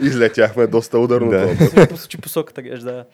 Излетяхме 0.00 0.66
доста 0.66 0.98
ударно. 0.98 1.30
Да. 1.30 1.88
посочи 1.88 2.18
посоката, 2.18 2.62
геш, 2.62 2.80
да. 2.80 3.04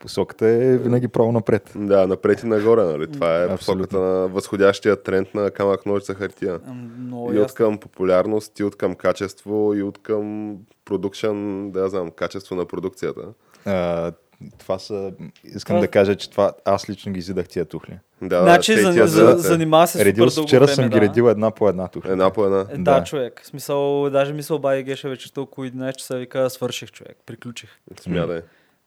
Посоката 0.00 0.46
е 0.46 0.78
винаги 0.78 1.08
право 1.08 1.32
напред. 1.32 1.72
Да, 1.76 2.06
напред 2.06 2.42
и 2.42 2.46
нагоре, 2.46 2.82
нали? 2.84 3.06
Това 3.12 3.42
е 3.42 3.44
Абсолютно. 3.44 3.56
посоката 3.84 3.98
на 3.98 4.28
възходящия 4.28 5.02
тренд 5.02 5.34
на 5.34 5.50
камък 5.50 5.86
ножица 5.86 6.14
хартия. 6.14 6.60
Много 6.98 7.32
И 7.32 7.38
от 7.38 7.54
към 7.54 7.78
популярност, 7.78 8.58
и 8.58 8.64
от 8.64 8.76
към 8.76 8.94
качество, 8.94 9.74
и 9.74 9.82
от 9.82 9.98
към 10.02 10.56
продукшн, 10.84 11.70
да 11.70 11.88
знам, 11.88 12.10
качество 12.10 12.56
на 12.56 12.64
продукцията. 12.64 13.22
А, 13.64 14.12
това 14.58 14.78
са... 14.78 15.12
Искам 15.44 15.74
Това- 15.74 15.80
да 15.80 15.88
кажа, 15.88 16.16
че 16.16 16.30
това 16.30 16.52
аз 16.64 16.90
лично 16.90 17.12
ги 17.12 17.18
изидах 17.18 17.48
тия 17.48 17.64
тухли. 17.64 17.98
Да, 18.22 18.42
Значи, 18.42 18.76
за, 18.76 18.92
тия 18.92 19.06
за, 19.06 19.24
двете. 19.24 19.38
занимава 19.38 19.86
се 19.86 20.04
Редил, 20.04 20.24
супер 20.24 20.30
с- 20.30 20.34
дълго 20.34 20.48
вчера 20.48 20.60
време, 20.60 20.74
съм 20.74 20.84
да. 20.84 20.90
ги 20.90 21.00
редил 21.00 21.24
една 21.24 21.50
по 21.50 21.68
една 21.68 21.88
тухли. 21.88 22.10
Една 22.10 22.30
по 22.30 22.44
една. 22.44 22.66
Е, 22.70 22.76
да, 22.76 22.98
Да. 22.98 23.04
човек. 23.04 23.40
В 23.42 23.46
смисъл, 23.46 24.10
даже 24.10 24.32
мисъл 24.32 24.58
бай 24.58 24.82
Геша 24.82 25.08
вечерта 25.08 25.40
около 25.40 25.66
11 25.66 25.92
часа 25.92 26.16
вика, 26.16 26.50
свърших 26.50 26.90
човек, 26.90 27.16
приключих. 27.26 27.70
Смятай. 28.00 28.40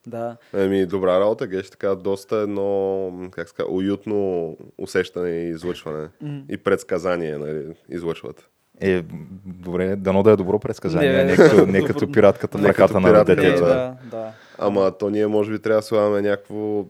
Да. 0.08 0.38
Еми, 0.54 0.86
добра 0.86 1.20
работа, 1.20 1.48
геш, 1.48 1.70
така 1.70 1.96
доста 1.96 2.36
едно, 2.36 3.12
как 3.32 3.50
ска, 3.50 3.64
уютно 3.70 4.48
усещане 4.78 5.30
и 5.30 5.50
излъчване. 5.50 6.08
М. 6.22 6.42
И 6.50 6.58
предсказание, 6.58 7.38
нали, 7.38 7.62
излъчват. 7.90 8.50
Е, 8.82 9.04
добре, 9.46 9.96
дано 9.96 10.24
да 10.24 10.32
е 10.32 10.36
добро 10.36 10.60
предсказание, 10.60 11.12
Не, 11.12 11.24
не, 11.24 11.36
като, 11.36 11.66
не 11.66 11.84
като 11.86 12.12
пиратката 12.12 12.58
в 12.58 12.66
ръката 12.66 13.00
на 13.00 13.24
детето. 13.26 13.60
да. 13.60 13.68
да, 13.68 13.96
да. 14.12 14.32
Ама 14.62 14.98
то 14.98 15.10
ние 15.10 15.28
може 15.28 15.52
би 15.52 15.60
трябва 15.60 15.80
да 15.80 15.88
слагаме 15.88 16.22
някакво, 16.22 16.86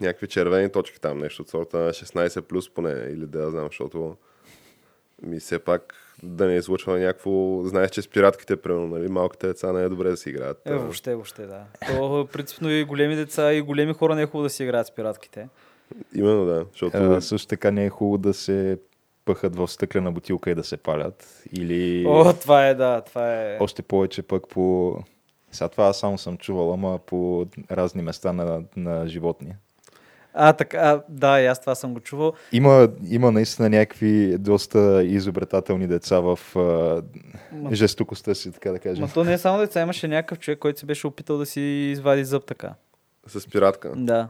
някакви 0.00 0.26
червени 0.26 0.72
точки 0.72 1.00
там, 1.00 1.18
нещо 1.18 1.42
от 1.42 1.48
сорта 1.48 1.78
на 1.78 1.90
16 1.90 2.40
плюс 2.40 2.70
поне, 2.70 2.90
или 2.90 3.26
да 3.26 3.42
я 3.42 3.50
знам, 3.50 3.66
защото 3.66 4.16
ми 5.22 5.40
все 5.40 5.58
пак 5.58 5.94
да 6.22 6.46
не 6.46 6.56
излъчва 6.56 6.98
някакво... 6.98 7.62
Знаеш, 7.64 7.90
че 7.90 8.02
с 8.02 8.08
пиратките, 8.08 8.56
примерно, 8.56 8.86
нали, 8.86 9.08
малките 9.08 9.46
деца 9.46 9.72
не 9.72 9.82
е 9.82 9.88
добре 9.88 10.10
да 10.10 10.16
си 10.16 10.30
играят. 10.30 10.60
Е, 10.64 10.74
въобще, 10.74 11.14
въобще, 11.14 11.42
да. 11.42 11.64
То, 11.86 12.28
принципно 12.32 12.70
и 12.70 12.84
големи 12.84 13.16
деца, 13.16 13.52
и 13.52 13.60
големи 13.60 13.92
хора 13.92 14.14
не 14.14 14.22
е 14.22 14.26
хубаво 14.26 14.42
да 14.42 14.50
си 14.50 14.62
играят 14.62 14.86
с 14.86 14.94
пиратките. 14.94 15.48
Именно 16.14 16.46
да, 16.46 16.66
защото... 16.72 16.96
А, 16.96 17.20
също 17.20 17.48
така 17.48 17.70
не 17.70 17.84
е 17.84 17.90
хубаво 17.90 18.18
да 18.18 18.34
се 18.34 18.78
пъхат 19.24 19.56
в 19.56 19.68
стъклена 19.68 20.12
бутилка 20.12 20.50
и 20.50 20.54
да 20.54 20.64
се 20.64 20.76
палят. 20.76 21.42
Или 21.52 22.04
О, 22.08 22.32
това 22.40 22.68
е, 22.68 22.74
да, 22.74 23.00
това 23.00 23.34
е. 23.34 23.58
още 23.60 23.82
повече 23.82 24.22
пък 24.22 24.48
по... 24.48 24.96
Сега 25.56 25.68
това 25.68 25.86
аз 25.86 25.98
само 25.98 26.18
съм 26.18 26.36
чувал, 26.38 26.72
ама 26.72 26.98
по 26.98 27.46
разни 27.70 28.02
места 28.02 28.32
на, 28.32 28.62
на 28.76 29.08
животни. 29.08 29.54
А, 30.34 30.52
така, 30.52 30.78
а, 30.78 31.02
да, 31.08 31.40
и 31.40 31.46
аз 31.46 31.60
това 31.60 31.74
съм 31.74 31.94
го 31.94 32.00
чувал. 32.00 32.32
Има, 32.52 32.88
има 33.08 33.32
наистина 33.32 33.68
някакви 33.70 34.38
доста 34.38 35.04
изобретателни 35.04 35.86
деца 35.86 36.20
в 36.20 36.38
а, 36.54 36.58
Ма- 36.58 37.74
жестокостта 37.74 38.34
си, 38.34 38.52
така 38.52 38.70
да 38.70 38.78
кажем. 38.78 39.04
Ма 39.04 39.10
то 39.14 39.24
не 39.24 39.32
е 39.32 39.38
само 39.38 39.58
деца, 39.58 39.80
имаше 39.82 40.08
някакъв 40.08 40.38
човек, 40.38 40.58
който 40.58 40.80
се 40.80 40.86
беше 40.86 41.06
опитал 41.06 41.38
да 41.38 41.46
си 41.46 41.60
извади 41.92 42.24
зъб 42.24 42.44
така. 42.44 42.74
С 43.26 43.50
пиратка. 43.50 43.92
Да. 43.96 44.28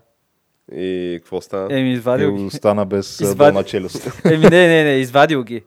И 0.73 1.19
какво 1.23 1.41
стана? 1.41 1.79
Еми, 1.79 1.91
И 1.91 1.93
извадил 1.93 2.37
ги. 2.37 2.45
остана 2.45 2.87
без 2.87 3.35
долна 3.37 3.65
челюст. 3.65 4.25
Еми, 4.25 4.45
не, 4.45 4.69
не, 4.69 4.85
не, 4.85 4.91
извадил 4.93 5.43
ги. 5.45 5.63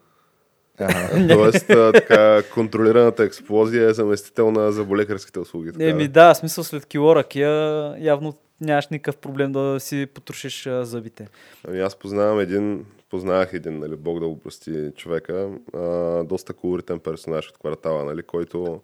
Ага. 0.79 1.27
Тоест, 1.33 1.67
така, 1.93 2.43
контролираната 2.53 3.23
експлозия 3.23 3.89
е 3.89 3.93
заместител 3.93 4.51
на 4.51 4.71
заболекарските 4.71 5.39
услуги. 5.39 5.71
Така. 5.71 5.85
Еми, 5.85 6.07
да, 6.07 6.33
смисъл 6.33 6.63
след 6.63 6.85
кило 6.85 7.15
ракия 7.15 7.93
явно 7.99 8.33
нямаш 8.61 8.87
никакъв 8.87 9.17
проблем 9.17 9.51
да 9.51 9.79
си 9.79 10.07
потрошиш 10.13 10.67
а, 10.67 10.85
зъбите. 10.85 11.27
Ами 11.67 11.79
аз 11.79 11.95
познавам 11.95 12.39
един, 12.39 12.85
познавах 13.09 13.53
един, 13.53 13.79
нали, 13.79 13.95
Бог 13.95 14.19
да 14.19 14.27
го 14.27 14.39
прости 14.39 14.91
човека, 14.95 15.47
а, 15.73 15.79
доста 16.23 16.53
колоритен 16.53 16.99
персонаж 16.99 17.49
от 17.49 17.57
квартала, 17.57 18.05
нали, 18.05 18.21
който 18.21 18.81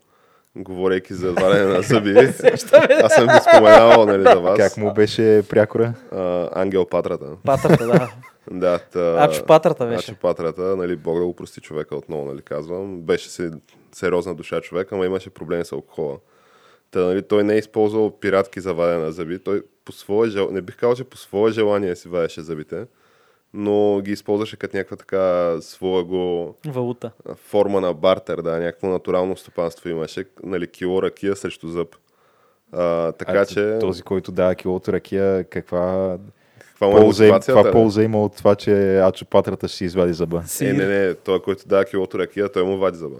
говорейки 0.55 1.13
за 1.13 1.31
варене 1.31 1.73
на 1.73 1.81
зъби, 1.81 2.13
аз 3.03 3.13
съм 3.13 3.27
ви 3.27 3.39
споменавал, 3.49 4.05
нали, 4.05 4.23
за 4.23 4.39
вас. 4.39 4.57
Как 4.57 4.77
му 4.77 4.93
беше 4.93 5.43
прякора? 5.49 5.93
А, 6.11 6.49
Ангел 6.61 6.85
Патрата. 6.85 7.25
Патрата, 7.43 7.87
да. 7.87 8.09
Да, 8.51 8.79
та, 8.79 9.23
Ачо 9.23 9.45
Патрата 9.45 9.85
беше. 9.85 10.11
Ачо 10.11 10.19
Патрата, 10.21 10.61
нали, 10.61 10.95
Бог 10.95 11.19
да 11.19 11.25
го 11.25 11.35
прости 11.35 11.61
човека 11.61 11.95
отново, 11.95 12.25
нали, 12.25 12.41
казвам. 12.41 13.01
Беше 13.01 13.29
си 13.29 13.49
сериозна 13.91 14.35
душа 14.35 14.61
човек, 14.61 14.91
ама 14.91 15.05
имаше 15.05 15.29
проблеми 15.29 15.65
с 15.65 15.71
алкохола. 15.71 16.17
Та, 16.91 16.99
нали, 16.99 17.21
той 17.21 17.43
не 17.43 17.53
е 17.53 17.57
използвал 17.57 18.19
пиратки 18.19 18.59
за 18.59 18.73
вадене 18.73 19.05
на 19.05 19.11
зъби. 19.11 19.39
Той 19.39 19.63
по 19.85 19.91
свое 19.91 20.29
жел... 20.29 20.49
не 20.51 20.61
бих 20.61 20.77
казал, 20.77 20.95
че 20.95 21.03
по 21.03 21.17
свое 21.17 21.51
желание 21.51 21.95
си 21.95 22.09
вадеше 22.09 22.41
зъбите, 22.41 22.85
но 23.53 24.01
ги 24.01 24.11
използваше 24.11 24.57
като 24.57 24.77
някаква 24.77 24.97
така 24.97 25.55
своя 25.61 26.03
го 26.03 26.55
Валута. 26.67 27.11
форма 27.35 27.81
на 27.81 27.93
бартер, 27.93 28.41
да, 28.41 28.59
някакво 28.59 28.87
натурално 28.87 29.37
стопанство 29.37 29.89
имаше, 29.89 30.25
нали, 30.43 30.67
кило 30.67 31.03
ракия 31.03 31.35
срещу 31.35 31.67
зъб. 31.67 31.95
А, 32.71 33.11
така 33.11 33.39
А, 33.39 33.45
че, 33.45 33.77
Този, 33.79 34.01
който 34.01 34.31
дава 34.31 34.55
килото 34.55 34.93
ракия, 34.93 35.43
каква 35.43 36.17
каква 36.75 36.87
му 36.87 36.97
е 36.97 37.01
полза, 37.01 37.31
каква 37.31 37.71
полза 37.71 38.03
има 38.03 38.23
от 38.23 38.35
това, 38.35 38.55
че 38.55 38.99
Ачо 38.99 39.25
Патрата 39.25 39.67
ще 39.67 39.77
си 39.77 39.85
извади 39.85 40.13
зъба? 40.13 40.43
Е, 40.61 40.73
не, 40.73 40.85
не, 40.85 41.13
той, 41.13 41.41
който 41.41 41.67
дава 41.67 41.85
килото 41.85 42.19
ракия, 42.19 42.51
той 42.51 42.63
му 42.63 42.77
вади 42.77 42.97
зъба. 42.97 43.17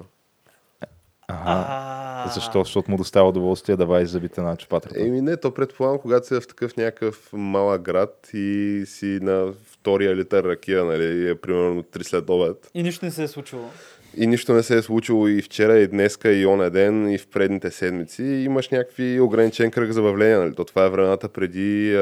Ага. 1.28 1.66
А, 1.68 2.30
Защо? 2.34 2.64
Защото 2.64 2.92
му 2.92 2.98
доставя 2.98 3.30
удоволствие 3.30 3.76
да 3.76 3.86
вади 3.86 4.06
зъбите 4.06 4.42
на 4.42 4.52
Ачо 4.52 4.68
Патрата. 4.70 5.02
Еми 5.02 5.22
не, 5.22 5.38
то 5.38 5.52
предполагам, 5.52 6.00
когато 6.00 6.28
си 6.28 6.34
в 6.34 6.48
такъв 6.48 6.78
някакъв 6.78 7.30
малък 7.34 7.82
град 7.82 8.30
и 8.34 8.84
си 8.86 9.20
на 9.22 9.54
втория 9.72 10.16
литър 10.16 10.44
ракия, 10.44 10.86
нали, 10.86 11.30
е 11.30 11.36
примерно 11.36 11.84
3 11.84 12.04
след 12.04 12.30
обед. 12.30 12.70
И 12.74 12.84
нищо 12.84 13.06
не 13.06 13.12
се 13.12 13.24
е 13.24 13.28
случило. 13.28 13.70
И 14.18 14.28
нищо 14.28 14.54
не 14.54 14.64
се 14.64 14.78
е 14.78 14.82
случило 14.82 15.28
и 15.28 15.42
вчера, 15.42 15.78
и 15.78 15.88
днеска, 15.88 16.32
и 16.32 16.46
оня 16.46 16.70
ден, 16.70 17.12
и 17.12 17.18
в 17.18 17.28
предните 17.28 17.72
седмици. 17.72 18.24
И 18.24 18.44
имаш 18.44 18.70
някакви 18.70 19.20
ограничен 19.20 19.72
кръг 19.72 19.92
забавления, 19.92 20.40
нали? 20.40 20.56
То 20.56 20.66
това 20.66 20.86
е 20.86 20.90
времената 20.90 21.30
преди 21.30 21.96
а, 21.96 22.00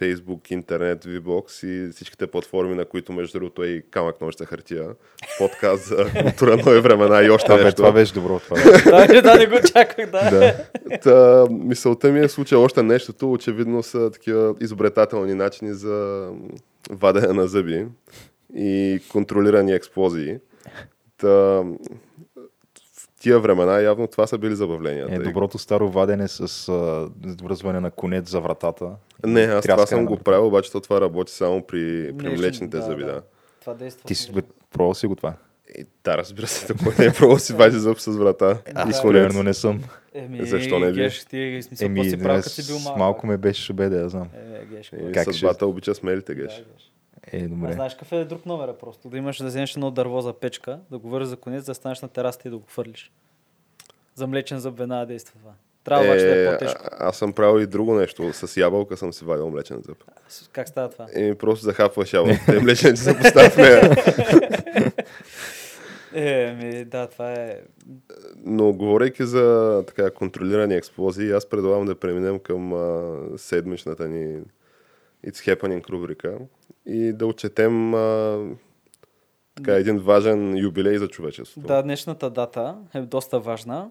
Facebook, 0.00 0.52
интернет, 0.52 1.04
VBOX 1.04 1.66
и 1.66 1.92
всичките 1.92 2.26
платформи, 2.26 2.74
на 2.74 2.84
които 2.84 3.12
между 3.12 3.38
другото 3.38 3.62
е 3.62 3.66
и 3.66 3.82
камък 3.90 4.20
нощта 4.20 4.44
хартия. 4.44 4.86
Подкаст 5.38 5.84
за 5.84 6.06
култура 6.22 6.56
нови 6.56 6.80
времена 6.80 7.22
и 7.22 7.30
още 7.30 7.46
Това, 7.46 7.64
нещо. 7.64 7.76
това 7.76 7.92
беше 7.92 8.14
добро. 8.14 8.40
Това 8.40 8.56
беше. 8.56 9.22
да, 9.22 9.36
не 9.38 9.46
го 9.46 9.56
очаквах, 9.56 10.10
да. 10.10 10.30
да. 10.30 10.54
Та, 11.02 11.46
мисълта 11.50 12.12
ми 12.12 12.20
е 12.20 12.28
случая 12.28 12.60
още 12.60 12.82
нещото. 12.82 13.32
Очевидно 13.32 13.82
са 13.82 14.10
такива 14.10 14.54
изобретателни 14.60 15.34
начини 15.34 15.74
за 15.74 16.28
вадене 16.90 17.32
на 17.32 17.46
зъби 17.46 17.86
и 18.56 19.00
контролирани 19.12 19.72
експлозии. 19.72 20.36
Та, 21.16 21.26
в 21.26 23.08
тия 23.20 23.40
времена 23.40 23.80
явно 23.80 24.06
това 24.06 24.26
са 24.26 24.38
били 24.38 24.56
забавленията. 24.56 25.14
Е, 25.14 25.18
доброто 25.18 25.58
старо 25.58 25.88
вадене 25.90 26.28
с 26.28 26.68
а, 26.68 27.08
връзване 27.42 27.80
на 27.80 27.90
конец 27.90 28.30
за 28.30 28.40
вратата. 28.40 28.90
Не, 29.26 29.42
аз 29.42 29.64
това 29.64 29.86
съм 29.86 30.06
го 30.06 30.16
правил, 30.16 30.46
обаче 30.46 30.72
то 30.72 30.80
това 30.80 31.00
работи 31.00 31.32
само 31.32 31.62
при, 31.62 31.76
при 32.18 32.26
Млечни, 32.26 32.38
млечните 32.38 32.76
да, 32.76 32.82
зъби, 32.82 33.04
да. 33.04 33.12
да. 33.12 33.22
Това 33.60 33.74
действа. 33.74 34.06
Ти 34.06 34.14
си 34.14 34.32
пробвал 34.70 34.94
си 34.94 35.06
го 35.06 35.16
това? 35.16 35.34
И, 35.78 35.86
да, 36.04 36.18
разбира 36.18 36.46
се, 36.46 36.66
такова 36.66 36.92
не 36.98 37.04
е 37.04 37.12
пробвал 37.12 37.38
си 37.38 37.52
вади 37.52 37.78
зъб 37.78 38.00
с 38.00 38.06
врата. 38.06 38.58
Аз 38.74 38.90
и 38.90 38.92
с 38.92 39.02
примерно 39.02 39.42
не 39.42 39.54
съм. 39.54 39.82
Еми, 40.14 40.46
Защо 40.46 40.78
не? 40.78 40.92
Геш, 40.92 41.24
ти 41.24 41.60
смисъл, 41.62 41.86
Еми, 41.86 42.10
си 42.10 42.18
като 42.18 42.48
си 42.48 42.66
бил 42.66 42.78
малък? 42.78 42.98
малко 42.98 43.26
ме 43.26 43.36
беше 43.36 43.62
шубе 43.62 43.88
да 43.88 43.96
я 43.96 44.08
знам. 44.08 44.28
Е, 44.34 44.64
Геш, 44.66 44.92
И 44.92 45.12
Как 45.12 45.22
ще- 45.22 45.32
съдбата 45.32 45.66
обича 45.66 45.94
смелите, 45.94 46.34
да, 46.34 46.42
геш. 46.42 46.64
Е, 47.32 47.44
А 47.44 47.48
добре. 47.48 47.72
знаеш 47.72 47.92
какъв 47.92 48.12
е 48.12 48.24
друг 48.24 48.46
номер 48.46 48.68
е 48.68 48.72
просто? 48.72 49.08
Да 49.08 49.16
имаш 49.16 49.38
да 49.38 49.46
вземеш 49.46 49.74
едно 49.74 49.90
дърво 49.90 50.20
за 50.20 50.32
печка, 50.32 50.78
да 50.90 50.98
го 50.98 51.08
вържеш 51.08 51.28
за 51.28 51.36
конец, 51.36 51.64
да 51.64 51.74
станеш 51.74 52.02
на 52.02 52.08
терасата 52.08 52.48
и 52.48 52.50
да 52.50 52.58
го 52.58 52.64
хвърлиш. 52.68 53.12
За 54.14 54.26
млечен 54.26 54.58
зъб 54.58 54.78
веднага 54.78 55.06
действа 55.06 55.38
това. 55.38 55.52
Трябва 55.84 56.04
обаче 56.04 56.24
да 56.24 56.42
е 56.42 56.52
по-тежко. 56.52 56.80
а, 56.84 57.08
аз 57.08 57.16
съм 57.16 57.32
правил 57.32 57.62
и 57.62 57.66
друго 57.66 57.94
нещо. 57.94 58.32
С 58.32 58.56
ябълка 58.56 58.96
съм 58.96 59.12
си 59.12 59.24
вадил 59.24 59.50
млечен 59.50 59.82
зъб. 59.86 60.04
Как 60.52 60.68
става 60.68 60.88
това? 60.88 61.06
Еми 61.14 61.34
просто 61.34 61.64
захапваш 61.64 62.12
ябълката 62.12 62.56
и 62.56 62.60
млечен 62.60 62.96
се 62.96 63.18
поставя 63.18 63.50
в 63.50 63.56
нея. 63.56 63.90
Е, 66.14 66.52
ми, 66.54 66.84
да, 66.84 67.06
това 67.06 67.32
е... 67.32 67.60
Но 68.44 68.72
говорейки 68.72 69.26
за 69.26 69.84
така 69.86 70.10
контролирани 70.10 70.74
експлозии, 70.74 71.32
аз 71.32 71.46
предлагам 71.46 71.86
да 71.86 71.94
преминем 71.94 72.38
към 72.38 72.72
а, 72.72 73.14
седмичната 73.36 74.08
ни 74.08 74.40
It's 75.26 75.54
Happening 75.56 75.90
рубрика 75.90 76.38
и 76.86 77.12
да 77.12 77.26
отчетем 77.26 77.94
а, 77.94 78.38
така, 79.54 79.74
един 79.74 79.98
важен 79.98 80.58
юбилей 80.58 80.98
за 80.98 81.08
човечеството. 81.08 81.66
Да, 81.66 81.82
днешната 81.82 82.30
дата 82.30 82.76
е 82.94 83.00
доста 83.00 83.40
важна. 83.40 83.90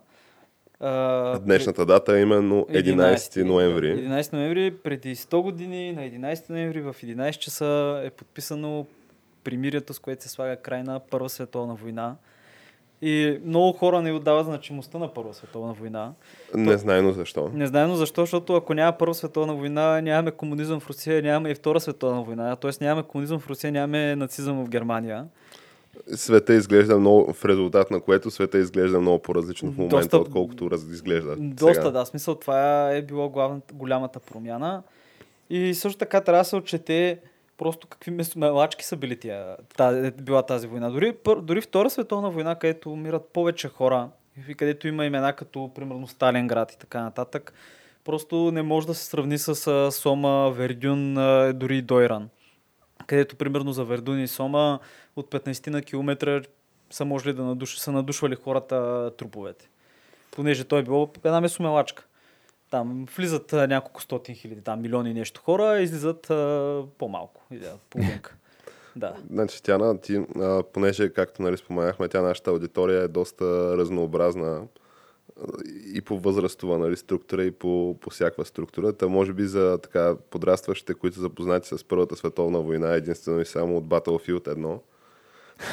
А, 0.80 1.40
Днешната 1.40 1.86
дата 1.86 2.18
е 2.18 2.22
именно 2.22 2.68
11 2.70 3.44
ноември. 3.44 4.08
11 4.08 4.34
ноември, 4.34 4.78
преди 4.84 5.16
100 5.16 5.42
години, 5.42 5.92
на 5.94 6.02
11 6.02 6.50
ноември 6.50 6.82
в 6.82 6.96
11 7.04 7.38
часа 7.38 8.02
е 8.06 8.10
подписано 8.10 8.86
примирието, 9.44 9.94
с 9.94 10.00
което 10.00 10.24
се 10.24 10.30
слага 10.30 10.56
край 10.56 10.84
на 10.84 11.00
Първа 11.00 11.30
световна 11.30 11.76
война. 11.76 12.16
И 13.02 13.40
много 13.46 13.74
хора 13.78 14.02
не 14.02 14.12
отдават 14.12 14.46
значимостта 14.46 14.98
на 14.98 15.14
Първа 15.14 15.34
световна 15.34 15.74
война. 15.74 16.12
Незнайно 16.54 17.12
защо. 17.12 17.50
Незнайно 17.54 17.96
защо, 17.96 18.22
защото 18.22 18.56
ако 18.56 18.74
няма 18.74 18.92
Първа 18.92 19.14
световна 19.14 19.56
война, 19.56 20.02
нямаме 20.02 20.32
комунизъм 20.32 20.80
в 20.80 20.90
Русия, 20.90 21.22
нямаме 21.24 21.50
и 21.50 21.56
Втора 21.56 21.80
световна 21.80 22.22
война. 22.24 22.56
Тоест 22.56 22.82
нямаме 22.82 23.08
комунизъм 23.08 23.40
в 23.40 23.50
Русия, 23.50 23.72
нямаме 23.72 24.16
нацизъм 24.16 24.66
в 24.66 24.70
Германия. 24.70 25.26
Света 26.16 26.54
изглежда 26.54 27.00
много, 27.00 27.34
в 27.34 27.46
резултат 27.46 27.92
на 27.92 28.00
което 28.00 28.32
света 28.32 28.58
изглежда 28.58 29.02
много 29.02 29.20
по-различно 29.20 29.72
в 29.72 29.78
момента, 29.78 29.96
Доста- 29.96 30.18
отколкото 30.18 30.72
раз, 30.72 30.84
изглежда 30.84 31.36
Доста, 31.38 31.74
сега. 31.76 31.92
да. 31.92 32.06
Смисъл, 32.06 32.36
това 32.36 32.92
е 32.92 33.02
било 33.02 33.30
главната, 33.30 33.74
голямата 33.74 34.20
промяна. 34.20 34.84
И 35.50 35.74
също 35.74 36.00
така 36.00 36.22
трябва 36.22 36.42
да 36.42 36.46
се 36.46 36.56
отчете 36.56 37.20
просто 37.58 37.88
какви 37.88 38.18
мелачки 38.36 38.86
са 38.86 38.98
били 38.98 39.20
тия, 39.20 39.58
та, 39.78 40.08
е 40.08 40.12
била 40.12 40.44
тази 40.44 40.68
война. 40.68 40.90
Дори, 40.90 41.14
пър, 41.14 41.42
дори 41.42 41.62
Втора 41.62 41.90
световна 41.90 42.30
война, 42.30 42.56
където 42.56 42.92
умират 42.92 43.30
повече 43.34 43.70
хора 43.70 44.10
и 44.50 44.56
където 44.56 44.88
има 44.88 45.06
имена 45.06 45.34
като 45.34 45.72
примерно 45.76 46.08
Сталинград 46.08 46.72
и 46.72 46.78
така 46.78 47.02
нататък, 47.02 47.54
просто 48.04 48.52
не 48.52 48.62
може 48.62 48.88
да 48.88 48.94
се 48.94 49.06
сравни 49.06 49.38
с 49.38 49.92
Сома, 49.92 50.50
Вердюн, 50.50 51.14
дори 51.54 51.82
Дойран. 51.82 52.30
Където 53.08 53.36
примерно 53.36 53.74
за 53.74 53.86
Вердун 53.86 54.20
и 54.20 54.28
Сома 54.28 54.80
от 55.16 55.32
15 55.32 55.68
на 55.68 55.82
километра 55.82 56.42
са 56.92 57.06
можели 57.06 57.34
да 57.34 57.44
надуш... 57.44 57.78
са 57.78 57.92
надушвали 57.92 58.36
хората 58.36 59.12
труповете. 59.18 59.70
Понеже 60.32 60.64
той 60.64 60.80
е 60.80 60.84
било 60.84 61.12
една 61.24 61.42
месомелачка. 61.42 62.06
Там 62.72 63.06
влизат 63.18 63.54
а, 63.54 63.68
няколко 63.68 64.02
стотин 64.02 64.36
хиляди, 64.36 64.62
там 64.62 64.82
милиони 64.82 65.14
нещо 65.14 65.42
хора, 65.42 65.82
излизат 65.82 66.30
а, 66.30 66.84
по-малко. 66.98 67.42
Излизат 67.52 67.80
половинка. 67.90 68.36
да. 68.96 69.16
Значи 69.30 69.64
тя, 69.64 69.78
на, 69.78 70.02
ти, 70.02 70.16
а, 70.36 70.64
понеже, 70.74 71.10
както 71.10 71.42
нали, 71.42 71.58
споменахме, 71.58 72.08
тя 72.08 72.22
нашата 72.22 72.52
аудитория 72.52 73.02
е 73.02 73.08
доста 73.08 73.78
разнообразна 73.78 74.68
и 75.94 76.02
по 76.02 76.20
възрастова 76.20 76.78
нали, 76.78 76.98
структура, 76.98 77.44
и 77.44 77.52
по, 77.52 77.98
по 78.02 78.10
всякаква 78.10 78.46
структура. 78.46 78.94
Та 78.94 79.08
може 79.08 79.34
би 79.34 79.44
за 79.44 79.78
така 79.84 80.16
подрастващите, 80.30 80.94
които 80.94 81.16
са 81.16 81.22
запознати 81.22 81.68
с 81.68 81.84
Първата 81.84 82.16
световна 82.16 82.60
война, 82.60 82.94
единствено 82.94 83.42
и 83.42 83.46
само 83.46 83.78
от 83.78 83.88
Battlefield 83.88 84.56
1. 84.56 84.80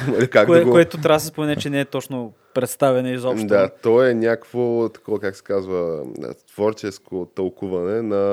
Нали, 0.07 0.27
как 0.27 0.47
Кое, 0.47 0.59
да 0.59 0.65
го... 0.65 0.71
Което 0.71 0.97
трябва 0.97 1.15
да 1.15 1.19
се 1.19 1.27
спомене, 1.27 1.55
че 1.55 1.69
не 1.69 1.79
е 1.79 1.85
точно 1.85 2.33
представене 2.53 3.11
изобщо. 3.11 3.47
Да, 3.47 3.69
то 3.83 4.03
е 4.03 4.13
някакво, 4.13 4.89
такова, 4.89 5.19
как 5.19 5.35
се 5.35 5.43
казва, 5.43 6.05
творческо 6.47 7.27
тълкуване 7.35 8.01
на, 8.01 8.25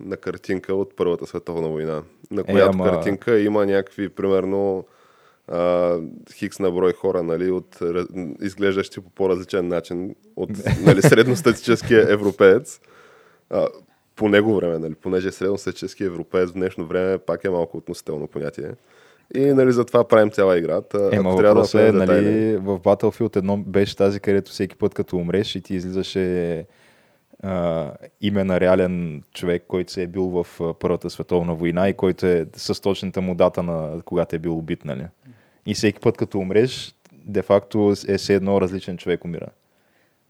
на 0.00 0.16
картинка 0.16 0.74
от 0.74 0.96
Първата 0.96 1.26
световна 1.26 1.68
война. 1.68 2.02
На 2.30 2.44
която 2.44 2.70
ама- 2.74 2.84
картинка 2.84 3.40
има 3.40 3.66
някакви, 3.66 4.08
примерно, 4.08 4.84
а, 5.48 5.96
хикс 6.34 6.58
на 6.58 6.70
брой 6.70 6.92
хора, 6.92 7.22
нали, 7.22 7.50
от, 7.50 7.78
изглеждащи 8.40 9.00
по 9.00 9.10
по-различен 9.10 9.68
начин 9.68 10.14
от 10.36 10.50
нали, 10.84 11.02
средностатическия 11.02 12.12
европеец. 12.12 12.80
А, 13.50 13.68
по 14.16 14.28
него 14.28 14.56
време, 14.56 14.78
нали, 14.78 14.94
понеже 14.94 15.32
средностатически 15.32 16.04
европеец 16.04 16.50
в 16.50 16.54
днешно 16.54 16.86
време 16.86 17.18
пак 17.18 17.44
е 17.44 17.50
малко 17.50 17.76
относително 17.76 18.26
понятие. 18.26 18.70
И 19.34 19.40
нали, 19.40 19.72
затова 19.72 20.08
правим 20.08 20.30
цяла 20.30 20.58
игра. 20.58 20.80
Та, 20.80 21.10
Ема 21.12 21.30
ако 21.30 21.38
трябва 21.38 21.62
да 21.62 21.82
е, 21.82 21.92
детайли- 21.92 22.24
нали, 22.24 22.56
в 22.56 22.78
Battlefield 22.78 23.36
едно 23.36 23.56
беше 23.56 23.96
тази, 23.96 24.20
където 24.20 24.50
всеки 24.50 24.76
път 24.76 24.94
като 24.94 25.16
умреш 25.16 25.54
и 25.54 25.60
ти 25.60 25.74
излизаше 25.74 26.66
а, 27.42 27.90
име 28.20 28.44
на 28.44 28.60
реален 28.60 29.22
човек, 29.34 29.64
който 29.68 29.92
се 29.92 30.02
е 30.02 30.06
бил 30.06 30.24
в 30.24 30.46
Първата 30.78 31.10
световна 31.10 31.54
война 31.54 31.88
и 31.88 31.94
който 31.94 32.26
е 32.26 32.46
с 32.56 32.80
точната 32.80 33.20
му 33.20 33.34
дата 33.34 33.62
на 33.62 34.02
когато 34.04 34.36
е 34.36 34.38
бил 34.38 34.58
убит, 34.58 34.84
нали? 34.84 35.06
И 35.66 35.74
всеки 35.74 36.00
път 36.00 36.16
като 36.16 36.38
умреш, 36.38 36.94
де-факто 37.12 37.94
е 38.08 38.18
все 38.18 38.34
едно 38.34 38.60
различен 38.60 38.96
човек 38.96 39.24
умира. 39.24 39.46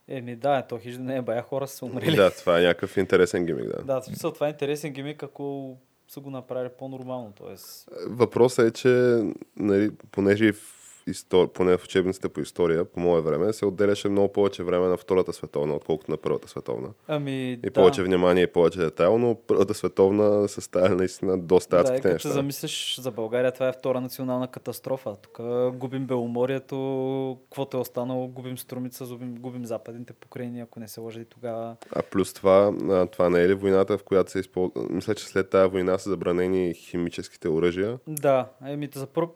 Еми 0.09 0.37
да, 0.37 0.63
то 0.63 0.79
хижда 0.79 1.03
не 1.03 1.17
е 1.17 1.23
бая 1.23 1.43
хора 1.43 1.67
са 1.67 1.85
умрели. 1.85 2.17
Да, 2.17 2.31
това 2.31 2.59
е 2.59 2.63
някакъв 2.63 2.97
интересен 2.97 3.47
гимик, 3.47 3.65
да. 3.67 3.83
Да, 3.85 4.01
в 4.01 4.05
смисъл 4.05 4.33
това 4.33 4.47
е 4.47 4.51
интересен 4.51 4.93
гимик, 4.93 5.23
ако 5.23 5.77
са 6.09 6.21
го 6.21 6.31
направили 6.31 6.71
по-нормално. 6.79 7.33
Тоест, 7.37 7.89
Въпросът 8.07 8.69
е, 8.69 8.73
че 8.73 9.23
нали, 9.57 9.91
понеже 10.11 10.53
в 10.53 10.76
истор... 11.07 11.53
поне 11.53 11.77
в 11.77 11.85
учебниците 11.85 12.29
по 12.29 12.41
история, 12.41 12.85
по 12.85 13.01
мое 13.01 13.21
време, 13.21 13.53
се 13.53 13.67
отделяше 13.67 14.09
много 14.09 14.33
повече 14.33 14.63
време 14.63 14.87
на 14.87 14.97
Втората 14.97 15.33
световна, 15.33 15.75
отколкото 15.75 16.11
на 16.11 16.17
Първата 16.17 16.49
световна. 16.49 16.89
ами, 17.09 17.53
И 17.53 17.57
да. 17.57 17.71
повече 17.73 18.03
внимание 18.03 18.43
и 18.43 18.47
повече 18.47 18.79
детайл, 18.79 19.19
но 19.19 19.37
Първата 19.47 19.75
световна 19.75 20.49
се 20.49 20.61
става 20.61 20.89
наистина 20.89 21.39
доста 21.39 21.77
Да, 21.77 21.83
адските 21.83 22.03
като 22.03 22.13
неща. 22.13 22.29
се 22.29 22.35
замислиш 22.35 23.01
за 23.01 23.11
България, 23.11 23.53
това 23.53 23.69
е 23.69 23.73
втора 23.73 24.01
национална 24.01 24.49
катастрофа. 24.49 25.17
Тук 25.23 25.39
губим 25.77 26.07
Беломорието, 26.07 27.39
каквото 27.45 27.77
е 27.77 27.81
останало, 27.81 28.29
губим 28.29 28.59
Струмица, 28.59 29.05
губим, 29.07 29.35
губим 29.35 29.65
западните 29.67 30.13
покрайни, 30.13 30.61
ако 30.61 30.81
не 30.81 30.89
се 30.89 31.01
лъжи 31.01 31.25
тогава. 31.25 31.77
А 31.93 32.03
плюс 32.03 32.33
това, 32.33 32.73
това 33.13 33.31
не 33.31 33.43
е 33.43 33.49
ли 33.49 33.55
войната, 33.55 33.99
в 33.99 34.03
която 34.05 34.31
се 34.31 34.39
използва... 34.39 34.87
Мисля, 34.91 35.15
че 35.15 35.25
след 35.25 35.51
тази 35.51 35.71
война 35.71 35.99
са 35.99 36.11
забранени 36.11 36.75
химическите 36.75 37.49
оръжия. 37.49 37.99
Да, 38.07 38.49
еми 38.67 38.89
за 38.95 39.07
първ... 39.07 39.29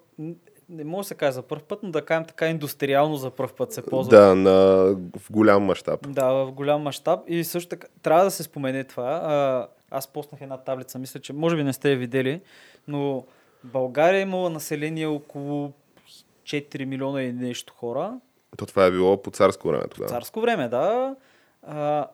Не 0.70 0.84
може 0.84 1.04
да 1.04 1.08
се 1.08 1.14
каже 1.14 1.32
за 1.32 1.42
първ 1.42 1.62
път, 1.62 1.82
но 1.82 1.90
да 1.90 2.04
кажем 2.04 2.24
така 2.24 2.48
индустриално 2.48 3.16
за 3.16 3.30
първ 3.30 3.52
път 3.56 3.72
се 3.72 3.86
ползва. 3.86 4.16
Да, 4.16 4.34
на... 4.34 4.50
в 5.18 5.30
голям 5.30 5.62
мащаб. 5.62 6.12
Да, 6.12 6.32
в 6.32 6.52
голям 6.52 6.82
мащаб. 6.82 7.20
И 7.26 7.44
също 7.44 7.68
така, 7.68 7.86
трябва 8.02 8.24
да 8.24 8.30
се 8.30 8.42
спомене 8.42 8.84
това. 8.84 9.10
А, 9.10 9.68
аз 9.90 10.08
поснах 10.08 10.40
една 10.40 10.56
таблица, 10.56 10.98
мисля, 10.98 11.20
че 11.20 11.32
може 11.32 11.56
би 11.56 11.64
не 11.64 11.72
сте 11.72 11.90
я 11.90 11.96
видели, 11.96 12.40
но 12.88 13.24
България 13.64 14.18
е 14.18 14.22
имала 14.22 14.50
население 14.50 15.06
около 15.06 15.72
4 16.44 16.84
милиона 16.84 17.22
и 17.22 17.32
нещо 17.32 17.74
хора. 17.76 18.20
То 18.56 18.66
това 18.66 18.84
е 18.84 18.90
било 18.90 19.22
по 19.22 19.30
царско 19.30 19.68
време 19.68 19.84
тогава. 19.90 20.10
Царско 20.10 20.40
време, 20.40 20.68
да. 20.68 21.16
А, 21.62 22.06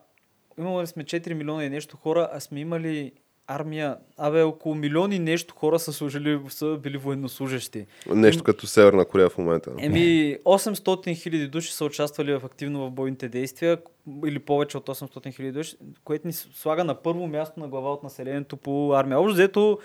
имали 0.59 0.87
сме 0.87 1.05
4 1.05 1.35
милиона 1.35 1.65
и 1.65 1.71
нещо 1.71 1.97
хора, 1.97 2.29
а 2.33 2.41
сме 2.41 2.61
имали 2.61 3.13
армия. 3.47 3.97
Абе, 4.17 4.43
около 4.43 4.75
милион 4.75 5.13
и 5.13 5.19
нещо 5.19 5.55
хора 5.55 5.79
са, 5.79 5.93
служили, 5.93 6.41
са 6.49 6.79
били 6.83 6.97
военнослужащи. 6.97 7.87
Нещо 8.09 8.45
като 8.45 8.67
Северна 8.67 9.05
Корея 9.05 9.31
в 9.31 9.39
момента. 9.39 9.73
Еми, 9.79 10.37
800 10.45 11.15
хиляди 11.15 11.49
души 11.49 11.73
са 11.73 11.85
участвали 11.85 12.35
в 12.35 12.45
активно 12.45 12.87
в 12.87 12.91
бойните 12.91 13.29
действия, 13.29 13.79
или 14.27 14.39
повече 14.39 14.79
от 14.79 14.89
800 14.89 15.35
хиляди 15.35 15.53
души, 15.53 15.77
което 16.05 16.27
ни 16.27 16.33
слага 16.33 16.85
на 16.85 16.95
първо 16.95 17.27
място 17.27 17.61
на 17.61 17.69
глава 17.69 17.93
от 17.93 18.03
населението 18.03 18.57
по 18.57 18.95
армия. 18.95 19.21
Общо 19.21 19.35
взето, 19.35 19.79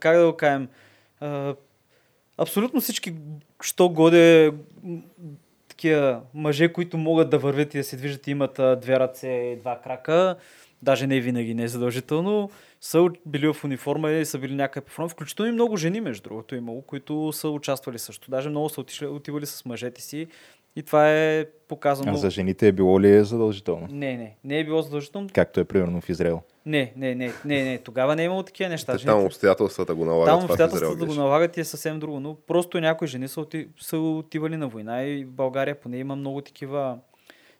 как 0.00 0.16
да 0.16 0.26
го 0.26 0.36
кажем, 0.36 0.68
а, 1.20 1.54
абсолютно 2.38 2.80
всички, 2.80 3.14
що 3.62 3.88
годе 3.88 4.52
такива 5.68 6.20
мъже, 6.34 6.72
които 6.72 6.98
могат 6.98 7.30
да 7.30 7.38
вървят 7.38 7.74
и 7.74 7.78
да 7.78 7.84
се 7.84 7.96
движат 7.96 8.26
и 8.26 8.30
имат 8.30 8.58
а, 8.58 8.76
две 8.76 9.00
ръце 9.00 9.28
и 9.28 9.56
два 9.56 9.80
крака, 9.80 10.36
даже 10.82 11.06
не 11.06 11.20
винаги, 11.20 11.54
не 11.54 11.62
е 11.62 11.68
задължително, 11.68 12.50
са 12.80 13.06
били 13.26 13.52
в 13.52 13.64
униформа 13.64 14.10
и 14.10 14.24
са 14.24 14.38
били 14.38 14.54
някъде 14.54 14.84
по 14.86 14.92
фронт. 14.92 15.10
Включително 15.10 15.48
и 15.50 15.54
много 15.54 15.76
жени, 15.76 16.00
между 16.00 16.22
другото, 16.22 16.54
е 16.54 16.58
имало, 16.58 16.82
които 16.82 17.32
са 17.32 17.48
участвали 17.48 17.98
също. 17.98 18.30
Даже 18.30 18.48
много 18.48 18.68
са 18.68 18.80
отишли, 18.80 19.06
отивали 19.06 19.46
с 19.46 19.64
мъжете 19.64 20.02
си 20.02 20.26
и 20.76 20.82
това 20.82 21.12
е 21.14 21.44
показано. 21.68 22.12
А 22.12 22.16
за 22.16 22.30
жените 22.30 22.68
е 22.68 22.72
било 22.72 23.00
ли 23.00 23.24
задължително? 23.24 23.88
Не, 23.90 24.16
не, 24.16 24.36
не 24.44 24.58
е 24.58 24.64
било 24.64 24.82
задължително. 24.82 25.28
Както 25.34 25.60
е 25.60 25.64
примерно 25.64 26.00
в 26.00 26.08
Израел. 26.08 26.42
Не, 26.66 26.92
не, 26.96 27.14
не, 27.14 27.32
не, 27.44 27.64
не, 27.64 27.78
тогава 27.78 28.16
не 28.16 28.22
е 28.22 28.24
имало 28.24 28.42
такива 28.42 28.68
неща. 28.70 28.92
Те, 28.92 28.98
Жените- 28.98 29.06
там 29.06 29.24
обстоятелствата 29.24 29.94
го 29.94 30.04
налагат. 30.04 30.26
там 30.34 30.44
обстоятелствата 30.44 30.96
да 30.96 31.06
го 31.06 31.14
налагат 31.14 31.56
и 31.56 31.60
е 31.60 31.64
съвсем 31.64 31.98
друго. 31.98 32.20
Но 32.20 32.34
просто 32.34 32.80
някои 32.80 33.08
жени 33.08 33.28
са, 33.28 33.40
оти, 33.40 33.68
са 33.80 33.98
отивали 33.98 34.56
на 34.56 34.68
война 34.68 35.02
и 35.02 35.24
в 35.24 35.30
България 35.30 35.80
поне 35.80 35.98
има 35.98 36.16
много 36.16 36.40
такива. 36.40 36.98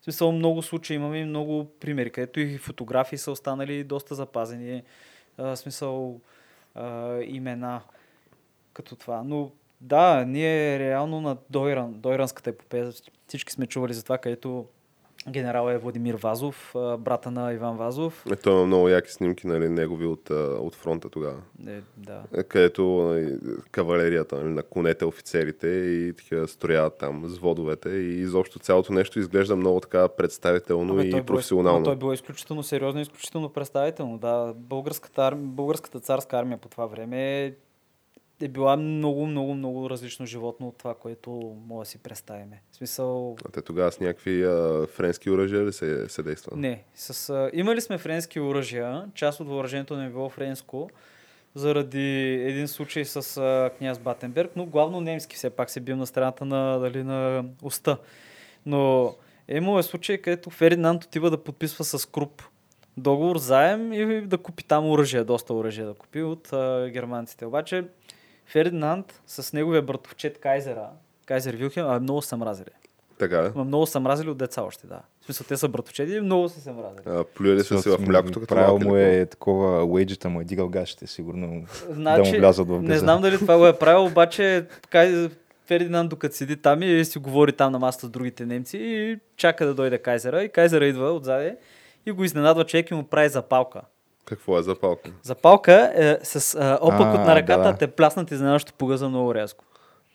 Смисъл 0.09 0.31
много 0.31 0.61
случаи, 0.61 0.95
имаме 0.95 1.25
много 1.25 1.65
примери, 1.79 2.09
където 2.09 2.39
и 2.39 2.57
фотографии 2.57 3.17
са 3.17 3.31
останали 3.31 3.83
доста 3.83 4.15
запазени. 4.15 4.83
А, 5.37 5.55
смисъл 5.55 6.21
а, 6.75 7.17
имена 7.21 7.81
като 8.73 8.95
това. 8.95 9.23
Но 9.23 9.51
да, 9.81 10.25
ние 10.25 10.79
реално 10.79 11.21
на 11.21 11.37
Дойран, 11.49 11.93
Дойранската 11.93 12.49
епопея, 12.49 12.91
всички 13.27 13.53
сме 13.53 13.67
чували 13.67 13.93
за 13.93 14.03
това, 14.03 14.17
където 14.17 14.65
генерал 15.29 15.69
е 15.69 15.77
Владимир 15.77 16.15
Вазов, 16.15 16.71
брата 16.99 17.31
на 17.31 17.53
Иван 17.53 17.77
Вазов. 17.77 18.25
Е, 18.31 18.35
той 18.35 18.53
има 18.53 18.65
много 18.65 18.89
яки 18.89 19.11
снимки, 19.11 19.47
нали, 19.47 19.69
негови 19.69 20.05
от, 20.05 20.29
от 20.59 20.75
фронта 20.75 21.09
тогава. 21.09 21.37
Е, 21.67 21.81
да. 21.97 22.21
Е, 22.37 22.43
Където 22.43 23.15
кавалерията, 23.71 24.35
нали, 24.35 24.53
на 24.53 24.63
конете, 24.63 25.05
офицерите 25.05 25.67
и 25.67 26.13
такива 26.17 26.47
строяват 26.47 26.97
там 26.97 27.23
с 27.27 27.37
водовете 27.37 27.89
и 27.89 28.19
изобщо 28.19 28.59
цялото 28.59 28.93
нещо 28.93 29.19
изглежда 29.19 29.55
много 29.55 29.79
така 29.79 30.07
представително 30.07 30.93
Абе, 30.93 31.07
и 31.07 31.23
професионално. 31.23 31.79
но 31.79 31.85
Той 31.85 31.95
било 31.95 32.13
изключително 32.13 32.63
сериозно 32.63 33.01
изключително 33.01 33.49
представително. 33.49 34.17
Да, 34.17 34.53
българската, 34.55 35.27
армия, 35.27 35.47
българската 35.47 35.99
царска 35.99 36.37
армия 36.37 36.57
по 36.57 36.69
това 36.69 36.85
време 36.85 37.53
е, 38.41 38.47
била 38.47 38.77
много, 38.77 39.25
много, 39.25 39.53
много 39.53 39.89
различно 39.89 40.25
животно 40.25 40.67
от 40.67 40.77
това, 40.77 40.95
което 40.95 41.31
мога 41.67 41.81
да 41.81 41.85
си 41.85 41.97
представиме. 41.97 42.61
В 42.71 42.75
смисъл, 42.75 43.35
А 43.45 43.51
те 43.51 43.61
тогава 43.61 43.91
с 43.91 43.99
някакви 43.99 44.43
а, 44.43 44.87
френски 44.87 45.29
оръжия 45.29 45.65
ли 45.65 45.73
се, 45.73 46.09
се 46.09 46.23
действа? 46.23 46.57
не. 46.57 46.83
С, 46.95 47.29
а, 47.29 47.49
имали 47.53 47.81
сме 47.81 47.97
френски 47.97 48.39
оръжия, 48.39 49.05
част 49.15 49.39
от 49.39 49.47
въоръжението 49.47 49.97
не 49.97 50.05
е 50.05 50.09
било 50.09 50.29
френско, 50.29 50.89
заради 51.55 52.33
един 52.33 52.67
случай 52.67 53.05
с 53.05 53.37
а, 53.37 53.71
княз 53.77 53.99
Батенберг, 53.99 54.51
но 54.55 54.65
главно 54.65 55.01
немски 55.01 55.35
все 55.35 55.49
пак 55.49 55.69
се 55.69 55.79
бил 55.79 55.95
на 55.95 56.07
страната 56.07 56.45
на, 56.45 56.79
дали, 56.79 57.03
на 57.03 57.45
уста. 57.61 57.97
Но 58.65 59.15
е 59.47 59.57
имало 59.57 59.79
е 59.79 59.83
случай, 59.83 60.17
където 60.17 60.49
Фердинанд 60.49 61.03
отива 61.03 61.29
да 61.29 61.43
подписва 61.43 61.83
с 61.83 62.09
Круп 62.09 62.43
договор 62.99 63.37
заем 63.37 63.93
и 63.93 64.21
да 64.21 64.37
купи 64.37 64.63
там 64.63 64.89
оръжие, 64.89 65.23
доста 65.23 65.53
оръжие 65.53 65.85
да 65.85 65.93
купи 65.93 66.21
от 66.21 66.53
а, 66.53 66.89
германците. 66.93 67.45
Обаче 67.45 67.83
Фердинанд 68.49 69.21
с 69.27 69.53
неговия 69.53 69.81
братовчет 69.81 70.39
Кайзера, 70.39 70.87
Кайзер 71.25 71.53
Вилхем, 71.53 71.85
а 71.87 71.99
много 71.99 72.21
са 72.21 72.37
мразили. 72.37 72.69
Така 73.19 73.43
ли? 73.43 73.49
Ма 73.55 73.63
много 73.63 73.85
са 73.85 73.99
мразили 73.99 74.29
от 74.29 74.37
деца 74.37 74.63
още, 74.63 74.87
да. 74.87 75.01
В 75.21 75.25
смисъл, 75.25 75.45
те 75.47 75.57
са 75.57 75.67
братовчети 75.67 76.13
и 76.13 76.21
много 76.21 76.49
са 76.49 76.61
се 76.61 76.71
мразили. 76.71 77.01
А, 77.05 77.23
плюели 77.23 77.63
са 77.63 77.81
си 77.81 77.89
в 77.89 77.99
млякото, 77.99 78.39
като 78.39 78.55
Правил 78.55 78.79
му 78.79 78.95
е 78.95 79.25
такова, 79.25 79.85
уейджета 79.85 80.29
му 80.29 80.41
е 80.41 80.43
дигал 80.43 80.69
гашите, 80.69 81.07
сигурно 81.07 81.65
да 81.87 81.93
Значи, 81.93 82.31
му 82.31 82.37
влязат 82.37 82.67
в 82.67 82.81
не 82.81 82.87
газа. 82.87 82.99
знам 82.99 83.21
дали 83.21 83.37
това 83.37 83.57
го 83.57 83.67
е 83.67 83.79
правил, 83.79 84.05
обаче 84.05 84.65
Кай... 84.89 85.29
Фердинанд 85.65 86.09
докато 86.09 86.35
седи 86.35 86.57
там 86.57 86.83
и 86.83 87.05
си 87.05 87.19
говори 87.19 87.51
там 87.51 87.71
на 87.71 87.79
масата 87.79 88.05
с 88.07 88.09
другите 88.09 88.45
немци 88.45 88.77
и 88.77 89.19
чака 89.37 89.65
да 89.65 89.73
дойде 89.73 89.97
Кайзера 89.97 90.43
и 90.43 90.49
Кайзера 90.49 90.85
идва 90.85 91.11
отзаде 91.11 91.57
и 92.05 92.11
го 92.11 92.23
изненадва 92.23 92.65
човек 92.65 92.91
и 92.91 92.93
му 92.93 93.03
прави 93.03 93.29
запалка. 93.29 93.81
Какво 94.29 94.59
е 94.59 94.63
за 94.63 94.75
палка? 94.75 95.11
Запалка 95.23 95.91
е 95.95 96.17
с 96.23 96.55
а, 96.55 96.77
опък 96.81 96.99
А, 97.01 97.09
от 97.11 97.19
на 97.19 97.35
ръката, 97.35 97.63
да, 97.63 97.73
те 97.73 97.87
пласнат 97.87 98.31
изненадващо 98.31 98.73
по 98.73 98.87
газа 98.87 99.09
много 99.09 99.35
рязко. 99.35 99.63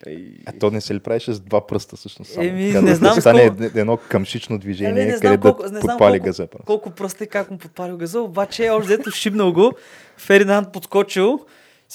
Ей, 0.07 0.27
А 0.45 0.51
то 0.51 0.71
не 0.71 0.81
се 0.81 0.95
ли 0.95 0.99
правеше 0.99 1.33
с 1.33 1.39
два 1.39 1.67
пръста 1.67 1.95
всъщност? 1.95 2.31
Само, 2.31 2.47
Еми, 2.47 2.67
така, 2.67 2.81
не 2.81 2.89
да, 2.89 2.95
знам 2.95 3.15
да 3.15 3.21
стане 3.21 3.47
колко- 3.47 3.63
ед- 3.63 3.75
едно 3.75 3.97
къмшично 3.99 4.59
движение, 4.59 4.91
Ами, 4.93 5.05
не 5.05 5.17
знам 5.17 5.31
къде 5.31 5.41
колко- 5.41 5.63
да 5.63 5.69
не 5.69 5.79
знам 5.79 5.89
подпали 5.89 6.11
колко- 6.11 6.25
газа. 6.25 6.47
Колко 6.65 6.89
пръста 6.91 7.23
и 7.23 7.27
как 7.27 7.51
му 7.51 7.57
подпалил 7.57 7.97
газа, 7.97 8.21
обаче 8.21 8.69
още 8.69 8.87
дето 8.87 9.11
шибнал 9.11 9.53
го, 9.53 9.71
Фердинанд 10.17 10.71
подскочил, 10.73 11.39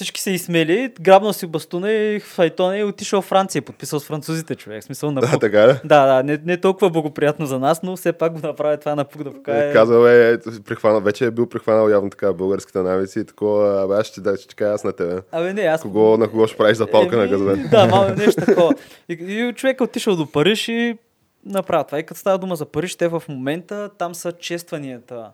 всички 0.01 0.21
се 0.21 0.31
изсмели, 0.31 0.93
грабнал 1.01 1.33
си 1.33 1.47
бастуна 1.47 1.93
и 1.93 2.21
файтона 2.21 2.79
и 2.79 2.85
отишъл 2.85 3.23
в 3.23 3.25
Франция, 3.25 3.63
подписал 3.63 4.01
с 4.01 4.05
французите 4.05 4.55
човек. 4.55 4.85
Смисъл 4.85 5.11
на 5.11 5.21
да, 5.21 5.39
така 5.39 5.69
ли? 5.69 5.73
Да, 5.85 6.07
да, 6.07 6.23
не, 6.23 6.39
не 6.45 6.57
толкова 6.57 6.91
благоприятно 6.91 7.47
за 7.47 7.59
нас, 7.59 7.83
но 7.83 7.97
все 7.97 8.13
пак 8.13 8.33
го 8.33 8.47
направи 8.47 8.81
това 8.81 8.95
на 8.95 9.05
пук 9.05 9.23
да 9.23 9.31
покаже. 9.31 9.71
Е, 9.71 9.73
Казал 9.73 10.07
е, 10.07 10.39
прихванал, 10.67 11.01
вече 11.01 11.27
е 11.27 11.31
бил 11.31 11.49
прихванал 11.49 11.89
явно 11.89 12.11
така 12.11 12.33
българските 12.33 12.79
навици 12.79 13.21
и 13.21 13.25
такова, 13.25 13.83
абе 13.85 13.95
аз 13.95 14.07
ще 14.07 14.21
да 14.21 14.37
ще 14.37 14.55
кажа 14.55 14.73
аз 14.73 14.85
на 14.85 14.93
тебе. 14.93 15.21
Абе 15.33 15.53
не, 15.53 15.63
аз... 15.63 15.83
Кого, 15.83 16.17
на 16.17 16.29
кого 16.29 16.47
ще 16.47 16.57
правиш 16.57 16.77
запалка 16.77 17.17
на 17.17 17.27
газове? 17.27 17.57
Да, 17.57 17.87
малко 17.87 18.13
нещо 18.17 18.41
такова. 18.41 18.75
И, 19.09 19.13
и 19.13 19.53
човек 19.53 19.81
е 19.81 19.85
отишъл 19.85 20.17
до 20.17 20.33
Париж 20.33 20.69
и 20.69 20.99
направи 21.47 21.85
това. 21.87 21.99
И 21.99 22.07
като 22.07 22.21
става 22.21 22.39
дума 22.39 22.57
за 22.57 22.67
Париж, 22.67 22.97
те 22.97 23.09
в 23.09 23.23
момента 23.29 23.91
там 23.99 24.15
са 24.15 24.33
честванията 24.33 25.31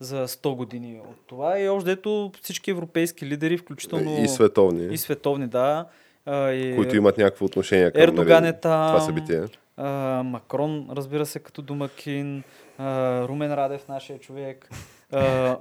за 0.00 0.28
100 0.28 0.54
години 0.54 1.00
от 1.10 1.16
това. 1.26 1.58
И 1.58 1.68
още 1.68 1.90
дето 1.90 2.32
всички 2.42 2.70
европейски 2.70 3.26
лидери, 3.26 3.58
включително 3.58 4.18
И 4.24 4.28
световни, 4.28 4.86
и 4.94 4.98
световни, 4.98 5.46
да. 5.46 5.86
И, 6.28 6.72
които 6.76 6.96
имат 6.96 7.18
някакво 7.18 7.44
отношение 7.44 7.90
към 7.90 8.02
Ердоган 8.02 8.42
нали, 8.42 8.50
е 8.50 8.52
там. 8.52 8.88
това 8.88 9.00
събитие. 9.00 9.42
а, 9.76 9.88
Макрон, 10.24 10.88
разбира 10.92 11.26
се, 11.26 11.38
като 11.38 11.62
домакин, 11.62 12.42
а, 12.78 13.22
Румен 13.28 13.54
Радев, 13.54 13.88
нашия 13.88 14.18
човек, 14.18 14.68
а, 15.12 15.56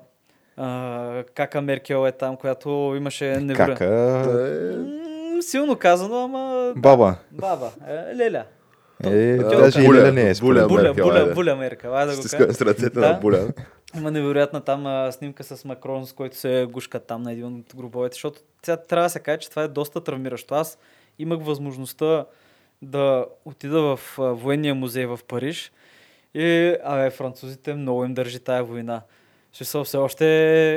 а, 0.57 1.23
Кака 1.35 1.61
Меркел 1.61 2.07
е 2.07 2.11
там, 2.11 2.35
която 2.37 2.69
имаше 2.97 3.25
невероятно. 3.25 3.75
Кака, 3.75 4.49
Е, 5.37 5.41
Силно 5.41 5.75
казано, 5.75 6.23
ама... 6.23 6.73
баба. 6.75 7.15
Баба, 7.31 7.71
е, 7.87 8.15
Леля. 8.15 8.43
Е, 9.03 9.37
Да, 9.37 9.57
даже 9.57 9.81
и 9.81 9.85
Буля, 9.85 9.97
Леля 9.97 10.11
не 10.11 10.29
е 10.29 10.33
Буля. 10.41 10.67
Буля, 10.67 10.93
буля, 10.93 11.19
айде. 11.19 11.33
буля 11.33 11.55
Меркел, 11.55 11.91
да 11.91 12.05
го 12.05 12.11
Стискаме 12.11 12.45
кажа. 12.45 12.57
с 12.57 12.61
ръцете 12.61 12.99
на 12.99 13.13
буля. 13.13 13.47
Има 13.97 14.11
невероятна 14.11 14.61
там 14.61 14.85
а, 14.85 15.11
снимка 15.11 15.43
с 15.43 15.65
Макрон, 15.65 16.05
с 16.05 16.13
който 16.13 16.37
се 16.37 16.67
гушка 16.71 16.99
там 16.99 17.21
на 17.21 17.31
един 17.31 17.45
от 17.45 17.75
гробовете, 17.75 18.13
защото 18.13 18.39
тя 18.61 18.77
трябва 18.77 19.05
да 19.05 19.09
се 19.09 19.19
каже, 19.19 19.37
че 19.37 19.49
това 19.49 19.63
е 19.63 19.67
доста 19.67 20.03
травмиращо. 20.03 20.55
Аз 20.55 20.77
имах 21.19 21.43
възможността 21.43 22.25
да 22.81 23.25
отида 23.45 23.81
в 23.81 24.19
а, 24.19 24.21
военния 24.21 24.75
музей 24.75 25.05
в 25.05 25.19
Париж 25.27 25.71
и 26.33 26.75
абе, 26.83 27.09
французите 27.09 27.73
много 27.73 28.05
им 28.05 28.13
държи 28.13 28.39
тая 28.39 28.63
война. 28.63 29.01
Смисъл, 29.53 29.83
все 29.83 29.97
още 29.97 30.25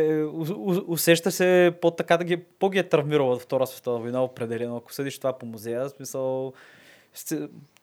е, 0.07 0.25
усеща 0.87 1.31
се 1.31 1.73
по 1.81 1.91
така 1.91 2.17
да 2.17 2.25
ги, 2.25 2.37
по 2.37 2.71
ги 2.71 2.79
е 2.79 2.89
травмирала 2.89 3.39
Втора 3.39 3.67
световна 3.67 4.01
война, 4.01 4.25
определено. 4.25 4.77
Ако 4.77 4.93
съдиш 4.93 5.19
това 5.19 5.39
по 5.39 5.47
музея, 5.47 5.89
смисъл, 5.89 6.53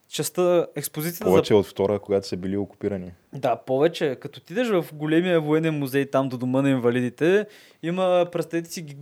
частта, 0.09 0.67
експозицията 0.75 1.25
за 1.25 1.31
Повече 1.31 1.53
от 1.53 1.65
втора, 1.65 1.99
когато 1.99 2.27
са 2.27 2.37
били 2.37 2.57
окупирани. 2.57 3.11
да, 3.33 3.55
повече. 3.55 4.17
Като 4.21 4.37
отидеш 4.43 4.67
в 4.67 4.85
големия 4.93 5.41
военен 5.41 5.79
музей 5.79 6.05
там 6.05 6.29
до 6.29 6.37
дома 6.37 6.61
на 6.61 6.69
инвалидите, 6.69 7.45
има, 7.83 8.27
представете 8.31 8.69
си, 8.69 8.81
ги- 8.81 8.97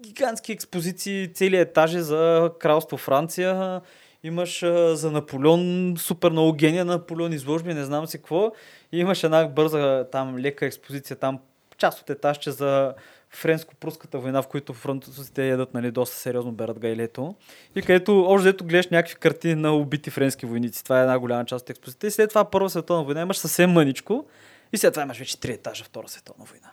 гигантски 0.00 0.52
експозиции, 0.52 1.32
цели 1.34 1.56
етажи 1.56 2.00
за 2.00 2.50
кралство 2.58 2.96
Франция. 2.96 3.80
Имаш 4.22 4.62
а, 4.62 4.96
за 4.96 5.10
Наполеон, 5.10 5.94
супер 5.98 6.30
много 6.30 6.52
гения 6.52 6.84
на 6.84 6.92
Наполеон, 6.92 7.32
изложби, 7.32 7.74
не 7.74 7.84
знам 7.84 8.06
си 8.06 8.18
какво. 8.18 8.52
И 8.92 8.98
имаш 8.98 9.24
една 9.24 9.44
бърза, 9.46 10.06
там, 10.12 10.38
лека 10.38 10.66
експозиция, 10.66 11.16
там 11.16 11.38
част 11.78 12.00
от 12.00 12.10
етажче 12.10 12.50
за 12.50 12.94
френско-пруската 13.36 14.16
война, 14.16 14.42
в 14.42 14.46
които 14.46 14.72
французите 14.72 15.48
ядат 15.48 15.74
нали, 15.74 15.90
доста 15.90 16.16
сериозно 16.16 16.52
берат 16.52 16.78
гайлето. 16.78 17.34
И 17.76 17.82
където 17.82 18.22
още 18.22 18.44
дето 18.44 18.64
гледаш 18.64 18.88
някакви 18.88 19.14
картини 19.14 19.54
на 19.54 19.72
убити 19.72 20.10
френски 20.10 20.46
войници. 20.46 20.84
Това 20.84 20.98
е 20.98 21.02
една 21.02 21.18
голяма 21.18 21.44
част 21.44 21.62
от 21.62 21.70
експозицията. 21.70 22.06
И 22.06 22.10
след 22.10 22.28
това 22.28 22.44
Първа 22.44 22.70
световна 22.70 23.04
война 23.04 23.22
имаш 23.22 23.38
съвсем 23.38 23.70
мъничко. 23.70 24.26
И 24.72 24.76
след 24.76 24.92
това 24.92 25.02
имаш 25.02 25.18
вече 25.18 25.40
три 25.40 25.52
етажа 25.52 25.84
Втора 25.84 26.08
световна 26.08 26.44
война. 26.44 26.70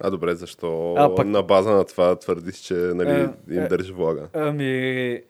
А 0.00 0.10
добре, 0.10 0.34
защо 0.34 0.94
А, 0.94 1.14
пък- 1.14 1.26
на 1.26 1.42
база 1.42 1.70
на 1.70 1.84
това 1.84 2.16
твърдиш, 2.16 2.56
че 2.56 2.74
нали, 2.74 3.10
Е, 3.10 3.54
им 3.54 3.62
е. 3.62 3.68
държи 3.68 3.92
влага? 3.92 4.28
Ами, 4.34 5.20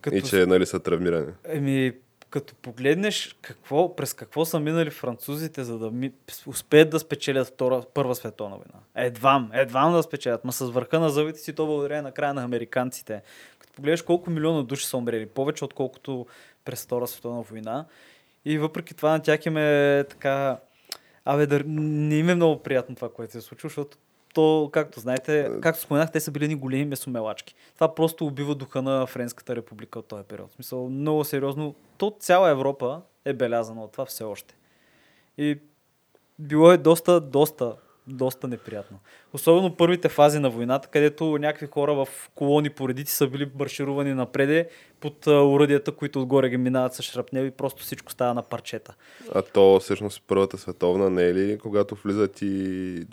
като, 0.00 0.16
И 0.16 0.22
че 0.22 0.46
нали, 0.46 0.66
са 0.66 0.80
травмирани. 0.80 1.32
ами, 1.54 1.92
като 2.30 2.54
погледнеш 2.54 3.36
какво, 3.42 3.96
през 3.96 4.14
какво 4.14 4.44
са 4.44 4.60
минали 4.60 4.90
французите, 4.90 5.64
за 5.64 5.78
да 5.78 5.90
ми, 5.90 6.12
успеят 6.46 6.90
да 6.90 6.98
спечелят 6.98 7.48
втора, 7.48 7.82
Първа 7.94 8.14
световна 8.14 8.56
война. 8.56 8.84
Едвам, 8.94 9.50
едвам 9.52 9.92
да 9.92 10.02
спечелят, 10.02 10.44
ма 10.44 10.52
с 10.52 10.70
върха 10.70 11.00
на 11.00 11.10
зъбите 11.10 11.38
си 11.38 11.52
то 11.52 11.66
благодарение 11.66 12.02
на 12.02 12.12
края 12.12 12.34
на 12.34 12.44
американците. 12.44 13.22
Като 13.58 13.72
погледнеш 13.72 14.02
колко 14.02 14.30
милиона 14.30 14.62
души 14.62 14.86
са 14.86 14.96
умрели, 14.96 15.26
повече 15.26 15.64
отколкото 15.64 16.26
през 16.64 16.84
Втора 16.84 17.06
световна 17.06 17.42
война. 17.42 17.86
И 18.44 18.58
въпреки 18.58 18.94
това 18.94 19.10
на 19.10 19.22
тях 19.22 19.46
им 19.46 19.56
е 19.56 20.04
така... 20.08 20.58
Абе, 21.24 21.46
да, 21.46 21.62
не 21.66 22.16
им 22.16 22.28
е 22.28 22.34
много 22.34 22.62
приятно 22.62 22.94
това, 22.94 23.12
което 23.12 23.32
се 23.32 23.38
е 23.38 23.40
случило, 23.40 23.68
защото 23.68 23.98
то, 24.34 24.70
както 24.72 25.00
знаете, 25.00 25.50
както 25.62 25.80
споменах, 25.80 26.12
те 26.12 26.20
са 26.20 26.30
били 26.30 26.48
ни 26.48 26.54
големи 26.54 26.84
месомелачки. 26.84 27.54
Това 27.74 27.94
просто 27.94 28.26
убива 28.26 28.54
духа 28.54 28.82
на 28.82 29.06
Френската 29.06 29.56
република 29.56 29.98
от 29.98 30.08
този 30.08 30.24
период. 30.24 30.50
В 30.50 30.54
смисъл, 30.54 30.88
много 30.88 31.24
сериозно. 31.24 31.74
То 31.98 32.16
цяла 32.20 32.50
Европа 32.50 33.00
е 33.24 33.32
белязана 33.32 33.84
от 33.84 33.92
това 33.92 34.04
все 34.04 34.24
още. 34.24 34.54
И 35.38 35.58
било 36.38 36.72
е 36.72 36.76
доста, 36.76 37.20
доста, 37.20 37.76
доста 38.06 38.48
неприятно. 38.48 38.98
Особено 39.32 39.76
първите 39.76 40.08
фази 40.08 40.38
на 40.38 40.50
войната, 40.50 40.88
където 40.88 41.38
някакви 41.38 41.66
хора 41.66 41.94
в 41.94 42.08
колони 42.34 42.70
по 42.70 42.88
редици 42.88 43.14
са 43.16 43.26
били 43.26 43.50
марширувани 43.58 44.14
напреде 44.14 44.68
под 45.00 45.26
уръдията, 45.26 45.92
които 45.92 46.20
отгоре 46.20 46.48
ги 46.48 46.56
минават 46.56 46.94
с 46.94 47.02
шрапнел 47.02 47.44
и 47.44 47.50
просто 47.50 47.82
всичко 47.82 48.12
става 48.12 48.34
на 48.34 48.42
парчета. 48.42 48.94
А 49.34 49.42
то 49.42 49.80
всъщност 49.80 50.22
Първата 50.26 50.58
световна 50.58 51.10
не 51.10 51.24
е 51.24 51.34
ли, 51.34 51.58
когато 51.58 51.94
влизат 51.94 52.42
и 52.42 53.06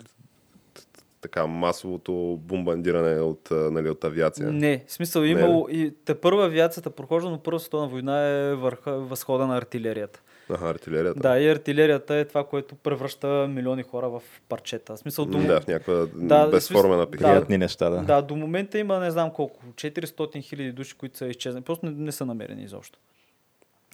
така 1.20 1.46
масовото 1.46 2.38
бомбандиране 2.42 3.20
от, 3.20 3.48
нали, 3.50 3.90
от 3.90 4.04
авиация? 4.04 4.52
Не, 4.52 4.84
в 4.86 4.92
смисъл 4.92 5.22
Не, 5.22 5.28
имало 5.28 5.68
и 5.70 5.94
те 6.04 6.14
първа 6.14 6.44
авиацията 6.44 6.90
прохожда, 6.90 7.30
но 7.30 7.38
Първа 7.38 7.60
световна 7.60 7.88
война 7.88 8.20
е 8.20 8.54
върха, 8.54 8.92
възхода 8.98 9.46
на 9.46 9.56
артилерията. 9.56 10.22
Аха, 10.50 10.68
артилерията. 10.68 11.20
Да, 11.20 11.38
и 11.38 11.48
артилерията 11.48 12.14
е 12.14 12.24
това, 12.24 12.44
което 12.44 12.74
превръща 12.74 13.48
милиони 13.48 13.82
хора 13.82 14.08
в 14.08 14.22
парчета. 14.48 14.96
В 14.96 14.98
смисъл, 14.98 15.24
до, 15.24 15.38
Да, 15.38 15.60
в 15.60 15.66
някаква 15.66 16.06
Да, 16.14 16.46
безформена 16.46 17.10
пихния. 17.10 17.40
Да. 17.40 17.58
Неща, 17.58 17.90
да. 17.90 18.02
Да, 18.02 18.22
до 18.22 18.36
момента 18.36 18.78
има 18.78 18.98
не 18.98 19.10
знам 19.10 19.30
колко, 19.30 19.66
400 19.74 20.42
хиляди 20.42 20.72
души, 20.72 20.94
които 20.94 21.18
са 21.18 21.26
изчезнали. 21.26 21.64
Просто 21.64 21.86
не, 21.86 21.92
не 21.92 22.12
са 22.12 22.26
намерени 22.26 22.62
изобщо. 22.62 22.98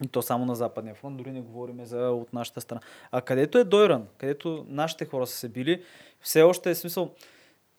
И 0.04 0.08
то 0.08 0.22
само 0.22 0.44
на 0.44 0.54
Западния 0.54 0.94
фронт, 0.94 1.16
дори 1.16 1.32
не 1.32 1.40
говорим 1.40 1.84
за 1.84 2.10
от 2.10 2.32
нашата 2.32 2.60
страна. 2.60 2.80
А 3.12 3.20
където 3.20 3.58
е 3.58 3.64
Дойран, 3.64 4.06
където 4.18 4.66
нашите 4.68 5.04
хора 5.04 5.26
са 5.26 5.36
се 5.36 5.48
били, 5.48 5.82
все 6.20 6.42
още 6.42 6.70
е 6.70 6.74
смисъл. 6.74 7.10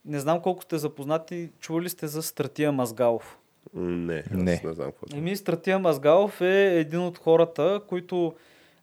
Не 0.05 0.19
знам 0.19 0.41
колко 0.41 0.63
сте 0.63 0.77
запознати, 0.77 1.49
чували 1.59 1.89
сте 1.89 2.07
за 2.07 2.23
Стратия 2.23 2.71
Мазгалов. 2.71 3.37
Не, 3.73 4.23
Не. 4.31 4.61
не 4.63 4.73
знам 4.73 4.91
какво. 4.91 5.15
е. 5.15 5.17
Еми, 5.17 5.35
Стратия 5.35 5.79
Мазгалов 5.79 6.41
е 6.41 6.79
един 6.79 6.99
от 6.99 7.17
хората, 7.17 7.81
които 7.87 8.35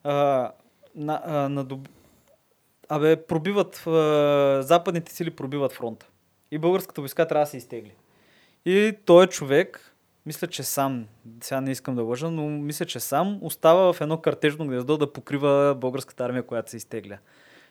а, 0.05 0.51
на, 0.95 1.23
а, 1.25 1.49
на 1.49 1.65
доб... 1.65 1.89
Абе, 2.89 3.17
пробиват, 3.17 3.87
а, 3.87 4.63
западните 4.63 5.13
сили 5.13 5.31
пробиват 5.31 5.73
фронта. 5.73 6.07
И 6.51 6.59
българската 6.59 7.01
войска 7.01 7.29
трябва 7.29 7.45
да 7.45 7.51
се 7.51 7.57
изтегли. 7.57 7.93
И 8.65 8.93
той 9.05 9.25
е 9.25 9.29
човек, 9.29 9.92
мисля, 10.27 10.47
че 10.47 10.63
сам, 10.63 11.05
сега 11.41 11.61
не 11.61 11.71
искам 11.71 11.95
да 11.95 12.03
лъжа, 12.03 12.31
но 12.31 12.49
мисля, 12.49 12.87
че 12.87 13.01
сам 13.01 13.39
остава 13.41 13.93
в 13.93 14.01
едно 14.01 14.17
картежно 14.17 14.67
гнездо 14.67 14.97
да 14.97 15.13
покрива 15.13 15.77
българската 15.79 16.25
армия, 16.25 16.43
която 16.43 16.71
се 16.71 16.77
изтегля. 16.77 17.19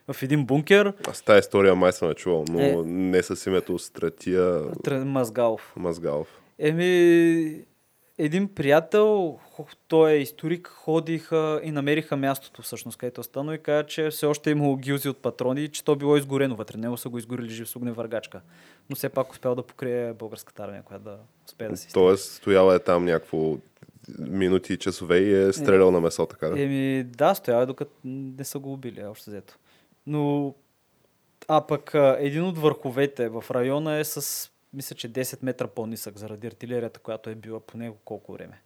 В 0.08 0.24
един 0.24 0.46
бункер 0.46 0.93
Аз 1.08 1.22
тази 1.22 1.39
история 1.39 1.75
май 1.75 1.91
съм 1.91 2.08
я 2.08 2.15
чувал, 2.15 2.46
но 2.50 2.60
Е. 2.60 2.75
не 2.86 3.24
с 3.24 3.46
името 3.48 3.79
Стратия 3.79 4.41
Тр- 4.63 5.03
Мазгалов. 5.03 5.74
Мазгалов. 5.75 6.27
Еми, 6.60 7.62
един 8.25 8.47
приятел, 8.47 9.39
той 9.87 10.11
е 10.11 10.17
историк, 10.17 10.67
ходиха 10.67 11.61
и 11.63 11.71
намериха 11.71 12.17
мястото 12.17 12.61
всъщност, 12.61 12.97
където 12.97 13.21
е 13.21 13.23
станало 13.23 13.53
и 13.53 13.57
каза, 13.57 13.85
че 13.85 14.09
все 14.09 14.25
още 14.25 14.49
е 14.49 14.51
имало 14.51 14.77
гилзи 14.77 15.09
от 15.09 15.17
патрони 15.17 15.63
и 15.63 15.67
че 15.67 15.83
то 15.83 15.95
било 15.95 16.17
изгорено 16.17 16.55
вътре. 16.55 16.77
Него 16.77 16.97
са 16.97 17.09
го 17.09 17.17
изгорили 17.17 17.49
жив 17.49 17.69
с 17.69 17.75
огневъргачка. 17.75 18.41
Но 18.89 18.95
все 18.95 19.09
пак 19.09 19.31
успял 19.31 19.55
да 19.55 19.63
покрие 19.63 20.13
българската 20.13 20.63
армия, 20.63 20.83
която 20.83 21.03
да 21.03 21.17
успее 21.47 21.67
да 21.67 21.77
си. 21.77 21.93
Тоест, 21.93 22.31
стояла 22.31 22.75
е 22.75 22.79
там 22.79 23.05
някакво 23.05 23.57
минути 24.19 24.73
и 24.73 24.77
часове 24.77 25.17
и 25.17 25.47
е 25.47 25.53
стрелял 25.53 25.91
на 25.91 26.01
месо, 26.01 26.25
така 26.25 26.47
да. 26.47 26.61
Еми, 26.61 27.03
да, 27.03 27.35
стоява 27.35 27.65
докато 27.65 27.91
не 28.03 28.43
са 28.43 28.59
го 28.59 28.73
убили, 28.73 29.03
общо 29.03 29.29
взето. 29.29 29.57
Но, 30.07 30.53
а 31.47 31.67
пък 31.67 31.91
един 32.19 32.43
от 32.43 32.57
върховете 32.57 33.29
в 33.29 33.43
района 33.51 33.95
е 33.95 34.03
с, 34.03 34.50
мисля, 34.73 34.95
че 34.95 35.09
10 35.09 35.39
метра 35.41 35.67
по-нисък 35.67 36.17
заради 36.17 36.47
артилерията, 36.47 36.99
която 36.99 37.29
е 37.29 37.35
била 37.35 37.59
по 37.59 37.77
него 37.77 37.97
колко 38.05 38.33
време. 38.33 38.61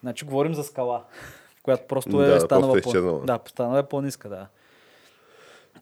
Значи 0.00 0.24
говорим 0.24 0.54
за 0.54 0.64
скала, 0.64 1.04
която 1.62 1.86
просто 1.86 2.22
е 2.22 2.26
Да, 2.26 2.40
станала 2.40 2.72
просто 2.72 2.98
е 2.98 3.02
по... 3.02 3.20
Да, 3.20 3.40
станала 3.46 3.78
е 3.78 3.82
по-ниска, 3.82 4.28
да. 4.28 4.46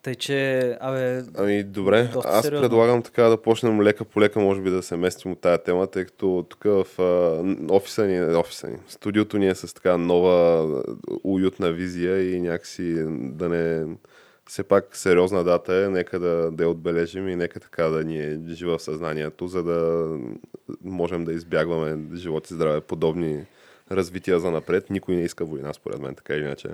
Тъй, 0.02 0.14
че, 0.14 0.78
абе, 0.80 1.22
Ами 1.34 1.64
добре, 1.64 2.10
аз 2.24 2.44
сериозно. 2.44 2.68
предлагам 2.68 3.02
така 3.02 3.22
да 3.22 3.42
почнем 3.42 3.82
лека 3.82 4.04
по 4.04 4.20
лека, 4.20 4.40
може 4.40 4.60
би 4.60 4.70
да 4.70 4.82
се 4.82 4.96
местим 4.96 5.32
от 5.32 5.40
тая 5.40 5.62
тема, 5.62 5.86
тъй 5.86 6.04
като 6.04 6.46
тук 6.48 6.64
в 6.64 6.86
а, 6.98 7.74
офиса 7.74 8.06
ни, 8.06 8.34
офиса 8.34 8.68
ни, 8.68 8.78
студиото 8.88 9.38
ни 9.38 9.48
е 9.48 9.54
с 9.54 9.74
така 9.74 9.96
нова 9.96 10.66
уютна 11.24 11.72
визия 11.72 12.34
и 12.34 12.40
някакси 12.40 13.04
да 13.08 13.48
не... 13.48 13.86
Все 14.52 14.62
пак 14.62 14.96
сериозна 14.96 15.44
дата 15.44 15.74
е, 15.74 15.88
нека 15.88 16.18
да, 16.18 16.50
да 16.50 16.62
я 16.62 16.68
отбележим 16.68 17.28
и 17.28 17.36
нека 17.36 17.60
така 17.60 17.84
да 17.84 18.04
ни 18.04 18.18
е 18.18 18.40
жива 18.48 18.78
в 18.78 18.82
съзнанието, 18.82 19.46
за 19.46 19.62
да 19.62 20.08
можем 20.84 21.24
да 21.24 21.32
избягваме 21.32 22.16
живот 22.16 22.50
и 22.50 22.54
здраве 22.54 22.80
подобни 22.80 23.44
развития 23.90 24.40
за 24.40 24.50
напред. 24.50 24.90
Никой 24.90 25.16
не 25.16 25.22
иска 25.22 25.44
война, 25.44 25.72
според 25.72 26.00
мен, 26.00 26.14
така 26.14 26.34
или 26.34 26.44
иначе 26.44 26.68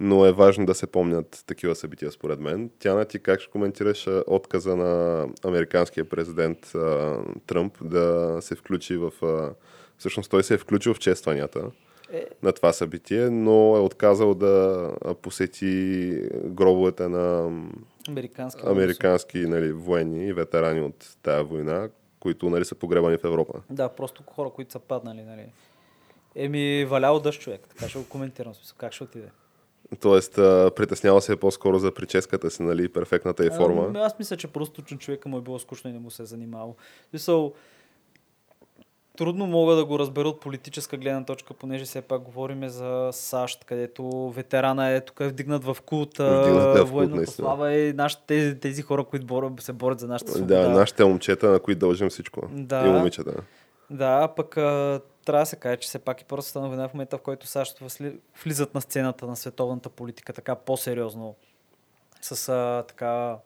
но 0.00 0.26
е 0.26 0.32
важно 0.32 0.66
да 0.66 0.74
се 0.74 0.86
помнят 0.86 1.44
такива 1.46 1.74
събития, 1.74 2.12
според 2.12 2.40
мен. 2.40 2.70
Тяна, 2.78 3.04
ти 3.04 3.18
как 3.18 3.40
ще 3.40 3.50
коментираш 3.50 4.08
отказа 4.26 4.76
на 4.76 5.24
американския 5.44 6.08
президент 6.08 6.74
а, 6.74 7.18
Тръмп 7.46 7.78
да 7.84 8.38
се 8.40 8.54
включи 8.54 8.96
в... 8.96 9.12
А, 9.22 9.54
всъщност 9.98 10.30
той 10.30 10.42
се 10.42 10.54
е 10.54 10.58
включил 10.58 10.94
в 10.94 10.98
честванията 10.98 11.70
Е. 12.12 12.26
на 12.42 12.52
това 12.52 12.72
събитие, 12.72 13.30
но 13.30 13.76
е 13.76 13.80
отказал 13.80 14.34
да 14.34 14.90
а, 15.04 15.14
посети 15.14 16.20
гробовете 16.44 17.08
на 17.08 17.50
американски. 18.08 18.62
американски 18.66 19.38
нали, 19.38 19.72
военни 19.72 20.26
и 20.26 20.32
ветерани 20.32 20.80
от 20.80 21.16
тая 21.22 21.44
война, 21.44 21.88
които 22.20 22.50
нали, 22.50 22.64
са 22.64 22.74
погребани 22.74 23.16
в 23.16 23.24
Европа. 23.24 23.60
Да, 23.70 23.88
просто 23.88 24.22
хора, 24.26 24.50
които 24.50 24.72
са 24.72 24.78
паднали, 24.78 25.22
нали. 25.22 25.52
Еми, 26.34 26.84
валял 26.84 27.20
дъжд 27.20 27.40
човек, 27.40 27.60
така 27.68 27.88
ще 27.88 27.98
го 27.98 28.08
коментирам. 28.08 28.54
смисъл, 28.54 28.76
Как 28.78 28.92
ще 28.92 29.04
отиде? 29.04 29.28
Тоест, 30.00 30.38
а, 30.38 30.70
притеснява 30.76 31.22
се 31.22 31.36
по-скоро 31.36 31.78
за 31.78 31.94
прическата 31.94 32.50
си, 32.50 32.62
нали, 32.62 32.88
перфектната 32.88 33.46
и 33.46 33.50
форма. 33.50 33.84
Ами, 33.88 33.98
аз 33.98 34.18
мисля, 34.18 34.36
че 34.36 34.46
просто 34.46 34.82
човека 34.82 35.28
му 35.28 35.38
е 35.38 35.40
било 35.40 35.58
скучно 35.58 35.90
и 35.90 35.92
не 35.92 35.98
му 35.98 36.10
се 36.10 36.22
е 36.22 36.26
занимавал. 36.26 36.76
Мисъл, 37.12 37.52
трудно 39.16 39.46
мога 39.46 39.74
да 39.74 39.84
го 39.84 39.98
разбера 39.98 40.28
от 40.28 40.40
политическа 40.40 40.96
гледна 40.96 41.24
точка, 41.24 41.54
понеже 41.54 41.84
все 41.84 42.02
пак 42.02 42.22
говорим 42.22 42.68
за 42.68 43.08
САЩ, 43.12 43.64
където 43.64 44.30
ветерана 44.30 44.90
е 44.90 45.00
тук 45.00 45.20
е 45.20 45.28
вдигнат 45.28 45.64
в 45.64 45.76
култ, 45.86 46.18
Вдигнат 46.18 46.78
е 46.78 46.82
военната 46.82 47.30
слава 47.30 47.74
и 47.74 47.92
нашите, 47.92 48.22
тези, 48.26 48.60
тези 48.60 48.82
хора, 48.82 49.04
които 49.04 49.26
борят, 49.26 49.60
се 49.60 49.72
борят 49.72 50.00
за 50.00 50.06
нашата 50.06 50.32
свобода. 50.32 50.62
Да, 50.62 50.68
нашите 50.68 51.04
момчета, 51.04 51.50
на 51.50 51.60
които 51.60 51.78
дължим 51.78 52.08
всичко. 52.08 52.48
Да. 52.52 52.86
И 52.86 52.90
момичета. 52.90 53.34
Да, 53.90 54.28
пък 54.36 54.56
а, 54.56 55.00
трябва 55.24 55.42
да 55.42 55.46
се 55.46 55.56
каже, 55.56 55.76
че 55.76 55.88
все 55.88 55.98
пак 55.98 56.20
и 56.20 56.24
Първата 56.24 56.48
световна 56.48 56.68
война 56.68 56.88
в 56.88 56.94
момента, 56.94 57.18
в 57.18 57.20
който 57.20 57.46
САЩ 57.46 57.82
влизат 58.44 58.74
на 58.74 58.80
сцената 58.80 59.26
на 59.26 59.36
световната 59.36 59.88
политика 59.88 60.32
така 60.32 60.54
по-сериозно, 60.54 61.34
с 62.20 62.48
а, 62.48 62.84
така, 62.88 63.36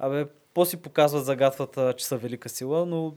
абе, 0.00 0.26
по-си 0.54 0.76
показват, 0.76 1.24
загатват, 1.24 1.78
а, 1.78 1.92
че 1.92 2.06
са 2.06 2.16
велика 2.16 2.48
сила, 2.48 2.86
но 2.86 3.14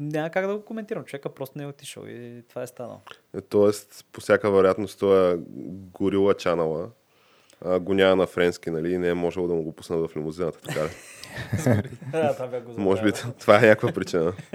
няма 0.00 0.30
как 0.30 0.46
да 0.46 0.56
го 0.56 0.64
коментирам. 0.64 1.04
Човека 1.04 1.28
просто 1.28 1.58
не 1.58 1.64
е 1.64 1.66
отишъл 1.66 2.02
и 2.06 2.42
това 2.48 2.62
е 2.62 2.66
станало. 2.66 3.00
Е, 3.36 3.40
Тоест, 3.40 4.06
по 4.12 4.20
всяка 4.20 4.50
вероятност, 4.50 4.98
той 4.98 5.34
е 5.34 5.36
горила 5.92 6.34
чанала. 6.34 6.90
А, 7.64 7.80
го 7.80 7.94
няма 7.94 8.16
на 8.16 8.26
френски, 8.26 8.70
нали? 8.70 8.92
и 8.92 8.98
Не 8.98 9.08
е 9.08 9.14
можел 9.14 9.46
да 9.46 9.54
му 9.54 9.62
го 9.62 9.72
пуснат 9.72 10.10
в 10.10 10.16
лимузината. 10.16 10.58
Така. 10.60 10.84
ли? 10.84 10.90
Да, 12.12 12.34
това 12.34 12.46
бях 12.46 12.62
го 12.64 12.80
Може 12.80 13.02
би 13.02 13.12
това 13.38 13.56
е 13.56 13.60
някаква 13.60 13.92
причина. 13.92 14.32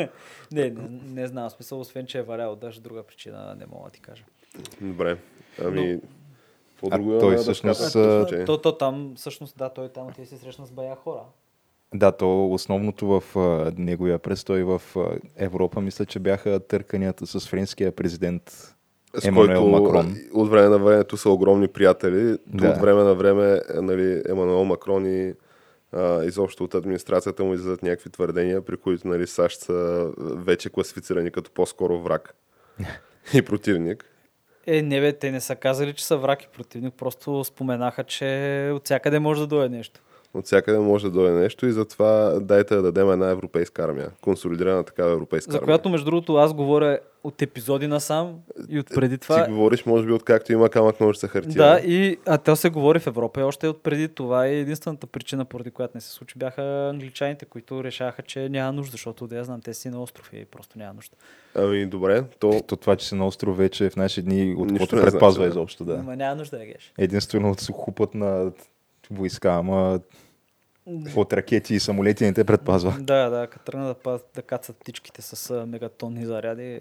Не, 0.51 0.69
не, 0.69 0.71
не 1.03 1.27
знам, 1.27 1.49
смисъл, 1.49 1.79
освен, 1.79 2.05
че 2.05 2.19
е 2.19 2.21
валял, 2.21 2.55
даже 2.55 2.81
друга 2.81 3.03
причина 3.03 3.55
не 3.59 3.65
мога 3.65 3.85
да 3.85 3.91
ти 3.91 3.99
кажа. 3.99 4.23
Добре. 4.81 5.17
Ами, 5.63 5.99
какво 6.81 6.87
А 6.95 6.97
друго 6.97 7.19
той 7.19 7.35
да 7.35 7.41
всъщност, 7.41 7.81
а, 7.81 7.91
този 7.91 8.21
случай? 8.21 8.45
То, 8.45 8.61
то 8.61 8.77
там, 8.77 9.13
всъщност, 9.15 9.57
да, 9.57 9.69
той 9.69 9.89
там 9.89 10.07
отиде 10.07 10.21
и 10.21 10.25
се 10.25 10.37
срещна 10.37 10.65
с 10.65 10.71
бая 10.71 10.95
хора. 10.95 11.21
Да, 11.93 12.11
то 12.11 12.51
основното 12.51 13.07
в 13.07 13.39
а, 13.39 13.71
неговия 13.77 14.19
престой 14.19 14.63
в 14.63 14.81
а, 14.95 15.17
Европа, 15.37 15.81
мисля, 15.81 16.05
че 16.05 16.19
бяха 16.19 16.59
търканията 16.59 17.27
с 17.27 17.47
френския 17.47 17.91
президент 17.91 18.43
С 19.19 19.25
Емануел 19.25 19.61
който 19.61 19.83
Макрон. 19.83 20.15
от 20.33 20.49
време 20.49 20.69
на 20.69 20.79
времето 20.79 21.17
са 21.17 21.29
огромни 21.29 21.67
приятели. 21.67 22.37
Да. 22.47 22.69
От 22.69 22.77
време 22.77 23.03
на 23.03 23.13
време 23.15 23.53
е, 23.53 23.81
нали, 23.81 24.21
Емануел 24.29 24.63
Макрон 24.63 25.05
и 25.05 25.33
а, 25.91 26.23
изобщо 26.23 26.63
от 26.63 26.75
администрацията 26.75 27.43
му 27.43 27.53
излизат 27.53 27.83
някакви 27.83 28.09
твърдения, 28.09 28.61
при 28.61 28.77
които 28.77 29.07
нали, 29.07 29.27
САЩ 29.27 29.61
са 29.61 30.11
вече 30.17 30.69
класифицирани 30.69 31.31
като 31.31 31.51
по-скоро 31.51 31.99
враг 31.99 32.35
и 33.33 33.41
противник. 33.41 34.05
Е, 34.67 34.81
не 34.81 34.99
бе, 34.99 35.13
те 35.13 35.31
не 35.31 35.41
са 35.41 35.55
казали, 35.55 35.93
че 35.93 36.05
са 36.05 36.17
враг 36.17 36.43
и 36.43 36.47
противник, 36.47 36.93
просто 36.93 37.43
споменаха, 37.43 38.03
че 38.03 38.71
от 38.73 38.85
всякъде 38.85 39.19
може 39.19 39.41
да 39.41 39.47
дойде 39.47 39.77
нещо. 39.77 40.01
От 40.33 40.45
всякъде 40.45 40.79
може 40.79 41.05
да 41.05 41.11
дойде 41.11 41.31
нещо 41.35 41.65
и 41.65 41.71
затова 41.71 42.39
дайте 42.41 42.75
да 42.75 42.81
дадем 42.81 43.11
една 43.11 43.29
европейска 43.29 43.83
армия. 43.83 44.11
Консолидирана 44.21 44.83
такава 44.83 45.11
европейска 45.11 45.51
За 45.51 45.57
армия. 45.57 45.65
която, 45.65 45.89
между 45.89 46.05
другото, 46.05 46.35
аз 46.35 46.53
говоря 46.53 46.99
от 47.23 47.41
епизоди 47.41 47.87
насам 47.87 48.35
и 48.69 48.79
от 48.79 48.87
преди 48.95 49.17
това. 49.17 49.45
Ти 49.45 49.51
говориш, 49.51 49.85
може 49.85 50.05
би, 50.05 50.13
откакто 50.13 50.53
има 50.53 50.69
камък 50.69 50.99
ножица 50.99 51.27
хартия. 51.27 51.53
Да, 51.53 51.79
и 51.85 52.17
а 52.25 52.37
то 52.37 52.55
се 52.55 52.69
говори 52.69 52.99
в 52.99 53.07
Европа 53.07 53.39
и 53.39 53.43
още 53.43 53.67
от 53.67 53.83
преди 53.83 54.07
това 54.07 54.47
и 54.47 54.59
единствената 54.59 55.07
причина, 55.07 55.45
поради 55.45 55.71
която 55.71 55.91
не 55.95 56.01
се 56.01 56.09
случи, 56.09 56.37
бяха 56.37 56.89
англичаните, 56.89 57.45
които 57.45 57.83
решаха, 57.83 58.21
че 58.21 58.49
няма 58.49 58.73
нужда, 58.73 58.91
защото 58.91 59.27
да 59.27 59.35
я 59.37 59.43
знам, 59.43 59.61
те 59.61 59.73
си 59.73 59.89
на 59.89 60.01
остров 60.01 60.29
и 60.33 60.45
просто 60.45 60.79
няма 60.79 60.93
нужда. 60.93 61.15
Ами, 61.55 61.85
добре, 61.85 62.23
то 62.39 62.61
То 62.67 62.75
това, 62.75 62.95
че 62.95 63.07
си 63.07 63.15
на 63.15 63.27
остров 63.27 63.57
вече 63.57 63.89
в 63.89 63.95
наши 63.95 64.21
дни, 64.21 64.55
от 64.57 64.71
Нищо 64.71 64.83
какво 64.83 64.95
не 64.95 65.01
те 65.01 65.11
предпазва 65.11 65.43
значи, 65.43 65.47
да. 65.47 65.53
изобщо, 65.53 65.85
да. 65.85 65.93
Ама 65.93 66.15
няма 66.15 66.35
нужда 66.35 66.57
да 66.57 66.65
геш. 66.65 66.93
Единствено 66.97 67.51
от 67.51 67.59
сухопът 67.59 68.15
на 68.15 68.51
войска, 69.11 69.49
ама 69.49 69.99
от 71.15 71.33
ракети 71.33 71.73
и 71.73 71.79
самолети 71.79 72.23
не 72.23 72.33
те 72.33 72.43
предпазва. 72.43 72.95
Да, 72.99 73.29
да, 73.29 73.47
като 73.47 73.65
тръгна 73.65 73.95
да, 74.05 74.19
да 74.35 74.41
кацат 74.41 74.77
птичките 74.77 75.21
с 75.21 75.65
мегатонни 75.65 76.25
заряди. 76.25 76.79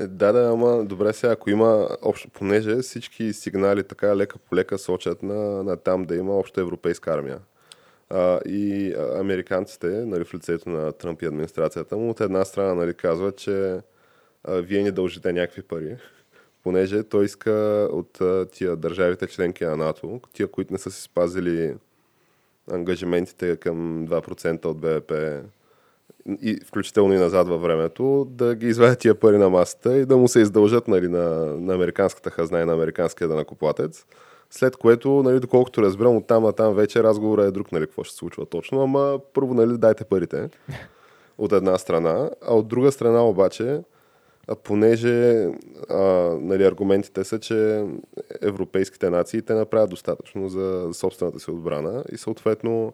Е, 0.00 0.06
да, 0.06 0.32
да, 0.32 0.50
ама 0.52 0.84
добре 0.84 1.12
сега, 1.12 1.32
ако 1.32 1.50
има 1.50 1.88
общо, 2.02 2.28
понеже 2.30 2.76
всички 2.76 3.32
сигнали 3.32 3.84
така 3.84 4.16
лека 4.16 4.38
по 4.38 4.56
лека 4.56 4.78
сочат 4.78 5.22
на, 5.22 5.62
на 5.62 5.76
там 5.76 6.04
да 6.04 6.16
има 6.16 6.38
обща 6.38 6.60
европейска 6.60 7.14
армия. 7.14 7.38
А, 8.10 8.40
и 8.46 8.94
американците, 9.18 9.86
нали, 9.86 10.24
в 10.24 10.34
лицето 10.34 10.68
на 10.68 10.92
Тръмп 10.92 11.22
и 11.22 11.26
администрацията 11.26 11.96
му, 11.96 12.10
от 12.10 12.20
една 12.20 12.44
страна 12.44 12.74
нали, 12.74 12.94
казват, 12.94 13.36
че 13.36 13.80
а, 14.44 14.54
вие 14.54 14.82
ни 14.82 14.90
дължите 14.90 15.32
някакви 15.32 15.62
пари, 15.62 15.96
понеже 16.66 17.02
той 17.02 17.24
иска 17.24 17.88
от 17.92 18.20
тия 18.52 18.76
държавите 18.76 19.26
членки 19.26 19.64
на 19.64 19.76
НАТО, 19.76 20.20
тия, 20.32 20.48
които 20.48 20.72
не 20.72 20.78
са 20.78 20.90
си 20.90 21.02
спазили 21.02 21.74
ангажиментите 22.70 23.56
към 23.56 24.06
2% 24.08 24.64
от 24.64 24.78
БВП 24.78 25.12
и 26.42 26.60
включително 26.66 27.14
и 27.14 27.18
назад 27.18 27.48
във 27.48 27.62
времето, 27.62 28.26
да 28.30 28.54
ги 28.54 28.66
извадят 28.66 28.98
тия 28.98 29.14
пари 29.14 29.38
на 29.38 29.50
масата 29.50 29.96
и 29.96 30.06
да 30.06 30.16
му 30.16 30.28
се 30.28 30.40
издължат 30.40 30.88
нали, 30.88 31.08
на, 31.08 31.28
на 31.56 31.74
американската 31.74 32.30
хазна 32.30 32.60
и 32.60 32.64
на 32.64 32.72
американския 32.72 33.28
данакоплатец. 33.28 34.04
След 34.50 34.76
което, 34.76 35.22
нали, 35.22 35.40
доколкото 35.40 35.82
разбирам, 35.82 36.16
от 36.16 36.26
там 36.26 36.42
на 36.42 36.52
там 36.52 36.74
вече 36.74 37.02
разговора 37.02 37.44
е 37.44 37.50
друг, 37.50 37.72
нали, 37.72 37.86
какво 37.86 38.04
ще 38.04 38.12
се 38.12 38.18
случва 38.18 38.46
точно, 38.46 38.82
ама 38.82 39.20
първо, 39.34 39.54
нали, 39.54 39.78
дайте 39.78 40.04
парите 40.04 40.50
от 41.38 41.52
една 41.52 41.78
страна, 41.78 42.30
а 42.46 42.54
от 42.54 42.68
друга 42.68 42.92
страна 42.92 43.24
обаче, 43.24 43.80
понеже 44.54 45.46
а, 45.88 46.02
нали, 46.40 46.64
аргументите 46.64 47.24
са, 47.24 47.38
че 47.38 47.86
европейските 48.42 49.10
нации 49.10 49.42
те 49.42 49.54
направят 49.54 49.90
достатъчно 49.90 50.48
за 50.48 50.88
собствената 50.92 51.40
си 51.40 51.50
отбрана 51.50 52.04
и 52.12 52.16
съответно 52.16 52.92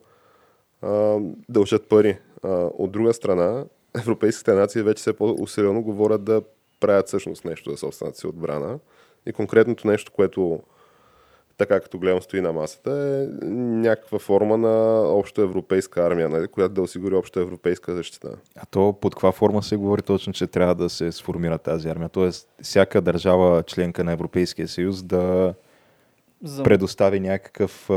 а, 0.83 1.19
дължат 1.49 1.89
пари. 1.89 2.19
А, 2.43 2.49
от 2.79 2.93
друга 2.93 3.15
страна, 3.15 3.65
европейските 4.01 4.53
нации 4.53 4.83
вече 4.83 5.01
все 5.01 5.13
по-усилено 5.13 5.83
говорят 5.83 6.25
да 6.25 6.43
правят 6.81 7.07
всъщност 7.07 7.45
нещо 7.45 7.71
за 7.71 7.77
собствената 7.77 8.19
си 8.19 8.27
отбрана. 8.27 8.79
И 9.27 9.33
конкретното 9.33 9.89
нещо, 9.89 10.13
което 10.13 10.61
така 11.59 11.81
като 11.81 11.99
гледам 11.99 12.23
стои 12.23 12.41
на 12.41 12.53
масата, 12.53 12.91
е 12.91 13.47
някаква 13.47 14.19
форма 14.19 14.57
на 14.57 15.03
общо 15.03 15.43
европейска 15.43 16.07
армия, 16.07 16.29
нали, 16.29 16.49
която 16.49 16.75
да 16.75 16.83
осигури 16.83 17.15
общо 17.15 17.41
европейска 17.41 17.95
защита. 17.95 18.29
А 18.57 18.67
то 18.67 18.93
под 19.01 19.15
каква 19.15 19.33
форма 19.33 19.63
се 19.63 19.77
говори 19.77 20.03
точно, 20.03 20.33
че 20.33 20.47
трябва 20.47 20.75
да 20.75 20.91
се 20.91 21.13
сформира 21.13 21.59
тази 21.59 21.89
армия? 21.89 22.09
Тоест, 22.09 22.49
всяка 22.63 23.01
държава 23.01 23.63
членка 23.63 24.05
на 24.05 24.13
Европейския 24.13 24.69
съюз 24.69 25.03
да 25.03 25.55
За... 26.43 26.63
предостави 26.63 27.21
някакъв, 27.21 27.91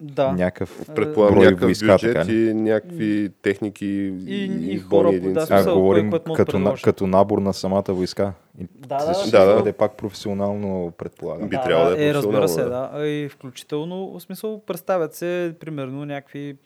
Да. 0.00 0.32
някакъв 0.32 0.86
Предполагам 0.86 1.34
брой 1.34 1.44
някакъв 1.44 1.66
войска, 1.66 1.86
бюджет 1.86 2.14
така 2.14 2.32
и 2.32 2.54
някакви 2.54 3.30
техники 3.42 3.86
и, 3.86 4.14
И- 4.28 4.72
и 4.72 4.78
хора, 4.78 5.08
единици. 5.08 5.48
да, 5.48 5.54
А, 5.56 5.74
говорим 5.74 6.10
кой 6.10 6.18
да 6.20 6.32
като, 6.34 6.58
на, 6.58 6.74
като 6.74 7.06
набор 7.06 7.38
на 7.38 7.52
самата 7.54 7.84
войска. 7.88 8.32
И 8.60 8.66
Да, 8.78 8.96
да, 8.98 9.14
ще 9.14 9.30
да, 9.30 9.44
да. 9.46 9.54
бъде 9.54 9.72
пак 9.72 9.96
професионално, 9.96 10.92
предполагам. 10.98 11.48
Би 11.48 11.56
трябвало 11.56 11.90
да 11.90 12.04
е 12.04 12.14
разбира 12.14 12.48
се, 12.48 12.56
професионално, 12.56 12.92
да. 12.92 12.98
А 13.00 13.06
И 13.06 13.28
включително, 13.28 14.08
в 14.08 14.22
смисъл, 14.22 14.60
представят 14.60 15.14
се, 15.14 15.54
примерно, 15.60 16.04
някакви 16.04 16.56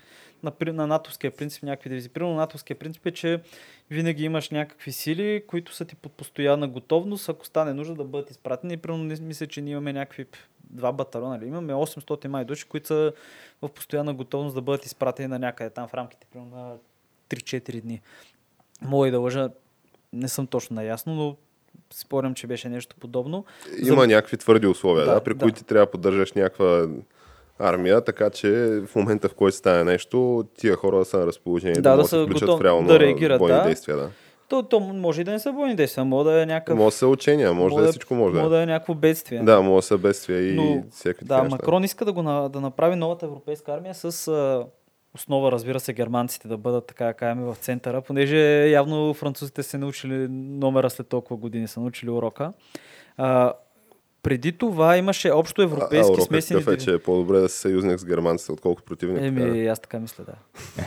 на, 0.43 0.53
на 0.73 0.87
натовския 0.87 1.31
принцип 1.31 1.63
някакви 1.63 1.91
дивизии. 1.91 2.11
Примерно 2.11 2.35
натовския 2.35 2.79
принцип 2.79 3.07
е, 3.07 3.11
че 3.11 3.41
винаги 3.91 4.25
имаш 4.25 4.51
някакви 4.51 4.93
сили, 4.93 5.43
които 5.47 5.75
са 5.75 5.85
ти 5.85 5.97
под 5.97 6.13
постоянна 6.13 6.69
готовност, 6.69 7.29
ако 7.29 7.47
стане 7.47 7.75
нужда 7.75 7.95
да 7.95 8.05
бъдат 8.05 8.31
изпратени. 8.31 8.77
Примерно, 8.77 9.17
мисля, 9.21 9.47
че 9.47 9.61
ние 9.61 9.73
имаме 9.73 9.93
някакви 9.93 10.27
два 10.71 10.93
батальона, 10.93 11.37
нали? 11.37 11.47
имаме 11.47 11.73
800 11.73 12.27
май 12.27 12.45
души, 12.45 12.65
които 12.65 12.87
са 12.87 13.13
в 13.63 13.69
постоянна 13.69 14.15
готовност 14.15 14.55
да 14.55 14.63
бъдат 14.63 14.87
изпратени 14.87 15.29
на 15.29 15.39
някъде 15.39 15.71
там 15.71 15.89
в 15.89 15.95
рамките 15.95 16.27
примерно, 16.33 16.57
на 16.57 16.75
3-4 17.31 17.81
дни. 17.81 18.01
Мога 18.83 19.09
и 19.09 19.11
да 19.11 19.21
лъжа, 19.21 19.51
не 20.13 20.29
съм 20.29 20.47
точно 20.47 20.75
наясно, 20.75 21.15
но 21.15 21.37
спорям, 21.93 22.35
че 22.35 22.47
беше 22.47 22.69
нещо 22.69 22.97
подобно. 23.01 23.45
Има 23.83 24.07
някакви 24.07 24.37
твърди 24.37 24.67
условия, 24.67 25.07
да, 25.07 25.15
Да, 25.15 25.25
при 25.25 25.35
да. 25.35 25.39
които 25.39 25.65
трябва 25.65 25.87
да 25.87 25.91
поддържаш 25.91 26.33
някаква 26.33 26.89
армия, 27.63 28.05
така 28.05 28.31
че 28.31 28.51
в 28.87 28.97
момента 28.97 29.29
в 29.29 29.35
който 29.35 29.57
стане 29.57 29.85
нещо, 29.85 30.45
тия 30.59 30.77
хора 30.77 31.05
са 31.05 31.19
на 31.19 31.27
разположение 31.27 31.75
да, 31.75 31.91
Да, 31.91 31.97
да 31.97 32.05
се 32.05 32.23
включат 32.23 32.49
готов- 32.49 32.61
в 32.61 32.65
реално 32.65 32.89
да 32.89 33.01
реагират, 33.01 33.39
бойни 33.39 33.57
да. 33.59 33.65
действия. 33.65 33.97
Да. 33.97 34.11
То, 34.49 34.63
то 34.63 34.81
може 34.81 35.21
и 35.21 35.25
да 35.25 35.31
не 35.31 35.39
са 35.39 35.53
бойни 35.53 35.75
действия, 35.77 36.05
може 36.05 36.31
да 36.31 36.43
е 36.43 36.47
някакъв... 36.47 36.79
Може 36.79 36.87
да 36.87 36.99
са 36.99 37.07
учения, 37.07 37.53
може 37.55 37.77
да 37.77 37.85
е 37.85 37.89
всичко 37.89 38.15
може 38.15 38.35
може 38.35 38.49
да 38.49 38.57
е. 38.57 38.59
да 38.59 38.63
е 38.63 38.67
някакво 38.67 38.95
бедствие. 38.95 39.43
Да, 39.43 39.61
може 39.63 39.77
да 39.77 39.83
са 39.83 39.99
бедствия 39.99 40.53
и 40.53 40.55
Но, 40.55 40.85
всякакви 40.91 41.27
Да, 41.27 41.43
неща. 41.43 41.57
Макрон 41.57 41.85
иска 41.85 42.05
да, 42.05 42.13
го, 42.13 42.23
да 42.49 42.61
направи 42.61 42.97
новата 42.97 43.27
европейска 43.27 43.73
армия 43.73 43.95
с 43.95 44.29
а, 44.29 44.67
основа, 45.15 45.53
разбира 45.53 45.81
се, 45.81 45.93
германците 45.93 46.49
да 46.49 46.57
бъдат, 46.57 46.87
така 46.87 47.05
да 47.05 47.15
кажем, 47.15 47.45
в 47.45 47.57
центъра, 47.61 48.01
понеже 48.01 48.69
явно 48.69 49.15
французите 49.15 49.63
се 49.63 49.79
научили 49.79 50.29
номера 50.31 50.91
след 50.91 51.09
толкова 51.09 51.37
години, 51.37 51.69
са 51.69 51.81
научили 51.81 52.11
урока. 52.11 52.53
А, 53.17 53.53
преди 54.23 54.53
това 54.53 54.97
имаше 54.97 55.31
общо 55.31 55.61
А, 55.61 55.65
а 55.65 55.67
европейски 55.67 56.11
урокът 56.11 56.25
смесени 56.27 56.61
такъв 56.61 56.75
е, 56.75 56.79
че 56.85 56.93
е 56.93 56.99
по-добре 56.99 57.39
да 57.39 57.49
си 57.49 57.59
съюзник 57.59 57.99
с 57.99 58.05
германците, 58.05 58.53
отколкото 58.53 58.85
противник. 58.85 59.23
Еми, 59.23 59.67
аз 59.67 59.81
така 59.81 59.99
мисля, 59.99 60.25
да. 60.25 60.33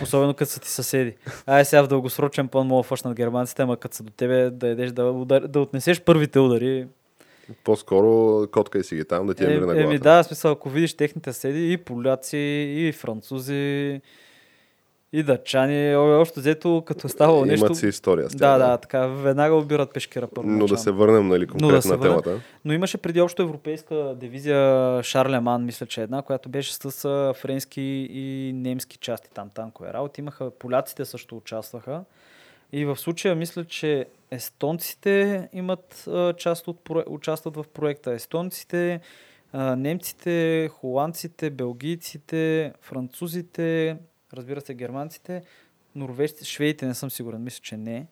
Особено 0.04 0.34
като 0.34 0.52
са 0.52 0.60
ти 0.60 0.70
съседи. 0.70 1.14
Ай, 1.46 1.66
сега 1.66 1.84
в 1.84 1.88
дългосрочен 1.88 2.48
план 2.48 2.68
мога 2.68 2.84
фъшнат 2.84 3.16
германците, 3.16 3.62
ама 3.62 3.78
като 3.78 3.96
са 3.96 4.04
до 4.04 4.12
тебе 4.12 4.50
да, 4.50 4.68
едеш, 4.68 4.92
да, 4.92 5.06
удар, 5.06 5.42
да 5.48 5.60
отнесеш 5.60 6.02
първите 6.02 6.40
удари. 6.40 6.88
По-скоро 7.64 8.42
коткай 8.52 8.84
си 8.84 8.96
ги 8.96 9.06
там, 9.06 9.28
да 9.28 9.34
ти 9.34 9.44
е, 9.44 9.48
мир 9.48 9.62
на 9.62 9.74
Е, 9.74 9.76
еми 9.76 9.84
главата. 9.84 10.04
да, 10.04 10.24
смисъл, 10.24 10.52
ако 10.52 10.70
видиш 10.70 10.94
техните 10.94 11.34
съседи, 11.34 11.74
и 11.74 11.78
поляци, 11.78 12.38
и 12.78 12.92
французи, 12.92 14.02
и 15.14 15.24
дъчани, 15.24 15.96
о, 15.96 16.22
общо 16.22 16.40
взето, 16.40 16.84
като 16.86 17.08
е 17.08 17.10
ставало 17.10 17.38
Имат 17.46 17.48
нещо... 17.50 17.76
си 17.76 17.88
история 17.88 18.30
с 18.30 18.36
Да, 18.36 18.38
тях, 18.38 18.58
да, 18.70 18.78
така, 18.78 19.08
веднага 19.08 19.56
обират 19.56 19.94
пешкира 19.94 20.28
първо. 20.28 20.50
Но 20.50 20.66
да 20.66 20.78
се 20.78 20.92
върнем, 20.92 21.28
нали, 21.28 21.48
конкретно 21.48 21.82
се 21.82 21.88
на 21.88 21.98
върнем. 21.98 22.22
темата. 22.22 22.42
Но 22.66 22.74
имаше 22.74 22.98
преди 22.98 23.22
общо 23.22 23.42
европейска 23.42 24.16
дивизия 24.20 25.04
Шарлеман, 25.04 25.66
мисля, 25.66 25.86
че 25.86 26.02
е 26.02 26.04
една, 26.04 26.22
която 26.22 26.50
беше 26.50 26.74
с 26.74 27.34
френски 27.36 27.82
и 28.12 28.52
немски 28.56 28.98
части 28.98 29.30
там 29.34 29.50
танкове 29.50 29.94
работи. 29.94 30.22
Имаха, 30.22 30.52
поляците 30.52 31.06
също 31.06 31.38
участваха. 31.38 32.04
И 32.72 32.86
в 32.86 32.96
случая 32.98 33.36
мисля, 33.36 33.66
че 33.66 34.06
естонците 34.32 35.50
имат 35.54 36.10
част 36.38 36.68
от, 36.68 36.90
участват 37.08 37.56
в 37.56 37.66
проекта. 37.74 38.12
Естонците, 38.14 39.00
немците, 39.54 40.68
холандците, 40.72 41.50
белгийците, 41.50 42.74
французите, 42.82 43.98
разбира 44.38 44.62
се, 44.62 44.74
германците, 44.74 45.44
норвежците, 45.96 46.46
шведите 46.46 46.86
не 46.86 46.94
съм 46.94 47.12
сигурен, 47.12 47.44
мисля, 47.44 47.60
че 47.62 47.78
не. 47.78 48.08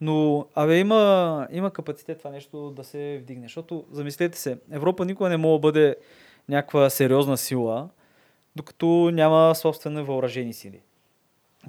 Но, 0.00 0.46
абе, 0.54 0.78
има, 0.78 1.48
има 1.50 1.70
капацитет 1.70 2.18
това 2.18 2.30
нещо 2.30 2.70
да 2.70 2.84
се 2.84 3.18
вдигне. 3.22 3.44
Защото, 3.44 3.84
замислете 3.92 4.38
се, 4.38 4.58
Европа 4.70 5.04
никога 5.04 5.28
не 5.28 5.36
може 5.36 5.58
да 5.58 5.58
бъде 5.58 5.96
някаква 6.48 6.90
сериозна 6.90 7.36
сила, 7.36 7.88
докато 8.56 8.86
няма 9.12 9.54
собствени 9.54 10.02
въоръжени 10.02 10.52
сили. 10.52 10.80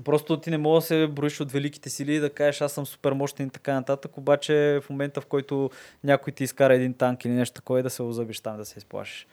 Просто 0.04 0.40
ти 0.40 0.50
не 0.50 0.58
можеш 0.58 0.88
да 0.88 0.88
се 0.88 1.08
броиш 1.08 1.42
от 1.42 1.52
великите 1.52 1.90
сили 1.90 2.14
и 2.14 2.20
да 2.20 2.30
кажеш 2.30 2.62
аз 2.62 2.72
съм 2.72 2.86
супер 2.86 3.12
мощен 3.12 3.48
и 3.48 3.50
така 3.50 3.74
нататък, 3.74 4.18
обаче 4.18 4.80
в 4.84 4.90
момента 4.90 5.22
в 5.22 5.26
който 5.26 5.70
някой 6.04 6.34
ти 6.34 6.44
изкара 6.44 6.76
един 6.76 6.94
танк 6.94 7.26
или 7.26 7.34
нещо 7.34 7.54
такова, 7.54 7.84
да 7.84 7.90
се 7.90 8.04
озъбиш 8.04 8.40
там, 8.40 8.58
да 8.58 8.66
се 8.66 8.78
изплашиш. 8.78 9.28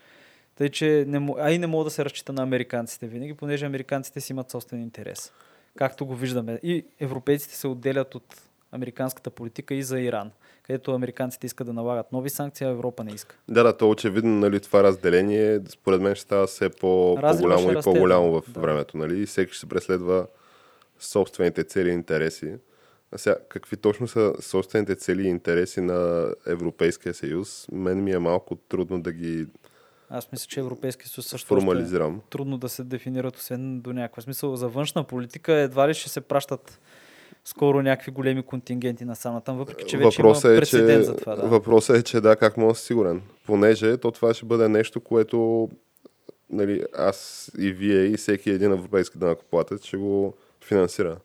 Тъй, 0.57 0.69
че 0.69 1.05
не, 1.09 1.35
а 1.39 1.53
и 1.53 1.59
не 1.59 1.67
мога 1.67 1.85
да 1.85 1.91
се 1.91 2.05
разчита 2.05 2.33
на 2.33 2.43
американците 2.43 3.07
винаги, 3.07 3.35
понеже 3.35 3.67
американците 3.67 4.21
си 4.21 4.33
имат 4.33 4.51
собствен 4.51 4.81
интерес. 4.81 5.33
Както 5.77 6.07
го 6.07 6.15
виждаме. 6.15 6.61
И 6.63 6.85
европейците 7.01 7.55
се 7.57 7.69
отделят 7.69 8.15
от 8.15 8.43
американската 8.73 9.31
политика 9.31 9.75
и 9.75 9.83
за 9.83 10.01
Иран, 10.01 10.31
където 10.63 10.93
американците 10.95 11.47
искат 11.47 11.67
да 11.67 11.73
налагат 11.73 12.13
нови 12.13 12.31
санкции, 12.31 12.67
а 12.67 12.71
Европа 12.71 13.05
не 13.05 13.13
иска. 13.13 13.37
Да, 13.49 13.63
да, 13.63 13.77
то 13.77 13.91
очевидно, 13.91 14.31
нали, 14.31 14.61
това 14.61 14.83
разделение, 14.83 15.61
според 15.69 16.01
мен 16.01 16.15
ще 16.15 16.23
става 16.23 16.47
все 16.47 16.69
по, 16.69 17.19
по-голямо 17.21 17.73
и 17.73 17.83
по-голямо 17.83 18.41
в 18.41 18.43
Да. 18.49 18.61
времето, 18.61 18.97
нали, 18.97 19.23
и 19.23 19.27
всеки 19.27 19.53
ще 19.53 19.61
се 19.61 19.69
преследва 19.69 20.27
собствените 21.01 21.65
цели 21.65 21.91
и 21.91 21.93
интереси. 21.93 22.55
А 23.13 23.19
сега, 23.19 23.37
какви 23.49 23.77
точно 23.77 24.09
са 24.09 24.35
собствените 24.41 24.95
цели 24.95 25.23
и 25.23 25.31
интереси 25.31 25.81
на 25.81 26.29
Европейския 26.47 27.15
съюз, 27.15 27.67
мен 27.73 28.05
ми 28.05 28.13
е 28.13 28.19
малко 28.19 28.55
трудно 28.55 29.03
да 29.03 29.13
ги 29.13 29.47
Аз 30.15 30.33
мисля, 30.33 30.47
че 30.49 30.61
Европейския 30.61 31.09
съюз 31.09 31.27
също 31.27 31.49
формализирам. 31.49 32.17
е 32.17 32.31
трудно 32.31 32.59
да 32.59 32.69
се 32.69 32.85
дефинират, 32.85 33.37
освен 33.37 33.81
до 33.81 33.93
някаква 33.93 34.23
смисъл. 34.23 34.57
За 34.57 34.69
външна 34.69 35.05
политика 35.05 35.53
едва 35.53 35.89
ли 35.89 35.95
ще 35.95 36.09
се 36.09 36.21
пращат 36.21 36.81
скоро 37.45 37.83
някакви 37.83 38.11
големи 38.13 38.43
контингенти 38.43 39.05
на 39.05 39.17
сана 39.17 39.41
там, 39.41 39.57
въпреки 39.57 39.85
че 39.87 39.97
вече 39.97 40.23
Въпросът 40.23 40.45
има 40.45 40.55
е, 40.55 40.59
прецедент 40.59 41.05
че, 41.05 41.07
за 41.07 41.17
това. 41.17 41.37
Да. 41.37 41.43
въпросът 41.43 41.97
е, 41.97 42.03
че 42.03 42.21
да, 42.21 42.37
как 42.37 42.57
мога 42.57 42.73
да 42.73 42.79
си 42.79 42.87
сигурен. 42.87 43.23
Понеже 43.47 43.97
то 43.97 44.11
това 44.11 44.35
ще 44.35 44.47
бъде 44.47 44.69
нещо, 44.69 45.01
което 45.01 45.69
нали, 46.51 46.85
аз 46.97 47.51
и 47.59 47.73
вие 47.73 48.05
и 48.05 48.17
всеки 48.17 48.51
един 48.51 48.73
европейски 48.73 49.19
данъкоплатец 49.19 49.85
ще 49.85 49.97
го 49.97 50.35
финансира. 50.65 51.17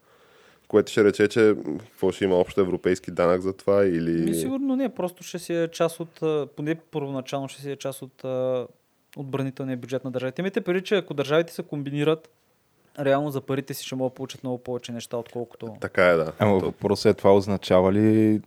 Което 0.67 0.91
ще 0.91 1.04
рече, 1.04 1.28
че 1.28 1.56
какво 1.80 2.12
ще 2.12 2.23
има 2.23 2.36
общо 2.36 2.62
европейски 2.62 3.12
данък 3.12 3.41
за 3.41 3.54
това 3.54 3.86
или... 3.86 4.12
Ми, 4.12 4.36
сигурно 4.36 4.75
не, 4.75 4.89
просто 4.89 5.23
ще 5.23 5.39
си 5.39 5.54
е 5.54 5.67
част 5.67 5.99
от, 5.99 6.19
поне 6.56 6.75
първоначално 6.75 7.47
ще 7.47 7.62
си 7.62 7.71
е 7.71 7.75
част 7.75 8.02
от 8.02 8.25
отбранителния 9.17 9.78
бюджет 9.78 10.04
на 10.04 10.12
държавите. 10.12 10.41
Имайте 10.41 10.62
преди, 10.62 10.82
че 10.82 10.95
ако 10.95 11.13
държавите 11.13 11.54
се 11.54 11.63
комбинират, 11.63 12.30
реално 13.00 13.32
за 13.32 13.41
парите 13.41 13.74
си 13.74 13.86
ще 13.86 13.95
могат 13.95 14.12
да 14.12 14.15
получат 14.15 14.43
много 14.43 14.58
повече 14.58 14.91
неща, 14.91 15.17
отколкото... 15.17 15.76
Така 15.82 16.06
е, 16.08 16.15
да. 16.15 16.32
Ама 16.39 16.58
въпросът 16.60 17.06
е 17.06 17.17
това 17.17 17.36
означава 17.36 17.93
ли 17.93 18.41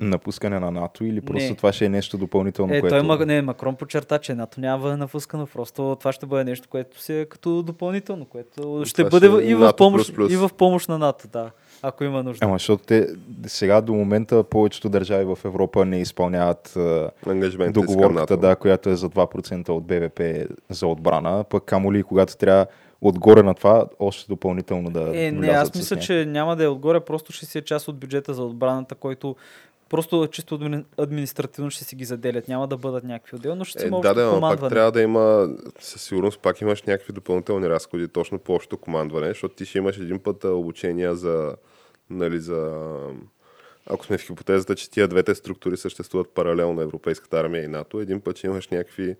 напускане 0.00 0.60
на 0.60 0.70
НАТО 0.70 1.04
или 1.04 1.20
просто 1.20 1.48
Не. 1.48 1.56
това 1.56 1.72
ще 1.72 1.84
е 1.84 1.88
нещо 1.88 2.18
допълнително, 2.18 2.74
Е, 2.74 2.80
което... 2.80 2.96
той 2.96 3.02
Мак- 3.02 3.26
не, 3.26 3.42
Макрон 3.42 3.76
подчерта, 3.76 4.18
че 4.18 4.34
НАТО 4.34 4.60
няма 4.60 4.78
да 4.78 4.82
бъде 4.82 4.96
напускано. 4.96 5.46
Просто 5.46 5.96
това 6.00 6.12
ще 6.12 6.26
бъде 6.26 6.44
нещо, 6.44 6.68
което 6.68 7.02
си 7.02 7.14
е 7.14 7.24
като 7.24 7.62
допълнително, 7.62 8.24
което 8.24 8.82
ще 8.84 9.04
Това 9.04 9.10
бъде 9.10 9.26
ще 9.26 9.46
е 9.46 9.50
и 9.50 9.54
в, 9.54 9.58
НАТО 9.60 9.76
помощ, 9.76 10.06
плюс 10.06 10.16
плюс. 10.16 10.32
и 10.32 10.36
в 10.36 10.50
помощ 10.58 10.88
на 10.88 10.98
НАТО, 10.98 11.28
да. 11.28 11.50
Ако 11.82 12.04
има 12.04 12.22
нужда. 12.22 12.44
Ама 12.44 12.54
защото 12.54 12.84
те 12.84 13.06
сега 13.46 13.80
до 13.80 13.94
момента 13.94 14.44
повечето 14.44 14.88
държави 14.88 15.24
в 15.24 15.38
Европа 15.44 15.84
не 15.84 16.00
изпълняват 16.00 16.78
договорката, 17.70 18.36
да, 18.36 18.56
която 18.56 18.90
е 18.90 18.96
за 18.96 19.10
2% 19.10 19.68
от 19.68 19.84
БВП 19.84 20.48
за 20.70 20.86
отбрана, 20.86 21.44
пък 21.44 21.64
камо 21.64 21.92
ли 21.92 22.02
когато 22.02 22.36
трябва 22.36 22.66
отгоре 23.00 23.42
на 23.42 23.54
това 23.54 23.86
още 23.98 24.28
допълнително 24.28 24.90
да 24.90 25.12
Е, 25.14 25.32
не, 25.32 25.48
аз 25.48 25.74
мисля, 25.74 25.98
че 25.98 26.26
няма 26.26 26.56
да 26.56 26.64
е 26.64 26.68
отгоре, 26.68 27.00
просто 27.00 27.32
ще 27.32 27.46
си 27.46 27.58
е 27.58 27.62
част 27.62 27.88
от 27.88 27.98
бюджета 27.98 28.34
за 28.34 28.42
отбраната, 28.42 28.94
който 28.94 29.36
просто 29.88 30.28
чисто 30.32 30.58
админи- 30.58 30.84
административно 30.98 31.70
ще 31.70 31.84
си 31.84 31.96
ги 31.96 32.04
заделят. 32.04 32.48
Няма 32.48 32.68
да 32.68 32.76
бъдат 32.76 33.04
някакви 33.04 33.36
отделно, 33.36 33.56
но 33.56 33.64
ще 33.64 33.80
си 33.80 33.86
Е, 33.86 33.90
да, 33.90 34.14
да, 34.14 34.24
но 34.24 34.30
пак 34.30 34.38
командване. 34.40 34.70
трябва 34.70 34.92
да 34.92 35.00
има, 35.02 35.48
със 35.80 36.02
сигурност 36.02 36.40
пак 36.40 36.60
имаш 36.60 36.82
някакви 36.82 37.12
допълнителни 37.12 37.68
разходи 37.68 38.08
точно 38.08 38.38
по 38.38 38.54
общото 38.54 38.76
командване, 38.76 39.28
защото 39.28 39.54
ти 39.54 39.64
ще 39.64 39.78
имаш 39.78 39.96
един 39.96 40.18
път 40.18 40.44
обучения 40.44 41.14
за, 41.16 41.56
нали, 42.10 42.40
за 42.40 42.80
ако 43.90 44.06
сме 44.06 44.18
в 44.18 44.22
хипотезата, 44.22 44.74
че 44.74 44.90
тия 44.90 45.08
двете 45.08 45.34
структури 45.34 45.76
съществуват 45.76 46.28
паралелно 46.34 46.74
на 46.74 46.82
Европейската 46.82 47.40
армия 47.40 47.64
и 47.64 47.68
НАТО, 47.68 48.00
един 48.00 48.20
път 48.20 48.36
ще 48.38 48.46
имаш 48.46 48.68
някакви 48.68 49.16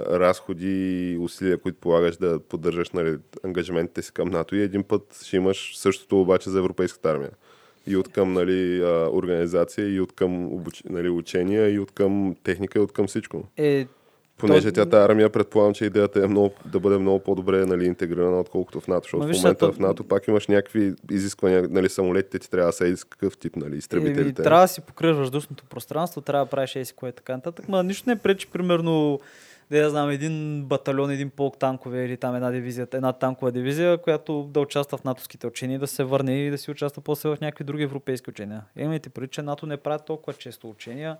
разходи 0.00 1.10
и 1.12 1.18
усилия, 1.18 1.58
които 1.58 1.78
полагаш 1.80 2.16
да 2.16 2.40
поддържаш 2.40 2.90
нали, 2.90 3.16
ангажиментите 3.44 4.02
си 4.02 4.12
към 4.12 4.28
НАТО 4.28 4.56
и 4.56 4.62
един 4.62 4.82
път 4.84 5.20
ще 5.24 5.36
имаш 5.36 5.78
същото 5.78 6.20
обаче 6.20 6.50
за 6.50 6.58
Европейската 6.58 7.10
армия. 7.10 7.30
И 7.86 7.96
от 7.96 8.08
към 8.08 8.32
нали, 8.32 8.82
организация, 9.12 9.94
и 9.94 10.00
от 10.00 10.12
към 10.12 10.52
обуч... 10.52 10.82
нали, 10.90 11.08
учения, 11.08 11.70
и 11.70 11.78
от 11.78 11.90
към 11.90 12.34
техника, 12.42 12.78
и 12.78 12.82
от 12.82 12.92
към 12.92 13.06
всичко. 13.06 13.44
Е, 13.56 13.86
Понеже 14.38 14.72
То- 14.72 14.74
тя 14.74 14.86
тази 14.90 15.04
армия, 15.04 15.30
предполагам, 15.30 15.74
че 15.74 15.84
идеята 15.84 16.24
е 16.24 16.26
много, 16.26 16.54
да 16.72 16.80
бъде 16.80 16.98
много 16.98 17.18
по-добре 17.18 17.66
нали, 17.66 17.86
интегрирана, 17.86 18.40
отколкото 18.40 18.80
в 18.80 18.88
НАТО. 18.88 19.04
Защото 19.04 19.32
в 19.32 19.36
момента 19.36 19.66
то- 19.66 19.72
в 19.72 19.78
НАТО 19.78 20.04
пак 20.04 20.28
имаш 20.28 20.46
някакви 20.46 20.94
изисквания, 21.10 21.68
нали, 21.70 21.88
самолетите 21.88 22.38
ти 22.38 22.50
трябва 22.50 22.68
да 22.68 22.72
са 22.72 23.06
какъв 23.10 23.36
тип, 23.38 23.56
нали, 23.56 23.74
И, 23.74 23.78
изтребителите. 23.78 24.42
трябва 24.42 24.64
да 24.64 24.68
си 24.68 24.80
покриеш 24.80 25.16
въздушното 25.16 25.64
пространство, 25.64 26.20
трябва 26.20 26.44
да 26.44 26.50
правиш 26.50 26.76
еси 26.76 26.94
кое 26.94 27.08
и 27.08 27.12
така 27.12 27.32
нататък. 27.32 27.68
Ма 27.68 27.82
нищо 27.82 28.10
не 28.10 28.16
пречи, 28.16 28.46
примерно, 28.46 29.20
да 29.70 29.78
я 29.78 29.90
знам, 29.90 30.10
един 30.10 30.64
батальон, 30.64 31.10
един 31.10 31.30
полк 31.30 31.58
танкове 31.58 32.04
или 32.04 32.16
там 32.16 32.36
една 32.36 32.50
дивизия, 32.50 32.86
една 32.92 33.12
танкова 33.12 33.52
дивизия, 33.52 33.98
която 33.98 34.42
да 34.42 34.60
участва 34.60 34.98
в 34.98 35.04
натовските 35.04 35.46
учения, 35.46 35.78
да 35.78 35.86
се 35.86 36.04
върне 36.04 36.46
и 36.46 36.50
да 36.50 36.58
си 36.58 36.70
участва 36.70 37.02
после 37.02 37.28
в 37.28 37.38
някакви 37.40 37.64
други 37.64 37.82
европейски 37.82 38.30
учения. 38.30 38.62
Имайте 38.76 39.08
преди, 39.08 39.28
че 39.28 39.42
НАТО 39.42 39.66
не 39.66 39.76
правят 39.76 40.04
толкова 40.04 40.34
често 40.34 40.70
учения. 40.70 41.16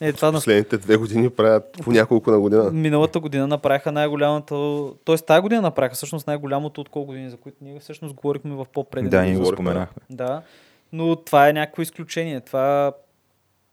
Е, 0.00 0.12
това 0.12 0.32
Последните 0.32 0.78
две 0.78 0.96
години 0.96 1.30
правят 1.30 1.64
по 1.82 1.92
няколко 1.92 2.30
на 2.30 2.40
година. 2.40 2.70
Миналата 2.70 3.20
година 3.20 3.46
направиха 3.46 3.92
най-голямото, 3.92 4.96
т.е. 5.04 5.16
тази 5.16 5.40
година 5.40 5.60
направиха 5.60 5.94
всъщност 5.94 6.26
най-голямото 6.26 6.80
от 6.80 6.88
колко 6.88 7.06
години, 7.06 7.30
за 7.30 7.36
които 7.36 7.56
ние 7.60 7.80
всъщност 7.80 8.14
говорихме 8.14 8.54
в 8.54 8.66
по-преден 8.72 9.10
Да, 9.10 9.22
ние 9.22 9.36
го 9.36 9.46
споменахме. 9.46 10.02
Да, 10.10 10.42
но 10.92 11.16
това 11.16 11.48
е 11.48 11.52
някакво 11.52 11.82
изключение. 11.82 12.40
Това 12.40 12.92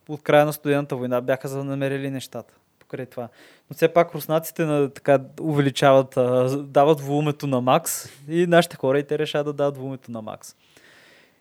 от 0.09 0.21
края 0.21 0.45
на 0.45 0.53
студената 0.53 0.95
война 0.95 1.21
бяха 1.21 1.47
занамерили 1.47 2.09
нещата. 2.09 2.53
Покрай 2.89 3.05
това. 3.05 3.29
Но 3.69 3.75
все 3.75 3.87
пак 3.87 4.13
руснаците 4.15 4.65
на, 4.65 4.89
така 4.89 5.19
увеличават, 5.41 6.17
а, 6.17 6.57
дават 6.57 7.01
волумето 7.01 7.47
на 7.47 7.61
макс 7.61 8.09
и 8.27 8.47
нашите 8.47 8.75
хора 8.75 8.99
и 8.99 9.03
те 9.03 9.19
решават 9.19 9.45
да 9.45 9.53
дадат 9.53 9.77
волумето 9.77 10.11
на 10.11 10.21
макс. 10.21 10.55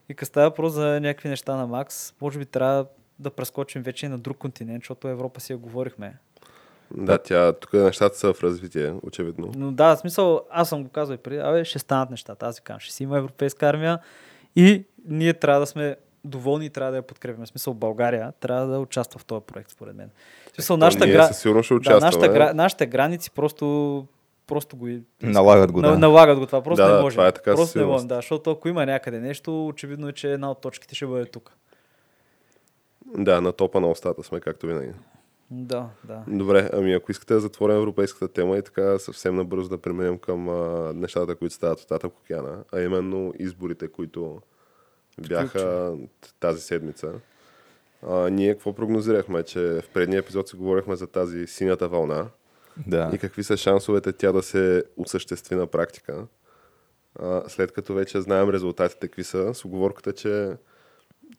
И 0.09 0.13
като 0.13 0.29
става 0.29 0.49
въпрос 0.49 0.73
за 0.73 0.99
някакви 1.01 1.29
неща 1.29 1.55
на 1.55 1.67
макс, 1.67 2.13
може 2.21 2.39
би 2.39 2.45
трябва 2.45 2.85
да 3.19 3.29
прескочим 3.29 3.81
вече 3.81 4.09
на 4.09 4.17
друг 4.17 4.37
континент, 4.37 4.83
защото 4.83 5.07
Европа 5.07 5.41
си 5.41 5.51
я 5.51 5.57
говорихме. 5.57 6.17
Да, 6.91 7.17
тя, 7.17 7.53
тук 7.53 7.73
нещата 7.73 8.17
са 8.17 8.33
в 8.33 8.43
развитие, 8.43 8.93
очевидно. 9.03 9.51
Но 9.55 9.71
да, 9.71 9.95
в 9.95 9.99
смисъл, 9.99 10.41
аз 10.49 10.69
съм 10.69 10.83
го 10.83 10.89
казал 10.89 11.13
и 11.13 11.17
преди, 11.17 11.37
абе, 11.37 11.65
ще 11.65 11.79
станат 11.79 12.09
нещата. 12.09 12.45
Аз 12.45 12.59
ви 12.59 12.63
казвам, 12.63 12.79
ще 12.79 12.93
си 12.93 13.03
има 13.03 13.17
европейска 13.17 13.67
армия 13.67 13.99
и 14.55 14.85
ние 15.05 15.33
трябва 15.33 15.59
да 15.59 15.65
сме 15.65 15.95
доволни 16.23 16.65
и 16.65 16.69
трябва 16.69 16.91
да 16.91 16.97
я 16.97 17.03
подкрепим. 17.03 17.45
В 17.45 17.47
смисъл, 17.47 17.73
България 17.73 18.33
трябва 18.39 18.67
да 18.67 18.79
участва 18.79 19.19
в 19.19 19.25
този 19.25 19.45
проект, 19.45 19.71
според 19.71 19.95
мен. 19.95 20.09
Смисъл, 20.59 20.77
нашата, 20.77 21.05
ние 21.05 21.13
гра... 21.13 21.27
със 21.27 21.37
сигурност 21.37 21.65
ще 21.65 21.75
да, 21.79 21.99
нашата, 21.99 22.27
гра... 22.27 22.53
нашите 22.53 22.85
граници 22.85 23.31
просто, 23.31 24.05
просто 24.47 24.77
го... 24.77 24.87
Налагат 25.21 25.71
го, 25.71 25.81
На- 25.81 25.91
да. 25.91 25.97
Налагат 25.97 26.39
го 26.39 26.45
това. 26.45 26.61
Просто 26.61 26.85
Да, 26.85 26.95
не 26.95 27.01
може. 27.01 27.15
това 27.15 27.27
е 27.27 27.31
така 27.31 27.55
Просто 27.55 27.79
не 27.79 27.85
можем, 27.85 28.07
да. 28.07 28.15
Защото 28.15 28.51
ако 28.51 28.67
има 28.67 28.85
някъде 28.85 29.19
нещо, 29.19 29.67
очевидно 29.67 30.07
е, 30.09 30.11
че 30.13 30.33
една 30.33 30.51
от 30.51 30.61
точките 30.61 30.95
ще 30.95 31.05
бъде 31.05 31.25
тук. 31.25 31.51
Да, 33.17 33.41
на 33.41 33.51
топа 33.51 33.79
на 33.79 33.87
устата 33.87 34.23
сме, 34.23 34.39
както 34.39 34.67
винаги. 34.67 34.91
Да, 35.51 35.89
да. 36.03 36.23
Добре, 36.27 36.69
ами 36.73 36.93
ако 36.93 37.11
искате 37.11 37.33
да 37.33 37.39
затворим 37.39 37.75
европейската 37.75 38.27
тема 38.27 38.57
и 38.57 38.61
така 38.61 38.99
съвсем 38.99 39.35
набързо 39.35 39.69
да 39.69 39.77
преминем 39.77 40.17
към 40.17 40.49
а, 40.49 40.93
нещата, 40.93 41.35
които 41.35 41.55
стават 41.55 41.79
от 41.79 41.87
Татък 41.87 42.17
океана, 42.17 42.63
а 42.73 42.81
именно 42.81 43.33
изборите, 43.39 43.87
които 43.87 44.41
бяха 45.27 45.93
тази 46.39 46.61
седмица. 46.61 47.11
А, 48.07 48.29
ние 48.29 48.53
какво 48.53 48.73
прогнозирахме? 48.73 49.43
Че 49.43 49.59
в 49.59 49.89
предния 49.93 50.19
епизод 50.19 50.49
си 50.49 50.55
говорихме 50.55 50.95
за 50.95 51.07
тази 51.07 51.47
синята 51.47 51.87
вълна 51.87 52.27
да. 52.87 53.11
и 53.13 53.17
какви 53.17 53.43
са 53.43 53.57
шансовете 53.57 54.13
тя 54.13 54.31
да 54.31 54.43
се 54.43 54.83
осъществи 54.97 55.55
на 55.55 55.67
практика. 55.67 56.27
А, 57.19 57.43
след 57.47 57.71
като 57.71 57.93
вече 57.93 58.21
знаем 58.21 58.49
резултатите 58.49 59.07
какви 59.07 59.23
са, 59.23 59.53
с 59.53 59.65
оговорката, 59.65 60.13
че 60.13 60.57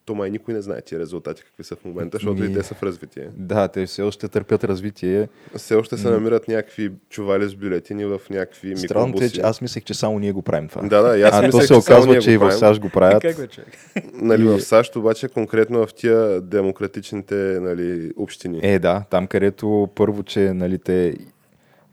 то 0.04 0.14
май 0.14 0.30
никой 0.30 0.54
не 0.54 0.62
знае 0.62 0.80
тия 0.80 1.00
резултати 1.00 1.42
какви 1.42 1.64
са 1.64 1.76
в 1.76 1.84
момента, 1.84 2.16
защото 2.16 2.44
и 2.44 2.52
те 2.54 2.62
са 2.62 2.74
в 2.74 2.82
развитие. 2.82 3.28
Да, 3.36 3.68
те 3.68 3.86
все 3.86 4.02
още 4.02 4.28
търпят 4.28 4.64
развитие. 4.64 5.28
Все 5.56 5.74
още 5.74 5.96
се 5.96 6.10
намират 6.10 6.48
някакви 6.48 6.92
чували 7.10 7.48
с 7.48 7.54
бюлетини 7.54 8.04
в 8.04 8.20
някакви 8.30 8.76
Странното 8.76 9.08
е, 9.08 9.12
микробуси. 9.12 9.34
че 9.34 9.40
аз 9.40 9.60
мислех, 9.60 9.84
че 9.84 9.94
само 9.94 10.18
ние 10.18 10.32
го 10.32 10.42
правим 10.42 10.68
това. 10.68 10.82
Да, 10.82 11.02
да, 11.02 11.20
аз 11.22 11.34
а 11.34 11.40
то 11.40 11.46
мислех, 11.46 11.62
се 11.62 11.74
че 11.74 11.80
само 11.80 12.02
оказва, 12.02 12.20
че 12.20 12.30
и 12.30 12.36
го 12.36 12.44
в. 12.44 12.52
САЩ 12.52 12.80
го 12.80 12.88
правят. 12.88 13.22
Как 13.22 13.50
човек? 13.50 13.68
Нали, 14.14 14.42
И- 14.42 14.46
в 14.46 14.60
САЩ 14.60 14.96
обаче 14.96 15.28
конкретно 15.28 15.86
в 15.86 15.94
тия 15.94 16.40
демократичните 16.40 17.34
нали, 17.60 18.12
общини. 18.16 18.60
Е, 18.62 18.78
да, 18.78 19.04
там 19.10 19.26
където 19.26 19.88
първо, 19.94 20.22
че 20.22 20.54
нали, 20.54 20.78
те 20.78 21.14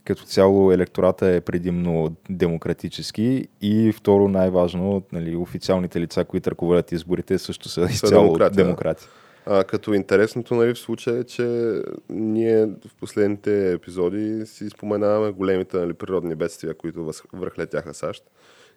като 0.07 0.23
цяло 0.23 0.71
електората 0.71 1.27
е 1.27 1.41
предимно 1.41 2.15
демократически 2.29 3.47
и 3.61 3.91
второ 3.91 4.27
най-важно, 4.27 5.03
нали, 5.11 5.35
официалните 5.35 5.99
лица, 5.99 6.25
които 6.25 6.51
ръководят 6.51 6.91
изборите, 6.91 7.37
също 7.37 7.69
са, 7.69 7.81
изцяло 7.81 8.23
демократи, 8.23 8.55
да. 8.55 8.63
демократи. 8.63 9.07
А, 9.45 9.63
като 9.63 9.93
интересното 9.93 10.55
нали, 10.55 10.73
в 10.73 10.79
случая 10.79 11.19
е, 11.19 11.23
че 11.23 11.73
ние 12.09 12.65
в 12.65 12.95
последните 12.99 13.71
епизоди 13.71 14.45
си 14.45 14.69
споменаваме 14.69 15.31
големите 15.31 15.77
нали, 15.77 15.93
природни 15.93 16.35
бедствия, 16.35 16.73
които 16.73 16.99
въз- 16.99 17.39
връхлетяха 17.39 17.93
САЩ. 17.93 18.23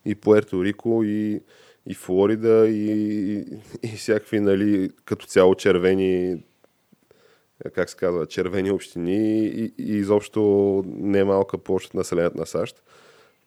И 0.05 0.15
Пуерто 0.15 0.65
Рико, 0.65 1.03
и, 1.05 1.43
и 1.87 1.95
Флорида, 1.95 2.69
и, 2.69 2.91
и, 3.33 3.45
и 3.83 3.89
всякакви 3.89 4.41
нали, 4.41 4.91
като 5.05 5.27
цяло 5.27 5.55
червени 5.55 6.43
как 7.75 7.91
се 7.91 7.97
казва, 7.97 8.27
червени 8.27 8.71
общини 8.71 9.47
и, 9.47 9.73
и 9.79 9.97
изобщо 9.97 10.41
немалка 10.87 11.59
площ 11.59 11.87
от 11.87 11.95
населението 11.95 12.39
на 12.39 12.47
САЩ. 12.47 12.83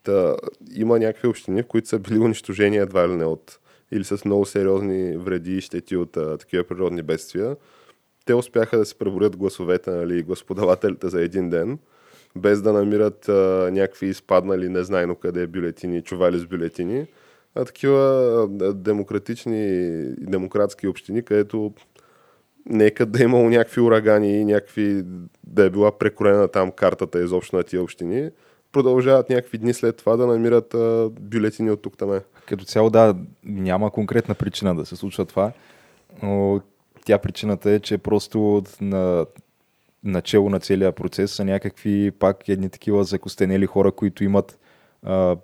Та, 0.04 0.36
има 0.76 0.99
някакви 0.99 1.28
общини, 1.28 1.63
в 1.63 1.67
които 1.67 1.88
са 1.88 1.99
били 1.99 2.19
унищожени 2.19 2.78
едва 2.78 3.10
ли 3.10 3.13
не 3.13 3.26
от 3.26 3.60
или 3.91 4.04
с 4.04 4.26
много 4.26 4.45
сериозни 4.45 5.17
вреди 5.17 5.58
и 5.58 5.62
щети 5.62 5.97
от 5.97 6.17
а, 6.17 6.38
такива 6.38 6.63
природни 6.63 7.02
бедствия. 7.02 7.56
Те 8.26 8.34
успяха 8.34 8.78
да 8.78 8.86
се 8.86 8.95
преборят 8.95 9.38
гласовете, 9.38 9.91
нали, 9.91 10.23
господавателите 10.23 11.10
за 11.10 11.21
един 11.21 11.49
ден, 11.49 11.80
без 12.36 12.62
да 12.62 12.73
намират 12.73 13.30
а, 13.30 13.69
някакви 13.71 14.08
изпаднали 14.08 14.69
незнайно 14.69 15.15
къде 15.15 15.47
бюлетини, 15.47 16.02
чували 16.02 16.39
с 16.39 16.45
бюлетини, 16.45 17.08
а 17.56 17.65
такива 17.65 18.47
демократични 18.73 19.89
демократски 20.17 20.88
общини, 20.88 21.23
където 21.23 21.73
нека 22.65 23.06
да 23.06 23.21
е 23.21 23.23
имало 23.23 23.49
някакви 23.49 23.82
урагани 23.82 24.38
и 24.38 24.45
някакви, 24.45 25.04
да 25.43 25.65
е 25.65 25.69
била 25.69 25.97
прекорена 25.97 26.47
там 26.47 26.71
картата 26.71 27.23
изобщо 27.23 27.56
на 27.56 27.63
тия 27.63 27.84
общини, 27.84 28.30
продължават 28.71 29.30
някакви 29.30 29.58
дни 29.58 29.73
след 29.73 29.97
това 29.97 30.17
да 30.17 30.28
намират 30.28 30.73
а, 30.73 31.10
бюлетини 31.19 31.71
от 31.71 31.82
тук 31.82 31.97
там. 31.97 32.19
Като 32.45 32.65
цяло, 32.65 32.89
да, 32.89 33.15
няма 33.43 33.91
конкретна 33.91 34.36
причина 34.36 34.76
да 34.76 34.86
се 34.86 34.95
случва 34.95 35.26
това, 35.26 35.52
но 36.23 36.62
тя 37.06 37.17
причината 37.17 37.71
е, 37.71 37.80
че 37.80 37.97
просто 37.97 38.63
на 38.82 39.26
начало 40.04 40.49
на 40.49 40.60
целия 40.60 40.91
процес 40.91 41.32
са 41.32 41.45
някакви 41.45 42.12
пак 42.12 42.49
едни 42.49 42.69
такива 42.69 43.04
закостенели 43.04 43.65
хора, 43.65 43.91
които 43.91 44.23
имат 44.23 44.60
а, 45.04 45.36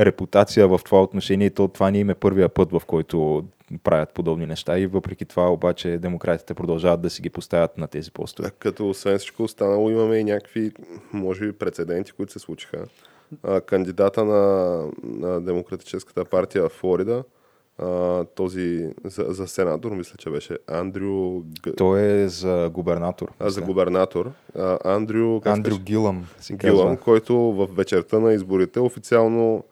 репутация 0.00 0.68
в 0.68 0.80
това 0.84 1.02
отношение 1.02 1.50
то 1.50 1.68
това 1.68 1.90
не 1.90 1.98
им 1.98 2.10
е 2.10 2.14
първия 2.14 2.48
път, 2.48 2.72
в 2.72 2.82
който 2.86 3.44
правят 3.82 4.14
подобни 4.14 4.46
неща 4.46 4.78
и 4.78 4.86
въпреки 4.86 5.24
това 5.24 5.52
обаче 5.52 5.98
демократите 5.98 6.54
продължават 6.54 7.00
да 7.00 7.10
си 7.10 7.22
ги 7.22 7.30
поставят 7.30 7.78
на 7.78 7.88
тези 7.88 8.10
постове. 8.10 8.50
Като 8.58 8.88
освен 8.88 9.18
всичко 9.18 9.42
останало 9.42 9.90
имаме 9.90 10.16
и 10.16 10.24
някакви, 10.24 10.72
може 11.12 11.46
би, 11.46 11.52
прецеденти, 11.52 12.12
които 12.12 12.32
се 12.32 12.38
случиха. 12.38 12.84
А, 13.42 13.60
кандидата 13.60 14.24
на, 14.24 14.84
на 15.02 15.40
Демократическата 15.40 16.24
партия 16.24 16.68
в 16.68 16.68
Флорида, 16.68 17.24
а, 17.78 18.24
този 18.24 18.88
за, 19.04 19.24
за 19.28 19.48
сенатор, 19.48 19.92
мисля, 19.92 20.16
че 20.18 20.30
беше 20.30 20.58
Андрю... 20.66 21.42
Той 21.76 22.00
е 22.00 22.28
за 22.28 22.70
губернатор. 22.72 23.32
А, 23.38 23.50
за 23.50 23.60
губернатор. 23.60 24.30
А, 24.58 24.78
Андрю... 24.84 25.40
Андрю? 25.44 25.78
Гилъм 25.78 26.26
казва. 26.58 26.96
който 26.96 27.36
в 27.36 27.68
вечерта 27.72 28.18
на 28.18 28.32
изборите 28.32 28.80
официално, 28.80 29.64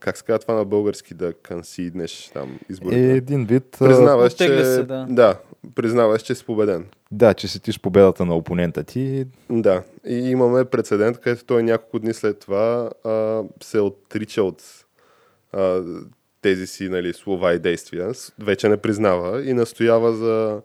как 0.00 0.16
се 0.16 0.24
казва 0.24 0.38
това 0.38 0.54
на 0.54 0.64
български, 0.64 1.14
да 1.14 1.32
кансиднеш 1.32 2.30
там 2.34 2.50
Е 2.52 2.72
изборите? 2.72 3.12
един 3.12 3.44
вид... 3.44 3.76
признаваш, 3.78 4.32
че, 4.34 4.64
се, 4.64 4.82
да. 4.82 5.06
да, 5.10 5.38
признаваш, 5.74 6.22
че 6.22 6.34
си 6.34 6.44
победен. 6.44 6.86
Да, 7.12 7.34
че 7.34 7.48
сетиш 7.48 7.80
победата 7.80 8.24
на 8.24 8.34
опонента 8.34 8.84
ти. 8.84 9.26
Да, 9.50 9.82
и 10.06 10.14
имаме 10.14 10.64
прецедент, 10.64 11.18
където 11.18 11.44
той 11.44 11.62
няколко 11.62 11.98
дни 11.98 12.14
след 12.14 12.38
това 12.38 12.90
а, 13.04 13.42
се 13.62 13.80
отрича 13.80 14.42
от 14.42 14.62
а, 15.52 15.82
тези 16.42 16.66
си 16.66 16.88
нали, 16.88 17.12
слова 17.12 17.54
и 17.54 17.58
действия, 17.58 18.12
вече 18.38 18.68
не 18.68 18.76
признава 18.76 19.44
и 19.44 19.52
настоява 19.52 20.12
за 20.12 20.60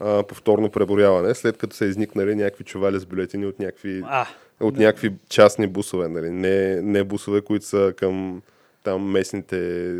а, 0.00 0.22
повторно 0.22 0.70
преброяване, 0.70 1.34
след 1.34 1.56
като 1.56 1.76
са 1.76 1.86
изникнали 1.86 2.34
някакви 2.34 2.64
чували 2.64 3.00
с 3.00 3.06
бюлетини 3.06 3.46
от 3.46 3.58
някакви, 3.58 4.02
А, 4.06 4.26
от 4.60 4.76
някакви 4.76 5.12
частни 5.28 5.66
бусове, 5.66 6.08
нали? 6.08 6.30
не, 6.30 6.82
не 6.82 7.04
бусове, 7.04 7.40
които 7.40 7.66
са 7.66 7.94
към 7.96 8.42
там 8.86 9.10
местните 9.10 9.92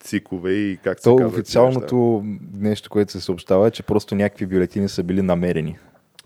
цикове 0.00 0.52
и 0.52 0.78
как 0.84 0.98
се 0.98 1.04
То 1.04 1.16
казва. 1.16 1.30
тия 1.30 1.40
официалното 1.40 2.22
нещо, 2.54 2.90
което 2.90 3.12
се 3.12 3.20
съобщава 3.20 3.68
е, 3.68 3.70
че 3.70 3.82
просто 3.82 4.14
някакви 4.14 4.46
бюлетини 4.46 4.88
са 4.88 5.02
били 5.02 5.22
намерени. 5.22 5.70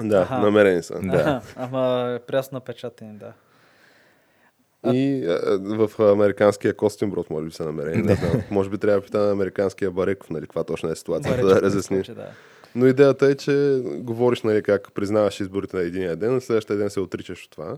неща. 0.01 0.17
Да, 0.17 0.23
Аха. 0.23 0.39
намерени 0.39 0.83
са. 0.83 1.01
Да. 1.03 1.43
ама 1.57 2.19
прясно 2.27 2.57
напечатани, 2.57 3.19
да. 3.19 3.33
И 4.93 5.25
а, 5.27 5.59
в 5.59 6.01
американския 6.01 6.75
Костинброд 6.77 7.31
може 7.31 7.47
би 7.47 7.53
са 7.53 7.65
намерени. 7.65 8.03
Знам. 8.15 8.43
Може 8.51 8.71
би 8.71 8.79
трябва 8.79 9.01
да 9.01 9.05
питаме 9.05 9.31
американския 9.33 9.91
Бареков, 9.91 10.31
нали, 10.31 10.43
каква 10.43 10.65
точно 10.65 10.91
е 10.91 10.97
ситуацията, 10.97 11.47
да 11.47 11.63
разясни. 11.63 12.03
да. 12.03 12.27
Но 12.75 12.87
идеята 12.87 13.27
е, 13.27 13.35
че 13.35 13.83
говориш, 13.85 14.43
нали, 14.43 14.63
как 14.63 14.93
признаваш 14.95 15.41
изборите 15.41 15.77
на 15.77 15.83
единия 15.83 16.17
ден, 16.17 16.35
на 16.35 16.41
следващия 16.41 16.77
ден 16.77 16.91
се 16.91 17.01
отричаш 17.01 17.45
от 17.45 17.51
това. 17.51 17.77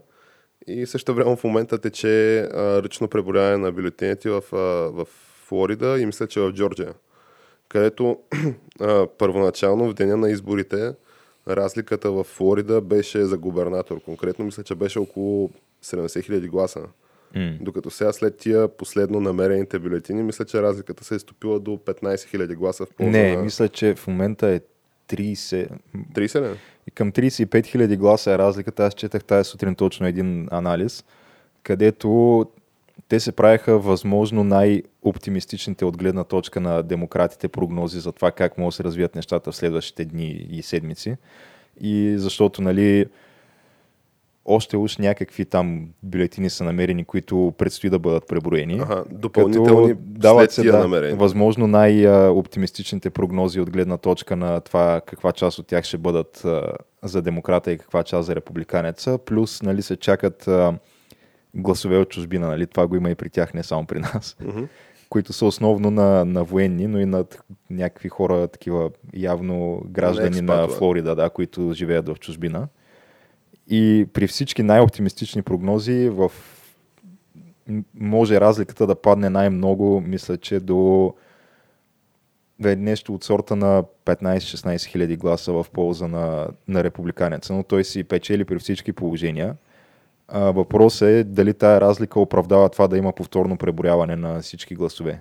И 0.67 0.87
също 0.87 1.15
време 1.15 1.37
в 1.37 1.45
момента 1.45 1.79
тече 1.79 2.39
а, 2.41 2.83
ръчно 2.83 3.09
преброяване 3.09 3.57
на 3.57 3.73
бюлетините 3.73 4.31
в, 4.31 4.43
а, 4.53 4.57
в 4.91 5.07
Флорида 5.47 6.01
и 6.01 6.07
мисля, 6.07 6.27
че 6.27 6.41
в 6.41 6.53
Джорджия, 6.53 6.95
където 7.69 8.19
а, 8.81 9.07
първоначално 9.19 9.91
в 9.91 9.95
деня 9.95 10.17
на 10.17 10.31
изборите 10.31 10.95
разликата 11.49 12.11
в 12.11 12.25
Флорида 12.25 12.81
беше 12.81 13.25
за 13.25 13.39
губернатор. 13.39 14.01
Конкретно 14.01 14.45
мисля, 14.45 14.63
че 14.63 14.75
беше 14.75 14.99
около 14.99 15.51
70 15.85 16.25
хиляди 16.25 16.49
гласа. 16.49 16.81
М. 17.35 17.53
Докато 17.61 17.91
сега 17.91 18.13
след 18.13 18.37
тия 18.37 18.69
последно 18.69 19.21
намерените 19.21 19.79
бюлетини, 19.79 20.23
мисля, 20.23 20.45
че 20.45 20.63
разликата 20.63 21.05
се 21.05 21.15
е 21.15 21.19
стопила 21.19 21.61
до 21.61 21.71
15 21.71 22.03
000 22.03 22.55
гласа 22.55 22.87
в 22.87 22.95
полза 22.95 23.11
Не, 23.11 23.37
на... 23.37 23.43
мисля, 23.43 23.69
че 23.69 23.95
в 23.95 24.07
момента 24.07 24.49
е 24.49 24.61
30... 25.09 25.69
30 26.15 26.53
ли? 26.53 26.59
И 26.87 26.91
към 26.91 27.13
35 27.13 27.67
хиляди 27.67 27.97
гласа 27.97 28.33
е 28.33 28.39
разликата. 28.39 28.85
Аз 28.85 28.95
четах 28.95 29.25
тази 29.25 29.51
сутрин 29.51 29.75
точно 29.75 30.07
един 30.07 30.49
анализ, 30.51 31.05
където 31.63 32.47
те 33.09 33.21
се 33.21 33.33
правиха 33.33 33.79
възможно 33.79 34.45
най-оптимистичните 34.45 35.85
от 35.85 35.97
гледна 35.97 36.25
точка 36.25 36.61
на 36.61 36.83
демократите 36.83 37.49
прогнози 37.49 38.01
за 38.01 38.13
това 38.13 38.33
как 38.33 38.59
могат 38.59 38.73
да 38.73 38.77
се 38.77 38.85
развият 38.85 39.15
нещата 39.15 39.53
в 39.53 39.57
следващите 39.57 40.05
дни 40.05 40.47
и 40.51 40.63
седмици. 40.63 41.17
И 41.81 42.15
защото, 42.17 42.63
нали, 42.63 43.07
още 44.45 44.77
уж 44.77 44.99
някакви 44.99 45.45
там 45.45 45.89
бюлетини 46.03 46.51
са 46.51 46.65
намерени, 46.65 47.05
които 47.05 47.55
предстои 47.59 47.91
да 47.91 47.99
бъдат 47.99 48.29
преброени. 48.29 48.81
Ага, 48.83 49.05
допълнителни 49.11 49.95
дават 49.99 50.53
се 50.53 50.63
да, 50.63 50.79
намерения. 50.79 51.17
възможно 51.17 51.67
най-оптимистичните 51.67 53.11
прогнози 53.11 53.61
от 53.61 53.71
гледна 53.71 53.97
точка 53.97 54.37
на 54.37 54.61
това 54.61 55.01
каква 55.07 55.33
част 55.33 55.59
от 55.59 55.67
тях 55.67 55.85
ще 55.85 55.99
бъдат 55.99 56.45
а, 56.45 56.73
за 57.03 57.23
демократа 57.23 57.73
и 57.73 57.79
каква 57.79 58.03
част 58.03 58.27
за 58.27 58.35
републиканеца. 58.35 59.19
Плюс 59.19 59.63
нали, 59.63 59.83
се 59.83 59.97
чакат 59.97 60.49
а, 60.49 60.75
гласове 61.55 61.97
от 61.99 62.09
чужбина. 62.09 62.49
Нали? 62.49 62.67
Това 62.67 62.87
го 62.87 62.97
има 62.97 63.11
и 63.11 63.15
при 63.15 63.31
тях, 63.31 63.55
не 63.55 63.63
само 63.63 63.87
при 63.87 63.99
нас. 63.99 64.37
Мгм. 64.45 64.65
Които 65.09 65.33
са 65.33 65.47
основно 65.47 65.91
на, 65.91 66.25
на 66.25 66.45
военни, 66.45 66.87
но 66.87 67.01
и 67.01 67.05
на 67.05 67.25
някакви 67.71 68.09
хора, 68.09 68.49
такива 68.49 68.91
явно 69.15 69.83
граждани 69.87 70.41
на. 70.41 70.69
Флорида, 70.69 71.15
да, 71.15 71.31
които 71.31 71.73
живеят 71.73 72.09
в 72.09 72.17
чужбина. 72.21 72.69
И 73.69 74.07
при 74.13 74.27
всички 74.27 74.63
най-оптимистични 74.63 75.43
прогнози 75.43 76.09
в 76.09 76.33
може 77.95 78.41
разликата 78.41 78.87
да 78.87 78.95
падне 78.95 79.31
най-много, 79.31 80.01
мисля, 80.01 80.37
че 80.37 80.61
до 80.61 81.15
нещо 82.61 83.15
от 83.15 83.25
сорта 83.25 83.57
на 83.57 83.85
15-16 84.05 84.85
хиляди 84.85 85.17
гласа 85.17 85.53
в 85.53 85.67
полза 85.73 86.09
на, 86.09 86.49
на 86.69 86.85
републиканеца, 86.85 87.53
но 87.55 87.63
той 87.63 87.85
си 87.85 88.05
печели 88.05 88.45
при 88.45 88.59
всички 88.59 88.93
положения. 88.93 89.57
А, 90.29 90.41
въпросът 90.41 91.09
е 91.09 91.25
дали 91.25 91.55
тая 91.55 91.81
разлика 91.81 92.21
оправдава 92.21 92.69
това 92.69 92.89
да 92.89 92.99
има 92.99 93.13
повторно 93.13 93.57
преброяване 93.57 94.17
на 94.17 94.41
всички 94.41 94.75
гласове. 94.75 95.21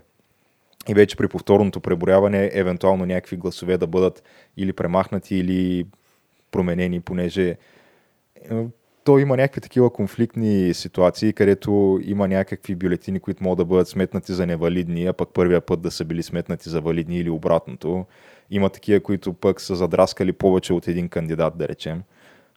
И 0.89 0.93
вече 0.93 1.17
при 1.17 1.27
повторното 1.27 1.79
преброяване, 1.79 2.49
евентуално 2.53 3.05
някакви 3.05 3.37
гласове 3.37 3.77
да 3.77 3.87
бъдат 3.87 4.23
или 4.57 4.73
премахнати, 4.73 5.35
или 5.35 5.85
променени, 6.51 6.99
понеже 6.99 7.57
то 9.03 9.19
има 9.19 9.37
някакви 9.37 9.61
такива 9.61 9.89
конфликтни 9.89 10.73
ситуации, 10.73 11.33
където 11.33 11.99
има 12.03 12.27
някакви 12.27 12.75
бюлетини, 12.75 13.19
които 13.19 13.43
могат 13.43 13.57
да 13.57 13.65
бъдат 13.65 13.87
сметнати 13.87 14.33
за 14.33 14.45
невалидни, 14.45 15.05
а 15.05 15.13
пък 15.13 15.29
първия 15.33 15.61
път 15.61 15.81
да 15.81 15.91
са 15.91 16.05
били 16.05 16.23
сметнати 16.23 16.69
за 16.69 16.81
валидни 16.81 17.19
или 17.19 17.29
обратното. 17.29 18.05
Има 18.49 18.69
такива, 18.69 18.99
които 18.99 19.33
пък 19.33 19.61
са 19.61 19.75
задраскали 19.75 20.33
повече 20.33 20.73
от 20.73 20.87
един 20.87 21.09
кандидат, 21.09 21.57
да 21.57 21.67
речем. 21.67 22.03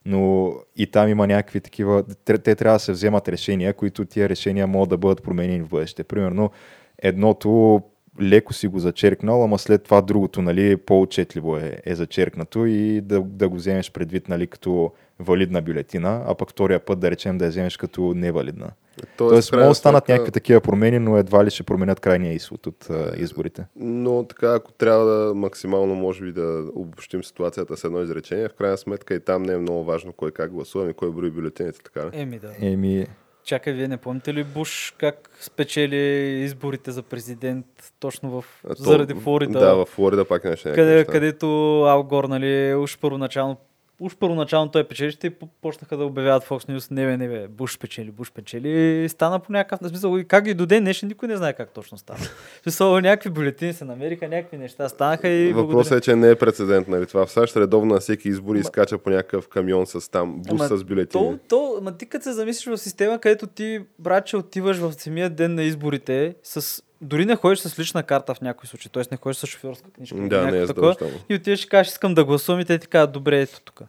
Но 0.07 0.55
и 0.77 0.87
там 0.87 1.09
има 1.09 1.27
някакви 1.27 1.61
такива, 1.61 2.05
те 2.25 2.55
трябва 2.55 2.77
да 2.77 2.81
се 2.81 2.93
вземат 2.93 3.29
решения, 3.29 3.75
които 3.75 4.05
тия 4.05 4.29
решения 4.29 4.67
могат 4.67 4.89
да 4.89 4.97
бъдат 4.99 5.23
променени 5.23 5.63
в 5.63 5.69
бъдеще. 5.69 6.05
Примерно, 6.05 6.51
едното 6.99 7.83
леко 8.23 8.53
си 8.53 8.67
го 8.67 8.79
зачеркнал, 8.79 9.45
ама 9.45 9.59
след 9.59 9.83
това 9.83 10.01
другото, 10.01 10.43
нали, 10.43 10.77
по-отчетливо 10.77 11.57
е, 11.57 11.79
е 11.85 11.95
зачеркнато 11.95 12.67
и 12.67 13.01
да, 13.01 13.21
да 13.21 13.49
го 13.49 13.57
вземеш 13.57 13.93
предвид, 13.93 14.29
нали, 14.29 14.47
като 14.47 14.93
валидна 15.19 15.63
бюлетина, 15.63 16.25
а 16.27 16.35
пък 16.35 16.51
втория 16.51 16.81
път 16.81 16.99
да 16.99 17.11
речем 17.11 17.39
да 17.39 17.45
я 17.45 17.51
вземеш 17.51 17.77
като 17.77 18.15
невалидна. 18.15 18.71
Тоест, 19.17 19.49
в 19.49 19.51
крайна 19.51 19.65
могат 19.65 19.71
да 19.71 19.75
станат 19.75 20.09
някакви 20.09 20.33
такива 20.33 20.61
промени, 20.61 20.99
но 20.99 21.17
едва 21.17 21.45
ли 21.45 21.51
ще 21.51 21.63
променят 21.63 22.01
крайния 22.01 22.33
изход 22.33 22.67
от 22.67 22.91
а, 22.91 23.13
изборите. 23.17 23.67
Но 23.77 24.25
така, 24.25 24.55
ако 24.55 24.73
трябва 24.73 25.05
да 25.05 25.35
максимално, 25.35 25.95
може 25.95 26.25
би, 26.25 26.33
да 26.33 26.65
обобщим 26.75 27.25
ситуацията 27.25 27.77
с 27.77 27.85
едно 27.85 28.03
изречение, 28.03 28.49
в 28.49 28.55
крайна 28.55 28.77
сметка 28.77 29.15
и 29.15 29.21
там 29.21 29.43
не 29.43 29.53
е 29.53 29.59
много 29.59 29.85
важно 29.85 30.13
кой 30.13 30.31
как 30.31 30.53
гласува, 30.53 30.91
и 30.91 30.95
кой 30.95 31.11
брои 31.11 31.31
бюлетините, 31.31 31.81
така 31.85 32.07
ли? 32.07 32.11
Еми 32.13 32.39
да. 32.39 32.51
Еми, 32.61 33.07
Чакай, 33.45 33.73
вие 33.73 33.89
не 33.89 33.97
помните 33.97 34.35
ли 34.35 34.45
Буш 34.45 34.95
как 34.99 35.31
спечели 35.41 35.97
изборите 36.45 36.91
за 36.91 37.03
президент 37.03 37.67
точно 38.01 38.31
в... 38.31 38.45
А 38.65 38.75
то- 38.75 38.83
заради 38.83 39.15
Флорида? 39.15 39.59
Да, 39.59 39.75
в 39.75 39.87
Флорида 39.87 40.25
пак 40.25 40.45
имаше 40.45 40.69
някакви 40.69 40.83
къде, 40.83 40.95
неща. 40.95 41.13
където 41.13 41.47
Ал 41.87 42.03
Гор, 42.03 42.25
нали, 42.25 42.75
уж 42.75 42.99
първоначално 42.99 43.57
Уж 44.01 44.17
първоначално 44.17 44.71
той 44.71 44.85
печелище 44.85 45.27
и 45.27 45.31
по- 45.31 45.47
почнаха 45.47 45.97
да 45.97 46.05
обявяват 46.05 46.45
Fox 46.45 46.71
News, 46.71 46.91
не 46.91 47.07
бе, 47.07 47.17
не 47.17 47.29
бе, 47.29 47.49
Буш 47.49 47.79
печели, 47.79 48.11
Буш 48.11 48.33
печели 48.33 48.69
и 49.05 49.09
стана 49.09 49.39
по 49.39 49.53
някакъв 49.53 49.81
на 49.81 49.89
смисъл. 49.89 50.19
И 50.19 50.25
как 50.25 50.47
и 50.47 50.55
до 50.55 50.67
ден 50.67 50.85
днешен 50.85 51.09
никой 51.09 51.29
не 51.29 51.37
знае 51.37 51.53
как 51.53 51.71
точно 51.71 51.99
стана. 51.99 52.19
В 52.19 52.61
смисъл, 52.63 53.01
някакви 53.01 53.31
бюлетини 53.31 53.73
се 53.73 53.85
намериха, 53.85 54.29
някакви 54.29 54.57
неща 54.57 54.89
станаха 54.89 55.29
и 55.29 55.53
Въпросът 55.53 55.99
е, 55.99 56.01
че 56.01 56.17
не 56.17 56.31
е 56.31 56.35
прецедент, 56.35 56.89
нали? 56.89 57.07
Това 57.07 57.27
в 57.27 57.31
САЩ 57.31 57.57
редовно 57.57 57.95
на 57.95 58.01
всеки 58.01 58.29
избор 58.29 58.57
Ма- 58.57 58.61
изкача 58.61 58.99
по 58.99 59.11
някакъв 59.11 59.49
камион 59.49 59.87
с 59.87 60.11
там, 60.11 60.43
бус 60.49 60.61
Ама 60.61 60.79
с 60.79 60.85
бюлетини. 60.85 61.39
То, 61.39 61.39
то, 61.49 61.81
ма 61.83 61.97
ти 61.97 62.07
като 62.07 62.23
се 62.23 62.33
замислиш 62.33 62.67
в 62.67 62.79
система, 62.79 63.19
където 63.19 63.47
ти, 63.47 63.81
братче, 63.99 64.37
отиваш 64.37 64.77
в 64.77 64.93
самия 64.93 65.31
ден 65.31 65.55
на 65.55 65.63
изборите, 65.63 66.35
с, 66.43 66.83
дори 67.05 67.25
не 67.27 67.37
ходиш 67.37 67.59
с 67.59 67.79
лична 67.79 68.03
карта 68.03 68.35
в 68.35 68.41
някой 68.41 68.67
случай, 68.67 68.91
т.е. 68.93 69.03
не 69.11 69.17
ходиш 69.17 69.37
с 69.37 69.47
шофьорска 69.47 69.91
книжка. 69.91 70.17
или 70.17 70.29
Да, 70.29 70.51
не 70.51 70.59
е 70.59 70.67
такова. 70.67 70.97
И 71.29 71.35
отиваш 71.35 71.65
и 71.65 71.69
кажеш, 71.69 71.93
искам 71.93 72.15
да 72.15 72.25
гласувам 72.25 72.61
и 72.61 72.65
те 72.65 72.79
ти 72.79 72.87
казват, 72.87 73.13
добре, 73.13 73.41
ето 73.41 73.61
тук. 73.65 73.83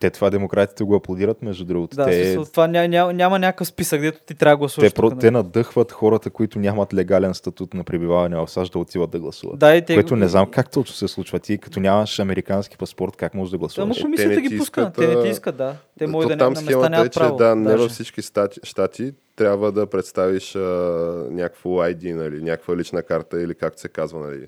те 0.00 0.10
това 0.10 0.30
демократите 0.30 0.84
го 0.84 0.94
аплодират, 0.94 1.42
между 1.42 1.64
другото. 1.64 1.96
Да, 1.96 2.04
те, 2.04 2.24
смисъл, 2.24 2.44
това 2.44 2.66
ня, 2.66 2.88
ня, 2.88 3.12
няма 3.12 3.38
някакъв 3.38 3.68
списък, 3.68 4.00
дето 4.00 4.20
ти 4.26 4.34
трябва 4.34 4.56
да 4.56 4.58
гласуваш. 4.58 4.90
те, 4.90 4.94
про, 4.94 5.10
тук, 5.10 5.20
те 5.20 5.30
нали? 5.30 5.44
надъхват 5.44 5.92
хората, 5.92 6.30
които 6.30 6.58
нямат 6.58 6.94
легален 6.94 7.34
статут 7.34 7.74
на 7.74 7.84
пребиваване 7.84 8.36
в 8.36 8.48
САЩ 8.48 8.72
да 8.72 8.78
отиват 8.78 9.10
да 9.10 9.18
гласуват. 9.20 9.58
Да, 9.58 9.76
и 9.76 9.84
те 9.84 9.94
Което 9.94 10.16
не 10.16 10.28
знам 10.28 10.50
как 10.50 10.70
точно 10.70 10.94
се 10.94 11.08
случва. 11.08 11.38
Ти 11.38 11.58
като 11.58 11.80
нямаш 11.80 12.18
американски 12.18 12.78
паспорт, 12.78 13.16
как 13.16 13.34
можеш 13.34 13.50
да 13.50 13.58
гласуваш? 13.58 13.98
Е, 13.98 14.02
комисията 14.02 14.40
ги 14.40 14.58
пуска, 14.58 14.80
искат, 14.80 14.94
те 14.94 15.06
не 15.06 15.22
ти 15.22 15.28
искат, 15.28 15.56
да. 15.56 15.76
Те 15.98 16.06
могат 16.06 16.28
да 16.28 16.36
там 16.36 16.52
не, 16.52 16.60
на 16.60 16.60
места 16.60 16.70
схемата 16.70 16.86
е, 16.86 16.90
нямат 16.90 17.12
че 17.12 17.20
право. 17.20 17.36
да, 17.36 17.56
не 17.56 17.76
във 17.76 17.90
всички 17.90 18.22
стати, 18.22 18.60
щати 18.62 19.12
трябва 19.36 19.72
да 19.72 19.86
представиш 19.86 20.56
а, 20.56 20.60
някакво 21.30 21.70
ID, 21.70 22.14
нали, 22.14 22.42
някаква 22.42 22.76
лична 22.76 23.02
карта 23.02 23.42
или 23.42 23.54
както 23.54 23.80
се 23.80 23.88
казва, 23.88 24.20
нали, 24.20 24.46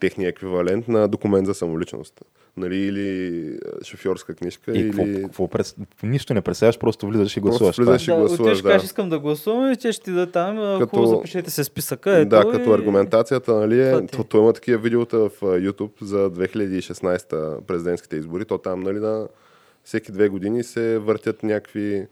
техния 0.00 0.28
еквивалент 0.28 0.88
на 0.88 1.08
документ 1.08 1.46
за 1.46 1.54
самоличност. 1.54 2.20
Нали, 2.56 2.76
или 2.76 3.58
шофьорска 3.84 4.34
книжка, 4.34 4.72
И 4.72 4.86
какво, 4.86 5.02
или... 5.02 5.22
какво 5.22 5.48
пред... 5.48 5.74
Нищо 6.02 6.34
не 6.34 6.40
представяш, 6.40 6.78
просто 6.78 7.06
влизаш 7.06 7.36
и 7.36 7.40
Просто 7.40 7.64
гласуваш. 7.64 7.76
влизаш 7.76 8.04
Това 8.04 8.14
е. 8.14 8.16
и 8.16 8.18
Да, 8.18 8.20
гласуваш, 8.20 8.40
отиваш, 8.40 8.62
да. 8.62 8.68
кажеш, 8.70 8.86
искам 8.86 9.08
да 9.08 9.18
гласувам 9.18 9.72
и 9.72 9.76
те 9.76 9.92
ще 9.92 10.04
ти 10.04 10.10
дадат 10.10 10.32
там, 10.32 10.56
като... 10.56 10.86
Хубаво 10.86 11.16
запишете 11.16 11.50
се 11.50 11.64
списъка. 11.64 12.18
Ето, 12.18 12.28
да, 12.28 12.50
като 12.50 12.70
и... 12.70 12.74
аргументацията, 12.74 13.54
нали, 13.54 13.80
е, 13.80 13.90
е. 13.90 14.06
то, 14.06 14.24
то 14.24 14.38
има 14.38 14.52
такива 14.52 14.78
видеота 14.78 15.18
в 15.18 15.30
YouTube 15.40 16.02
за 16.02 16.30
2016 16.30 17.60
президентските 17.60 18.16
избори. 18.16 18.44
То 18.44 18.58
там, 18.58 18.80
нали, 18.80 18.98
на 18.98 19.28
всеки 19.84 20.12
две 20.12 20.28
години 20.28 20.64
се 20.64 20.98
въртят 20.98 21.42
някакви 21.42 22.06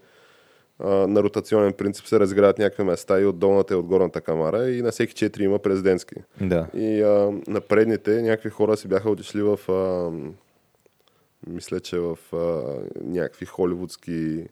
на 0.81 1.23
ротационен 1.23 1.73
принцип 1.73 2.07
се 2.07 2.21
разиграват 2.21 2.59
някакви 2.59 2.85
места 2.85 3.21
и 3.21 3.25
от 3.25 3.39
долната 3.39 3.75
и 3.75 3.77
от 3.77 3.87
горната 3.87 4.21
камара 4.21 4.71
и 4.71 4.83
на 4.83 4.91
всеки 4.91 5.15
четири 5.15 5.45
има 5.45 5.59
президентски. 5.59 6.15
Да. 6.41 6.67
И 6.75 7.03
а, 7.03 7.33
на 7.47 7.61
предните 7.61 8.23
някакви 8.23 8.51
хора 8.51 8.77
си 8.77 8.89
бяха 8.89 9.11
отишли 9.11 9.43
в 9.43 9.59
а, 9.69 10.11
мисля, 11.47 11.81
че 11.81 11.99
в 11.99 12.19
а, 12.33 12.63
някакви 13.05 13.47
холивудски 13.47 14.47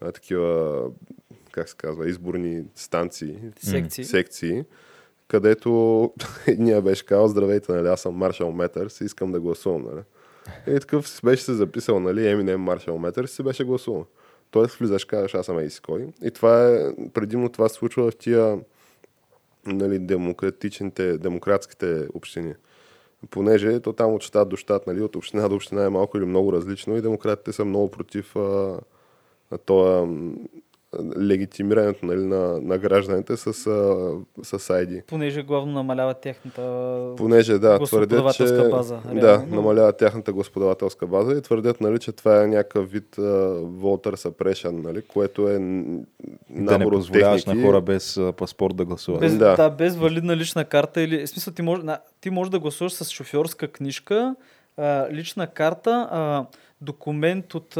а, 0.00 0.12
такива 0.12 0.82
как 1.52 1.68
се 1.68 1.76
казва, 1.76 2.08
изборни 2.08 2.64
станции, 2.74 3.38
Секции. 3.58 4.04
секции, 4.04 4.64
където 5.28 6.12
едния 6.46 6.82
беше 6.82 7.06
казал, 7.06 7.28
здравейте, 7.28 7.72
нали, 7.72 7.88
аз 7.88 8.00
съм 8.00 8.14
Маршал 8.14 8.52
Метърс 8.52 9.00
и 9.00 9.04
искам 9.04 9.32
да 9.32 9.40
гласувам, 9.40 9.82
нали. 9.82 10.02
И 10.76 10.80
такъв 10.80 11.08
си 11.08 11.20
беше 11.24 11.42
се 11.42 11.52
записал, 11.52 12.00
нали, 12.00 12.20
Eminem 12.20 12.56
Маршал 12.56 12.98
Метърс 12.98 13.32
и 13.32 13.34
си 13.34 13.42
беше 13.42 13.64
гласувал. 13.64 14.06
Тоест 14.54 14.74
влизаш, 14.74 15.04
казваш, 15.04 15.34
аз 15.34 15.46
съм 15.46 15.58
еди 15.58 15.70
си 15.70 15.80
кой. 15.80 16.06
И 16.22 16.30
това 16.30 16.68
е, 16.68 16.94
предимно 17.14 17.48
това 17.48 17.68
се 17.68 17.74
случва 17.74 18.10
в 18.10 18.16
тия 18.16 18.58
нали, 19.66 19.98
демократичните, 19.98 21.18
демократските 21.18 22.08
общини. 22.14 22.54
Понеже 23.30 23.80
то 23.80 23.92
там 23.92 24.14
от 24.14 24.22
щат 24.22 24.48
до 24.48 24.56
щат, 24.56 24.86
нали, 24.86 25.02
от 25.02 25.16
община 25.16 25.48
до 25.48 25.54
община 25.54 25.84
е 25.84 25.88
малко 25.88 26.18
или 26.18 26.24
много 26.24 26.52
различно 26.52 26.96
и 26.96 27.02
демократите 27.02 27.52
са 27.52 27.64
много 27.64 27.90
против 27.90 28.36
а, 28.36 28.80
а, 29.50 29.58
това, 29.58 30.08
легитимирането 31.18 32.06
нали, 32.06 32.20
на, 32.20 32.60
на 32.60 32.78
гражданите 32.78 33.36
с, 33.36 33.46
а, 33.46 33.52
с 34.42 34.58
ID. 34.58 35.04
Понеже 35.06 35.42
главно 35.42 35.72
намалява 35.72 36.14
техната 36.14 36.62
Понеже, 37.16 37.58
да, 37.58 37.78
твърдят, 37.78 38.34
че... 38.34 38.44
база. 38.70 38.98
Да, 39.14 39.20
реално. 39.22 39.54
намалява 39.56 39.92
тяхната 39.92 40.32
господавателска 40.32 41.06
база 41.06 41.32
и 41.32 41.42
твърдят, 41.42 41.80
нали, 41.80 41.98
че 41.98 42.12
това 42.12 42.42
е 42.42 42.46
някакъв 42.46 42.90
вид 42.90 43.16
uh, 43.16 43.22
voter 43.64 44.16
suppression, 44.16 44.82
нали, 44.84 45.02
което 45.02 45.48
е 45.48 45.58
н- 45.58 45.82
Да 46.50 46.60
не 46.72 46.78
набор 46.78 46.92
позволяваш 46.92 47.44
техники. 47.44 47.58
на 47.60 47.66
хора 47.66 47.80
без 47.80 48.16
а, 48.16 48.32
паспорт 48.32 48.76
да 48.76 48.84
гласуват. 48.84 49.20
Без, 49.20 49.36
Да. 49.38 49.56
да. 49.56 49.70
без 49.70 49.96
валидна 49.96 50.36
лична 50.36 50.64
карта 50.64 51.00
или... 51.02 51.26
В 51.26 51.28
смисъл, 51.28 51.54
ти 51.54 51.62
можеш, 51.62 51.84
на, 51.84 51.98
ти 52.20 52.30
можеш 52.30 52.50
да 52.50 52.58
гласуваш 52.58 52.92
с 52.92 53.10
шофьорска 53.10 53.68
книжка, 53.68 54.34
а, 54.76 55.06
лична 55.12 55.46
карта, 55.46 56.08
а, 56.10 56.44
документ 56.84 57.54
от 57.54 57.76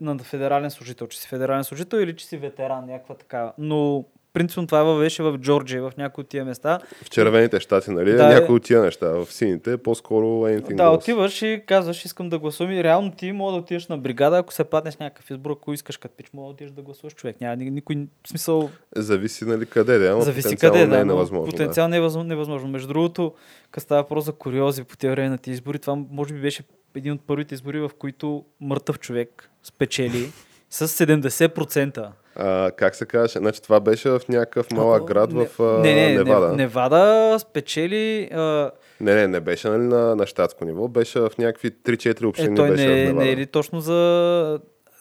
на 0.00 0.18
федерален 0.18 0.70
служител, 0.70 1.06
че 1.06 1.20
си 1.20 1.28
федерален 1.28 1.64
служител 1.64 1.96
или 1.96 2.16
че 2.16 2.26
си 2.26 2.36
ветеран, 2.36 2.86
някаква 2.86 3.14
такава. 3.14 3.52
Но 3.58 4.04
принципно 4.38 4.66
това 4.66 4.82
въвеше 4.82 5.22
в 5.22 5.38
Джорджия, 5.38 5.82
в 5.82 5.92
някои 5.96 6.22
от 6.22 6.28
тия 6.28 6.44
места. 6.44 6.78
В 7.02 7.10
червените 7.10 7.60
щати, 7.60 7.90
нали, 7.90 8.10
Да, 8.10 8.16
да, 8.16 8.24
е. 8.26 8.34
някои 8.34 8.54
от 8.54 8.62
тия 8.62 8.82
неща. 8.82 9.08
В 9.08 9.26
сините 9.26 9.72
е 9.72 9.76
по-скоро 9.76 10.26
anything 10.26 10.74
Да, 10.74 10.82
goes. 10.82 10.94
отиваш 10.94 11.42
и 11.42 11.62
казваш, 11.66 12.04
искам 12.04 12.28
да 12.28 12.38
гласувам. 12.38 12.72
И 12.72 12.84
реално 12.84 13.10
ти 13.10 13.32
мога 13.32 13.52
да 13.52 13.58
отидеш 13.58 13.86
на 13.86 13.98
бригада, 13.98 14.38
ако 14.38 14.52
се 14.52 14.64
паднеш 14.64 14.96
някакъв 14.96 15.30
избор, 15.30 15.50
ако 15.50 15.72
искаш 15.72 15.96
като 15.96 16.14
пич, 16.16 16.26
мога 16.34 16.46
да 16.46 16.52
отидеш 16.52 16.72
да 16.72 16.82
гласуваш 16.82 17.14
човек. 17.14 17.40
Няма 17.40 17.56
ни- 17.56 17.70
никой 17.70 17.96
смисъл. 18.26 18.70
Зависи, 18.96 19.44
нали, 19.44 19.66
къде 19.66 19.98
да 19.98 20.06
е, 20.06 20.10
ама 20.10 20.22
зависи 20.22 20.56
къде 20.56 20.78
не 20.78 20.86
да, 20.86 20.96
е 20.96 21.04
но 21.04 21.14
невъзможно. 21.14 21.50
Потенциално 21.50 21.90
не 21.90 21.96
е 21.96 22.00
възможно, 22.00 22.28
невъзможно. 22.28 22.68
Между 22.68 22.88
другото, 22.88 23.32
като 23.70 23.84
става 23.84 24.02
въпрос 24.02 24.24
за 24.24 24.32
куриози 24.32 24.84
по 24.84 24.96
тези 24.96 25.10
време 25.10 25.28
на 25.28 25.38
тези 25.38 25.54
избори, 25.54 25.78
това 25.78 25.96
може 26.10 26.34
би 26.34 26.40
беше 26.40 26.62
един 26.94 27.12
от 27.12 27.20
първите 27.26 27.54
избори, 27.54 27.80
в 27.80 27.90
които 27.98 28.44
мъртъв 28.60 28.98
човек 28.98 29.50
спечели 29.62 30.30
с 30.70 30.88
70%. 30.88 32.08
А, 32.38 32.70
как 32.70 32.94
се 32.94 33.06
казваше? 33.06 33.38
Значи 33.38 33.62
това 33.62 33.80
беше 33.80 34.10
в 34.10 34.20
някакъв 34.28 34.70
малък 34.70 35.04
град 35.04 35.32
в 35.32 35.46
а, 35.60 35.62
не, 35.62 35.94
не, 35.94 36.14
Невада. 36.14 36.48
Не, 36.48 36.56
Невада 36.56 37.36
спечели. 37.38 38.28
А, 38.32 38.70
Не, 39.00 39.14
не, 39.14 39.28
не 39.28 39.40
беше 39.40 39.68
нали, 39.68 39.82
на, 39.82 40.16
на 40.16 40.26
щатско 40.26 40.64
ниво, 40.64 40.88
беше 40.88 41.20
в 41.20 41.30
някакви 41.38 41.70
3-4 41.70 42.22
е, 42.22 42.26
общини 42.26 42.56
той 42.56 42.70
беше 42.70 42.84
в 42.84 42.90
не, 42.90 43.04
Невада. 43.04 43.24
не 43.24 43.30
е 43.30 43.36
ли 43.36 43.46
точно 43.46 43.80
за. 43.80 44.60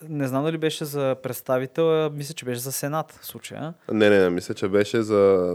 Не 0.10 0.28
знам 0.28 0.44
дали 0.44 0.58
беше 0.58 0.86
за 0.86 1.16
представител, 1.24 2.06
а 2.06 2.10
мисля, 2.10 2.34
че 2.34 2.46
беше 2.46 2.60
за 2.60 2.72
Сенат 2.72 3.12
в 3.12 3.26
случая. 3.26 3.74
Не, 3.92 4.10
не, 4.10 4.20
не, 4.20 4.30
мисля, 4.30 4.54
че 4.54 4.68
беше 4.68 5.02
за... 5.02 5.54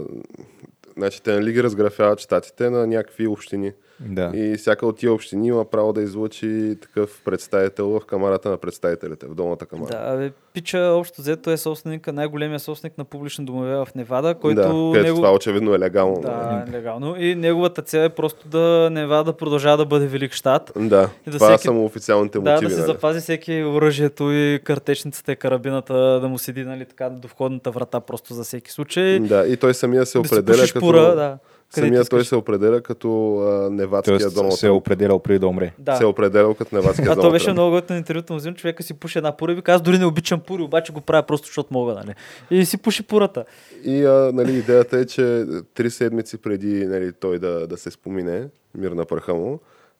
Значи 0.97 1.21
те 1.21 1.33
нали 1.33 1.51
ги 1.51 1.63
разграфяват 1.63 2.19
щатите 2.19 2.69
на 2.69 2.87
някакви 2.87 3.27
общини. 3.27 3.71
Да. 3.99 4.31
И 4.33 4.55
всяка 4.57 4.85
от 4.87 4.97
тия 4.97 5.13
общини 5.13 5.47
има 5.47 5.65
право 5.65 5.93
да 5.93 6.01
излучи 6.01 6.77
такъв 6.81 7.21
представител 7.25 7.89
в 7.89 8.05
камарата 8.05 8.49
на 8.49 8.57
представителите, 8.57 9.25
в 9.27 9.35
долната 9.35 9.65
камара. 9.65 9.89
Да, 9.91 10.17
бе, 10.17 10.31
Пича 10.53 10.79
общо 10.79 11.21
взето 11.21 11.51
е 11.51 11.57
собственика, 11.57 12.13
най-големия 12.13 12.59
собственик 12.59 12.97
на 12.97 13.05
публични 13.05 13.45
домове 13.45 13.75
в 13.75 13.87
Невада, 13.95 14.35
който 14.35 14.55
да, 14.55 14.63
където 14.63 15.03
него... 15.05 15.15
това 15.15 15.33
очевидно 15.33 15.73
е 15.73 15.79
легално. 15.79 16.21
Да, 16.21 16.65
легално. 16.71 17.15
И 17.19 17.35
неговата 17.35 17.81
цел 17.81 17.99
е 17.99 18.09
просто 18.09 18.47
да 18.47 18.89
Невада 18.91 19.23
да 19.23 19.37
продължава 19.37 19.77
да 19.77 19.85
бъде 19.85 20.07
велик 20.07 20.33
щат. 20.33 20.71
Да, 20.75 21.09
И 21.27 21.29
да 21.29 21.37
това 21.37 21.47
всеки- 21.49 21.63
са 21.63 21.71
му 21.71 21.85
официалните 21.85 22.39
Да, 22.39 22.51
мотиви. 22.51 22.69
да 22.69 22.75
си 22.75 22.81
нали? 22.81 22.91
запази 22.91 23.19
всеки 23.19 23.63
оръжието 23.63 24.31
и 24.31 24.59
картечницата 24.63 25.31
и 25.31 25.35
карабината 25.35 25.93
да 25.93 26.27
му 26.27 26.37
седи 26.37 26.63
нали, 26.63 26.85
така 26.85 27.09
до 27.09 27.27
входната 27.27 27.71
врата 27.71 27.99
просто 27.99 28.33
за 28.33 28.43
всеки 28.43 28.71
случай. 28.71 29.19
Да, 29.19 29.47
и 29.47 29.57
той 29.57 29.73
самия 29.73 30.05
се 30.05 30.17
да 30.17 30.21
определя 30.21 30.67
като... 30.73 30.82
пура, 30.91 31.15
да. 31.15 31.37
Самия 31.75 32.05
той 32.05 32.25
се 32.25 32.35
определя 32.35 32.81
като 32.81 33.37
а, 33.37 33.69
невадския 33.69 34.19
Тоест 34.19 34.35
Доналд 34.35 34.53
се 34.53 34.67
е 34.67 34.69
определял 34.69 35.19
преди 35.19 35.39
да 35.39 35.47
умре. 35.47 35.73
Да. 35.79 35.95
Се 35.95 36.03
е 36.03 36.05
определял 36.05 36.53
като 36.53 36.75
невадския 36.75 37.11
А 37.11 37.15
Доналд 37.15 37.27
то 37.27 37.31
беше 37.31 37.51
много 37.51 37.71
готино 37.71 37.97
интервюто 37.97 38.33
му 38.33 38.39
взимам, 38.39 38.55
човека 38.55 38.83
си 38.83 38.93
пуши 38.93 39.17
една 39.17 39.37
пура 39.37 39.51
и 39.51 39.55
ви 39.55 39.61
казва, 39.61 39.75
аз 39.75 39.81
дори 39.81 39.97
не 39.97 40.05
обичам 40.05 40.39
пури, 40.39 40.61
обаче 40.61 40.93
го 40.93 41.01
правя 41.01 41.23
просто 41.23 41.47
защото 41.47 41.73
мога, 41.73 41.93
нали. 41.93 42.15
И 42.51 42.65
си 42.65 42.77
пуши 42.77 43.03
пурата. 43.03 43.45
И 43.83 44.05
а, 44.05 44.31
нали, 44.33 44.57
идеята 44.57 44.97
е, 44.97 45.05
че 45.05 45.45
три 45.73 45.89
седмици 45.89 46.37
преди 46.37 46.85
нали, 46.85 47.13
той 47.13 47.39
да, 47.39 47.67
да 47.67 47.77
се 47.77 47.91
спомине, 47.91 48.47
мир 48.75 48.91
на 48.91 49.05
пръха 49.05 49.33
му, 49.33 49.59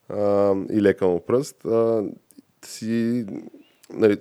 а, 0.10 0.54
и 0.72 0.82
лека 0.82 1.08
му 1.08 1.20
пръст, 1.20 1.66
а, 1.66 2.04
си, 2.66 3.26
нали, 3.94 4.18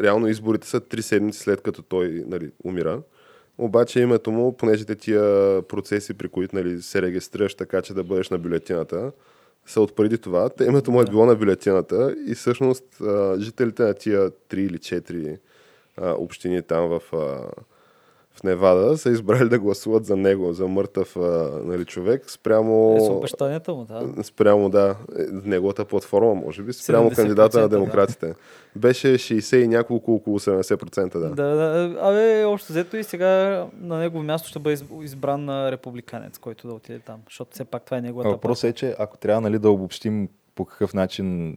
реално 0.00 0.28
изборите 0.28 0.66
са 0.66 0.80
три 0.80 1.02
седмици 1.02 1.38
след 1.38 1.60
като 1.60 1.82
той 1.82 2.24
нали, 2.26 2.50
умира. 2.64 3.00
Обаче 3.58 4.00
името 4.00 4.32
му, 4.32 4.56
понеже 4.56 4.84
те 4.84 4.94
тия 4.94 5.62
процеси, 5.62 6.14
при 6.14 6.28
които 6.28 6.56
нали, 6.56 6.82
се 6.82 7.02
регистрираш 7.02 7.54
така, 7.54 7.82
че 7.82 7.94
да 7.94 8.04
бъдеш 8.04 8.30
на 8.30 8.38
бюлетината, 8.38 9.12
са 9.66 9.80
от 9.80 9.96
преди 9.96 10.18
това. 10.18 10.48
Те 10.48 10.64
името 10.64 10.92
му 10.92 11.00
е 11.00 11.04
било 11.04 11.26
на 11.26 11.36
бюлетината 11.36 12.16
и 12.26 12.34
всъщност 12.34 13.00
а, 13.00 13.36
жителите 13.40 13.82
на 13.82 13.94
тия 13.94 14.30
три 14.30 14.62
или 14.62 14.78
четири 14.78 15.38
а, 15.96 16.10
общини 16.10 16.62
там 16.62 16.88
в, 16.88 17.00
а, 17.12 17.48
в 18.34 18.42
Невада 18.42 18.98
са 18.98 19.10
избрали 19.10 19.48
да 19.48 19.58
гласуват 19.58 20.06
за 20.06 20.16
него, 20.16 20.52
за 20.52 20.68
мъртъв 20.68 21.16
а, 21.16 21.20
нали, 21.64 21.84
човек, 21.84 22.30
спрямо, 22.30 22.96
Е, 22.96 23.00
с 23.00 23.08
обещанията 23.08 23.74
му, 23.74 23.84
да. 23.84 24.24
спрямо 24.24 24.70
да, 24.70 24.96
е, 25.18 25.22
неговата 25.32 25.84
платформа, 25.84 26.34
може 26.34 26.62
би, 26.62 26.72
спрямо 26.72 27.10
70%, 27.10 27.14
кандидата 27.14 27.60
на 27.60 27.68
да. 27.68 27.76
демократите. 27.76 28.34
Беше 28.76 29.06
60 29.06 29.56
и 29.56 29.68
няколко, 29.68 30.14
около 30.14 30.38
70%, 30.38 31.12
да. 31.12 31.28
Да, 31.28 31.44
да. 31.44 31.96
Абе, 32.00 32.44
общо 32.44 32.72
взето 32.72 32.96
и 32.96 33.04
сега 33.04 33.66
на 33.80 33.98
негово 33.98 34.24
място 34.24 34.48
ще 34.48 34.58
бъде 34.58 34.76
изб- 34.76 35.04
избран 35.04 35.44
на 35.44 35.72
републиканец, 35.72 36.38
който 36.38 36.68
да 36.68 36.74
отиде 36.74 36.98
там. 36.98 37.20
Защото 37.28 37.50
все 37.54 37.64
пак 37.64 37.84
това 37.84 37.96
е 37.96 38.00
неговата 38.00 38.30
Въпросът 38.30 38.70
е, 38.70 38.72
че 38.72 38.94
ако 38.98 39.18
трябва 39.18 39.40
нали, 39.40 39.58
да 39.58 39.70
обобщим 39.70 40.28
по 40.54 40.64
какъв 40.64 40.94
начин 40.94 41.56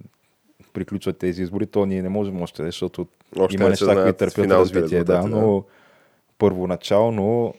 приключват 0.73 1.17
тези 1.17 1.41
избори, 1.41 1.65
то 1.65 1.85
ние 1.85 2.01
не 2.01 2.09
можем 2.09 2.41
още, 2.41 2.63
защото 2.63 3.07
Още 3.39 3.55
има 3.55 3.69
неща, 3.69 4.03
които 4.03 4.17
търпят 4.17 4.51
развитие. 4.51 5.03
Да, 5.03 5.17
резултати, 5.17 5.29
да. 5.29 5.61
Но 6.37 6.49
първоначално 6.49 7.53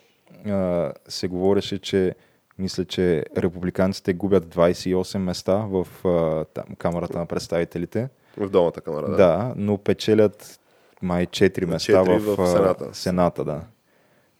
а, 0.47 0.93
се 1.09 1.29
говореше, 1.29 1.79
че 1.79 2.15
мисля, 2.59 2.85
че 2.85 3.25
републиканците 3.37 4.13
губят 4.13 4.55
28 4.55 5.19
места 5.19 5.55
в 5.55 5.87
а, 6.05 6.45
там, 6.45 6.65
Камерата 6.79 7.19
на 7.19 7.27
представителите. 7.27 8.09
В 8.37 8.49
долната 8.51 8.81
камера, 8.81 9.11
Да, 9.11 9.17
да. 9.17 9.55
но 9.57 9.79
печелят 9.79 10.61
май 11.03 11.27
4 11.27 11.65
места 11.65 12.05
Четири 12.05 12.19
в, 12.19 12.37
в 12.37 12.47
Сената. 12.49 12.89
Сената. 12.93 13.45
Да. 13.45 13.61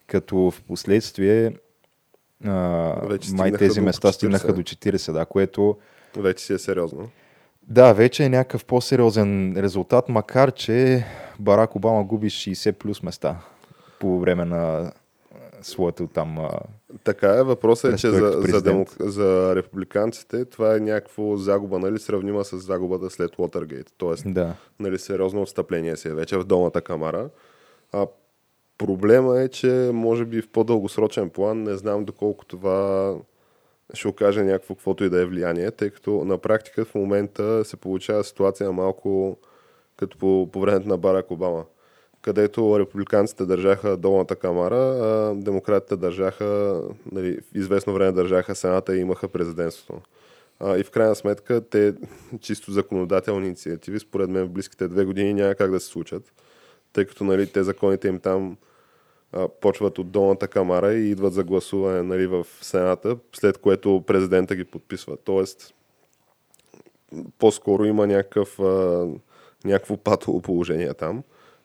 Като 0.07 0.51
в 0.51 0.61
последствие 0.67 1.53
а, 2.45 2.95
Вече 3.07 3.33
май 3.33 3.51
тези 3.51 3.81
места 3.81 4.07
40. 4.07 4.11
стигнаха 4.11 4.53
до 4.53 4.61
40, 4.61 5.11
да, 5.11 5.25
което 5.25 5.77
Вече 6.17 6.45
си 6.45 6.53
е 6.53 6.57
сериозно. 6.57 7.09
да, 7.63 7.93
вече 7.93 8.23
е 8.23 8.29
някакъв 8.29 8.65
по-сериозен 8.65 9.53
резултат, 9.57 10.09
макар 10.09 10.51
че 10.51 11.05
Барак 11.39 11.75
Обама 11.75 12.03
губи 12.03 12.29
60 12.29 12.71
плюс 12.71 13.03
места 13.03 13.35
по 13.99 14.19
време 14.19 14.45
на 14.45 14.91
своето 15.61 16.07
там... 16.07 16.39
а, 16.39 16.49
Така 17.03 17.35
е, 17.35 17.43
въпросът 17.43 17.93
е, 17.93 17.97
че 17.97 18.09
за, 18.09 18.31
за, 18.37 18.61
демок... 18.61 18.89
за 18.99 19.55
републиканците 19.55 20.45
това 20.45 20.75
е 20.75 20.79
някакво 20.79 21.37
загуба, 21.37 21.79
нали, 21.79 21.99
сравнима 21.99 22.43
с 22.43 22.57
загубата 22.57 23.09
след 23.09 23.39
Уотергейт. 23.39 23.93
Тоест, 23.97 24.23
Да. 24.33 24.55
нали, 24.79 24.99
сериозно 24.99 25.41
отстъпление 25.41 25.97
си 25.97 26.07
е 26.07 26.13
вече 26.13 26.37
в 26.37 26.43
долната 26.43 26.81
камара. 26.81 27.29
А 27.93 28.07
проблема 28.77 29.39
е, 29.41 29.47
че 29.47 29.89
може 29.93 30.25
би 30.25 30.41
в 30.41 30.49
по-дългосрочен 30.49 31.29
план 31.29 31.63
не 31.63 31.77
знам 31.77 32.05
доколко 32.05 32.45
това 32.45 33.15
ще 33.93 34.07
окаже 34.07 34.43
някакво 34.43 34.75
каквото 34.75 35.03
и 35.03 35.09
да 35.09 35.21
е 35.21 35.25
влияние, 35.25 35.71
тъй 35.71 35.89
като 35.89 36.25
на 36.25 36.37
практика 36.37 36.85
в 36.85 36.95
момента 36.95 37.65
се 37.65 37.77
получава 37.77 38.23
ситуация 38.23 38.71
малко 38.71 39.37
като 39.97 40.17
по, 40.17 40.49
по 40.51 40.59
времето 40.61 40.87
на 40.87 40.97
Барак 40.97 41.31
Обама, 41.31 41.65
където 42.21 42.79
републиканците 42.79 43.45
държаха 43.45 43.97
долната 43.97 44.35
камара, 44.35 44.75
а 44.75 45.33
демократите 45.35 45.95
държаха, 45.95 46.81
нали, 47.11 47.39
известно 47.53 47.93
време 47.93 48.11
държаха 48.11 48.55
Сената 48.55 48.97
и 48.97 48.99
имаха 48.99 49.27
президентството. 49.27 50.01
А, 50.59 50.77
и 50.77 50.83
в 50.83 50.91
крайна 50.91 51.15
сметка 51.15 51.61
те 51.69 51.93
чисто 52.41 52.71
законодателни 52.71 53.45
инициативи, 53.45 53.99
според 53.99 54.29
мен 54.29 54.45
в 54.45 54.49
близките 54.49 54.87
две 54.87 55.05
години 55.05 55.33
няма 55.33 55.55
как 55.55 55.71
да 55.71 55.79
се 55.79 55.87
случат, 55.87 56.33
тъй 56.93 57.05
като 57.05 57.23
нали, 57.23 57.47
те 57.47 57.63
законите 57.63 58.07
им 58.07 58.19
там 58.19 58.57
а, 59.31 59.47
почват 59.47 59.99
от 59.99 60.11
долната 60.11 60.47
камара 60.47 60.93
и 60.93 61.09
идват 61.09 61.33
за 61.33 61.43
гласуване 61.43 62.01
нали, 62.01 62.27
в 62.27 62.45
Сената, 62.61 63.17
след 63.33 63.57
което 63.57 64.03
президента 64.07 64.55
ги 64.55 64.63
подписва. 64.63 65.17
Тоест, 65.23 65.73
по-скоро 67.39 67.85
има 67.85 68.07
някакъв, 68.07 68.59
а, 68.59 69.07
някакво 69.65 69.97
патово 69.97 70.41
положение 70.41 70.93
там 70.93 71.23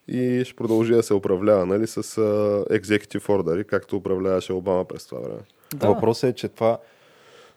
и 0.09 0.43
ще 0.45 0.57
продължи 0.57 0.95
да 0.95 1.03
се 1.03 1.15
управлява 1.15 1.67
нали, 1.67 1.87
с 1.87 1.97
а, 1.97 2.01
executive 2.71 3.27
order, 3.27 3.65
както 3.65 3.97
управляваше 3.97 4.53
Обама 4.53 4.85
през 4.85 5.07
това 5.07 5.21
време. 5.21 5.41
Да. 5.75 5.89
Въпросът 5.89 6.31
е, 6.31 6.33
че 6.33 6.49
това 6.49 6.79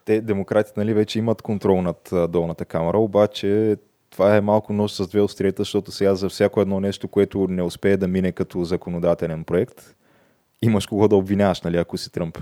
те, 0.05 0.21
демократите, 0.21 0.79
нали, 0.79 0.93
вече 0.93 1.19
имат 1.19 1.41
контрол 1.41 1.81
над 1.81 2.09
долната 2.29 2.65
камера, 2.65 2.97
обаче 2.97 3.77
това 4.09 4.35
е 4.35 4.41
малко 4.41 4.73
нож 4.73 4.91
с 4.91 5.07
две 5.07 5.21
острията, 5.21 5.61
защото 5.61 5.91
сега 5.91 6.15
за 6.15 6.29
всяко 6.29 6.61
едно 6.61 6.79
нещо, 6.79 7.07
което 7.07 7.47
не 7.47 7.63
успее 7.63 7.97
да 7.97 8.07
мине 8.07 8.31
като 8.31 8.63
законодателен 8.63 9.43
проект, 9.43 9.95
имаш 10.61 10.85
кого 10.85 11.07
да 11.07 11.15
обвиняваш, 11.15 11.61
нали, 11.61 11.77
ако 11.77 11.97
си 11.97 12.11
Тръмп. 12.11 12.37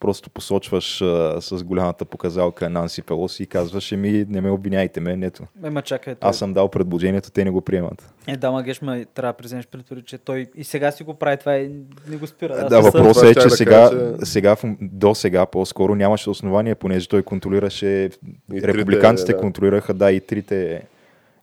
Просто 0.00 0.30
посочваш 0.30 1.02
а, 1.02 1.36
с 1.40 1.64
голямата 1.64 2.04
показалка 2.04 2.70
Нанси 2.70 3.02
Пелоси 3.02 3.42
и 3.42 3.46
казваш, 3.46 3.92
ми 3.92 4.26
не 4.28 4.40
ме 4.40 4.50
обвиняйте 4.50 5.00
мен, 5.00 5.22
ето. 5.22 5.42
Ема 5.64 5.82
чакай, 5.82 6.14
той... 6.14 6.30
Аз 6.30 6.38
съм 6.38 6.52
дал 6.52 6.68
предложението, 6.68 7.30
те 7.30 7.44
не 7.44 7.50
го 7.50 7.60
приемат. 7.60 8.12
Е, 8.26 8.36
да, 8.36 8.50
Магеш, 8.50 8.82
ме 8.82 9.04
трябва 9.04 9.32
да 9.32 9.36
признаеш 9.36 9.66
пред 9.66 10.04
че 10.04 10.18
той 10.18 10.46
и 10.54 10.64
сега 10.64 10.90
си 10.90 11.02
го 11.02 11.14
прави 11.14 11.36
това 11.36 11.56
и 11.56 11.70
не 12.08 12.16
го 12.16 12.26
спира. 12.26 12.54
Да, 12.54 12.76
смисъл- 12.76 12.82
въпросът 12.82 13.24
е, 13.24 13.34
че 13.34 13.40
да 13.40 13.50
сега, 13.50 13.90
кажа, 13.90 14.16
че- 14.18 14.26
сега, 14.26 14.56
до 14.80 15.14
сега 15.14 15.46
по-скоро 15.46 15.94
нямаше 15.94 16.30
основания, 16.30 16.76
понеже 16.76 17.08
той 17.08 17.22
контролираше, 17.22 17.86
И 17.86 18.10
трите, 18.50 18.68
републиканците 18.68 19.32
да. 19.32 19.38
контролираха, 19.38 19.94
да, 19.94 20.12
и 20.12 20.20
трите, 20.20 20.82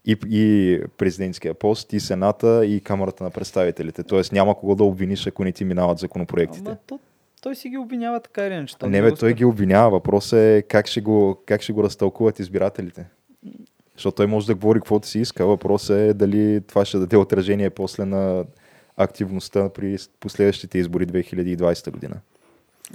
и, 0.05 0.18
и 0.30 0.80
президентския 0.97 1.53
пост, 1.53 1.93
и 1.93 1.99
Сената, 1.99 2.66
и 2.66 2.80
Камерата 2.80 3.24
на 3.24 3.30
представителите. 3.30 4.03
Тоест 4.03 4.32
няма 4.32 4.55
кого 4.55 4.76
да 4.76 4.84
обвиниш, 4.84 5.28
ако 5.28 5.43
не 5.43 5.51
ти 5.51 5.66
минават 5.66 5.97
законопроектите. 5.99 6.70
Ама 6.70 6.78
то, 6.88 6.99
той 7.41 7.55
си 7.55 7.69
ги 7.69 7.77
обвинява 7.77 8.19
така 8.19 8.47
или 8.47 8.53
иначе. 8.53 8.75
Не, 8.83 9.01
бе, 9.01 9.07
той 9.09 9.17
спира. 9.17 9.33
ги 9.33 9.45
обвинява. 9.45 9.89
Въпросът 9.89 10.39
е 10.39 10.63
как 10.69 10.88
ще 10.88 11.01
го, 11.01 11.41
как 11.45 11.61
ще 11.61 11.73
го 11.73 11.83
разтълкуват 11.83 12.39
избирателите. 12.39 13.05
Защото 13.95 14.15
той 14.15 14.27
може 14.27 14.47
да 14.47 14.55
говори 14.55 14.79
каквото 14.79 15.07
си 15.07 15.19
иска. 15.19 15.45
Въпросът 15.45 15.97
е 15.97 16.13
дали 16.13 16.61
това 16.67 16.85
ще 16.85 16.97
даде 16.97 17.17
отражение 17.17 17.69
после 17.69 18.05
на 18.05 18.45
активността 18.97 19.69
при 19.69 19.97
последващите 20.19 20.77
избори 20.77 21.07
2020 21.07 21.91
година. 21.91 22.15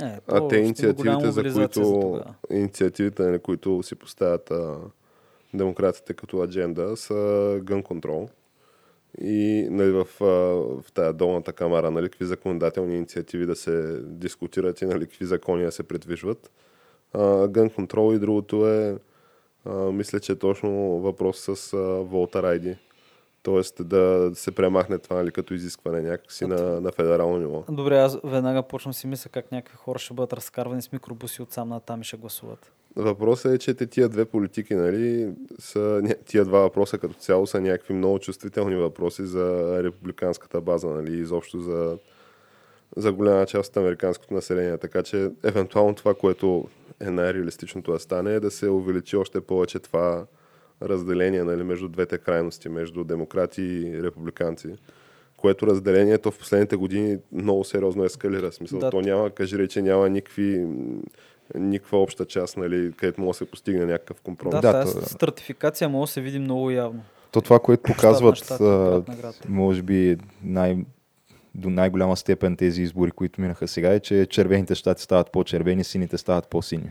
Е, 0.02 0.18
А 0.28 0.48
те 0.48 0.56
инициативите, 0.56 1.30
за 1.30 1.42
които, 1.42 1.80
тогава. 1.82 2.34
инициативите, 2.50 3.22
на 3.22 3.38
които 3.38 3.82
си 3.82 3.94
поставят 3.94 4.50
а, 4.50 4.76
демократите 5.54 6.14
като 6.14 6.42
адженда, 6.42 6.96
са 6.96 7.58
гън 7.62 7.82
контрол. 7.82 8.28
И 9.20 9.68
нали, 9.70 9.90
в, 9.90 10.06
в 10.82 10.92
тази 10.94 11.16
долната 11.16 11.52
камара, 11.52 11.90
нали, 11.90 12.08
какви 12.08 12.24
законодателни 12.24 12.96
инициативи 12.96 13.46
да 13.46 13.56
се 13.56 13.98
дискутират 14.02 14.82
и 14.82 14.86
нали, 14.86 15.06
какви 15.06 15.24
закони 15.24 15.64
да 15.64 15.72
се 15.72 15.82
предвижват. 15.82 16.50
Гън 17.48 17.70
контрол 17.70 18.14
и 18.14 18.18
другото 18.18 18.68
е, 18.68 18.98
а, 19.64 19.74
мисля, 19.74 20.20
че 20.20 20.32
е 20.32 20.38
точно 20.38 20.70
въпрос 21.00 21.38
с 21.38 21.72
а, 21.72 21.78
Волтер 22.02 22.44
ID. 22.44 22.76
Тоест 23.42 23.88
да 23.88 24.30
се 24.34 24.52
премахне 24.52 24.98
това 24.98 25.16
нали, 25.16 25.30
като 25.30 25.54
изискване 25.54 26.02
някакси 26.02 26.46
на, 26.46 26.80
на 26.80 26.92
федерално 26.92 27.38
ниво. 27.38 27.64
Добре, 27.68 27.98
аз 27.98 28.18
веднага 28.24 28.62
почвам 28.62 28.94
си 28.94 29.06
мисля 29.06 29.30
как 29.30 29.52
някакви 29.52 29.76
хора 29.76 29.98
ще 29.98 30.14
бъдат 30.14 30.32
разкарвани 30.32 30.82
с 30.82 30.92
микробуси 30.92 31.42
от 31.42 31.52
сам 31.52 31.68
на 31.68 31.80
там 31.80 32.00
и 32.00 32.04
ще 32.04 32.16
гласуват. 32.16 32.72
Въпросът 32.96 33.52
е, 33.52 33.58
че 33.58 33.74
те 33.74 33.86
тия 33.86 34.08
две 34.08 34.24
политики, 34.24 34.74
нали, 34.74 35.32
са, 35.58 36.02
тия 36.26 36.44
два 36.44 36.58
въпроса 36.58 36.98
като 36.98 37.14
цяло 37.14 37.46
са 37.46 37.60
някакви 37.60 37.94
много 37.94 38.18
чувствителни 38.18 38.76
въпроси 38.76 39.26
за 39.26 39.78
републиканската 39.82 40.60
база, 40.60 40.86
нали, 40.86 41.20
изобщо 41.20 41.60
за, 41.60 41.98
за 42.96 43.12
голяма 43.12 43.46
част 43.46 43.70
от 43.70 43.76
американското 43.76 44.34
население. 44.34 44.78
Така 44.78 45.02
че, 45.02 45.30
евентуално 45.42 45.94
това, 45.94 46.14
което 46.14 46.68
е 47.00 47.10
най-реалистичното 47.10 47.92
да 47.92 47.98
стане, 47.98 48.34
е 48.34 48.40
да 48.40 48.50
се 48.50 48.68
увеличи 48.68 49.16
още 49.16 49.40
повече 49.40 49.78
това 49.78 50.26
разделение 50.82 51.44
нали, 51.44 51.62
между 51.62 51.88
двете 51.88 52.18
крайности, 52.18 52.68
между 52.68 53.04
демократи 53.04 53.62
и 53.62 54.02
републиканци. 54.02 54.68
Което 55.36 55.66
разделението 55.66 56.30
в 56.30 56.38
последните 56.38 56.76
години 56.76 57.18
много 57.32 57.64
сериозно 57.64 58.04
ескалира. 58.04 58.52
Смисъл, 58.52 58.78
Да. 58.78 58.90
то 58.90 59.00
няма, 59.00 59.30
кажи 59.30 59.58
рече, 59.58 59.82
няма 59.82 60.08
никакви, 60.08 60.66
никаква 61.54 61.98
обща 61.98 62.24
част, 62.24 62.56
нали, 62.56 62.92
където 62.96 63.20
може 63.20 63.28
да 63.28 63.34
се 63.34 63.50
постигне 63.50 63.84
някакъв 63.84 64.20
компромис. 64.20 64.60
Да, 64.60 64.72
Да, 64.72 64.82
тази 64.82 64.94
то- 64.94 65.08
стратификация 65.08 65.88
може 65.88 66.08
да 66.08 66.12
се 66.12 66.20
види 66.20 66.38
много 66.38 66.70
явно. 66.70 67.02
То 67.32 67.40
това, 67.40 67.58
което 67.58 67.82
показват, 67.82 68.36
щат 68.36 68.58
град 68.58 69.42
може 69.48 69.82
би 69.82 70.16
най- 70.42 70.76
до 71.54 71.70
най-голяма 71.70 72.16
степен 72.16 72.56
тези 72.56 72.82
избори, 72.82 73.10
които 73.10 73.40
минаха 73.40 73.68
сега, 73.68 73.92
е, 73.92 74.00
че 74.00 74.26
червените 74.26 74.74
щати 74.74 75.02
стават 75.02 75.32
по-червени, 75.32 75.84
сините 75.84 76.18
стават 76.18 76.48
по-сини. 76.48 76.90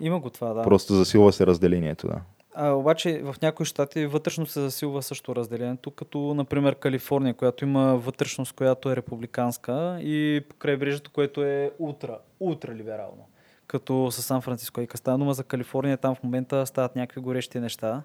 Има 0.00 0.20
го 0.20 0.30
това, 0.30 0.52
да. 0.52 0.62
Просто 0.62 0.94
засилва 0.94 1.32
се 1.32 1.46
разделението, 1.46 2.06
да. 2.06 2.20
А, 2.54 2.70
обаче 2.70 3.22
в 3.24 3.34
някои 3.42 3.66
щати 3.66 4.06
вътрешно 4.06 4.46
се 4.46 4.60
засилва 4.60 5.02
също 5.02 5.36
разделението, 5.36 5.90
като 5.90 6.34
например 6.34 6.74
Калифорния, 6.74 7.34
която 7.34 7.64
има 7.64 7.96
вътрешност, 7.96 8.52
която 8.52 8.90
е 8.90 8.96
републиканска 8.96 9.98
и 10.00 10.40
крайбрежието, 10.58 11.10
което 11.10 11.44
е 11.44 11.70
ултра, 11.78 12.18
ултралиберално. 12.40 13.26
Като 13.66 14.10
с 14.10 14.22
Сан 14.22 14.40
Франциско. 14.40 14.80
И 14.80 14.88
става 14.94 15.18
дума 15.18 15.34
за 15.34 15.44
Калифорния, 15.44 15.96
там 15.96 16.14
в 16.14 16.22
момента 16.22 16.66
стават 16.66 16.96
някакви 16.96 17.20
горещи 17.20 17.60
неща 17.60 18.02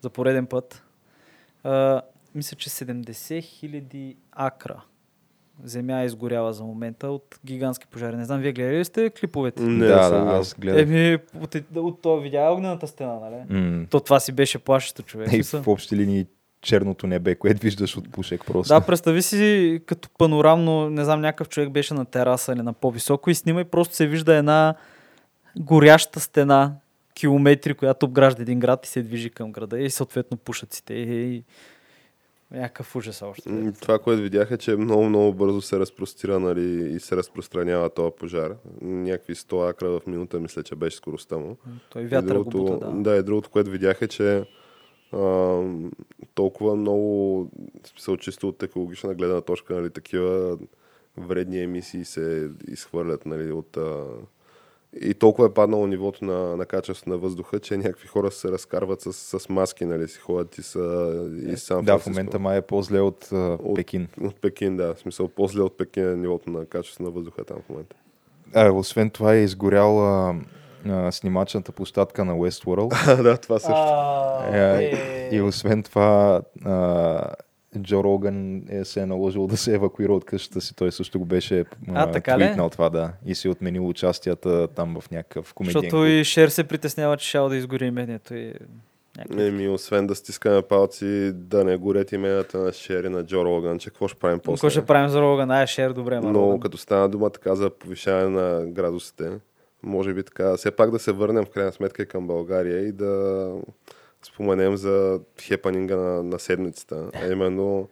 за 0.00 0.10
пореден 0.10 0.46
път. 0.46 0.82
А, 1.64 2.02
мисля, 2.34 2.56
че 2.56 2.70
70 2.70 3.42
хиляди 3.42 4.16
акра 4.32 4.82
земя 5.64 6.02
е 6.02 6.04
изгоряла 6.06 6.52
за 6.52 6.64
момента 6.64 7.08
от 7.08 7.40
гигантски 7.44 7.86
пожари. 7.86 8.16
Не 8.16 8.24
знам, 8.24 8.40
вие 8.40 8.52
гледали 8.52 8.78
ли 8.78 8.84
сте 8.84 9.10
клиповете? 9.10 9.62
Не, 9.62 9.86
да, 9.86 10.10
да, 10.10 10.32
аз 10.32 10.54
гледах. 10.58 10.82
Еми, 10.82 11.18
от, 11.40 11.56
от 11.76 12.02
това 12.02 12.20
видя 12.20 12.50
огнената 12.50 12.86
стена, 12.86 13.14
нали? 13.20 13.60
М. 13.60 13.86
То 13.90 14.00
това 14.00 14.20
си 14.20 14.32
беше 14.32 14.58
плашещо 14.58 15.02
човек. 15.02 15.32
И 15.32 15.42
в 15.42 15.68
общи 15.68 15.96
линии 15.96 16.26
черното 16.60 17.06
небе, 17.06 17.34
което 17.34 17.60
виждаш 17.62 17.96
от 17.96 18.12
пушек 18.12 18.44
просто. 18.46 18.74
Да, 18.74 18.80
представи 18.80 19.22
си 19.22 19.82
като 19.86 20.08
панорамно, 20.18 20.90
не 20.90 21.04
знам, 21.04 21.20
някакъв 21.20 21.48
човек 21.48 21.70
беше 21.70 21.94
на 21.94 22.04
тераса 22.04 22.52
или 22.52 22.62
на 22.62 22.72
по-високо 22.72 23.30
и 23.30 23.34
снима 23.34 23.60
и 23.60 23.64
просто 23.64 23.94
се 23.94 24.06
вижда 24.06 24.34
една 24.34 24.74
горяща 25.58 26.20
стена, 26.20 26.74
километри, 27.14 27.74
която 27.74 28.06
обгражда 28.06 28.42
един 28.42 28.60
град 28.60 28.86
и 28.86 28.88
се 28.88 29.02
движи 29.02 29.30
към 29.30 29.52
града 29.52 29.80
и 29.80 29.90
съответно 29.90 30.36
пушаците. 30.36 30.94
И. 30.94 31.44
Някакъв 32.50 32.96
ужас 32.96 33.22
още. 33.22 33.72
Това, 33.80 33.98
което 33.98 34.22
видях 34.22 34.50
е, 34.50 34.58
че 34.58 34.76
много, 34.76 35.04
много 35.04 35.34
бързо 35.34 35.60
се 35.60 35.78
разпростира 35.78 36.40
нали, 36.40 36.92
и 36.94 37.00
се 37.00 37.16
разпространява 37.16 37.90
този 37.90 38.16
пожар. 38.18 38.54
Някакви 38.82 39.34
100 39.34 39.70
акра 39.70 39.88
в 39.88 40.00
минута, 40.06 40.40
мисля, 40.40 40.62
че 40.62 40.74
беше 40.74 40.96
скоростта 40.96 41.36
му. 41.36 41.56
Той 41.90 42.02
И 42.02 42.06
вятъра 42.06 42.38
го 42.38 42.50
другото, 42.50 42.74
бута, 42.74 42.90
да. 42.90 43.10
да, 43.10 43.16
и 43.16 43.22
другото, 43.22 43.50
което 43.50 43.70
видях 43.70 44.02
е, 44.02 44.08
че 44.08 44.44
а, 45.12 45.60
толкова 46.34 46.76
много, 46.76 47.50
смисъл 47.86 48.16
чисто 48.16 48.48
от 48.48 48.62
екологична 48.62 49.14
гледна 49.14 49.40
точка, 49.40 49.74
нали, 49.74 49.90
такива 49.90 50.58
вредни 51.16 51.62
емисии 51.62 52.04
се 52.04 52.50
изхвърлят 52.68 53.26
нали, 53.26 53.52
от... 53.52 53.76
А, 53.76 54.04
и 55.00 55.14
толкова 55.14 55.46
е 55.48 55.52
паднало 55.52 55.86
нивото 55.86 56.24
на, 56.24 56.56
на 56.56 56.66
качество 56.66 57.10
на 57.10 57.18
въздуха, 57.18 57.58
че 57.58 57.76
някакви 57.76 58.08
хора 58.08 58.30
се 58.30 58.48
разкарват 58.48 59.00
с, 59.00 59.12
с 59.12 59.48
маски, 59.48 59.84
нали, 59.84 60.08
си 60.08 60.18
ходят 60.18 60.58
и 60.58 60.62
са 60.62 61.14
и 61.46 61.56
Сан 61.56 61.84
да, 61.84 61.98
в 61.98 62.06
момента 62.06 62.38
май 62.38 62.58
е 62.58 62.62
по-зле 62.62 63.00
от, 63.00 63.28
От- 63.32 63.74
Пекин. 63.76 64.08
От 64.20 64.40
Пекин, 64.40 64.76
да. 64.76 64.94
В 64.94 64.98
смисъл, 64.98 65.28
по-зле 65.28 65.62
от 65.62 65.78
Пекин 65.78 66.10
е 66.10 66.16
нивото 66.16 66.50
на 66.50 66.66
качество 66.66 67.04
на 67.04 67.10
въздуха 67.10 67.44
там 67.44 67.56
в 67.66 67.68
момента. 67.68 67.96
А, 68.54 68.70
освен 68.70 69.10
това 69.10 69.34
е 69.34 69.38
изгоряла 69.38 70.36
а, 70.86 71.12
снимачната 71.12 71.72
площадка 71.72 72.24
на 72.24 72.32
Westworld. 72.34 73.22
Да, 73.22 73.36
това 73.36 73.58
също. 73.58 73.74
А, 73.76 74.56
Е, 74.56 74.84
е, 74.84 75.36
И 75.36 75.40
освен 75.40 75.82
това, 75.82 76.40
а, 76.64 77.20
Джо 77.82 78.04
Роган 78.04 78.62
е 78.68 78.84
се 78.84 79.00
е 79.00 79.06
наложил 79.06 79.46
да 79.46 79.56
се 79.56 79.74
евакуира 79.74 80.12
от 80.14 80.24
къщата 80.24 80.60
си. 80.60 80.74
Той 80.76 80.92
също 80.92 81.18
го 81.18 81.24
беше 81.24 81.64
А, 81.94 82.10
така 82.10 82.38
ли? 82.38 82.44
твитнал 82.44 82.70
това, 82.70 82.90
да. 82.90 83.12
И 83.26 83.34
си 83.34 83.48
отменил 83.48 83.88
участията 83.88 84.68
там 84.68 85.00
в 85.00 85.10
някакъв 85.10 85.54
комедиен 85.54 85.80
защото 85.82 86.06
и 86.06 86.24
Шер 86.24 86.48
се 86.48 86.64
притеснява, 86.64 87.16
че 87.16 87.28
ще 87.28 87.38
да 87.38 87.56
изгори 87.56 87.86
имението 87.86 88.34
и 88.34 88.54
някакви 89.18 89.46
Еми, 89.46 89.68
освен 89.68 90.06
да 90.06 90.14
стискаме 90.14 90.62
палци, 90.62 91.32
да 91.34 91.64
не 91.64 91.76
горят 91.76 92.12
имената 92.12 92.58
на 92.58 92.72
Шери 92.72 93.08
на 93.08 93.24
Джо 93.24 93.44
Роган, 93.44 93.78
че 93.78 93.90
какво 93.90 94.08
ще 94.08 94.18
правим 94.18 94.38
после? 94.38 94.54
Какво 94.56 94.70
ще 94.70 94.86
правим 94.86 95.08
за 95.08 95.20
Роган? 95.20 95.50
Ай, 95.50 95.66
Шер, 95.66 95.92
добре, 95.92 96.20
ма. 96.20 96.30
Но 96.30 96.40
Роган. 96.42 96.60
като 96.60 96.76
стана 96.78 97.08
дума 97.08 97.30
така 97.30 97.54
за 97.54 97.70
повишаване 97.70 98.40
на 98.40 98.66
градусите, 98.66 99.30
може 99.82 100.14
би 100.14 100.22
така, 100.22 100.56
все 100.56 100.70
пак 100.70 100.90
да 100.90 100.98
се 100.98 101.12
върнем 101.12 101.44
в 101.44 101.50
крайна 101.50 101.72
сметка 101.72 102.02
и 102.02 102.06
към 102.06 102.26
България 102.26 102.88
и 102.88 102.92
да 102.92 103.52
споменем 104.26 104.76
за 104.76 105.18
хепанинга 105.40 105.96
на, 105.96 106.22
на 106.22 106.38
седмицата, 106.38 107.04
а 107.14 107.32
именно 107.32 107.88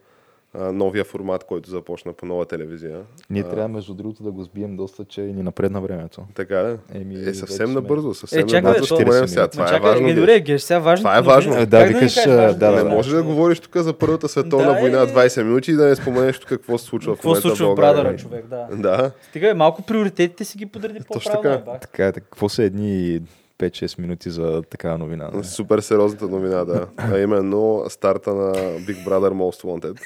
а, 0.53 0.71
новия 0.71 1.03
формат, 1.03 1.43
който 1.43 1.69
започна 1.69 2.13
по 2.13 2.25
нова 2.25 2.45
телевизия. 2.45 2.99
Ние 3.29 3.41
А, 3.41 3.49
трябва, 3.49 3.67
между 3.67 3.93
другото, 3.93 4.23
да 4.23 4.31
го 4.31 4.43
сбием 4.43 4.77
доста, 4.77 5.05
че 5.05 5.21
ни 5.21 5.43
напредна 5.43 5.79
времето. 5.79 6.21
Така 6.33 6.55
да? 6.55 6.77
Еми, 6.93 7.15
Е, 7.19 7.33
съвсем 7.33 7.73
набързо, 7.73 8.13
съвсем 8.13 8.39
Е, 8.39 8.43
чакай, 8.43 8.61
набързо. 8.63 8.87
то- 8.87 8.95
споменем 8.95 9.27
сега. 9.27 9.47
Това 9.47 9.75
е 9.75 9.79
важно. 9.79 10.07
е, 10.07 10.13
добре, 10.13 10.39
Геш, 10.39 10.61
сега 10.61 10.79
важно. 10.79 11.01
Това 11.01 11.17
е 11.17 11.21
важно. 11.21 11.53
Да, 11.55 11.79
Как 11.79 11.87
викаш, 11.87 12.15
важно? 12.17 12.31
да, 12.33 12.53
да, 12.55 12.71
Не 12.71 12.83
да. 12.83 12.89
може 12.89 13.15
да 13.15 13.23
говориш 13.23 13.59
тук 13.59 13.77
за 13.77 13.93
Първата 13.93 14.27
световна 14.29 14.65
Да, 14.65 14.79
война 14.79 15.01
е. 15.01 15.07
20 15.07 15.43
минути 15.43 15.71
и 15.71 15.75
да 15.75 15.85
не 15.85 15.95
споменеш 15.95 16.39
тук 16.39 16.49
какво 16.49 16.77
се 16.77 16.85
случва 16.85 17.13
в 17.13 17.17
Какво 17.17 17.29
момента 17.29 17.41
се 17.41 17.47
случва 17.47 17.67
в. 17.67 17.75
Брадъра, 17.75 18.15
човек, 18.15 18.45
да. 18.47 18.67
Да. 18.73 19.11
Стига, 19.29 19.49
е, 19.49 19.53
малко 19.53 19.81
приоритетите 19.81 20.45
си 20.45 20.57
ги 20.57 20.65
подреди 20.65 20.99
по-правилно. 21.01 21.59
така. 21.63 21.73
е, 21.73 21.79
така, 21.79 22.11
какво 22.13 22.49
са 22.49 22.63
едни 22.63 23.21
5-6 23.59 23.99
минути 23.99 24.29
за 24.29 24.63
такава 24.69 24.97
новина. 24.97 25.29
Не? 25.33 25.43
Супер 25.43 25.79
сериозната 25.79 26.27
новина, 26.27 26.65
да. 26.65 26.87
А 26.97 27.19
именно 27.19 27.85
старта 27.89 28.35
на 28.35 28.53
Big 28.55 29.07
Brother 29.07 29.33
Most 29.33 29.63
Wanted. 29.63 29.99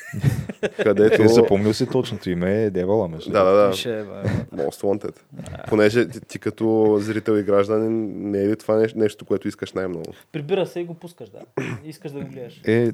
където... 0.84 1.24
Е, 1.24 1.28
запомнил 1.28 1.74
си 1.74 1.88
точното 1.88 2.30
име 2.30 2.64
е 2.64 2.70
Девала, 2.70 3.08
между 3.08 3.32
Да, 3.32 3.44
да, 3.44 3.52
да. 3.52 3.74
Most 4.54 4.84
Wanted. 4.84 5.16
Понеже 5.68 6.08
ти, 6.08 6.22
ти 6.22 6.40
като 6.40 6.98
зрител 7.00 7.38
и 7.38 7.44
гражданин, 7.44 8.12
не 8.32 8.44
е 8.44 8.48
ли 8.48 8.56
това 8.56 8.76
нещо, 8.76 9.00
нещо 9.00 9.26
което 9.26 9.48
искаш 9.48 9.74
най-много? 9.74 10.14
Прибира 10.32 10.66
се 10.66 10.80
и 10.80 10.84
го 10.84 10.94
пускаш, 10.94 11.30
да. 11.30 11.40
Искаш 11.86 12.12
да 12.12 12.20
го 12.20 12.28
гледаш. 12.28 12.62
Е, 12.66 12.92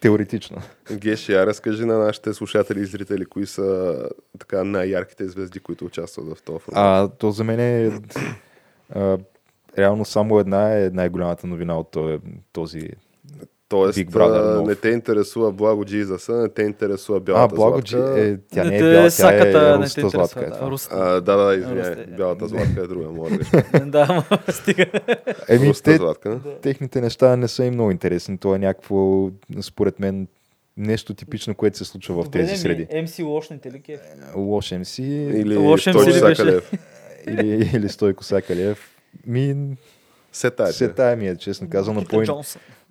теоретично. 0.00 0.56
Геш, 0.92 1.28
я 1.28 1.46
разкажи 1.46 1.84
на 1.84 1.98
нашите 1.98 2.34
слушатели 2.34 2.80
и 2.80 2.84
зрители, 2.84 3.24
кои 3.24 3.46
са 3.46 3.98
така 4.38 4.64
най-ярките 4.64 5.28
звезди, 5.28 5.60
които 5.60 5.84
участват 5.84 6.26
в 6.26 6.42
този 6.42 6.58
формат. 6.58 6.78
А, 6.78 7.08
то 7.08 7.30
за 7.30 7.44
мен 7.44 7.60
е... 7.60 8.00
А, 8.94 9.18
реално 9.78 10.04
само 10.04 10.38
една 10.38 10.78
е 10.78 10.90
най-голямата 10.90 11.46
новина 11.46 11.78
от 11.78 11.96
този, 12.52 12.88
Тоест, 13.68 13.98
Big 13.98 14.10
Brother 14.10 14.66
не 14.66 14.74
те 14.74 14.88
интересува 14.88 15.52
Благо 15.52 15.84
Джизаса, 15.84 16.32
не 16.32 16.48
те 16.48 16.62
интересува 16.62 17.20
бялата 17.20 17.54
А, 17.54 17.56
благо, 17.56 17.80
златка. 17.86 18.20
е, 18.20 18.36
тя 18.54 18.64
не 18.64 18.76
е 18.76 18.78
те 18.78 18.84
бяла, 18.84 18.94
тя 18.94 19.04
е 19.04 19.10
саката, 19.10 19.78
не 19.78 19.88
те 19.88 20.02
русата 20.02 20.08
златка. 20.08 20.40
Е 20.40 20.48
да, 20.48 20.54
това. 20.56 20.70
русата. 20.70 20.96
А, 20.98 21.20
да, 21.20 21.36
да, 21.36 21.54
извиняй. 21.54 21.90
Русте. 21.90 22.06
Бялата 22.16 22.48
златка 22.48 22.80
е 22.80 22.86
друга, 22.86 23.30
грешка. 23.30 23.80
да, 23.86 24.24
стига. 24.50 24.86
Еми, 25.48 25.72
те, 25.84 25.96
златка. 25.96 26.40
техните 26.62 27.00
неща 27.00 27.36
не 27.36 27.48
са 27.48 27.64
и 27.64 27.70
много 27.70 27.90
интересни. 27.90 28.38
То 28.38 28.54
е 28.54 28.58
някакво, 28.58 29.30
според 29.60 30.00
мен, 30.00 30.28
нещо 30.76 31.14
типично, 31.14 31.54
което 31.54 31.78
се 31.78 31.84
случва 31.84 32.22
в 32.22 32.30
тези 32.30 32.56
среди. 32.56 32.86
MC 32.86 33.24
лошните 33.24 33.72
ли 33.72 33.80
кеф? 33.80 34.00
Лош 34.36 34.66
MC 34.70 35.02
Или 35.02 35.72
беше? 35.72 35.92
Сакалев. 36.18 36.72
или, 37.28 37.70
или 37.74 37.88
Стойко 37.88 38.24
Сакалев. 38.24 38.97
Ми, 39.26 39.76
Се 40.32 40.50
тая. 40.50 40.72
се 40.72 40.88
тая 40.88 41.16
ми 41.16 41.28
е, 41.28 41.36
честно 41.36 41.70
казано. 41.70 42.00
Пита 42.00 42.26
По, 42.26 42.42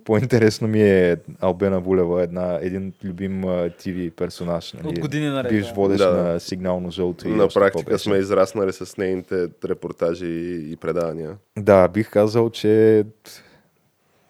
по-интересно 0.03 0.67
ми 0.67 0.81
е 0.81 1.17
Албена 1.39 1.79
Вулева, 1.79 2.23
една, 2.23 2.59
един 2.61 2.93
любим 3.03 3.41
TV 3.43 4.11
персонаж. 4.11 4.73
Нали? 4.73 4.87
От 4.87 4.99
години 4.99 5.27
наред, 5.27 5.51
Бивш 5.51 5.71
водещ 5.71 5.99
Да, 5.99 6.11
на 6.13 6.39
сигнално 6.39 6.91
жълто. 6.91 7.27
и 7.27 7.31
На 7.31 7.47
практика 7.47 7.91
беше. 7.91 8.03
сме 8.03 8.17
израснали 8.17 8.73
с 8.73 8.97
нейните 8.97 9.47
репортажи 9.65 10.25
и, 10.25 10.71
и 10.71 10.75
предавания. 10.75 11.37
Да, 11.57 11.87
бих 11.87 12.09
казал, 12.09 12.49
че 12.49 13.03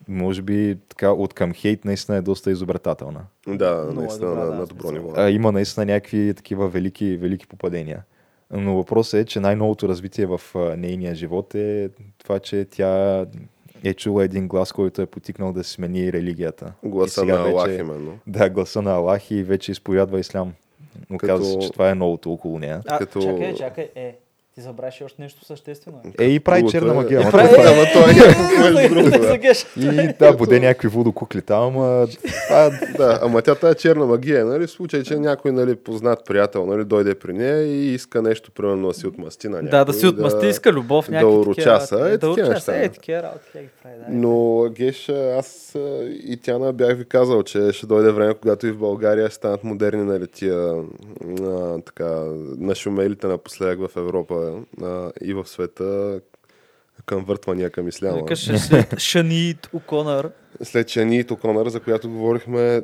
може 0.08 0.42
би 0.42 0.78
така 0.90 1.12
от 1.12 1.34
към 1.34 1.54
хейт 1.54 1.86
наистина 1.86 2.18
е 2.18 2.22
доста 2.22 2.52
изобретателна. 2.52 3.22
Да, 3.48 3.76
Много 3.76 3.92
е 3.92 3.94
наистина 3.96 4.30
добра, 4.30 4.40
на, 4.40 4.52
да, 4.52 4.56
на 4.56 4.66
добро 4.66 4.92
ниво. 4.92 5.14
А, 5.16 5.30
има 5.30 5.52
наистина 5.52 5.86
някакви 5.86 6.34
такива 6.34 6.70
велики, 6.70 7.18
велики 7.18 7.48
попадения. 7.48 8.04
Но 8.52 8.76
въпросът 8.76 9.14
е, 9.14 9.26
че 9.26 9.40
най-новото 9.40 9.90
развитие 9.90 10.26
в 10.28 10.42
нейния 10.78 11.16
живот 11.16 11.56
е 11.56 11.90
това, 12.18 12.40
че 12.40 12.66
тя 12.66 13.26
е 13.84 13.94
чула 13.94 14.24
един 14.24 14.48
глас, 14.48 14.72
който 14.72 15.02
е 15.02 15.06
потикнал 15.06 15.54
да 15.54 15.64
смени 15.64 16.14
религията. 16.14 16.74
Гласа 16.84 17.26
на 17.26 17.34
Аллах 17.36 17.66
вече- 17.66 17.80
именно. 17.80 18.20
Да, 18.28 18.50
гласа 18.50 18.82
на 18.82 18.92
Аллах 18.92 19.32
и 19.32 19.44
вече 19.44 19.72
изповядва 19.72 20.20
ислям. 20.20 20.54
Оказва 21.12 21.46
се, 21.46 21.52
Като- 21.52 21.62
че 21.62 21.72
това 21.72 21.90
е 21.90 21.96
новото 21.96 22.34
около 22.34 22.60
нея. 22.60 22.82
А, 22.88 22.98
Като- 22.98 23.22
чакай, 23.22 23.54
чакай, 23.56 23.90
е. 23.96 24.16
Ти 24.58 24.62
забравяш 24.62 25.02
и 25.02 25.04
още 25.04 25.22
нещо 25.22 25.46
съществено. 25.46 25.98
Е, 26.20 26.26
и 26.26 26.40
прави 26.40 26.60
Другото 26.60 26.72
черна 26.72 26.92
е- 26.92 26.96
магия. 26.96 27.18
Е, 27.18 27.22
ама 27.22 27.32
прави- 27.32 27.48
е- 27.48 27.66
Ама 27.68 27.86
той 27.94 28.12
е 28.84 28.90
другото, 28.90 29.20
да. 29.20 30.04
И 30.04 30.14
да, 30.20 30.34
буде 30.34 30.60
някакви 30.60 30.88
водокукли 30.88 31.42
там, 31.42 31.64
ама 31.64 32.08
А, 32.52 32.70
да, 32.98 33.20
ама 33.22 33.42
тя 33.42 33.56
тая 33.56 33.76
черна 33.76 34.06
магия, 34.06 34.46
нали, 34.46 34.68
в 34.68 34.72
случай, 34.72 35.04
че 35.04 35.16
някой 35.16 35.52
нали, 35.52 35.76
познат 35.76 36.20
приятел 36.26 36.66
нали, 36.66 36.86
дойде 36.86 37.16
при 37.16 37.34
нея 37.34 37.62
и 37.64 37.94
иска 37.94 38.22
нещо, 38.22 38.52
примерно 38.52 38.88
да 38.88 38.94
си 38.94 39.08
отмъсти 39.08 39.48
на 39.48 39.56
някой. 39.56 39.70
Да, 39.70 39.86
да 39.86 39.94
си 39.94 40.08
отмъсти, 40.08 40.48
иска 40.48 40.72
любов, 40.72 41.06
да 41.06 41.12
някакви 41.12 41.36
урочаса, 41.36 41.90
такива- 41.90 42.08
е, 42.08 42.12
да 42.12 42.20
такива 42.20 42.48
урочаса, 42.48 42.72
неща. 42.72 42.86
е, 42.86 42.90
такива 42.90 43.24
работи, 43.24 43.46
тя 43.54 43.60
ги 43.62 43.68
прави, 43.84 43.96
да. 43.98 44.06
Но, 44.10 44.66
Геш, 44.70 45.10
аз 45.10 45.76
и 46.24 46.38
Тяна 46.38 46.74
бях 46.74 46.98
ви 46.98 47.06
казал, 47.06 47.44
че 47.44 47.72
ще 47.72 47.86
дойде 47.86 48.12
време, 48.12 48.34
когато 48.34 48.68
и 48.68 48.72
в 48.72 48.78
България 48.78 49.28
ще 49.28 49.36
станат 49.36 49.64
модерни 49.64 50.04
нали, 50.04 50.28
тия 50.28 50.74
така, 51.86 52.24
нашумелите 52.58 53.28
напоследък 53.28 53.80
в 53.82 53.98
Европа 53.98 54.47
а, 54.84 55.12
и 55.22 55.34
в 55.34 55.46
света 55.48 56.20
към 57.06 57.26
въртвания 57.26 57.70
към 57.70 57.88
исляма. 57.88 58.18
Викаш 58.18 58.60
след 58.60 59.00
Шанит 59.00 59.70
Оконър. 59.74 60.32
След 60.64 60.88
Чани 60.88 61.24
Конър, 61.24 61.70
за 61.70 61.80
която 61.80 62.10
говорихме 62.10 62.82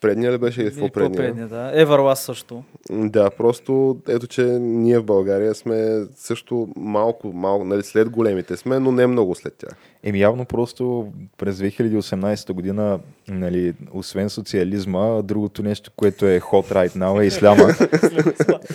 предния 0.00 0.32
ли 0.32 0.38
беше 0.38 0.62
или 0.62 0.70
в 0.70 0.78
по-предния? 0.78 1.10
по-предния, 1.10 1.48
да. 1.48 1.70
Еварлас 1.74 2.20
също. 2.20 2.62
Да, 2.90 3.30
просто 3.30 3.98
ето, 4.08 4.26
че 4.26 4.42
ние 4.60 4.98
в 4.98 5.04
България 5.04 5.54
сме 5.54 6.06
също 6.16 6.68
малко, 6.76 7.32
малко, 7.32 7.64
нали, 7.64 7.82
след 7.82 8.10
големите 8.10 8.56
сме, 8.56 8.78
но 8.78 8.92
не 8.92 9.06
много 9.06 9.34
след 9.34 9.54
тях. 9.54 9.76
Еми 10.02 10.20
явно 10.20 10.44
просто 10.44 11.12
през 11.38 11.56
2018 11.56 12.52
година, 12.52 12.98
нали, 13.28 13.74
освен 13.92 14.30
социализма, 14.30 15.22
другото 15.22 15.62
нещо, 15.62 15.90
което 15.96 16.26
е 16.26 16.40
hot 16.40 16.72
right 16.72 16.98
now 16.98 17.22
е 17.22 17.26
исляма. 17.26 17.68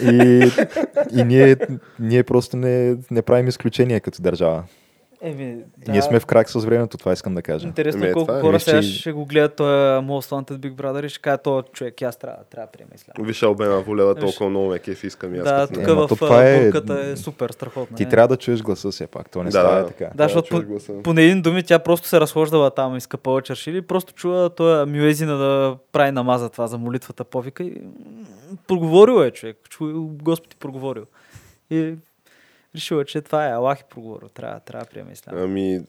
и 0.12 0.52
и 1.20 1.24
ние, 1.24 1.58
ние 2.00 2.24
просто 2.24 2.58
не, 2.58 2.98
не 3.12 3.22
правим 3.22 3.48
изключение 3.48 4.00
като 4.00 4.22
държава. 4.22 4.64
Еми, 5.24 5.58
да. 5.78 5.92
Ние 5.92 6.02
сме 6.02 6.20
в 6.20 6.26
крак 6.26 6.50
с 6.50 6.56
времето, 6.56 6.98
това 6.98 7.14
искам 7.14 7.36
да 7.36 7.42
кажа. 7.42 7.68
Интересно 7.68 8.02
Еми, 8.02 8.10
е, 8.10 8.14
колко 8.14 8.28
това 8.28 8.42
хора 8.42 8.60
сега 8.60 8.82
че- 8.82 8.88
ще 8.90 9.12
го 9.12 9.26
гледат 9.26 9.56
този 9.56 9.70
Most 10.02 10.30
Wanted 10.32 10.58
Big 10.58 10.74
Brother 10.74 11.06
и 11.06 11.10
ще 11.10 11.22
кажат, 11.22 11.44
този 11.44 11.68
човек, 11.74 12.02
аз 12.02 12.18
трябва, 12.18 12.38
трябва 12.44 12.66
да 12.68 12.72
приема 12.72 12.92
ислям. 12.96 13.16
Виж 13.20 13.44
Албена 13.44 13.82
Волева 13.82 14.16
толкова 14.16 14.50
много 14.50 14.70
ме 14.70 14.80
кеф 14.80 15.04
искам 15.04 15.36
и 15.36 15.40
аз 15.40 15.44
Да, 15.44 15.68
тук 15.68 15.84
в 15.84 16.08
то 16.08 16.16
това 16.16 16.44
е- 16.46 16.72
е 17.04 17.18
супер 17.18 17.50
страхотно. 17.50 17.98
Ти 17.98 18.04
е. 18.04 18.10
трябва 18.10 18.28
да 18.28 18.38
чуеш 18.38 18.62
гласа 18.62 18.92
все 18.92 19.08
пак, 19.08 19.30
то 19.30 19.40
не 19.40 19.46
Да, 19.46 19.52
става 19.52 19.76
да. 19.76 19.88
така. 19.88 20.10
Да, 20.16 20.24
защото 20.24 20.48
чуеш 20.48 20.62
по, 20.62 20.70
гласа. 20.70 20.94
по 21.04 21.12
един 21.12 21.42
думи 21.42 21.64
тя 21.64 21.80
просто 21.80 22.08
се 22.08 22.20
разхождала 22.20 22.72
там, 22.72 22.98
иска 22.98 23.18
повече 23.18 23.54
аршили, 23.54 23.82
просто 23.82 24.14
чува 24.14 24.50
този 24.50 24.92
Мюезина 24.92 25.36
да 25.36 25.78
прави 25.92 26.12
намаза 26.12 26.50
това 26.50 26.68
за 26.68 26.78
молитвата, 26.78 27.24
повика 27.24 27.64
и 27.64 27.82
проговорил 28.68 29.22
е 29.22 29.32
човек, 29.32 29.58
чу, 29.70 29.86
Господи 30.08 30.56
проговорил. 30.60 31.04
И 31.70 31.96
решил 32.76 32.96
е, 32.96 33.06
че 33.06 33.22
това 33.22 33.48
е 33.48 33.52
Аллах 33.52 33.80
и 33.80 33.84
проговорил, 33.90 34.30
трябва, 34.30 34.60
трябва 34.60 34.86
да 34.86 34.90
приеме 34.90 35.12
ислям. 35.12 35.38
Ами, 35.38 35.82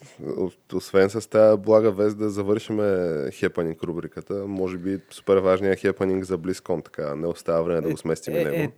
освен 0.75 1.11
с 1.11 1.31
тази 1.31 1.61
блага 1.61 1.91
вест 1.91 2.19
да 2.19 2.31
завършиме 2.31 3.11
хепанинг 3.33 3.83
рубриката, 3.83 4.35
може 4.47 4.79
би 4.79 4.99
супер 5.11 5.37
важният 5.37 5.79
хепанинг 5.79 6.25
за 6.25 6.39
Близкон, 6.39 6.83
така 6.83 7.15
не 7.15 7.27
остава 7.27 7.63
време 7.63 7.81
да 7.81 7.91
го 7.91 7.97
сместим 7.97 8.35
е, 8.35 8.45
него. 8.45 8.57
е, 8.57 8.71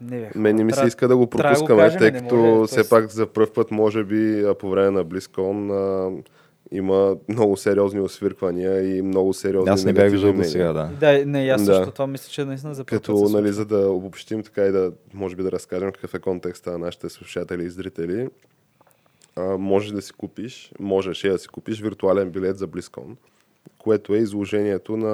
не 0.00 0.20
бе, 0.20 0.30
Мен 0.34 0.56
не 0.56 0.64
ми 0.64 0.72
се 0.72 0.86
иска 0.86 1.08
да 1.08 1.16
го 1.16 1.26
трябва 1.26 1.54
да 1.54 1.60
го 1.60 1.66
пропускаме, 1.66 1.82
кажем, 1.82 1.98
тъй 1.98 2.12
като 2.12 2.36
може, 2.36 2.66
все 2.66 2.88
пак 2.88 3.10
за 3.10 3.26
първ 3.26 3.52
път, 3.52 3.70
може 3.70 4.04
би, 4.04 4.44
по 4.58 4.70
време 4.70 4.90
на 4.90 5.04
Близкон 5.04 5.70
има 6.72 7.16
много 7.28 7.56
сериозни 7.56 8.00
освирквания 8.00 8.96
и 8.96 9.02
много 9.02 9.32
сериозни 9.32 9.70
Аз 9.72 9.84
не 9.84 9.92
бях 9.92 10.10
виждал 10.10 10.32
до 10.32 10.44
сега, 10.44 10.72
да. 10.72 10.90
Да, 11.00 11.26
не, 11.26 11.48
аз 11.48 11.64
Да. 11.64 11.74
също 11.74 11.92
това 11.92 12.06
мисля, 12.06 12.30
че 12.30 12.44
наистина 12.44 12.74
за 12.74 12.84
Като, 12.84 13.26
се 13.26 13.36
нали, 13.36 13.52
за 13.52 13.64
да 13.64 13.90
обобщим 13.90 14.42
така 14.42 14.64
и 14.64 14.72
да, 14.72 14.92
може 15.14 15.36
би 15.36 15.42
да 15.42 15.52
разкажем 15.52 15.92
какъв 15.92 16.14
е 16.14 16.18
контекста 16.18 16.70
на 16.70 16.78
нашите 16.78 17.08
слушатели 17.08 17.64
и 17.64 17.70
зрители, 17.70 18.28
а, 19.36 19.42
можеш 19.58 19.90
да 19.90 20.02
си 20.02 20.12
купиш, 20.12 20.72
можеш 20.80 21.24
и 21.24 21.28
да 21.28 21.38
си 21.38 21.48
купиш 21.48 21.80
виртуален 21.80 22.30
билет 22.30 22.58
за 22.58 22.68
BlizzCon, 22.68 23.16
което 23.78 24.14
е 24.14 24.18
изложението 24.18 24.96
на 24.96 25.12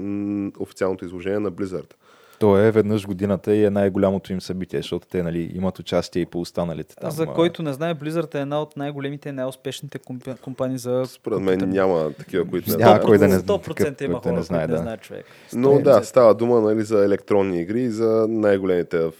м, 0.00 0.52
официалното 0.58 1.04
изложение 1.04 1.38
на 1.38 1.52
Blizzard. 1.52 1.94
То 2.40 2.58
е 2.58 2.70
веднъж 2.70 3.06
годината 3.06 3.54
и 3.54 3.64
е 3.64 3.70
най-голямото 3.70 4.32
им 4.32 4.40
събитие, 4.40 4.78
защото 4.78 5.06
те 5.08 5.22
нали, 5.22 5.52
имат 5.54 5.78
участие 5.78 6.22
и 6.22 6.26
по 6.26 6.40
останалите 6.40 6.96
там. 6.96 7.10
За 7.10 7.26
който 7.26 7.62
не 7.62 7.72
знае, 7.72 7.94
Blizzard 7.94 8.34
е 8.34 8.40
една 8.40 8.62
от 8.62 8.76
най-големите 8.76 9.28
и 9.28 9.32
най-успешните 9.32 9.98
компа- 9.98 10.40
компании 10.40 10.78
за... 10.78 11.04
Според 11.06 11.40
мен 11.40 11.70
няма 11.70 12.12
такива, 12.18 12.44
които 12.50 12.70
не 12.70 12.76
знаят. 12.76 13.04
кой 13.04 13.18
да 13.18 13.28
не- 13.28 13.38
100% 13.38 14.02
има 14.02 14.14
да 14.14 14.20
хора, 14.20 14.32
не 14.32 14.42
знае, 14.42 14.60
които 14.60 14.70
не 14.70 14.76
да. 14.76 14.82
знаят 14.82 15.00
човек. 15.00 15.24
Но 15.54 15.68
100%. 15.68 15.82
да, 15.82 16.04
става 16.04 16.34
дума 16.34 16.60
нали, 16.60 16.82
за 16.82 17.04
електронни 17.04 17.60
игри 17.60 17.82
и 17.82 17.90
за 17.90 18.26
най-големите 18.28 18.98
в 18.98 19.12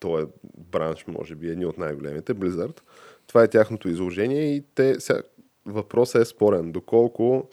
този 0.00 0.26
бранш, 0.70 1.04
може 1.08 1.34
би 1.34 1.48
едни 1.48 1.66
от 1.66 1.78
най-големите, 1.78 2.34
Blizzard. 2.34 2.80
Това 3.26 3.42
е 3.42 3.48
тяхното 3.48 3.88
изложение 3.88 4.54
и 4.54 4.64
те, 4.74 5.00
сега, 5.00 5.22
въпросът 5.66 6.22
е 6.22 6.24
спорен. 6.24 6.72
Доколко 6.72 7.48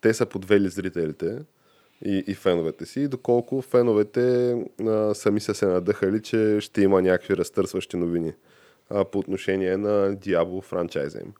те 0.00 0.14
са 0.14 0.26
подвели 0.26 0.68
зрителите 0.68 1.38
и, 2.04 2.24
и 2.26 2.34
феновете 2.34 2.86
си, 2.86 3.00
и 3.00 3.08
доколко 3.08 3.62
феновете 3.62 4.56
а, 4.86 5.14
сами 5.14 5.40
са 5.40 5.54
се 5.54 5.66
надъхали, 5.66 6.22
че 6.22 6.60
ще 6.60 6.82
има 6.82 7.02
някакви 7.02 7.36
разтърсващи 7.36 7.96
новини 7.96 8.32
а, 8.90 9.04
по 9.04 9.18
отношение 9.18 9.76
на 9.76 10.16
Diablo 10.16 10.62
франчайза 10.62 11.18
им 11.18 11.32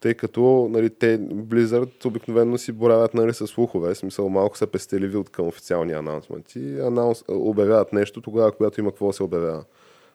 тъй 0.00 0.14
като 0.14 0.68
нали, 0.70 0.90
те, 0.90 1.20
Blizzard 1.20 2.06
обикновено 2.06 2.58
си 2.58 2.72
боравят 2.72 3.14
нали, 3.14 3.34
с 3.34 3.46
слухове, 3.46 3.94
смисъл 3.94 4.28
малко 4.28 4.58
са 4.58 4.66
пестеливи 4.66 5.16
от 5.16 5.30
към 5.30 5.46
официални 5.46 5.92
анонсменти. 5.92 6.78
Анаунс, 6.80 7.24
обявяват 7.28 7.92
нещо 7.92 8.20
тогава, 8.20 8.52
когато 8.52 8.80
има 8.80 8.90
какво 8.90 9.12
се 9.12 9.22
обявява. 9.22 9.64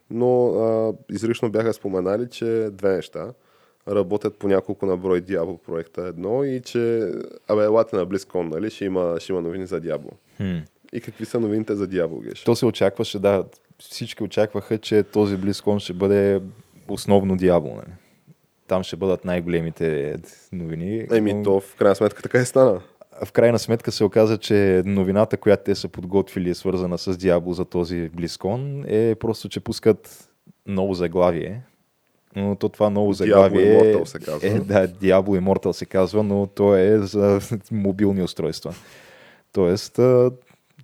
Но 0.10 0.48
а, 0.48 0.94
изрично 1.14 1.52
бяха 1.52 1.74
споменали, 1.74 2.30
че 2.30 2.70
две 2.72 2.96
неща. 2.96 3.34
Работят 3.88 4.38
по 4.38 4.48
няколко 4.48 4.86
на 4.86 4.98
брой 4.98 5.22
Diablo 5.22 5.58
проекта 5.58 6.02
едно 6.02 6.44
и 6.44 6.62
че 6.62 7.12
абе, 7.48 7.64
елате 7.64 7.96
на 7.96 8.08
BlizzCon, 8.08 8.54
нали, 8.54 8.70
ще 8.70 8.86
има, 8.86 9.16
ще 9.20 9.32
има 9.32 9.42
новини 9.42 9.66
за 9.66 9.82
Diablo. 9.82 10.12
Хм. 10.38 10.58
И 10.94 11.02
какви 11.02 11.26
са 11.26 11.40
новините 11.40 11.76
за 11.76 11.88
Diablo, 11.88 12.24
Геш? 12.24 12.44
То 12.44 12.56
се 12.56 12.66
очакваше, 12.66 13.20
да. 13.20 13.44
Всички 13.80 14.24
очакваха, 14.24 14.78
че 14.78 15.04
този 15.04 15.38
BlizzCon 15.38 15.80
ще 15.80 15.94
бъде 15.94 16.42
основно 16.88 17.38
Diablo. 17.38 17.76
Нали. 17.76 17.96
Там 18.68 18.84
ще 18.84 18.96
бъдат 18.96 19.26
най-големите 19.26 20.18
новини. 20.52 21.08
Еми, 21.12 21.34
но 21.34 21.44
то 21.44 21.60
в 21.60 21.76
крайна 21.76 21.96
сметка 21.96 22.22
така 22.22 22.40
и 22.40 22.46
стана. 22.46 22.82
В 23.26 23.32
крайна 23.32 23.60
сметка 23.60 23.92
се 23.92 24.04
оказа, 24.04 24.38
че 24.38 24.84
новината, 24.86 25.38
която 25.38 25.64
те 25.64 25.76
са 25.76 25.88
подготвили, 25.88 26.50
е 26.50 26.54
свързана 26.54 26.98
с 26.98 27.14
Diablo 27.14 27.52
за 27.52 27.66
този 27.66 28.10
BlizzCon, 28.10 28.86
е 28.88 29.16
просто, 29.16 29.50
че 29.50 29.60
пускат 29.60 30.30
ново 30.68 30.94
заглавие. 30.94 31.62
Но 32.36 32.56
то 32.56 32.70
това 32.70 32.90
ново 32.90 33.14
заглавие 33.14 33.82
Immortal 33.82 34.06
се 34.06 34.20
казва. 34.20 34.48
е, 34.48 34.60
да, 34.60 34.88
Diablo 34.88 35.40
Immortal 35.42 35.72
се 35.72 35.86
казва, 35.86 36.24
но 36.24 36.48
то 36.48 36.76
е 36.76 36.98
за 36.98 37.40
мобилни 37.72 38.24
устройства. 38.24 38.74
Тоест, 39.52 40.00
а, 40.00 40.32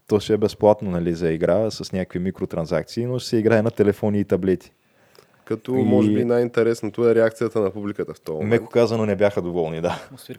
то 0.08 0.20
ще 0.20 0.34
е 0.34 0.38
безплатно 0.38 0.92
нали, 0.92 1.14
за 1.14 1.32
игра 1.32 1.72
с 1.72 1.92
някакви 1.92 2.20
микротранзакции, 2.20 3.06
но 3.06 3.20
ще 3.20 3.30
се 3.30 3.38
играе 3.38 3.62
на 3.62 3.72
телефони 3.72 4.20
и 4.20 4.24
таблети. 4.26 4.72
Като 5.46 5.76
И- 5.76 5.84
може 5.84 6.12
би 6.12 6.26
най-интересното 6.26 7.10
е 7.10 7.16
реакцията 7.16 7.60
на 7.60 7.72
публиката 7.72 8.14
в 8.14 8.30
момент. 8.30 8.50
Меко 8.50 8.70
казано 8.70 9.06
не 9.06 9.16
бяха 9.16 9.42
доволни, 9.42 9.82
да. 9.82 10.08
Ги. 10.30 10.38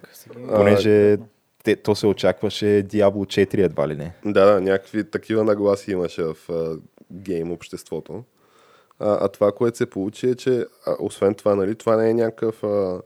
Понеже 0.55 1.17
те, 1.65 1.77
то 1.77 1.95
се 1.95 2.07
очакваше 2.07 2.65
Diablo 2.65 3.11
4 3.55 3.59
едва 3.65 3.89
ли 3.89 3.97
не. 3.97 4.13
Да, 4.25 4.45
да, 4.45 4.61
някакви 4.61 5.11
такива 5.11 5.45
нагласи 5.45 5.93
имаше 5.93 6.23
в 6.23 6.37
а, 6.51 6.77
гейм 7.13 7.53
обществото. 7.53 8.25
А, 9.01 9.19
а 9.25 9.29
това, 9.29 9.53
което 9.53 9.77
се 9.77 9.91
получи 9.91 10.29
е, 10.29 10.35
че 10.35 10.67
а, 10.87 10.97
освен 10.99 11.35
това, 11.35 11.55
нали, 11.55 11.75
това 11.75 11.97
не 11.97 12.11
е 12.11 12.15
някакъв 12.15 12.65
а, 12.65 13.03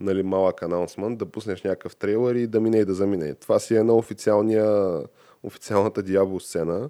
нали, 0.00 0.22
малък 0.22 0.62
анонсмент, 0.62 1.18
да 1.18 1.26
пуснеш 1.26 1.62
някакъв 1.62 1.96
трейлър 1.96 2.34
и 2.34 2.46
да 2.46 2.60
мине 2.60 2.78
и 2.78 2.84
да 2.84 2.94
замине. 2.94 3.34
Това 3.34 3.58
си 3.58 3.76
е 3.76 3.82
на 3.82 3.94
официалния, 3.94 5.00
официалната 5.42 6.02
Diablo 6.02 6.38
сцена, 6.38 6.88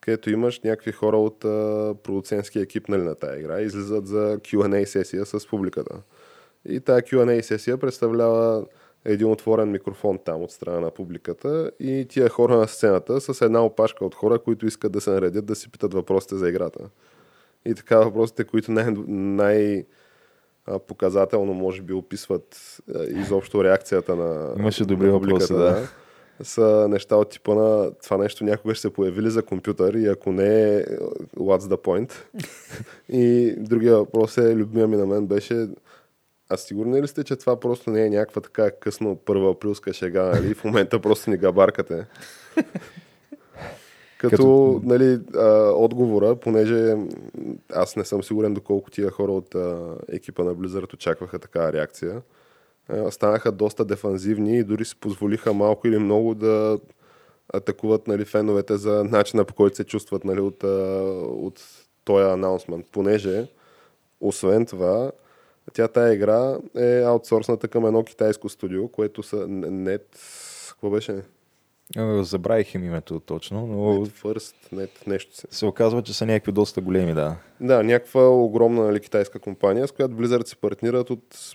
където 0.00 0.30
имаш 0.30 0.60
някакви 0.60 0.92
хора 0.92 1.16
от 1.16 1.44
а, 1.44 1.94
продуцентския 2.02 2.62
екип 2.62 2.88
нали, 2.88 3.02
на 3.02 3.14
тази 3.14 3.40
игра, 3.40 3.60
излизат 3.60 4.06
за 4.06 4.38
Q&A 4.38 4.84
сесия 4.84 5.26
с 5.26 5.48
публиката. 5.48 6.02
И 6.68 6.80
тази 6.80 7.02
Q&A 7.02 7.40
сесия 7.40 7.78
представлява 7.78 8.64
един 9.04 9.30
отворен 9.30 9.70
микрофон 9.70 10.18
там 10.24 10.42
от 10.42 10.50
страна 10.50 10.80
на 10.80 10.90
публиката 10.90 11.70
и 11.80 12.06
тия 12.08 12.28
хора 12.28 12.56
на 12.56 12.68
сцената 12.68 13.20
с 13.20 13.44
една 13.44 13.64
опашка 13.64 14.04
от 14.04 14.14
хора, 14.14 14.38
които 14.38 14.66
искат 14.66 14.92
да 14.92 15.00
се 15.00 15.10
наредят 15.10 15.46
да 15.46 15.54
си 15.54 15.70
питат 15.70 15.94
въпросите 15.94 16.36
за 16.36 16.48
играта. 16.48 16.80
И 17.66 17.74
така 17.74 17.98
въпросите, 17.98 18.44
които 18.44 18.72
най- 18.72 18.94
най- 19.06 19.84
показателно 20.86 21.54
може 21.54 21.82
би 21.82 21.92
описват 21.92 22.78
а, 22.94 23.04
изобщо 23.04 23.64
реакцията 23.64 24.16
на, 24.16 24.54
Имаше 24.58 24.84
добри 24.84 25.10
въпроси, 25.10 25.52
да. 25.52 25.88
са 26.42 26.86
неща 26.90 27.16
от 27.16 27.30
типа 27.30 27.54
на 27.54 27.90
това 28.02 28.16
нещо 28.16 28.44
някога 28.44 28.74
ще 28.74 28.82
се 28.82 28.92
появи 28.92 29.22
ли 29.22 29.30
за 29.30 29.42
компютър 29.42 29.94
и 29.94 30.06
ако 30.06 30.32
не 30.32 30.76
е, 30.76 30.84
what's 31.36 31.58
the 31.58 31.76
point? 31.76 32.12
и 33.08 33.54
другия 33.58 33.96
въпрос 33.96 34.38
е, 34.38 34.56
любимия 34.56 34.88
ми 34.88 34.96
на 34.96 35.06
мен 35.06 35.26
беше 35.26 35.68
а 36.48 36.56
сигурни 36.56 37.02
ли 37.02 37.08
сте, 37.08 37.24
че 37.24 37.36
това 37.36 37.60
просто 37.60 37.90
не 37.90 38.06
е 38.06 38.10
някаква 38.10 38.42
така 38.42 38.70
късно 38.70 39.16
първа 39.16 39.50
априлска 39.50 39.92
шега, 39.92 40.22
нали? 40.22 40.54
В 40.54 40.64
момента 40.64 41.00
просто 41.00 41.30
ни 41.30 41.36
габаркате. 41.36 42.06
Като, 44.30 44.36
Като- 44.36 44.80
нали, 44.84 45.20
а, 45.36 45.70
отговора, 45.70 46.36
понеже 46.36 46.96
аз 47.72 47.96
не 47.96 48.04
съм 48.04 48.22
сигурен 48.22 48.54
доколко 48.54 48.90
тия 48.90 49.10
хора 49.10 49.32
от 49.32 49.54
а, 49.54 49.96
екипа 50.08 50.44
на 50.44 50.54
Blizzard 50.54 50.94
очакваха 50.94 51.38
такава 51.38 51.72
реакция, 51.72 52.22
а, 52.88 53.10
станаха 53.10 53.52
доста 53.52 53.84
дефанзивни 53.84 54.58
и 54.58 54.64
дори 54.64 54.84
си 54.84 54.96
позволиха 55.00 55.52
малко 55.52 55.86
или 55.88 55.98
много 55.98 56.34
да 56.34 56.78
атакуват 57.54 58.06
нали, 58.06 58.24
феновете 58.24 58.76
за 58.76 59.04
начина 59.04 59.44
по 59.44 59.54
който 59.54 59.76
се 59.76 59.84
чувстват 59.84 60.24
нали, 60.24 60.40
от, 60.40 60.64
а, 60.64 60.68
от 61.22 61.62
този 62.04 62.24
анонсмент. 62.24 62.86
Понеже, 62.92 63.46
освен 64.20 64.66
това, 64.66 65.12
тя 65.72 65.88
тая 65.88 66.14
игра 66.14 66.56
е 66.76 67.02
аутсорсната 67.02 67.68
към 67.68 67.86
едно 67.86 68.04
китайско 68.04 68.48
студио, 68.48 68.88
което 68.88 69.22
са 69.22 69.36
Net... 69.46 70.04
Какво 70.68 70.90
беше? 70.90 71.22
Е, 71.96 72.22
Забравих 72.22 72.74
им 72.74 72.84
името 72.84 73.20
точно, 73.20 73.66
но 73.66 73.76
Net 73.76 74.22
First, 74.22 74.54
Net 74.74 75.06
нещо 75.06 75.36
се. 75.36 75.46
се 75.50 75.66
оказва, 75.66 76.02
че 76.02 76.14
са 76.14 76.26
някакви 76.26 76.52
доста 76.52 76.80
големи, 76.80 77.14
да. 77.14 77.36
Да, 77.60 77.82
някаква 77.82 78.28
огромна 78.28 78.84
нали, 78.84 79.00
китайска 79.00 79.38
компания, 79.38 79.88
с 79.88 79.92
която 79.92 80.14
Blizzard 80.14 80.46
се 80.46 80.56
партнират 80.56 81.10
от 81.10 81.54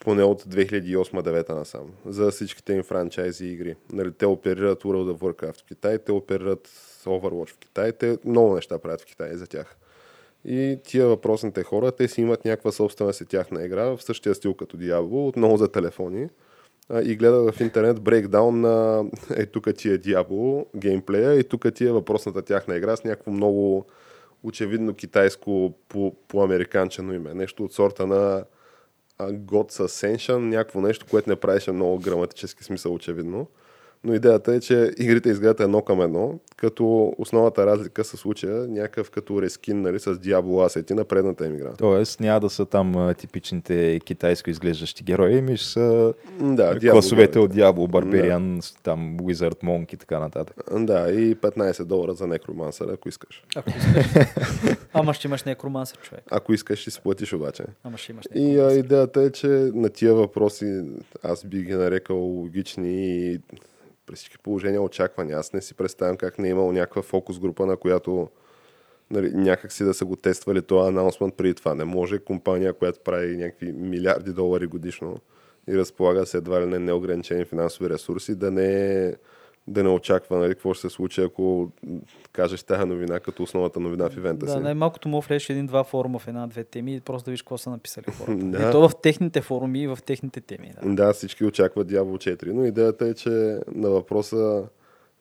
поне 0.00 0.22
от 0.22 0.42
2008-2009 0.42 1.48
насам 1.48 1.92
за 2.06 2.30
всичките 2.30 2.72
им 2.72 2.82
франчайзи 2.82 3.46
игри. 3.46 3.74
Нали, 3.92 4.12
те 4.12 4.26
оперират 4.26 4.82
World 4.82 5.14
of 5.14 5.18
Warcraft 5.18 5.60
в 5.60 5.64
Китай, 5.64 5.98
те 5.98 6.12
оперират 6.12 6.68
Overwatch 7.04 7.50
в 7.50 7.58
Китай, 7.58 7.92
те 7.92 8.18
много 8.24 8.54
неща 8.54 8.78
правят 8.78 9.00
в 9.00 9.06
Китай 9.06 9.36
за 9.36 9.46
тях. 9.46 9.76
И 10.44 10.78
тия 10.84 11.06
въпросните 11.06 11.62
хора, 11.62 11.92
те 11.92 12.08
си 12.08 12.20
имат 12.20 12.44
някаква 12.44 12.72
собствена 12.72 13.12
си 13.12 13.24
тяхна 13.24 13.64
игра 13.64 13.84
в 13.84 14.02
същия 14.02 14.34
стил 14.34 14.54
като 14.54 14.76
Diablo, 14.76 15.28
отново 15.28 15.56
за 15.56 15.68
телефони. 15.68 16.28
И 17.04 17.16
гледа 17.16 17.52
в 17.52 17.60
интернет 17.60 18.00
брейкдаун 18.00 18.60
на 18.60 19.04
е 19.36 19.46
тук 19.46 19.74
ти 19.74 19.88
е 19.88 19.98
Diablo 19.98 20.66
геймплея 20.76 21.34
и 21.34 21.44
тук 21.44 21.74
ти 21.74 21.86
е 21.86 21.92
въпросната 21.92 22.42
тяхна 22.42 22.76
игра 22.76 22.96
с 22.96 23.04
някакво 23.04 23.30
много 23.30 23.86
очевидно 24.42 24.94
китайско 24.94 25.74
по, 25.88 26.16
по 26.28 26.42
американчено 26.42 27.14
име. 27.14 27.34
Нещо 27.34 27.64
от 27.64 27.72
сорта 27.72 28.06
на 28.06 28.44
God's 29.20 29.86
Ascension, 29.86 30.38
някакво 30.38 30.80
нещо, 30.80 31.06
което 31.10 31.30
не 31.30 31.36
правеше 31.36 31.72
много 31.72 31.98
граматически 31.98 32.64
смисъл 32.64 32.94
очевидно. 32.94 33.46
Но 34.06 34.14
идеята 34.14 34.54
е, 34.54 34.60
че 34.60 34.90
игрите 34.98 35.28
изгледат 35.28 35.60
едно 35.60 35.82
към 35.82 36.00
едно, 36.00 36.38
като 36.56 37.14
основната 37.18 37.66
разлика 37.66 38.04
се 38.04 38.16
случая 38.16 38.68
някакъв 38.68 39.10
като 39.10 39.42
рескин 39.42 39.80
нали, 39.82 39.98
с 39.98 40.14
Diablo 40.14 40.66
асети 40.66 40.94
на 40.94 41.04
предната 41.04 41.46
им 41.46 41.54
игра. 41.54 41.72
Тоест 41.78 42.20
няма 42.20 42.40
да 42.40 42.50
са 42.50 42.66
там 42.66 43.14
типичните 43.18 44.00
китайско 44.00 44.50
изглеждащи 44.50 45.04
герои, 45.04 45.40
ми 45.40 45.56
ще 45.56 45.68
са 45.68 46.14
Да, 46.40 46.74
Diablo 46.74 46.90
класовете 46.90 47.32
героите. 47.32 47.38
от 47.38 47.54
Diablo, 47.54 47.90
Barbarian, 47.90 48.76
там 48.82 49.16
Wizard, 49.18 49.62
Monk 49.64 49.94
и 49.94 49.96
така 49.96 50.18
нататък. 50.18 50.56
Да, 50.72 51.10
и 51.10 51.36
15 51.36 51.84
долара 51.84 52.14
за 52.14 52.26
некромансър, 52.26 52.88
ако 52.88 53.08
искаш. 53.08 53.44
Ако 53.56 53.68
искаш. 53.68 54.76
Ама 54.92 55.14
ще 55.14 55.28
имаш 55.28 55.44
некромансър, 55.44 55.98
човек. 55.98 56.22
Ако 56.30 56.52
искаш, 56.52 56.78
ще 56.78 56.90
си 56.90 57.00
платиш 57.00 57.32
обаче. 57.32 57.64
Ама 57.84 57.98
ще 57.98 58.12
имаш 58.12 58.24
И 58.34 58.58
а, 58.58 58.72
идеята 58.72 59.22
е, 59.22 59.30
че 59.30 59.46
на 59.74 59.88
тия 59.88 60.14
въпроси 60.14 60.82
аз 61.22 61.44
би 61.44 61.62
ги 61.62 61.74
нарекал 61.74 62.16
логични 62.16 63.06
и 63.32 63.40
при 64.06 64.14
всички 64.14 64.38
положения 64.38 64.82
очаквани. 64.82 65.32
Аз 65.32 65.52
не 65.52 65.62
си 65.62 65.74
представям 65.74 66.16
как 66.16 66.38
не 66.38 66.48
е 66.48 66.50
имало 66.50 66.72
някаква 66.72 67.02
фокус 67.02 67.38
група, 67.38 67.66
на 67.66 67.76
която 67.76 68.28
нали, 69.10 69.30
някак 69.34 69.70
да 69.80 69.94
са 69.94 70.04
го 70.04 70.16
тествали 70.16 70.62
този 70.62 70.88
анонсмент 70.88 71.36
преди 71.36 71.54
това. 71.54 71.74
Не 71.74 71.84
може 71.84 72.18
компания, 72.18 72.72
която 72.72 73.00
прави 73.00 73.36
някакви 73.36 73.72
милиарди 73.72 74.32
долари 74.32 74.66
годишно 74.66 75.20
и 75.68 75.78
разполага 75.78 76.26
с 76.26 76.34
едва 76.34 76.60
ли 76.60 76.66
не 76.66 76.78
неограничени 76.78 77.44
финансови 77.44 77.90
ресурси, 77.90 78.34
да 78.34 78.50
не, 78.50 79.14
да 79.68 79.82
не 79.82 79.88
очаква 79.88 80.38
нали, 80.38 80.48
какво 80.54 80.74
ще 80.74 80.88
се 80.88 80.94
случи, 80.94 81.20
ако 81.20 81.70
кажеш 82.32 82.62
тази 82.62 82.84
новина 82.84 83.20
като 83.20 83.42
основната 83.42 83.80
новина 83.80 84.08
в 84.10 84.16
ивента 84.16 84.46
Да, 84.46 84.52
си. 84.52 84.58
най-малкото 84.58 85.08
му 85.08 85.20
влезеш 85.20 85.50
един-два 85.50 85.84
форума 85.84 86.18
в 86.18 86.28
една-две 86.28 86.64
теми 86.64 86.94
и 86.94 87.00
просто 87.00 87.24
да 87.24 87.30
виж 87.30 87.42
какво 87.42 87.58
са 87.58 87.70
написали 87.70 88.04
хората. 88.18 88.32
Да. 88.46 88.68
И 88.68 88.72
то 88.72 88.88
в 88.88 89.00
техните 89.02 89.40
форуми 89.40 89.82
и 89.82 89.86
в 89.86 89.98
техните 90.06 90.40
теми. 90.40 90.72
Да. 90.82 90.94
Да, 90.94 91.12
всички 91.12 91.44
очакват 91.44 91.88
Diablo 91.88 92.36
4, 92.42 92.52
но 92.52 92.64
идеята 92.64 93.06
е, 93.06 93.14
че 93.14 93.58
на 93.74 93.90
въпроса 93.90 94.64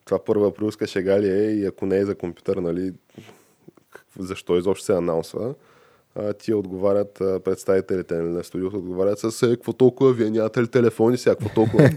това 0.05 0.23
първа 0.23 0.47
априлска 0.47 0.87
шега 0.87 1.19
ли 1.19 1.29
е 1.29 1.51
и 1.51 1.65
ако 1.65 1.85
не 1.85 1.97
е 1.97 2.05
за 2.05 2.15
компютър, 2.15 2.57
нали, 2.57 2.93
защо 4.19 4.57
изобщо 4.57 4.85
се 4.85 4.93
анонсва, 4.93 5.53
ти 6.39 6.53
отговарят 6.53 7.13
представителите 7.43 8.16
нали, 8.16 8.30
на 8.30 8.43
студиото, 8.43 8.78
отговарят 8.78 9.20
с 9.20 9.43
е, 9.43 9.55
какво 9.55 9.74
толкова, 9.74 10.13
вие 10.13 10.30
нямате 10.30 10.61
ли 10.61 10.68
телефони 10.68 11.18
сега, 11.18 11.36
какво 11.36 11.49
толкова? 11.53 11.89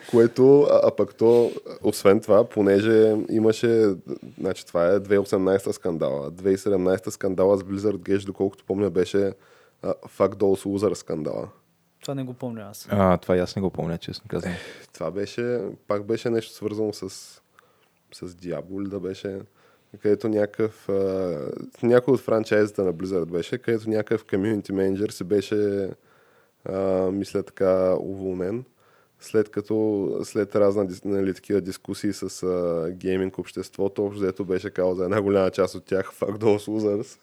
Което, 0.10 0.62
а, 0.62 0.80
а 0.84 0.96
пък 0.96 1.14
то, 1.14 1.50
освен 1.82 2.20
това, 2.20 2.48
понеже 2.48 3.16
имаше, 3.30 3.94
значи 4.40 4.66
това 4.66 4.86
е 4.86 5.00
2018 5.00 5.70
скандала, 5.70 6.30
2017 6.30 7.10
скандала 7.10 7.56
с 7.58 7.62
Blizzard 7.62 7.98
Gage, 7.98 8.26
доколкото 8.26 8.64
помня, 8.64 8.90
беше 8.90 9.32
Fuck 9.84 10.34
Dolls 10.34 10.66
Loser 10.66 10.94
скандала. 10.94 11.48
Това 12.02 12.14
не 12.14 12.22
го 12.22 12.34
помня 12.34 12.62
аз. 12.70 12.88
А, 12.90 13.16
това 13.16 13.36
и 13.36 13.40
аз 13.40 13.56
не 13.56 13.62
го 13.62 13.70
помня, 13.70 13.98
честно 13.98 14.28
казвам. 14.28 14.54
Това 14.92 15.10
беше, 15.10 15.60
пак 15.86 16.04
беше 16.04 16.30
нещо 16.30 16.52
свързано 16.52 16.92
с, 16.92 17.10
с 18.12 18.36
ли 18.44 18.88
да 18.88 19.00
беше, 19.00 19.40
където 20.02 20.28
някакъв, 20.28 20.88
а, 20.88 21.38
някой 21.82 22.14
от 22.14 22.20
франчайзата 22.20 22.84
на 22.84 22.94
Blizzard 22.94 23.24
беше, 23.24 23.58
където 23.58 23.90
някакъв 23.90 24.24
комьюнити 24.24 24.72
менеджер 24.72 25.08
се 25.08 25.24
беше, 25.24 25.90
а, 26.64 27.10
мисля 27.10 27.42
така, 27.42 27.96
уволнен, 28.00 28.64
след 29.20 29.48
като, 29.48 30.08
след 30.24 30.56
разна 30.56 30.88
нали, 31.04 31.34
такива 31.34 31.60
дискусии 31.60 32.12
с 32.12 32.42
а, 32.42 32.90
гейминг 32.90 33.38
обществото, 33.38 34.04
общо 34.04 34.20
взето 34.20 34.44
беше 34.44 34.70
казал 34.70 34.94
за 34.94 35.04
една 35.04 35.22
голяма 35.22 35.50
част 35.50 35.74
от 35.74 35.84
тях 35.84 36.12
Fuck 36.20 36.38
those 36.38 36.68
losers 36.68 37.18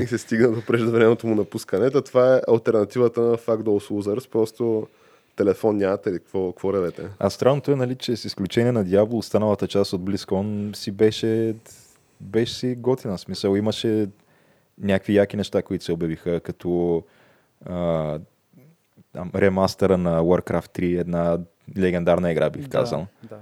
и 0.02 0.06
се 0.06 0.18
стигна 0.18 0.52
до 0.52 0.62
преждевременното 0.66 1.26
му 1.26 1.34
напускане. 1.34 1.90
Та 1.90 2.02
това 2.02 2.36
е 2.36 2.40
альтернативата 2.48 3.20
на 3.20 3.36
Fuck 3.36 3.62
those 3.62 3.90
losers, 3.90 4.30
просто 4.30 4.86
телефон 5.36 5.76
нямате 5.76 6.12
ли, 6.12 6.18
какво, 6.18 6.52
какво 6.52 6.72
ревете? 6.72 7.08
А 7.18 7.30
странното 7.30 7.72
е, 7.72 7.76
нали, 7.76 7.94
че 7.94 8.16
с 8.16 8.24
изключение 8.24 8.72
на 8.72 8.84
Diablo, 8.84 9.14
останалата 9.14 9.68
част 9.68 9.92
от 9.92 10.00
BlizzCon 10.00 10.76
си 10.76 10.90
беше, 10.90 11.54
беше 12.20 12.54
си 12.54 12.74
готина. 12.74 13.18
Смисъл, 13.18 13.56
имаше 13.56 14.06
някакви 14.78 15.14
яки 15.14 15.36
неща, 15.36 15.62
които 15.62 15.84
се 15.84 15.92
обявиха, 15.92 16.40
като 16.40 17.02
а, 17.66 18.18
там, 19.12 19.30
ремастъра 19.34 19.96
на 19.98 20.20
Warcraft 20.22 20.78
3, 20.78 21.00
една 21.00 21.38
легендарна 21.78 22.32
игра, 22.32 22.50
бих 22.50 22.68
казал, 22.68 23.06
Да, 23.22 23.28
да. 23.28 23.40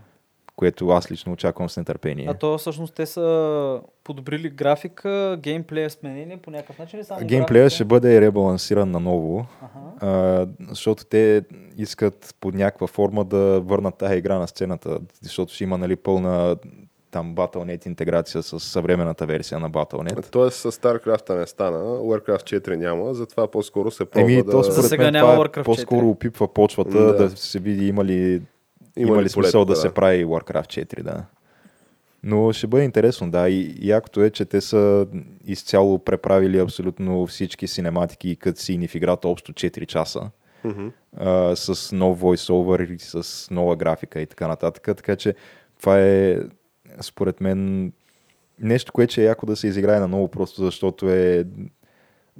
което 0.56 0.88
аз 0.88 1.10
лично 1.10 1.32
очаквам 1.32 1.68
с 1.68 1.76
нетърпение. 1.76 2.26
А 2.30 2.34
то 2.34 2.58
всъщност 2.58 2.94
те 2.94 3.06
са 3.06 3.80
подобрили 4.04 4.50
графика, 4.50 5.38
геймплея 5.40 5.90
сменени 5.90 6.38
по 6.38 6.50
някакъв 6.50 6.78
начин 6.78 6.98
ли 7.00 7.04
само 7.04 7.26
Геймплея 7.26 7.64
графика? 7.64 7.74
ще 7.74 7.84
бъде 7.84 8.20
ребалансиран 8.20 8.90
наново, 8.90 9.46
Аха. 9.62 10.06
а, 10.06 10.46
защото 10.68 11.04
те 11.04 11.42
искат 11.76 12.34
под 12.40 12.54
някаква 12.54 12.86
форма 12.86 13.24
да 13.24 13.60
върнат 13.60 13.94
тази 13.98 14.16
игра 14.16 14.38
на 14.38 14.48
сцената, 14.48 14.98
защото 15.20 15.52
ще 15.54 15.64
има 15.64 15.78
нали, 15.78 15.96
пълна 15.96 16.56
там 17.14 17.34
Battle.net 17.34 17.86
интеграция 17.86 18.42
с 18.42 18.60
съвременната 18.60 19.26
версия 19.26 19.60
на 19.60 19.70
Battle.net. 19.70 20.30
Тоест 20.30 20.56
с 20.56 20.72
StarCraft 20.72 21.38
не 21.38 21.46
стана, 21.46 21.78
Warcraft 21.84 22.60
4 22.60 22.76
няма, 22.76 23.14
затова 23.14 23.50
по-скоро 23.50 23.90
се 23.90 24.04
пробва 24.04 24.32
Еми, 24.32 24.42
да... 24.42 24.50
то 24.50 24.62
За 24.62 24.72
според 24.72 24.88
сега 24.88 25.04
мен 25.04 25.12
няма 25.12 25.32
е 25.32 25.36
Warcraft 25.36 25.64
по-скоро 25.64 26.06
4. 26.06 26.10
опипва 26.10 26.54
почвата 26.54 26.98
Да. 26.98 27.14
да. 27.14 27.36
се 27.36 27.58
види 27.58 27.86
има 27.86 28.04
ли, 28.04 28.42
има 28.96 29.08
Има 29.08 29.22
ли 29.22 29.28
смисъл 29.28 29.40
полето, 29.52 29.64
да, 29.64 29.72
да. 29.72 29.76
се 29.76 29.94
прави 29.94 30.24
Warcraft 30.24 30.84
4, 30.84 31.02
да. 31.02 31.24
Но 32.22 32.52
ще 32.52 32.66
бъде 32.66 32.84
интересно, 32.84 33.30
да. 33.30 33.48
И 33.48 33.74
якото 33.80 34.22
е, 34.22 34.30
че 34.30 34.44
те 34.44 34.60
са 34.60 35.06
изцяло 35.46 35.98
преправили 35.98 36.58
абсолютно 36.58 37.26
всички 37.26 37.66
синематики 37.66 38.30
и 38.30 38.36
катсини 38.36 38.88
в 38.88 38.94
играта 38.94 39.28
общо 39.28 39.52
4 39.52 39.86
часа. 39.86 40.30
Мгм. 40.64 40.86
а, 41.16 41.56
с 41.56 41.92
нов 41.92 42.20
voiceover 42.20 42.98
с 42.98 43.50
нова 43.50 43.76
графика 43.76 44.20
и 44.20 44.26
така 44.26 44.48
нататък. 44.48 44.82
Така 44.96 45.16
че 45.16 45.34
това 45.80 46.00
е, 46.00 46.38
според 47.00 47.40
мен, 47.40 47.92
нещо, 48.60 48.92
което 48.92 49.10
ще 49.10 49.22
е 49.22 49.26
яко 49.26 49.46
да 49.46 49.56
се 49.56 49.66
изиграе 49.66 50.00
наново, 50.00 50.28
просто 50.28 50.62
защото 50.62 51.08
е 51.08 51.44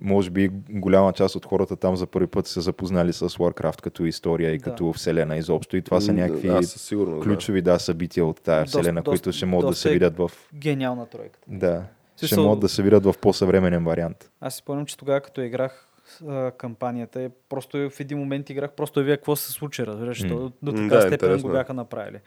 може 0.00 0.30
би 0.30 0.50
голяма 0.70 1.12
част 1.12 1.36
от 1.36 1.46
хората 1.46 1.76
там 1.76 1.96
за 1.96 2.06
първи 2.06 2.26
път 2.26 2.46
са 2.46 2.60
запознали 2.60 3.12
с 3.12 3.28
Warcraft 3.28 3.80
като 3.80 4.04
история 4.04 4.50
и 4.50 4.58
Да. 4.58 4.64
като 4.64 4.92
вселена 4.92 5.36
изобщо. 5.36 5.76
И 5.76 5.82
това 5.82 6.00
са 6.00 6.12
някакви 6.12 6.48
Аз 6.48 6.66
със 6.66 6.82
сигурност, 6.82 7.18
да. 7.18 7.24
ключови 7.24 7.62
да, 7.62 7.78
събития 7.78 8.26
от 8.26 8.40
тази 8.42 8.62
Доста- 8.62 8.78
вселена, 8.78 9.02
които 9.02 9.10
доста- 9.20 9.32
ще 9.32 9.46
могат 9.46 9.70
да 9.70 9.74
се 9.74 9.88
е- 9.88 9.92
видят 9.92 10.16
в... 10.16 10.30
Гениална 10.54 11.06
тройката. 11.06 11.46
Да, 11.48 11.82
ще 12.16 12.26
Смисъл- 12.26 12.44
могат 12.44 12.60
да 12.60 12.68
се 12.68 12.82
видят 12.82 13.04
в 13.04 13.14
по-съвременен 13.20 13.84
вариант. 13.84 14.30
Аз 14.40 14.54
си 14.54 14.58
спомням, 14.58 14.86
че 14.86 14.96
тогава 14.96 15.20
като 15.20 15.40
играх 15.40 15.88
а, 16.28 16.50
кампанията, 16.50 17.22
е, 17.22 17.28
просто 17.48 17.90
в 17.90 18.00
един 18.00 18.18
момент 18.18 18.50
играх, 18.50 18.72
просто 18.72 19.00
да 19.00 19.04
видя 19.04 19.16
какво 19.16 19.36
се 19.36 19.52
случи, 19.52 19.86
разбираш, 19.86 20.22
mm. 20.22 20.28
до, 20.28 20.52
до 20.62 20.72
така 20.72 20.86
да, 20.86 21.02
степен 21.02 21.40
го 21.40 21.48
е. 21.48 21.52
бяха 21.52 21.74
направили. 21.74 22.18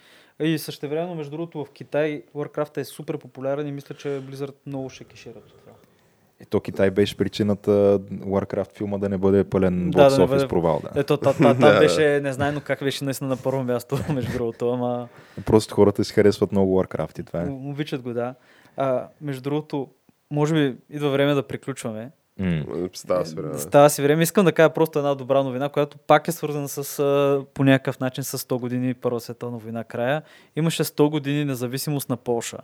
И 0.41 0.57
същевременно, 0.57 1.15
между 1.15 1.31
другото, 1.31 1.57
в 1.59 1.69
Китай 1.69 2.23
Warcraft 2.35 2.77
е 2.77 2.83
супер 2.83 3.17
популярен 3.17 3.67
и 3.67 3.71
мисля, 3.71 3.95
че 3.95 4.07
Blizzard 4.09 4.55
много 4.65 4.89
ще 4.89 5.03
кешират 5.03 5.37
от 5.37 5.53
това. 5.53 5.71
Ето 6.39 6.59
Китай 6.59 6.91
беше 6.91 7.17
причината 7.17 7.71
Warcraft 8.01 8.71
филма 8.71 8.97
да 8.97 9.09
не 9.09 9.17
бъде 9.17 9.43
пълен 9.43 9.91
Да, 9.91 9.97
да 9.99 10.03
бокс 10.05 10.19
офис 10.19 10.29
бъде- 10.31 10.47
провал. 10.47 10.81
Да. 10.83 10.99
Ето, 10.99 11.17
та, 11.17 11.33
та, 11.33 11.53
Да, 11.53 11.71
да. 11.73 11.79
беше, 11.79 12.19
не 12.19 12.33
знайно 12.33 12.61
как 12.61 12.79
беше 12.79 13.05
наистина 13.05 13.29
на 13.29 13.37
първо 13.37 13.63
място, 13.63 13.97
между 14.13 14.31
другото, 14.33 14.69
ама 14.69 15.07
Просто 15.45 15.75
хората 15.75 16.05
си 16.05 16.13
харесват 16.13 16.51
много 16.51 16.83
Warcraft 16.83 17.19
и 17.19 17.23
това 17.23 17.41
е. 17.41 17.47
обичат 17.47 18.01
го, 18.01 18.13
да. 18.13 18.35
А, 18.77 19.07
между 19.21 19.41
другото, 19.41 19.87
може 20.31 20.53
би 20.53 20.75
идва 20.89 21.09
време 21.09 21.33
да 21.33 21.43
приключваме. 21.43 22.11
М. 22.39 22.63
Става 22.93 23.25
се 23.25 23.35
време. 23.35 23.57
Става 23.57 23.89
си 23.89 24.01
време. 24.01 24.23
Искам 24.23 24.45
да 24.45 24.51
кажа 24.51 24.69
просто 24.69 24.99
една 24.99 25.15
добра 25.15 25.43
новина, 25.43 25.69
която 25.69 25.97
пак 25.97 26.27
е 26.27 26.31
свързана 26.31 26.67
с 26.69 26.97
по 27.53 27.63
някакъв 27.63 27.99
начин 27.99 28.23
с 28.23 28.37
100 28.37 28.59
години 28.59 28.93
Първа 28.93 29.19
световна 29.19 29.57
война 29.57 29.83
края. 29.83 30.21
Имаше 30.55 30.83
100 30.83 31.09
години 31.09 31.45
независимост 31.45 32.09
на 32.09 32.17
Полша. 32.17 32.57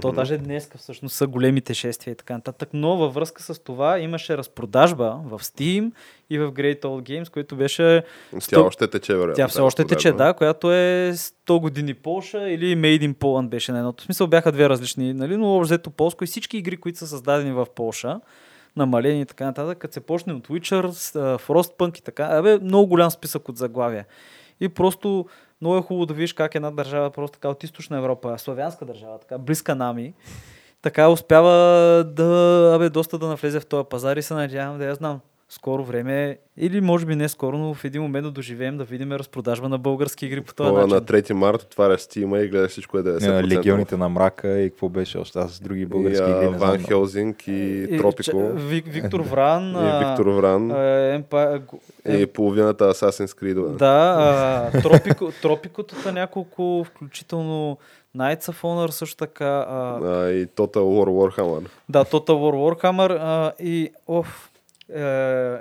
То 0.00 0.08
Мгм. 0.08 0.16
даже 0.16 0.38
днес 0.38 0.70
всъщност 0.76 1.14
са 1.16 1.26
големите 1.26 1.74
шествия 1.74 2.12
и 2.12 2.16
така 2.16 2.34
нататък. 2.34 2.68
Но 2.72 2.96
във 2.96 3.14
връзка 3.14 3.42
с 3.42 3.58
това 3.62 3.98
имаше 3.98 4.36
разпродажба 4.36 5.20
в 5.24 5.38
Steam 5.40 5.92
и 6.30 6.38
в 6.38 6.52
Great 6.52 6.80
Old 6.80 7.02
Games, 7.02 7.30
което 7.30 7.56
беше... 7.56 8.02
Тя 8.30 8.38
сто- 8.38 8.66
още 8.66 8.88
тече, 8.88 9.12
вероятно. 9.14 9.34
Тя 9.34 9.48
все 9.48 9.60
още 9.60 9.84
тече, 9.84 10.12
да, 10.12 10.34
която 10.34 10.72
е 10.72 11.12
100 11.14 11.60
години 11.60 11.94
Полша 11.94 12.50
или 12.50 12.76
Made 12.76 13.08
in 13.08 13.14
Poland 13.14 13.48
беше 13.48 13.72
на 13.72 13.78
едното. 13.78 14.02
В 14.02 14.06
смисъл 14.06 14.26
бяха 14.26 14.52
две 14.52 14.68
различни, 14.68 15.14
нали, 15.14 15.36
но 15.36 15.56
общо 15.56 15.64
взето 15.66 15.90
полско 15.90 16.24
и 16.24 16.26
всички 16.26 16.56
игри, 16.58 16.76
които 16.76 16.98
са 16.98 17.06
създадени 17.06 17.52
в 17.52 17.66
Полша, 17.74 18.20
намалени 18.76 19.20
и 19.20 19.26
така 19.26 19.44
нататък, 19.44 19.78
като 19.78 19.94
се 19.94 20.00
почне 20.00 20.32
от 20.32 20.48
Witcher, 20.48 20.88
Frostpunk 21.38 21.98
и 21.98 22.02
така, 22.02 22.24
абе, 22.24 22.58
много 22.58 22.86
голям 22.86 23.10
списък 23.10 23.48
от 23.48 23.56
заглавия. 23.56 24.06
И 24.60 24.68
просто 24.68 25.26
много 25.60 25.76
е 25.76 25.82
хубаво 25.82 26.06
да 26.06 26.14
видиш 26.14 26.32
как 26.32 26.54
една 26.54 26.70
държава, 26.70 27.10
просто 27.10 27.34
така 27.34 27.48
от 27.48 27.64
източна 27.64 27.98
Европа, 27.98 28.38
славянска 28.38 28.84
държава, 28.84 29.18
така 29.18 29.38
близка 29.38 29.74
нами, 29.74 30.14
така 30.82 31.08
успява 31.08 31.52
да, 32.04 32.72
абе, 32.74 32.88
доста 32.88 33.18
да 33.18 33.26
навлезе 33.26 33.60
в 33.60 33.66
този 33.66 33.88
пазар 33.90 34.16
и 34.16 34.22
се 34.22 34.34
надявам 34.34 34.78
да 34.78 34.84
я 34.84 34.94
знам. 34.94 35.20
Скоро 35.52 35.84
време, 35.84 36.38
или 36.56 36.80
може 36.80 37.06
би 37.06 37.16
не 37.16 37.28
скоро, 37.28 37.58
но 37.58 37.74
в 37.74 37.84
един 37.84 38.02
момент 38.02 38.24
да 38.24 38.30
доживеем 38.30 38.78
да 38.78 38.84
видим 38.84 39.12
разпродажба 39.12 39.68
на 39.68 39.78
български 39.78 40.26
игри 40.26 40.40
по 40.40 40.54
този 40.54 40.68
Това 40.68 40.80
начин. 40.80 40.94
на 40.96 41.02
3 41.02 41.32
март 41.32 41.62
отваряш 41.62 42.00
Steam 42.00 42.44
и 42.44 42.48
гледаш 42.48 42.70
всичко 42.70 42.98
е 42.98 43.02
90%. 43.02 43.38
Е, 43.40 43.48
Легионите 43.48 43.96
на 43.96 44.08
мрака 44.08 44.60
и 44.60 44.70
какво 44.70 44.88
беше 44.88 45.18
още? 45.18 45.38
Аз 45.38 45.52
с 45.52 45.60
други 45.60 45.86
български 45.86 46.22
и, 46.22 46.32
игри 46.32 46.50
не 46.50 46.58
Ван. 46.58 46.78
Хелзинг 46.78 47.46
и, 47.46 47.52
И, 47.90 47.98
Тропико. 47.98 48.48
Вик, 48.48 48.84
Виктор 48.88 49.20
Вран. 49.20 49.70
И 49.70 50.06
Виктор 50.06 50.26
Вран. 50.26 50.70
и 52.08 52.26
половината 52.26 52.84
Assassin's 52.84 53.42
Creed. 53.42 53.76
Да, 53.76 54.16
а, 54.74 54.82
тропико, 54.82 55.32
тропикото 55.42 55.94
са 55.94 56.12
няколко, 56.12 56.84
включително 56.84 57.78
Knights 58.16 58.42
of 58.42 58.62
Honor 58.62 58.90
също 58.90 59.16
така. 59.16 59.66
А, 59.68 59.98
А, 59.98 60.30
и 60.30 60.46
Total 60.46 60.78
War 60.78 61.08
Warhammer. 61.08 61.68
да, 61.88 62.04
Total 62.04 62.30
War 62.30 62.74
Warhammer 62.74 63.18
а, 63.20 63.52
и 63.60 63.90
оф, 64.06 64.48
е, 64.94 65.58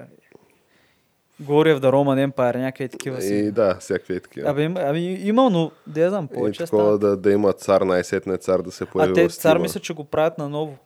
Glory 1.41 1.75
of 1.75 1.79
the 1.79 1.91
Roman 1.91 2.31
Empire, 2.31 2.55
някакви 2.55 2.89
такива 2.89 3.21
си. 3.21 3.33
И 3.33 3.51
да, 3.51 3.75
всякакви 3.75 4.15
е 4.15 4.19
такива. 4.19 4.49
Абе, 4.49 4.63
има, 4.63 4.79
ами, 4.83 4.99
има, 5.13 5.49
но 5.49 5.71
да 5.87 6.01
я 6.01 6.09
знам, 6.09 6.29
и 6.31 6.33
повече 6.33 6.63
такова 6.63 6.83
става. 6.83 6.97
да, 6.97 7.17
да 7.17 7.31
има 7.31 7.53
цар 7.53 7.81
най-сетне 7.81 8.37
цар 8.37 8.61
да 8.61 8.71
се 8.71 8.85
появи 8.85 9.11
А 9.11 9.13
те 9.13 9.29
в 9.29 9.35
цар 9.35 9.57
мисля, 9.57 9.79
че 9.79 9.93
го 9.93 10.03
правят 10.03 10.37
наново. 10.37 10.77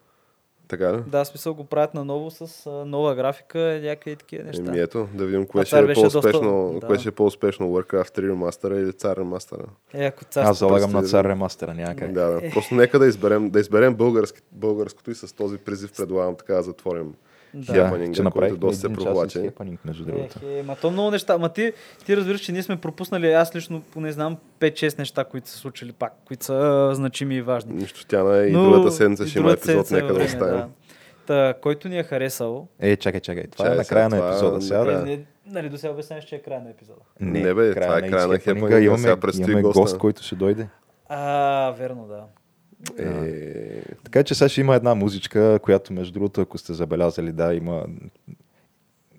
Така 0.68 0.94
ли? 0.94 0.98
Да, 1.08 1.24
в 1.24 1.28
смисъл 1.28 1.54
го 1.54 1.64
правят 1.64 1.94
наново 1.94 2.32
с 2.32 2.66
а, 2.66 2.70
нова 2.70 3.16
графика, 3.16 3.80
някакви 3.84 4.16
такива 4.16 4.44
неща. 4.44 4.64
Еми 4.68 4.80
ето, 4.80 5.08
да 5.14 5.26
видим 5.26 5.48
кое 5.48 5.62
А 5.62 5.66
ще 5.66 5.80
е 5.80 5.94
по-успешно, 5.94 6.70
доста- 6.74 6.88
кое 6.88 6.96
да. 6.96 7.00
ще 7.00 7.10
е 7.10 7.12
по-успешно, 7.12 7.68
Warcraft 7.68 8.20
3 8.20 8.22
ремастера 8.22 8.80
или 8.80 8.94
цар 8.94 9.18
ремастера. 9.18 9.64
Е, 9.94 10.06
ако 10.06 10.26
цар... 10.26 10.46
Аз 10.46 10.60
залагам 10.60 10.92
на 10.92 11.02
да- 11.02 11.08
цар 11.08 11.26
ремастера, 11.26 11.74
няма 11.74 11.96
как. 11.96 12.12
Да, 12.12 12.26
да. 12.26 12.50
Просто 12.54 12.76
нека 12.76 13.00
да 13.00 13.08
изберем, 13.08 13.50
да 13.50 13.60
изберем 13.60 13.96
български, 13.96 14.42
българското 14.52 15.12
и 15.12 15.16
с 15.16 15.36
този 15.36 15.58
призив 15.58 15.92
предлагам 15.98 16.36
така 16.36 16.54
да 16.54 16.64
затворим 16.64 17.14
Да. 17.56 17.74
Да, 17.74 17.86
хепанинга, 17.86 18.14
че 18.14 18.22
който 18.22 18.24
направихме 18.24 18.58
доста 18.58 18.90
се 19.30 19.40
с 19.40 19.42
хепанинг, 19.42 19.86
между 19.86 20.06
другото. 20.06 20.40
Е, 20.48 20.60
е, 20.60 20.64
ма 20.64 20.76
то 20.76 20.92
много 20.92 21.12
неща. 21.12 21.38
Ма 21.38 21.50
ти, 21.50 21.74
ти 22.06 22.18
разбираш, 22.18 22.42
че 22.42 22.52
ние 22.52 22.64
сме 22.64 22.76
пропуснали, 22.76 23.32
аз 23.32 23.56
лично 23.56 23.82
поне 23.82 24.12
знам 24.12 24.38
5-6 24.60 25.00
неща, 25.00 25.24
които 25.24 25.50
са 25.50 25.58
случили 25.58 25.92
пак, 25.92 26.14
които 26.26 26.46
са 26.46 26.92
значими 26.94 27.36
и 27.36 27.42
важни. 27.42 27.74
Нищо 27.74 28.06
тяна 28.06 28.38
и 28.48 28.52
Но 28.52 28.64
другата 28.64 28.92
седмица 28.92 29.24
и 29.24 29.28
ще 29.28 29.40
има 29.40 29.52
епизод, 29.52 29.92
нека 29.92 30.14
да 30.14 30.24
оставим. 30.24 30.58
да. 30.58 30.68
Та, 31.26 31.54
който 31.62 31.90
ни 31.90 32.00
е 32.00 32.04
харесал. 32.04 32.68
Е, 32.80 32.96
чакай, 32.96 33.22
чакай. 33.22 33.44
Това 33.48 33.66
Чай, 33.66 33.74
е 33.74 33.78
на 33.78 33.86
края 33.86 34.10
на 34.10 34.18
това 34.18 34.30
епизода. 34.30 34.58
е 34.58 34.62
Сега, 34.62 34.84
да. 34.84 35.06
Не, 35.06 35.20
нали 35.46 35.70
до 35.70 35.78
сега 35.78 35.94
обясняваш, 35.94 36.26
че 36.26 36.36
е 36.36 36.40
края 36.40 36.62
на 36.62 36.70
епизода. 36.70 37.00
Не, 37.20 37.54
бе, 37.54 37.74
това 37.74 37.98
е 37.98 38.10
края 38.10 38.28
на 38.28 38.40
хепанинга, 38.40 38.80
Имаме, 38.80 38.98
сега 39.32 39.52
имаме 39.52 39.62
гост, 39.62 39.98
който 39.98 40.24
ще 40.24 40.36
дойде. 40.36 40.68
А, 41.10 41.72
верно, 41.72 42.08
да. 42.08 42.24
Е, 43.00 43.82
Така 44.04 44.24
че 44.24 44.36
сега 44.36 44.50
ще 44.50 44.62
има 44.62 44.76
една 44.76 44.96
музичка, 44.96 45.60
която 45.62 45.94
между 45.94 46.14
другото, 46.14 46.42
ако 46.42 46.58
сте 46.58 46.74
забелязали, 46.74 47.32
да, 47.32 47.54
има 47.54 47.86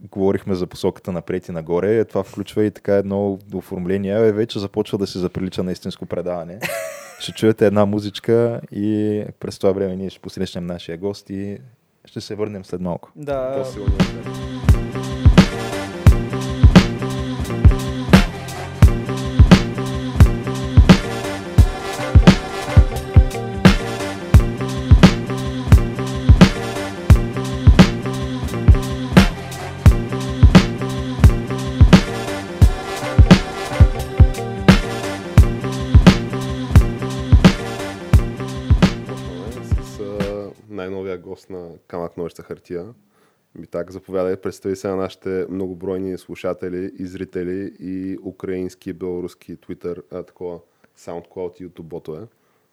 говорихме 0.01 0.55
за 0.55 0.67
посоката 0.67 1.13
напред 1.13 1.49
и 1.49 1.53
нагоре, 1.53 2.05
това 2.05 2.23
включва 2.23 2.65
и 2.65 2.71
така 2.71 2.95
едно 2.95 3.39
оформление, 3.55 4.13
е, 4.13 4.33
вече 4.33 4.59
започва 4.59 4.99
да 4.99 5.07
се 5.07 5.19
заприлича 5.19 5.63
на 5.63 5.73
истинско 5.73 6.07
предаване. 6.07 6.59
ще 7.21 7.33
чуете 7.33 7.67
една 7.67 7.87
музичка 7.87 8.61
и 8.73 9.25
през 9.41 9.59
това 9.59 9.73
време 9.73 9.97
ние 9.97 10.11
ще 10.11 10.21
посрещнем 10.21 10.67
нашия 10.67 10.99
гост 10.99 11.31
и 11.31 11.59
ще 12.05 12.21
се 12.21 12.35
върнем 12.35 12.65
след 12.65 12.81
малко. 12.81 13.13
Да, 13.17 13.55
по-силно. 13.57 14.56
Гост 41.37 41.51
на 41.51 41.71
Камък 41.87 42.17
Нощта 42.17 42.43
хартия. 42.43 42.95
Би 43.59 43.67
так, 43.67 43.91
заповядай, 43.91 44.37
представи 44.37 44.77
се 44.77 44.89
на 44.89 44.97
нашите 44.97 45.47
многобройни 45.51 46.19
слушатели 46.19 46.93
и 46.99 47.07
зрители 47.07 47.77
и 47.81 48.19
украински, 48.25 48.93
белоруски, 48.93 49.57
Twitter, 49.57 50.03
а, 50.13 50.23
такова, 50.23 50.61
SoundCloud 50.99 51.61
и 51.61 51.69
YouTube 51.69 51.83
ботове. 51.83 52.27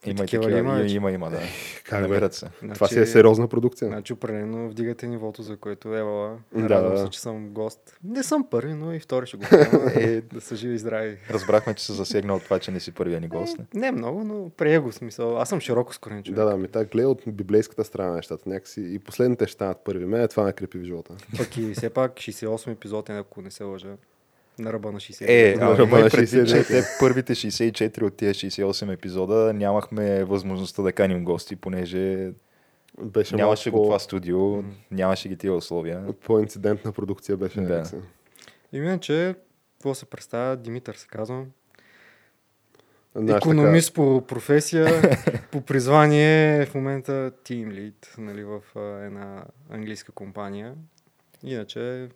Има 0.05 0.13
и 0.13 0.15
такива 0.15 0.51
има 0.51 0.59
има, 0.59 0.91
има, 0.91 1.11
има, 1.11 1.29
да. 1.29 1.39
Как? 1.83 2.01
Намират 2.01 2.33
се. 2.33 2.47
Това 2.73 2.87
си 2.87 2.99
е 2.99 3.05
сериозна 3.05 3.47
продукция. 3.47 3.87
Значи 3.87 4.13
определено 4.13 4.69
вдигате 4.69 5.07
нивото, 5.07 5.41
за 5.41 5.57
което 5.57 5.95
Ева. 5.95 6.37
Да, 6.55 6.69
Радвам 6.69 6.97
се, 6.97 7.09
че 7.09 7.19
съм 7.19 7.49
гост. 7.49 7.97
Не 8.03 8.23
съм 8.23 8.47
първи, 8.49 8.73
но 8.73 8.93
и 8.93 8.99
втори 8.99 9.27
ще 9.27 9.37
го. 9.37 9.43
Е, 9.95 10.21
да 10.21 10.41
са 10.41 10.55
живи 10.55 10.75
и 10.75 10.77
здрави. 10.77 11.17
разбрахме, 11.29 11.73
че 11.73 11.85
се 11.85 11.93
засегна 11.93 12.35
от 12.35 12.43
това, 12.43 12.59
че 12.59 12.71
не 12.71 12.79
си 12.79 12.91
първия 12.91 13.21
ни 13.21 13.27
гост. 13.27 13.57
не? 13.73 13.81
Не 13.81 13.91
много, 13.91 14.23
но 14.23 14.49
прие 14.49 14.79
го 14.79 14.91
смисъл. 14.91 15.37
Аз 15.39 15.49
съм 15.49 15.59
широко 15.59 15.93
скорен 15.93 16.23
човек. 16.23 16.35
Да, 16.35 16.45
да, 16.45 16.57
ми 16.57 16.67
така 16.67 16.85
гледа 16.85 17.09
от 17.09 17.21
библейската 17.27 17.83
страна 17.83 18.09
на 18.09 18.15
нещата. 18.15 18.49
Някакси 18.49 18.81
и 18.93 18.99
последните 18.99 19.45
ще 19.45 19.53
станат 19.53 19.77
първи. 19.83 20.05
Мен 20.05 20.27
това 20.27 20.43
ме 20.43 20.53
крепи 20.53 20.77
в 20.77 20.83
живота. 20.83 21.13
Пък 21.37 21.57
и 21.57 21.73
все 21.77 21.89
пак 21.89 22.13
68 22.13 22.71
епизод 22.71 23.09
е, 23.09 23.17
ако 23.17 23.41
не 23.41 23.51
се 23.51 23.63
лъжа. 23.63 23.95
На 24.59 24.73
ръба 24.73 24.91
на 24.91 24.99
60. 24.99 25.25
Е, 25.27 25.55
Да, 25.57 25.65
а, 25.65 25.75
да, 25.75 25.83
има 25.83 25.99
и 25.99 26.03
да, 26.03 26.09
предвид, 26.09 26.47
че 26.47 26.55
69. 26.55 26.67
те 26.67 26.83
първите 26.99 27.35
64 27.35 28.01
от 28.01 28.15
тия 28.15 28.33
68 28.33 28.93
епизода 28.93 29.53
нямахме 29.53 30.23
възможността 30.23 30.83
да 30.83 30.93
каним 30.93 31.23
гости, 31.23 31.55
понеже 31.55 32.31
Беше 33.01 33.35
нямаше 33.35 33.71
го 33.71 33.83
това 33.83 33.99
студио, 33.99 34.63
нямаше 34.91 35.29
ги 35.29 35.37
тия 35.37 35.53
условия. 35.53 36.05
по, 36.05 36.13
по-инцидентна 36.13 36.91
продукция 36.91 37.37
беше. 37.37 37.61
Да. 37.61 37.73
някакси. 37.73 37.95
И 38.73 38.77
иначе, 38.77 39.35
какво 39.73 39.95
се 39.95 40.05
представя? 40.05 40.57
Димитър 40.57 40.95
се 40.95 41.07
казвам. 41.07 41.45
Економист 43.29 43.93
по 43.93 44.21
професия, 44.27 45.17
по 45.51 45.61
призвание 45.61 46.65
в 46.65 46.75
момента 46.75 47.31
Team 47.43 47.67
Lead 47.67 48.17
нали, 48.17 48.43
в 48.43 48.61
а, 48.75 48.79
една 48.79 49.45
английска 49.69 50.11
компания. 50.11 50.75
Иначе 51.43 52.09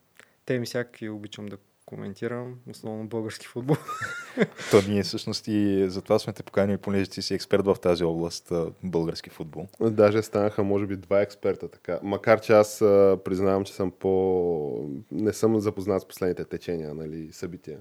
теми 0.46 0.66
всякакви 0.66 1.10
обичам 1.10 1.46
да 1.46 1.58
коментирам, 1.88 2.56
основно 2.70 3.08
български 3.08 3.48
футбол. 3.48 3.76
То 4.72 4.82
ние 4.88 5.04
всъщност 5.04 5.48
и 5.48 5.90
затова 5.90 6.20
сме 6.20 6.34
те 6.34 6.44
поканили, 6.44 6.78
понеже 6.78 7.10
ти 7.10 7.22
си 7.22 7.34
експерт 7.34 7.66
в 7.66 7.76
тази 7.82 8.04
област, 8.04 8.52
български 8.84 9.30
футбол. 9.30 9.68
Даже 9.82 10.22
станаха, 10.22 10.64
може 10.64 10.86
би, 10.86 10.96
два 10.96 11.22
експерта 11.22 11.68
така. 11.68 12.00
Макар, 12.04 12.42
че 12.42 12.54
аз 12.54 12.80
признавам, 13.24 13.64
че 13.64 13.74
съм 13.74 13.92
по... 13.92 14.90
Не 15.12 15.34
съм 15.34 15.60
запознат 15.60 16.02
с 16.02 16.06
последните 16.06 16.46
течения, 16.46 16.94
нали, 16.94 17.30
събития. 17.32 17.80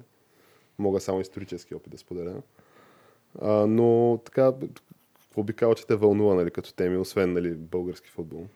Мога 0.78 1.00
само 1.00 1.20
исторически 1.20 1.74
опит 1.74 1.92
да 1.92 1.98
споделя. 1.98 2.34
А, 3.40 3.66
но 3.66 4.20
така, 4.24 4.52
какво 5.20 5.42
би 5.42 5.52
казал, 5.52 5.74
че 5.74 5.86
те 5.86 5.96
вълнува, 5.96 6.34
нали, 6.34 6.50
като 6.50 6.74
теми, 6.74 6.96
освен, 6.96 7.32
нали, 7.32 7.54
български 7.54 8.10
футбол? 8.10 8.46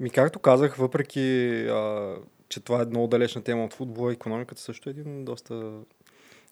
Ми, 0.00 0.10
както 0.10 0.38
казах, 0.38 0.76
въпреки, 0.76 1.50
а, 1.68 2.16
че 2.50 2.60
това 2.60 2.82
е 2.82 2.86
много 2.86 3.06
далечна 3.06 3.42
тема 3.42 3.64
от 3.64 3.74
футбола, 3.74 4.12
економиката 4.12 4.60
също 4.60 4.88
е 4.88 4.90
един 4.90 5.24
доста 5.24 5.80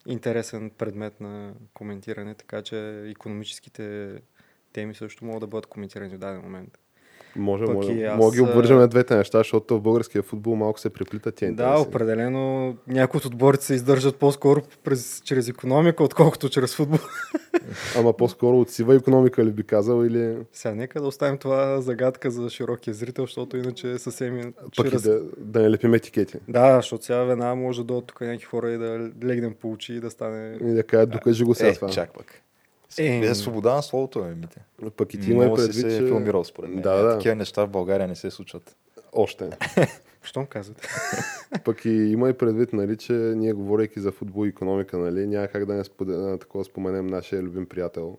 интересен 0.05 0.69
предмет 0.69 1.21
на 1.21 1.53
коментиране, 1.73 2.35
така 2.35 2.61
че 2.61 3.03
економическите 3.09 4.13
теми 4.73 4.95
също 4.95 5.25
могат 5.25 5.39
да 5.41 5.47
бъдат 5.47 5.65
коментирани 5.65 6.15
в 6.15 6.17
даден 6.17 6.41
момент. 6.41 6.77
Може, 7.35 7.65
Пък 7.65 7.73
може. 7.75 8.03
аз, 8.03 8.17
Мога 8.17 8.35
ги 8.35 8.41
обвържем 8.41 8.77
на 8.77 8.87
двете 8.87 9.15
неща, 9.15 9.37
защото 9.37 9.77
в 9.77 9.81
българския 9.81 10.23
футбол 10.23 10.55
малко 10.55 10.79
се 10.79 10.89
преплитат 10.89 11.35
тия 11.35 11.47
Да, 11.47 11.63
интереси. 11.63 11.87
определено 11.87 12.75
някои 12.87 13.17
от 13.17 13.25
отборите 13.25 13.65
се 13.65 13.73
издържат 13.73 14.15
по-скоро 14.15 14.61
през, 14.83 15.21
чрез 15.21 15.47
економика, 15.47 16.03
отколкото 16.03 16.49
чрез 16.49 16.75
футбол. 16.75 16.99
Ама 17.97 18.13
по-скоро 18.13 18.59
от 18.59 18.69
сива 18.69 18.95
економика 18.95 19.45
ли 19.45 19.51
би 19.51 19.63
казал 19.63 20.05
или 20.05 20.37
Сега 20.53 20.75
нека 20.75 21.01
да 21.01 21.07
оставим 21.07 21.37
това 21.37 21.81
загадка 21.81 22.31
за 22.31 22.49
широкия 22.49 22.93
зрител, 22.93 23.23
защото 23.23 23.57
иначе 23.57 23.97
съвсем 23.97 24.53
пък 24.77 24.89
чрез... 24.89 25.05
и 25.05 25.09
да, 25.09 25.21
да 25.37 25.61
не 25.61 25.71
лепим 25.71 25.93
етикети. 25.93 26.37
Да, 26.47 26.75
защото 26.75 27.05
сега 27.05 27.23
веднага 27.23 27.55
може 27.55 27.79
да 27.79 27.85
дойдат 27.85 28.05
тук 28.05 28.21
някакви 28.21 28.45
хора 28.45 28.71
и 28.71 28.77
да 28.77 29.09
легнем 29.23 29.53
по 29.53 29.71
очи 29.71 29.93
и 29.93 29.99
да 29.99 30.09
стане... 30.11 30.57
И 30.61 30.73
да 30.73 30.83
кажат, 30.83 31.09
докажи 31.09 31.43
го 31.43 31.55
сега 31.55 31.69
Е, 31.69 31.73
това. 31.73 31.89
чак 31.89 32.13
пък. 32.13 32.41
Е, 32.97 33.17
Е, 33.17 33.35
свобода 33.35 33.75
на 33.75 33.81
словото, 33.81 34.19
е, 34.19 34.35
мите. 34.35 34.61
Пък 34.97 35.13
и 35.13 35.19
ти 35.19 35.31
има 35.31 35.55
предвид, 35.55 35.73
се 35.75 35.81
че... 35.81 35.95
е 35.95 36.07
филмирал 36.07 36.43
според 36.43 36.69
мен. 36.69 36.81
Да, 36.81 37.03
да. 37.03 37.13
Такива 37.13 37.35
неща 37.35 37.65
в 37.65 37.69
България 37.69 38.07
не 38.07 38.15
се 38.15 38.31
случват. 38.31 38.75
Още. 39.13 39.49
Щом 40.23 40.45
казвате? 40.45 40.87
Пък 41.65 41.85
и 41.85 41.89
има 41.89 42.29
и 42.29 42.33
предвид, 42.33 42.73
нали, 42.73 42.97
че 42.97 43.13
ние 43.13 43.53
говорейки 43.53 43.99
за 43.99 44.11
футбол 44.11 44.45
и 44.45 44.49
економика, 44.49 44.97
нали, 44.97 45.27
няма 45.27 45.47
как 45.47 45.65
да 45.65 45.73
не 45.73 45.83
споде- 45.83 46.39
такова 46.39 46.65
споменем 46.65 47.07
нашия 47.07 47.41
любим 47.41 47.65
приятел, 47.65 48.17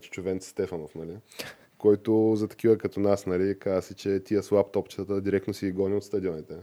Чичовенци 0.00 0.48
Стефанов, 0.48 0.94
нали, 0.94 1.16
който 1.78 2.32
за 2.36 2.48
такива 2.48 2.78
като 2.78 3.00
нас, 3.00 3.26
нали, 3.26 3.58
каза 3.58 3.82
си, 3.82 3.94
че 3.94 4.20
тия 4.20 4.42
с 4.42 4.52
лаптопчета 4.52 5.20
директно 5.20 5.54
си 5.54 5.66
ги 5.66 5.72
гони 5.72 5.96
от 5.96 6.04
стадионите. 6.04 6.54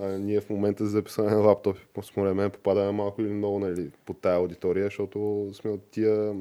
А, 0.00 0.06
ние 0.06 0.40
в 0.40 0.50
момента 0.50 0.84
за 0.84 0.90
записване 0.90 1.30
на 1.30 1.36
лаптопи, 1.36 1.80
по- 1.94 2.02
според 2.02 2.34
мен, 2.34 2.50
попадаме 2.50 2.92
малко 2.92 3.22
или 3.22 3.32
много 3.32 3.58
нали, 3.58 3.90
под 4.06 4.20
тая 4.20 4.36
аудитория, 4.36 4.84
защото 4.84 5.50
сме 5.52 5.70
от 5.70 5.82
тия 5.90 6.34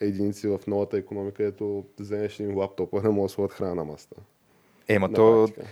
единици 0.00 0.48
в 0.48 0.60
новата 0.66 0.98
економика, 0.98 1.44
ето 1.44 1.84
вземеш 1.98 2.40
един 2.40 2.56
лаптопа, 2.56 3.02
не 3.02 3.08
може 3.08 3.30
да 3.30 3.34
слагат 3.34 3.52
храна 3.52 3.74
на 3.74 3.84
масата. 3.84 4.16
Ема 4.88 5.12
то, 5.12 5.44
практика. 5.46 5.66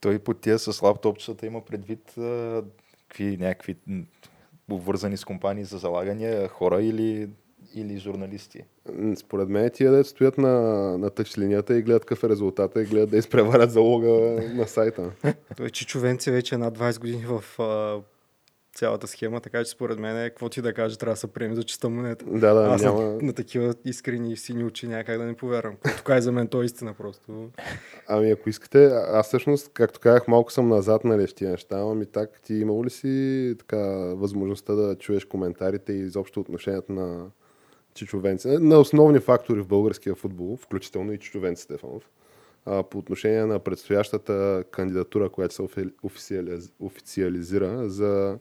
той 0.00 0.18
по 0.18 0.34
тия 0.34 0.58
с 0.58 0.82
лаптопчета 0.82 1.46
има 1.46 1.64
предвид 1.64 2.18
а, 2.18 2.62
какви 3.08 3.36
някакви 3.36 3.76
обвързани 4.70 5.16
с 5.16 5.24
компании 5.24 5.64
за 5.64 5.78
залагания 5.78 6.48
хора 6.48 6.82
или, 6.82 7.28
или 7.74 7.98
журналисти. 7.98 8.64
Според 9.16 9.48
мен 9.48 9.70
тия 9.74 9.92
да 9.92 10.04
стоят 10.04 10.38
на, 10.38 10.52
на 10.98 11.10
тъч 11.10 11.38
линията 11.38 11.76
и 11.76 11.82
гледат 11.82 12.04
какъв 12.04 12.24
е 12.24 12.28
резултата 12.28 12.82
и 12.82 12.84
гледат 12.84 13.10
да 13.10 13.16
изпреварят 13.16 13.70
залога 13.70 14.08
на 14.54 14.68
сайта. 14.68 15.10
Той 15.56 15.70
Чичо 15.70 16.00
Венци 16.00 16.30
вече 16.30 16.54
е 16.54 16.58
над 16.58 16.78
20 16.78 17.00
години 17.00 17.26
в 17.26 17.62
а, 17.62 18.00
цялата 18.78 19.06
схема, 19.06 19.40
така 19.40 19.64
че 19.64 19.70
според 19.70 19.98
мен 19.98 20.24
е, 20.24 20.30
какво 20.30 20.48
ти 20.48 20.62
да 20.62 20.74
кажа, 20.74 20.96
трябва 20.96 21.12
да 21.12 21.20
се 21.20 21.26
приеме 21.26 21.54
за 21.54 21.62
чиста 21.62 21.88
монета. 21.88 22.24
Да, 22.28 22.54
да, 22.54 22.60
Аз 22.60 22.82
няма... 22.82 23.02
на, 23.02 23.18
на, 23.22 23.32
такива 23.32 23.74
искрени 23.84 24.36
сини 24.36 24.64
очи 24.64 24.88
някак 24.88 25.18
да 25.18 25.24
не 25.24 25.34
повярвам. 25.34 25.76
Тук 25.96 26.08
е 26.08 26.20
за 26.20 26.32
мен 26.32 26.48
то 26.48 26.62
е 26.62 26.64
истина 26.64 26.94
просто. 26.94 27.50
Ами 28.08 28.30
ако 28.30 28.48
искате, 28.48 28.84
а- 28.84 29.06
аз 29.12 29.26
всъщност, 29.26 29.70
както 29.72 30.00
казах, 30.00 30.28
малко 30.28 30.52
съм 30.52 30.68
назад 30.68 31.04
нали, 31.04 31.26
в 31.26 31.34
тия 31.34 31.50
неща, 31.50 31.78
ами 31.80 32.06
так, 32.06 32.40
ти 32.44 32.54
имало 32.54 32.84
ли 32.84 32.90
си 32.90 33.54
така 33.58 33.78
възможността 34.14 34.74
да 34.74 34.96
чуеш 34.98 35.24
коментарите 35.24 35.92
и 35.92 35.98
изобщо 35.98 36.40
отношението 36.40 36.92
на 36.92 37.26
Чичо 37.98 38.20
Венци, 38.20 38.48
на 38.48 38.78
основни 38.78 39.20
фактори 39.20 39.60
в 39.60 39.66
българския 39.66 40.14
футбол, 40.14 40.56
включително 40.56 41.12
и 41.12 41.18
Чичо 41.18 41.40
Венци 41.40 41.62
Стефанов, 41.62 42.10
а, 42.66 42.82
по 42.82 42.98
отношение 42.98 43.46
на 43.46 43.58
предстоящата 43.58 44.64
кандидатура, 44.70 45.28
която 45.28 45.54
се 45.54 45.62
офи- 45.62 45.92
официализ... 46.02 46.72
официализира 46.80 47.88
за 47.88 48.38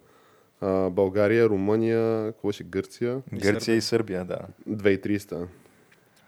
а, 0.62 0.90
България, 0.90 1.50
Румъния, 1.50 2.26
какво 2.26 2.52
ще 2.52 2.64
Гърция, 2.64 3.22
Гърция 3.34 3.76
и 3.76 3.82
Сърбия, 3.82 4.26
да. 4.26 4.40
2300. 4.70 5.48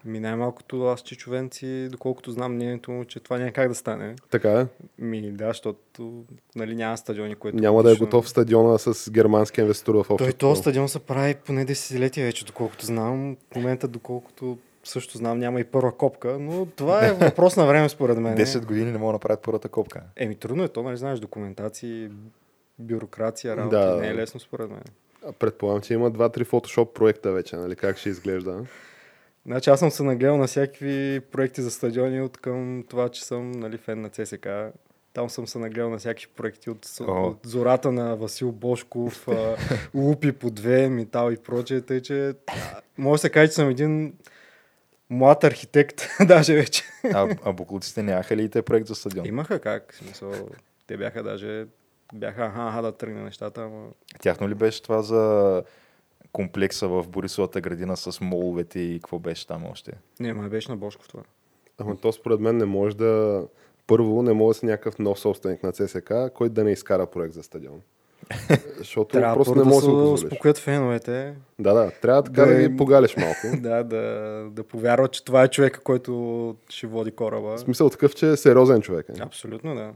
Ми 0.06 0.20
най-малкото 0.20 0.86
аз 0.86 1.02
Чичо 1.02 1.30
Венци, 1.30 1.88
доколкото 1.92 2.32
знам 2.32 2.56
мнението 2.56 2.92
му, 2.92 3.06
че 3.06 3.20
това 3.20 3.38
няма 3.38 3.52
как 3.52 3.68
да 3.70 3.76
стане. 3.76 4.16
Така 4.30 4.52
е. 4.52 4.66
Ми 4.98 5.32
да, 5.32 5.48
защото 5.48 6.24
нали, 6.56 6.76
няма 6.76 6.98
стадиони, 6.98 7.36
които... 7.36 7.58
Няма 7.58 7.84
да 7.84 7.92
е 7.92 7.96
готов 7.96 8.30
стадиона 8.30 8.80
с 8.80 9.12
германски 9.12 9.62
инвеститор 9.62 9.96
в 9.96 10.06
Той 10.08 10.14
общото. 10.14 10.38
този 10.38 10.62
стадион 10.62 10.90
се 10.90 11.00
прави 11.00 11.36
поне 11.36 11.66
десетилетия 11.66 12.26
вече, 12.26 12.46
доколкото 12.46 12.86
знам. 12.86 13.38
В 13.52 13.56
момента, 13.56 13.88
доколкото 13.88 14.58
също 14.84 15.18
знам, 15.18 15.40
няма 15.40 15.60
и 15.60 15.64
първа 15.64 15.98
копка, 15.98 16.38
но 16.40 16.66
това 16.66 17.08
е 17.08 17.14
въпрос 17.20 17.56
на 17.58 17.66
време 17.66 17.90
според 17.90 18.18
мен. 18.18 18.38
10 18.38 18.66
години 18.66 18.92
не 18.92 18.98
могат 18.98 19.12
да 19.12 19.14
направят 19.14 19.42
първата 19.42 19.70
копка. 19.70 20.02
Еми 20.16 20.36
трудно 20.36 20.64
е 20.64 20.68
то, 20.68 20.84
нали 20.84 20.98
знаеш, 20.98 21.20
документации, 21.20 22.10
бюрокрация, 22.80 23.58
работа, 23.58 23.78
Да. 23.96 23.96
не 24.02 24.08
е 24.08 24.16
лесно 24.16 24.40
според 24.40 24.70
мен. 24.70 24.84
Предполагам, 25.40 25.82
че 25.82 25.94
има 25.94 26.10
два-три 26.12 26.44
фотошоп 26.44 26.94
проекта 26.94 27.32
вече, 27.32 27.56
нали? 27.56 27.76
Как 27.76 27.98
ще 27.98 28.10
изглежда? 28.10 28.66
Значи 29.50 29.70
аз 29.70 29.80
съм 29.80 29.92
се 29.92 30.04
нагледал 30.04 30.38
на 30.38 30.48
всякакви 30.48 31.20
проекти 31.32 31.62
за 31.62 31.72
стадиони 31.72 32.22
от 32.22 32.38
към 32.38 32.84
това, 32.90 33.10
че 33.10 33.26
съм 33.26 33.52
нали, 33.52 33.78
фен 33.78 34.02
на 34.02 34.10
ЦСК. 34.10 34.48
Там 35.14 35.30
съм 35.30 35.48
се 35.48 35.60
нагледал 35.60 35.90
на 35.90 35.98
всякакви 35.98 36.28
проекти 36.36 36.70
от, 36.70 36.88
от 37.00 37.40
зората 37.44 37.92
на 37.92 38.16
Васил 38.16 38.52
Бошков, 38.52 39.28
лупи 39.94 40.32
по 40.32 40.50
две, 40.50 40.90
метал 40.90 41.32
и 41.32 41.38
прочее. 41.38 41.82
Тъй, 41.82 42.02
че 42.02 42.34
може 42.98 43.20
да 43.20 43.22
се 43.22 43.30
каже, 43.30 43.48
че 43.48 43.54
съм 43.54 43.70
един 43.70 44.14
млад 45.10 45.44
архитект, 45.44 46.02
даже 46.28 46.54
вече. 46.54 46.84
А, 47.14 47.36
а 47.46 47.54
буклуците 47.54 48.04
нямаха 48.04 48.36
ли 48.36 48.44
и 48.44 48.50
те 48.50 48.62
проект 48.62 48.88
за 48.88 48.96
стадион? 48.96 49.26
Имаха 49.26 49.60
как, 49.60 49.94
смисъл, 49.94 50.50
те 50.88 50.98
бяха 50.98 51.24
даже, 51.24 51.66
бяха 52.14 52.46
аха, 52.46 52.68
аха 52.68 52.82
да 52.82 52.92
тръгне 52.92 53.22
нещата, 53.22 53.62
ама 53.62 53.88
Тяхно 54.22 54.50
ли 54.50 54.56
беше 54.56 54.84
това 54.84 55.02
за 55.02 55.64
комплекса 56.32 56.88
в 56.88 57.06
Борисовата 57.08 57.62
градина 57.62 57.98
с 57.98 58.22
моловете 58.22 58.80
и 58.80 59.00
какво 59.00 59.20
беше 59.20 59.48
там 59.48 59.66
още? 59.66 59.92
не, 60.20 60.34
май 60.34 60.50
беше 60.50 60.72
на 60.72 60.78
Бошков 60.78 61.08
това. 61.08 61.24
Ама 61.78 61.98
то 61.98 62.12
според 62.12 62.40
мен 62.40 62.58
не 62.58 62.66
може 62.66 62.98
да... 62.98 63.44
Първо, 63.88 64.22
не 64.22 64.34
може 64.34 64.56
да 64.56 64.60
си 64.60 64.66
някакъв 64.66 65.00
нов 65.00 65.20
собственик 65.20 65.64
на 65.64 65.72
ЦСК, 65.72 66.14
който 66.34 66.54
да 66.54 66.64
не 66.64 66.72
изкара 66.72 67.06
проект 67.06 67.34
за 67.34 67.44
стадион. 67.44 67.82
Защото 68.78 69.12
Трябва 69.12 69.36
просто 69.36 69.56
не 69.56 69.64
да 69.64 69.70
може 69.70 69.80
се 69.80 69.86
да 69.86 69.92
го 69.92 69.98
позволиш. 70.00 70.24
успокоят 70.24 70.58
феновете, 70.58 71.34
Да, 71.60 71.74
да. 71.74 71.92
Трябва 72.02 72.24
така 72.24 72.46
Да 72.46 72.54
да, 72.54 72.62
ги 72.70 72.78
погалиш 72.78 73.16
малко. 73.18 73.40
да, 73.62 73.84
да, 73.84 74.02
да 74.52 74.64
повярват, 74.64 75.12
че 75.12 75.26
това 75.26 75.44
е 75.44 75.48
човека, 75.48 75.80
който 75.80 76.56
ще 76.70 76.88
води 76.88 77.12
кораба. 77.12 77.56
В 77.58 77.60
смисъл 77.60 77.90
такъв, 77.90 78.16
че 78.16 78.30
е 78.32 78.38
сериозен 78.38 78.82
човек. 78.82 79.06
Е. 79.10 79.22
Абсолютно, 79.22 79.76
да. 79.76 79.92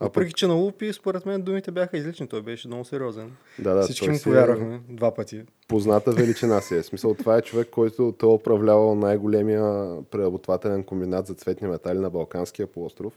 А 0.00 0.04
Въпреки, 0.04 0.32
че 0.32 0.46
на 0.46 0.54
Лупи, 0.54 0.92
според 0.92 1.26
мен, 1.26 1.42
думите 1.42 1.70
бяха 1.70 1.98
излични. 1.98 2.28
Той 2.28 2.42
беше 2.42 2.68
много 2.68 2.84
сериозен. 2.84 3.32
Да, 3.58 3.74
да, 3.74 3.82
Всички 3.82 4.10
му 4.10 4.16
си 4.16 4.20
е 4.20 4.32
повярвахме 4.32 4.80
два 4.88 5.14
пъти. 5.14 5.42
Позната 5.68 6.12
величина 6.12 6.60
си 6.60 6.74
е. 6.74 6.82
Смисъл, 6.82 7.14
това 7.14 7.36
е 7.36 7.42
човек, 7.42 7.68
който 7.70 8.14
той 8.18 8.30
е 8.30 8.34
управлявал 8.34 8.94
най-големия 8.94 9.96
преработвателен 10.10 10.84
комбинат 10.84 11.26
за 11.26 11.34
цветни 11.34 11.68
метали 11.68 11.98
на 11.98 12.10
Балканския 12.10 12.66
полуостров. 12.66 13.12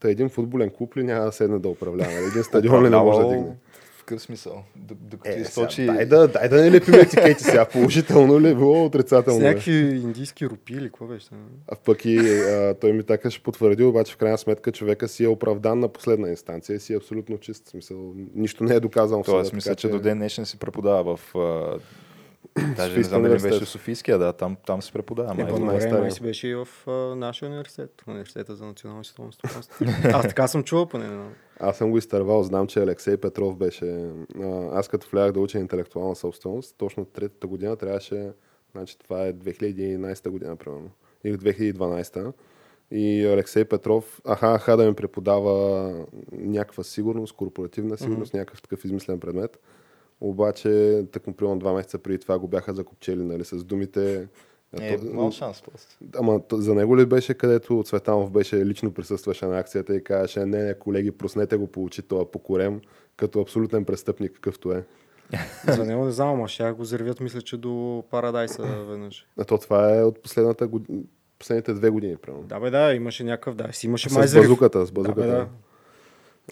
Та 0.00 0.10
един 0.10 0.28
футболен 0.28 0.70
клуб 0.70 0.96
ли 0.96 1.02
няма 1.02 1.24
да 1.24 1.32
седне 1.32 1.58
да 1.58 1.68
управлява? 1.68 2.12
Един 2.12 2.44
стадион 2.44 2.84
ли 2.84 2.90
не 2.90 2.96
може 2.96 3.20
да 3.20 3.28
дигне? 3.28 3.56
Какъв 4.00 4.22
смисъл? 4.22 4.62
Докато 4.90 5.38
Е, 5.38 5.40
източи... 5.40 5.74
сега, 5.74 5.92
дай, 5.92 6.06
да, 6.06 6.28
дай 6.28 6.48
да 6.48 6.60
не 6.62 6.70
лепим 6.70 6.94
етикети 7.00 7.42
сега. 7.44 7.64
Положително 7.64 8.40
ли 8.40 8.48
е 8.48 8.54
било, 8.54 8.84
С 8.84 8.86
отрицателно 8.86 9.40
ли? 9.40 9.44
някакви 9.44 9.72
индийски 9.72 10.46
рупи 10.46 10.72
или 10.72 10.84
какво 10.84 11.06
беше? 11.06 11.28
А 11.68 11.76
пък 11.76 12.04
и 12.04 12.18
а, 12.18 12.74
той 12.80 12.92
ми 12.92 13.02
така 13.02 13.30
ще 13.30 13.42
потвърди, 13.42 13.84
обаче 13.84 14.12
в 14.12 14.16
крайна 14.16 14.38
сметка 14.38 14.72
човека 14.72 15.08
си 15.08 15.24
е 15.24 15.28
оправдан 15.28 15.80
на 15.80 15.88
последна 15.88 16.28
инстанция 16.28 16.76
и 16.76 16.80
си 16.80 16.92
е 16.92 16.96
абсолютно 16.96 17.38
чист. 17.38 17.68
Смисъл, 17.68 17.96
нищо 18.34 18.64
не 18.64 18.74
е 18.74 18.80
доказано. 18.80 19.22
Тоест, 19.22 19.52
мисля, 19.52 19.74
че 19.74 19.88
до 19.88 19.98
ден 19.98 20.18
днешен 20.18 20.46
се 20.46 20.58
преподава 20.58 21.16
в... 21.16 21.34
Даже 22.76 22.96
не 22.96 23.02
знам 23.02 23.22
дали 23.22 23.32
беше 23.32 23.66
Софийския, 23.66 24.18
да, 24.18 24.32
там, 24.32 24.56
там 24.66 24.82
се 24.82 24.92
преподава. 24.92 25.34
Не, 25.34 25.44
май. 25.44 25.90
май 25.92 26.10
си 26.10 26.22
беше 26.22 26.48
и 26.48 26.54
в 26.54 26.68
а, 26.86 26.90
нашия 27.16 27.48
университет. 27.48 28.02
Университета 28.06 28.56
за 28.56 28.66
национално 28.66 29.04
световно 29.04 29.32
стопанство. 29.32 29.84
Аз 30.04 30.28
така 30.28 30.48
съм 30.48 30.64
чувал 30.64 30.86
поне. 30.86 31.06
но- 31.06 31.30
Аз 31.60 31.76
съм 31.76 31.90
го 31.90 31.98
изтървал, 31.98 32.42
знам, 32.42 32.66
че 32.66 32.80
Алексей 32.80 33.16
Петров 33.16 33.56
беше... 33.56 34.10
А, 34.40 34.68
аз 34.72 34.88
като 34.88 35.08
влях 35.12 35.32
да 35.32 35.40
уча 35.40 35.58
интелектуална 35.58 36.16
собственост, 36.16 36.74
точно 36.78 37.04
третата 37.04 37.46
година 37.46 37.76
трябваше... 37.76 38.32
Значи 38.72 38.98
това 38.98 39.26
е 39.26 39.32
2011 39.32 40.28
година, 40.28 40.56
примерно. 40.56 40.90
Или 41.24 41.38
2012. 41.38 42.32
И 42.90 43.26
Алексей 43.26 43.64
Петров, 43.64 44.20
аха, 44.24 44.54
аха 44.54 44.76
да 44.76 44.86
ми 44.86 44.94
преподава 44.94 45.94
някаква 46.32 46.84
сигурност, 46.84 47.36
корпоративна 47.36 47.98
сигурност, 47.98 48.32
mm-hmm. 48.32 48.38
някакъв 48.38 48.62
такъв 48.62 48.84
измислен 48.84 49.20
предмет. 49.20 49.58
Обаче, 50.20 51.02
тъкмо 51.12 51.32
примерно 51.34 51.58
два 51.58 51.72
месеца 51.72 51.98
преди 51.98 52.18
това 52.18 52.38
го 52.38 52.48
бяха 52.48 52.74
закопчели, 52.74 53.22
нали, 53.22 53.44
с 53.44 53.64
думите... 53.64 54.28
Е, 54.80 54.96
то- 54.98 55.04
мал 55.14 55.30
шанс 55.30 55.62
просто. 55.62 55.96
Ама 56.16 56.40
за 56.52 56.74
него 56.74 56.98
ли 56.98 57.06
беше, 57.06 57.34
където 57.34 57.82
Цветанов 57.86 58.30
беше 58.30 58.66
лично 58.66 58.92
присъстваше 58.92 59.46
на 59.46 59.58
акцията 59.58 59.96
и 59.96 60.04
казваше, 60.04 60.46
не, 60.46 60.62
не, 60.62 60.74
колеги, 60.74 61.10
проснете 61.10 61.56
го 61.56 61.66
по 61.66 61.84
очи, 61.84 62.02
това 62.02 62.30
покорем, 62.30 62.80
като 63.16 63.40
абсолютен 63.40 63.84
престъпник, 63.84 64.32
какъвто 64.32 64.72
е. 64.72 64.84
За 65.66 65.84
него 65.84 66.04
не 66.04 66.10
знам, 66.10 66.28
ама 66.28 66.48
ще 66.48 66.70
го 66.72 66.84
заревят, 66.84 67.20
мисля, 67.20 67.42
че 67.42 67.56
до 67.56 68.04
Парадайса 68.10 68.62
веднъж. 68.62 69.26
А 69.38 69.44
то 69.44 69.58
това 69.58 69.98
е 69.98 70.02
от 70.02 70.22
последната 70.22 70.66
год... 70.68 70.82
последните 71.38 71.74
две 71.74 71.90
години, 71.90 72.16
примерно. 72.16 72.44
Да, 72.44 72.60
бе, 72.60 72.70
да, 72.70 72.94
имаше 72.94 73.24
някакъв, 73.24 73.54
да, 73.54 73.72
си 73.72 73.86
имаше 73.86 74.12
май 74.12 74.28
С 74.28 74.34
базуката, 74.34 74.86
с 74.86 74.90
Да, 74.90 74.92
базуката. 74.92 75.20
бе, 75.20 75.26
да. 75.26 75.48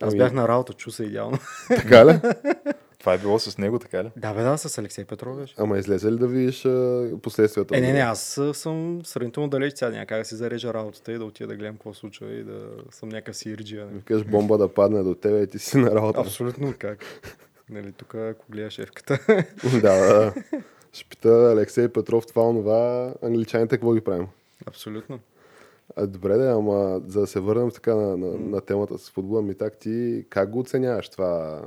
Аз 0.01 0.13
Ами- 0.13 0.19
бях 0.19 0.33
на 0.33 0.49
работа, 0.49 0.73
чу 0.73 0.91
се 0.91 1.05
идеално. 1.05 1.39
Така 1.69 2.07
ли? 2.07 2.21
Това 2.99 3.15
е 3.15 3.19
било 3.19 3.39
с 3.39 3.59
него, 3.59 3.79
така 3.79 4.05
ли? 4.05 4.11
да, 4.17 4.35
бе, 4.35 4.43
да, 4.43 4.59
с 4.59 4.79
Алексей 4.79 5.05
Петров 5.05 5.37
беше. 5.37 5.55
Ама 5.59 5.79
излезе 5.79 6.13
ли 6.13 6.17
да 6.17 6.27
видиш 6.27 6.65
а, 6.65 7.11
последствията? 7.23 7.77
Е, 7.77 7.81
не, 7.81 7.93
не, 7.93 7.99
аз 7.99 8.41
съм 8.53 9.01
сравнително 9.05 9.49
далеч 9.49 9.75
сега, 9.77 9.91
няма 9.91 10.07
как 10.07 10.19
да 10.19 10.25
си 10.25 10.35
зарежа 10.35 10.75
работата 10.75 11.13
и 11.13 11.19
да 11.19 11.25
отида 11.25 11.47
да 11.47 11.57
гледам 11.57 11.75
какво 11.75 11.95
се 11.95 12.01
случва 12.01 12.33
и 12.33 12.45
да 12.45 12.69
съм 12.91 13.09
някакъв 13.09 13.37
сирджия. 13.37 13.85
нали. 13.85 13.97
Викаш 13.97 14.25
бомба 14.25 14.59
да 14.59 14.69
падне 14.69 15.03
до 15.03 15.15
тебе 15.15 15.43
и 15.43 15.47
ти 15.47 15.59
си 15.59 15.79
на 15.79 15.95
работа. 15.95 16.21
Абсолютно 16.21 16.75
как. 16.79 17.05
Нали, 17.71 17.93
тук 17.93 18.15
ако 18.15 18.45
гледаш 18.51 18.73
шефката. 18.73 19.19
да, 19.73 19.81
да. 19.81 20.35
Ще 20.93 21.05
пита 21.09 21.29
Алексей 21.29 21.89
Петров 21.89 22.27
това, 22.27 22.49
онова, 22.49 23.13
англичаните 23.23 23.77
какво 23.77 23.95
ги 23.95 24.01
правим? 24.01 24.27
Абсолютно. 24.67 25.19
А, 25.97 26.07
добре, 26.07 26.37
да, 26.37 26.51
ама 26.51 27.01
за 27.07 27.21
да 27.21 27.27
се 27.27 27.41
върнем 27.41 27.71
така 27.71 27.95
на, 27.95 28.17
на, 28.17 28.39
на 28.39 28.61
темата 28.61 28.99
с 28.99 29.11
футбола, 29.11 29.43
ми 29.43 29.55
так 29.55 29.77
ти 29.79 30.25
как 30.29 30.51
го 30.51 30.59
оценяваш 30.59 31.09
това, 31.09 31.63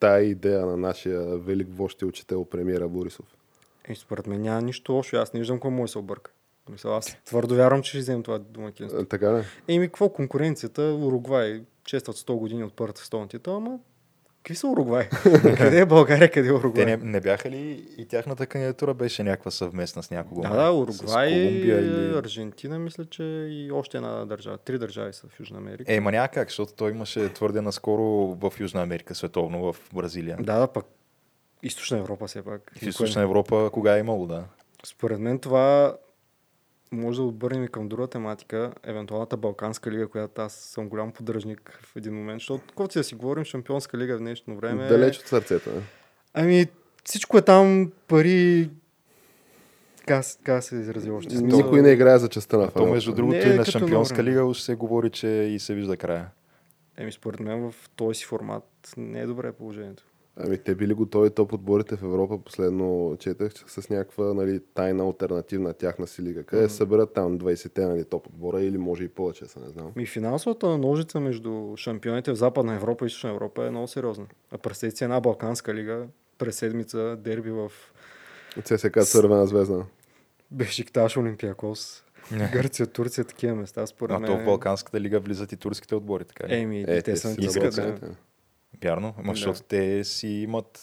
тая 0.00 0.24
идея 0.24 0.66
на 0.66 0.76
нашия 0.76 1.38
велик 1.38 1.68
вожд 1.70 2.02
и 2.02 2.04
учител 2.04 2.44
премиера 2.44 2.88
Борисов? 2.88 3.26
И 3.88 3.94
според 3.94 4.26
мен 4.26 4.42
няма 4.42 4.62
нищо 4.62 4.92
лошо. 4.92 5.16
Аз 5.16 5.32
не 5.32 5.40
виждам 5.40 5.60
кой 5.60 5.70
може 5.70 5.90
да 5.90 5.92
се 5.92 5.98
обърка. 5.98 6.30
Мисля, 6.70 6.96
аз 6.96 7.16
твърдо 7.24 7.54
вярвам, 7.54 7.82
че 7.82 7.88
ще 7.88 7.98
вземем 7.98 8.22
това 8.22 8.38
домакинство. 8.38 9.00
А, 9.00 9.04
така 9.04 9.38
ли? 9.38 9.42
Еми, 9.68 9.86
какво 9.86 10.08
конкуренцията? 10.08 10.82
Уругвай 10.82 11.62
честват 11.84 12.16
100 12.16 12.38
години 12.38 12.64
от 12.64 12.74
първата 12.76 13.00
световна 13.00 13.28
титла, 13.28 13.54
ама 13.56 13.78
какви 14.46 14.56
са 14.56 14.66
Уругвай? 14.66 15.08
къде 15.58 15.80
е 15.80 15.86
България, 15.86 16.30
къде 16.30 16.48
е 16.48 16.50
Те 16.50 16.56
Уругвай? 16.56 16.84
не, 16.84 16.96
не 16.96 17.20
бяха 17.20 17.50
ли 17.50 17.86
и 17.98 18.06
тяхната 18.06 18.46
кандидатура 18.46 18.94
беше 18.94 19.22
някаква 19.22 19.50
съвместна 19.50 20.02
с 20.02 20.10
някого? 20.10 20.42
Да, 20.42 20.48
да, 20.48 20.72
Уругвай, 20.72 21.32
Колумбия 21.32 21.80
или... 21.80 22.18
Аржентина, 22.18 22.78
мисля, 22.78 23.04
че 23.04 23.22
и 23.50 23.70
още 23.72 23.96
една 23.96 24.24
държава. 24.24 24.58
Три 24.58 24.78
държави 24.78 25.12
са 25.12 25.26
в 25.28 25.40
Южна 25.40 25.58
Америка. 25.58 25.94
Е, 25.94 26.00
ма 26.00 26.12
няма 26.12 26.28
как, 26.28 26.48
защото 26.48 26.72
той 26.72 26.90
имаше 26.90 27.32
твърде 27.32 27.60
наскоро 27.60 28.02
в 28.40 28.52
Южна 28.60 28.82
Америка, 28.82 29.14
световно, 29.14 29.72
в 29.72 29.90
Бразилия. 29.94 30.36
Да, 30.40 30.58
да, 30.58 30.66
пък 30.66 30.86
Източна 31.62 31.98
Европа 31.98 32.26
все 32.26 32.42
пак. 32.42 32.72
В 32.78 32.82
Източна 32.82 33.22
Европа 33.22 33.70
кога 33.72 33.96
е 33.96 34.00
имало, 34.00 34.26
да. 34.26 34.44
Според 34.84 35.18
мен 35.18 35.38
това 35.38 35.96
може 36.92 37.18
да 37.18 37.24
отбърнем 37.24 37.64
и 37.64 37.68
към 37.68 37.88
друга 37.88 38.06
тематика, 38.06 38.72
евентуалната 38.82 39.36
Балканска 39.36 39.90
лига, 39.90 40.08
която 40.08 40.42
аз 40.42 40.52
съм 40.52 40.88
голям 40.88 41.12
поддръжник 41.12 41.78
в 41.82 41.96
един 41.96 42.14
момент, 42.14 42.40
защото 42.40 42.64
каквото 42.68 42.92
си 42.92 42.98
да 42.98 43.04
си 43.04 43.14
говорим, 43.14 43.44
Шампионска 43.44 43.98
лига 43.98 44.16
в 44.16 44.20
днешно 44.20 44.56
време... 44.56 44.88
Далеч 44.88 45.18
от 45.18 45.26
сърцето. 45.26 45.70
Не? 45.70 45.82
Ами, 46.34 46.66
всичко 47.04 47.38
е 47.38 47.42
там, 47.42 47.92
пари... 48.08 48.70
Как 50.06 50.24
се 50.64 50.76
изрази 50.76 51.10
още? 51.10 51.36
Смисъл- 51.36 51.56
Никой 51.56 51.82
не 51.82 51.90
играе 51.90 52.18
за 52.18 52.28
частта 52.28 52.56
на 52.56 52.70
то, 52.70 52.86
между 52.86 53.14
другото, 53.14 53.36
Не 53.38 53.42
и 53.42 53.50
е 53.50 53.54
на 53.54 53.64
Шампионска 53.64 54.14
време. 54.14 54.30
лига 54.30 54.44
уж 54.44 54.60
се 54.60 54.74
говори, 54.74 55.10
че 55.10 55.28
и 55.28 55.58
се 55.58 55.74
вижда 55.74 55.96
края. 55.96 56.28
Еми, 56.96 57.12
според 57.12 57.40
мен 57.40 57.70
в 57.70 57.90
този 57.96 58.18
си 58.18 58.24
формат 58.24 58.64
не 58.96 59.20
е 59.20 59.26
добре 59.26 59.52
положението. 59.52 60.04
Ами 60.36 60.58
те 60.58 60.74
били 60.74 60.94
готови 60.94 61.30
топ 61.30 61.52
отборите 61.52 61.96
в 61.96 62.02
Европа, 62.02 62.38
последно 62.38 63.16
четах, 63.20 63.54
че 63.54 63.64
с 63.66 63.90
някаква 63.90 64.34
нали, 64.34 64.60
тайна 64.74 65.04
альтернативна 65.04 65.72
тяхна 65.72 66.06
си 66.06 66.22
лига. 66.22 66.42
Къде 66.42 66.68
се 66.68 66.76
съберат 66.76 67.12
там 67.14 67.38
20-те 67.38 67.86
нали, 67.86 68.04
топ 68.04 68.26
отбора 68.26 68.62
или 68.62 68.78
може 68.78 69.04
и 69.04 69.08
повече, 69.08 69.44
са 69.44 69.60
не 69.60 69.68
знам. 69.68 69.92
Ми 69.96 70.06
финансовата 70.06 70.78
ножица 70.78 71.20
между 71.20 71.74
шампионите 71.76 72.30
в 72.30 72.34
Западна 72.34 72.74
Европа 72.74 73.04
и 73.04 73.06
Източна 73.06 73.30
Европа 73.30 73.66
е 73.66 73.70
много 73.70 73.88
сериозна. 73.88 74.26
А 74.50 74.58
представете 74.58 74.96
си 74.96 75.04
една 75.04 75.20
Балканска 75.20 75.74
лига, 75.74 76.06
през 76.38 76.56
седмица 76.56 77.16
дерби 77.16 77.50
в 77.50 77.72
ЦСКА 78.64 79.04
Цървена 79.04 79.46
звезда. 79.46 79.84
Бешикташ, 80.50 81.16
Олимпиакос, 81.16 82.04
Гърция, 82.52 82.86
Турция, 82.86 83.24
такива 83.24 83.54
места, 83.54 83.86
според 83.86 84.16
А 84.16 84.18
мен. 84.18 84.30
то 84.30 84.38
в 84.38 84.44
Балканската 84.44 85.00
лига 85.00 85.20
влизат 85.20 85.52
и 85.52 85.56
турските 85.56 85.94
отбори, 85.94 86.24
така 86.24 86.48
ли? 86.48 86.54
Еми, 86.54 86.84
Е, 86.88 87.02
те, 87.02 87.16
са 87.16 87.34
си 87.34 87.40
на 87.40 87.46
искат 87.46 87.74
да... 87.74 87.98
Вярно, 88.82 89.14
ама 89.18 89.26
Да. 89.26 89.36
защото 89.36 89.62
те 89.62 90.04
си 90.04 90.28
имат 90.28 90.80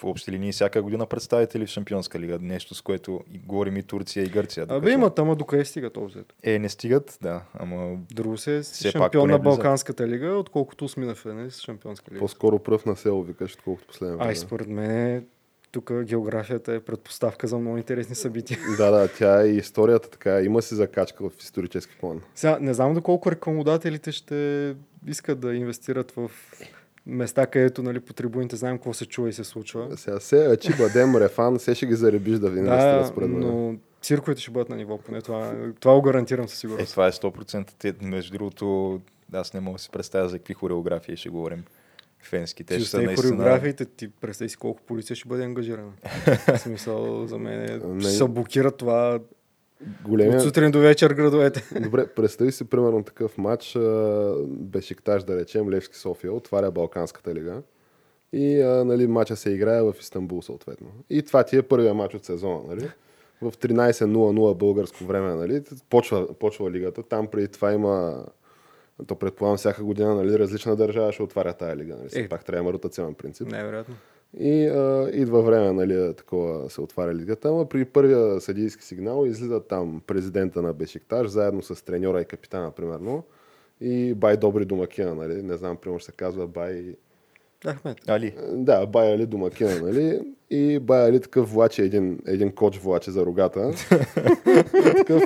в 0.00 0.04
общи 0.04 0.32
линии 0.32 0.52
всяка 0.52 0.82
година 0.82 1.06
представители 1.06 1.66
в 1.66 1.70
Шампионска 1.70 2.20
лига. 2.20 2.38
Нещо, 2.40 2.74
с 2.74 2.82
което 2.82 3.20
и 3.32 3.38
говорим 3.38 3.76
и 3.76 3.82
Турция 3.82 4.24
и 4.24 4.28
Гърция. 4.28 4.62
Абе 4.62 4.74
докато- 4.74 4.88
имат, 4.90 5.18
ама 5.18 5.36
докъде 5.36 5.64
стига 5.64 5.90
то 5.90 6.04
взето? 6.04 6.34
Е, 6.42 6.58
не 6.58 6.68
стигат, 6.68 7.18
да, 7.22 7.42
ама 7.54 7.96
Друго 8.10 8.36
се 8.36 8.58
е 8.58 8.62
шампион 8.62 9.30
на. 9.30 9.38
Балканската 9.38 10.08
лига, 10.08 10.28
отколкото 10.28 10.88
в 10.88 10.96
нали, 10.96 11.50
с 11.50 11.60
Шампионска 11.60 12.10
лига. 12.10 12.18
По-скоро 12.18 12.58
пръв 12.58 12.86
на 12.86 12.96
село, 12.96 13.22
викаш, 13.22 13.54
отколкото 13.54 13.86
последния. 13.86 14.18
Ай, 14.20 14.36
според 14.36 14.68
мен 14.68 15.26
тук 15.72 15.92
географията 15.94 16.72
е 16.72 16.80
предпоставка 16.80 17.46
за 17.46 17.58
много 17.58 17.78
интересни 17.78 18.14
събития. 18.14 18.58
Да, 18.78 18.90
да, 18.90 19.08
тя 19.08 19.42
е 19.42 19.46
и 19.46 19.56
историята 19.56 20.10
така. 20.10 20.40
Има 20.40 20.62
си 20.62 20.74
закачка 20.74 21.30
в 21.30 21.32
исторически 21.40 21.96
план. 22.00 22.20
Сега, 22.34 22.58
не 22.60 22.74
знам 22.74 22.94
доколко 22.94 23.30
рекламодателите 23.30 24.12
ще 24.12 24.74
искат 25.06 25.40
да 25.40 25.54
инвестират 25.54 26.10
в 26.10 26.30
места, 27.06 27.46
където 27.46 27.82
нали, 27.82 28.00
по 28.00 28.12
трибуните 28.12 28.56
знаем 28.56 28.78
какво 28.78 28.94
се 28.94 29.06
чува 29.06 29.28
и 29.28 29.32
се 29.32 29.44
случва. 29.44 29.96
Сега 29.96 30.20
се, 30.20 30.46
Ачи, 30.46 30.72
Бадем, 30.78 31.16
Рефан, 31.16 31.58
се 31.58 31.74
ще 31.74 31.86
ги 31.86 31.94
заребиш 31.94 32.38
да 32.38 32.50
ви 32.50 32.58
инвестират 32.58 33.00
Да, 33.02 33.06
според 33.06 33.28
мен. 33.30 33.40
но 33.40 33.74
цирковете 34.02 34.40
ще 34.40 34.50
бъдат 34.50 34.68
на 34.68 34.76
ниво, 34.76 34.98
поне 34.98 35.22
това, 35.22 35.54
това 35.80 35.94
го 35.94 36.02
гарантирам 36.02 36.48
със 36.48 36.56
е, 36.56 36.60
сигурност. 36.60 36.90
това 36.90 37.06
е 37.06 37.12
100%. 37.12 37.70
Те, 37.78 37.94
между 38.02 38.32
другото, 38.32 39.00
аз 39.32 39.54
не 39.54 39.60
мога 39.60 39.76
да 39.76 39.82
си 39.82 39.90
представя 39.90 40.28
за 40.28 40.38
какви 40.38 40.54
хореографии 40.54 41.16
ще 41.16 41.28
говорим. 41.28 41.64
Фенски. 42.22 42.64
Те 42.64 42.80
ще 42.80 42.88
са 42.88 43.02
и 43.02 43.06
наистина... 43.06 43.30
хореографиите, 43.32 43.84
ти 43.84 44.08
представи 44.08 44.48
си 44.48 44.56
колко 44.56 44.82
полиция 44.82 45.16
ще 45.16 45.28
бъде 45.28 45.44
ангажирана. 45.44 45.92
В 46.48 46.58
смисъл, 46.58 47.26
за 47.26 47.38
мен 47.38 47.60
е, 47.64 47.80
Не. 47.86 48.00
ще 48.00 48.10
се 48.10 48.24
блокират 48.28 48.76
това 48.76 49.18
Големия... 50.04 50.36
от 50.36 50.42
сутрин 50.42 50.70
до 50.70 50.80
вечер 50.80 51.10
градовете. 51.10 51.80
Добре, 51.80 52.06
представи 52.06 52.52
си 52.52 52.64
примерно 52.64 53.02
такъв 53.02 53.38
матч, 53.38 53.76
а, 53.76 54.34
Бешикташ, 54.46 55.24
да 55.24 55.36
речем, 55.36 55.70
Левски 55.70 55.96
София, 55.96 56.32
отваря 56.32 56.70
Балканската 56.70 57.34
лига 57.34 57.62
и 58.32 58.60
а, 58.60 58.84
нали, 58.84 59.06
матча 59.06 59.36
се 59.36 59.50
играе 59.50 59.82
в 59.82 59.94
Истанбул 60.00 60.42
съответно. 60.42 60.88
И 61.10 61.22
това 61.22 61.44
ти 61.44 61.56
е 61.56 61.62
първия 61.62 61.94
матч 61.94 62.14
от 62.14 62.24
сезона, 62.24 62.60
нали? 62.68 62.90
В 63.42 63.52
13.00 63.52 64.54
българско 64.54 65.04
време, 65.04 65.34
нали? 65.34 65.62
Почва, 65.90 66.34
почва 66.34 66.70
лигата. 66.70 67.02
Там 67.02 67.26
преди 67.26 67.48
това 67.48 67.72
има 67.72 68.24
то 69.06 69.14
предполагам 69.14 69.56
всяка 69.56 69.84
година 69.84 70.14
нали, 70.14 70.38
различна 70.38 70.76
държава 70.76 71.12
ще 71.12 71.22
отваря 71.22 71.52
тая 71.52 71.76
лига. 71.76 71.96
Нали? 71.96 72.08
Е. 72.24 72.28
пак 72.28 72.44
трябва 72.44 72.62
да 72.62 72.62
има 72.62 72.72
ротационен 72.72 73.14
принцип. 73.14 73.48
Най-вероятно. 73.48 73.94
И 74.40 74.66
а, 74.66 75.10
идва 75.12 75.42
време, 75.42 75.72
нали, 75.72 76.14
такова 76.14 76.70
се 76.70 76.80
отваря 76.80 77.14
лигата, 77.14 77.48
ама 77.48 77.68
при 77.68 77.84
първия 77.84 78.40
съдийски 78.40 78.84
сигнал 78.84 79.26
излиза 79.26 79.60
там 79.60 80.02
президента 80.06 80.62
на 80.62 80.72
Бешикташ, 80.72 81.28
заедно 81.28 81.62
с 81.62 81.84
треньора 81.84 82.20
и 82.20 82.24
капитана, 82.24 82.70
примерно, 82.70 83.24
и 83.80 84.14
бай 84.14 84.36
добри 84.36 84.64
домакина, 84.64 85.14
нали? 85.14 85.42
Не 85.42 85.56
знам, 85.56 85.76
примерно 85.76 85.98
ще 85.98 86.06
се 86.06 86.16
казва 86.16 86.46
бай... 86.46 86.94
Ахмед. 87.66 87.96
Али. 88.08 88.34
Да, 88.52 88.86
бай 88.86 89.14
Али 89.14 89.26
домакина, 89.26 89.80
нали? 89.82 90.20
И 90.50 90.78
бай 90.78 91.08
Али 91.08 91.20
такъв 91.20 91.52
влаче 91.52 91.82
един, 91.82 92.18
един 92.26 92.52
коч 92.52 92.78
влаче 92.78 93.10
за 93.10 93.26
рогата. 93.26 93.70
такъв, 94.96 95.22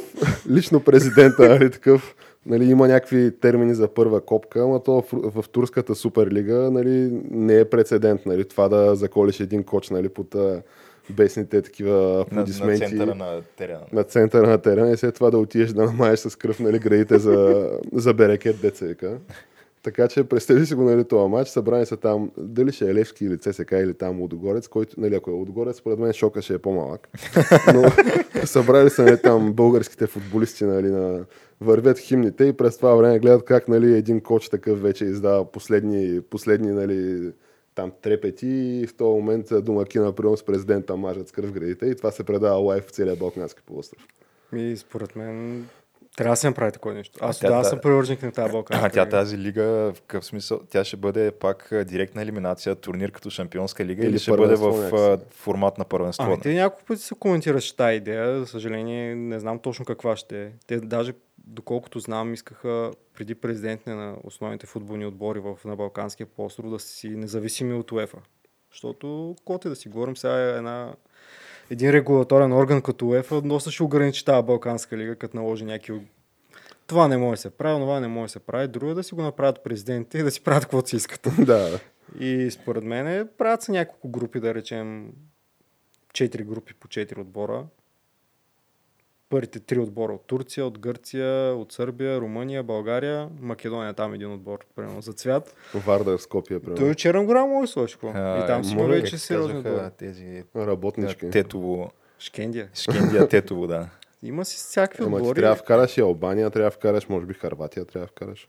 лично 0.51 0.81
президента, 0.81 1.49
нали, 1.49 1.71
такъв, 1.71 2.17
нали, 2.49 2.71
има 2.71 2.89
някакви 2.89 3.31
термини 3.41 3.75
за 3.75 3.89
първа 3.89 4.21
копка, 4.21 4.63
ама 4.63 4.83
то 4.83 5.03
в, 5.03 5.43
в 5.43 5.49
турската 5.49 5.95
суперлига, 5.95 6.71
нали, 6.71 7.21
не 7.31 7.59
е 7.59 7.65
прецедент, 7.65 8.27
нали, 8.27 8.45
това 8.45 8.69
да 8.69 8.97
заколиш 8.97 9.41
един 9.41 9.65
коч, 9.65 9.91
нали, 9.91 10.09
под 10.09 10.35
бесните 11.11 11.63
такива 11.63 11.93
На, 11.93 12.15
на 12.15 12.21
аплодисменти 12.21 12.87
центъра 12.87 13.15
на 13.15 13.43
терена. 13.57 13.81
на 13.93 14.05
центъра 14.05 14.47
на 14.47 14.59
терена 14.59 14.91
и 14.91 14.97
след 14.97 15.15
това 15.15 15.31
да 15.31 15.39
отидеш 15.39 15.71
да 15.71 15.85
намаеш 15.85 16.19
с 16.19 16.37
кръв 16.37 16.61
нали, 16.61 16.79
градите 16.79 17.19
за, 17.19 17.69
за 17.93 18.15
берекет 18.15 18.61
деца. 18.61 18.87
Така 19.83 20.09
че 20.09 20.25
представи 20.25 20.67
си 20.67 20.75
го 20.75 20.83
нали, 20.83 21.05
това 21.05 21.29
матч, 21.29 21.49
събрани 21.49 21.87
са 21.87 21.97
там, 21.97 22.31
дали 22.39 22.73
ще 22.73 22.91
е 22.91 22.95
Левски 22.95 23.25
или 23.25 23.39
ЦСК 23.39 23.73
или 23.73 23.95
там 23.95 24.21
Лудогорец, 24.21 24.69
който, 24.69 25.01
нали, 25.01 25.15
ако 25.15 25.31
е 25.31 25.35
Лудогорец, 25.35 25.77
според 25.77 25.99
мен 25.99 26.13
шока 26.13 26.43
ще 26.43 26.55
е 26.55 26.59
по-малък. 26.59 27.09
Но 27.75 27.83
събрали 28.47 28.91
са 28.91 29.03
нали, 29.03 29.23
там 29.23 29.53
българските 29.53 30.07
футболисти, 30.07 30.65
нали, 30.65 30.91
на, 30.91 31.25
вървят 31.61 31.99
химните 31.99 32.45
и 32.45 32.53
през 32.53 32.77
това 32.77 32.95
време 32.95 33.19
гледат 33.19 33.45
как 33.45 33.69
нали, 33.69 33.93
един 33.93 34.21
коч 34.21 34.49
такъв 34.49 34.83
вече 34.83 35.05
издава 35.05 35.53
последни, 35.53 36.21
последни 36.21 36.71
нали, 36.71 37.33
там 37.75 37.93
трепети 38.03 38.49
и 38.49 38.87
в 38.87 38.97
този 38.97 39.21
момент 39.21 39.47
домакина 39.65 40.13
прием 40.13 40.37
с 40.37 40.43
президента 40.43 40.97
мажат 40.97 41.29
с 41.29 41.33
кръв 41.33 41.53
градите 41.53 41.87
и 41.87 41.97
това 41.97 42.11
се 42.11 42.25
предава 42.25 42.57
лайв 42.57 42.85
в 42.85 42.91
целия 42.91 43.17
Балкански 43.17 43.63
полуостров. 43.67 44.07
И 44.57 44.77
според 44.77 45.17
мен 45.17 45.67
трябва 46.19 46.33
да 46.33 46.37
се 46.37 46.47
направи 46.47 46.73
такова 46.73 46.95
нещо. 46.95 47.19
Аз 47.23 47.39
та- 47.39 47.65
съм 47.65 47.79
привърженик 47.79 48.23
на 48.23 48.33
тази 48.33 48.49
А 48.49 48.53
балканска. 48.53 48.91
тя 48.91 49.09
тази 49.09 49.39
лига, 49.39 49.63
в 49.65 50.01
какъв 50.01 50.25
смисъл, 50.25 50.61
тя 50.71 50.85
ще 50.85 50.97
бъде 50.97 51.31
пак 51.31 51.73
а, 51.73 51.85
директна 51.85 52.23
елиминация, 52.23 52.75
турнир 52.75 53.13
като 53.13 53.31
шампионска 53.31 53.85
лига 53.85 54.03
или, 54.03 54.11
Или 54.11 54.19
ще 54.19 54.31
бъде 54.33 54.55
в 54.57 54.65
а, 54.65 54.99
някакси. 54.99 55.27
формат 55.31 55.79
на 55.79 55.85
първенство? 55.85 56.25
Ами 56.27 56.41
те 56.41 56.55
няколко 56.55 56.85
пъти 56.85 57.03
се 57.03 57.15
коментираше 57.15 57.77
тази 57.77 57.97
идея, 57.97 58.39
за 58.39 58.47
съжаление 58.47 59.15
не 59.15 59.41
знам 59.41 59.59
точно 59.59 59.85
каква 59.85 60.17
ще 60.17 60.43
е. 60.43 60.51
Те 60.67 60.77
даже, 60.77 61.13
доколкото 61.39 61.99
знам, 62.01 62.35
искаха 62.35 62.91
преди 63.15 63.35
президентите 63.35 63.91
на 63.91 64.17
основните 64.25 64.67
футболни 64.67 65.07
отбори 65.07 65.39
в, 65.39 65.57
на 65.65 65.77
Балканския 65.77 66.27
полуостров 66.27 66.71
да 66.71 66.79
си 66.79 67.09
независими 67.09 67.75
от 67.75 67.93
УЕФА. 67.93 68.19
Защото, 68.71 69.35
каквото 69.39 69.69
и 69.69 69.71
да 69.71 69.77
си 69.77 69.89
говорим, 69.89 70.17
сега 70.17 70.41
е 70.41 70.57
една, 70.57 70.93
един 71.71 71.91
регулаторен 71.91 72.53
орган 72.53 72.83
като 72.83 73.09
УЕФА 73.09 73.41
доста 73.41 73.71
ще 73.71 73.83
ограничи 73.83 74.25
тази 74.25 74.47
Балканска 74.47 74.97
лига, 74.97 75.17
като 75.17 75.37
наложи 75.37 75.65
някакви 75.65 76.01
това 76.89 77.09
не 77.09 77.17
може 77.17 77.31
да 77.31 77.43
се 77.43 77.51
прави, 77.51 77.81
това 77.81 78.01
не 78.01 78.09
може 78.09 78.25
да 78.25 78.33
се 78.33 78.39
прави. 78.39 78.69
Друго 78.69 78.91
е 78.91 78.95
да 78.95 79.03
си 79.03 79.15
го 79.15 79.23
направят 79.23 79.65
президентите 79.65 80.19
и 80.19 80.23
да 80.23 80.31
си 80.31 80.45
правят 80.45 80.63
каквото 80.63 80.89
си 80.89 80.97
искат. 80.97 81.29
да, 81.47 81.81
И 82.21 82.51
според 82.51 82.85
мен 82.85 83.29
правят 83.39 83.63
се 83.63 83.73
няколко 83.73 84.09
групи, 84.09 84.41
да 84.41 84.55
речем 84.55 85.13
4 86.13 86.45
групи 86.45 86.75
по 86.75 86.89
4 86.89 87.19
отбора. 87.19 87.67
Първите 89.31 89.61
три 89.61 89.79
отбора 89.79 90.13
от 90.13 90.27
Турция, 90.27 90.67
от 90.67 90.79
Гърция, 90.79 91.55
от 91.55 91.73
Сърбия, 91.73 92.21
Румъния, 92.21 92.63
България, 92.63 93.29
Македония, 93.41 93.95
там 93.95 94.15
един 94.15 94.33
отбор, 94.33 94.59
примерно 94.77 95.01
за 95.01 95.13
цвят. 95.13 95.57
Вардар 95.87 96.19
Скопия, 96.19 96.61
примерно. 96.61 96.77
Той 96.77 96.95
Черен 96.95 97.27
гора 97.27 97.45
може 97.45 97.61
да 97.61 97.73
сложи 97.73 97.95
И 98.05 98.47
там 98.47 98.65
си 98.65 98.73
има 98.73 98.83
може, 98.83 99.01
вече 99.01 99.19
сериозни 99.19 99.59
отбори. 99.59 99.91
тези 99.99 100.45
Работнички. 100.57 101.27
а, 101.27 101.31
Тетово, 101.31 101.91
Шкендия. 102.19 102.69
Шкендия 102.75 103.29
Тетово, 103.29 103.67
да. 103.67 103.89
Има 104.23 104.45
си 104.45 104.57
всякакви 104.57 105.05
Ама 105.05 105.17
ти 105.17 105.23
отбори. 105.23 105.37
трябва 105.37 105.55
да 105.57 105.63
вкараш 105.63 105.97
и 105.97 106.01
Албания, 106.01 106.51
трябва 106.51 106.67
да 106.67 106.77
вкараш, 106.77 107.09
може 107.09 107.27
би 107.27 107.35
Харватия, 107.35 107.85
трябва 107.85 108.07
да 108.07 108.11
вкараш. 108.11 108.49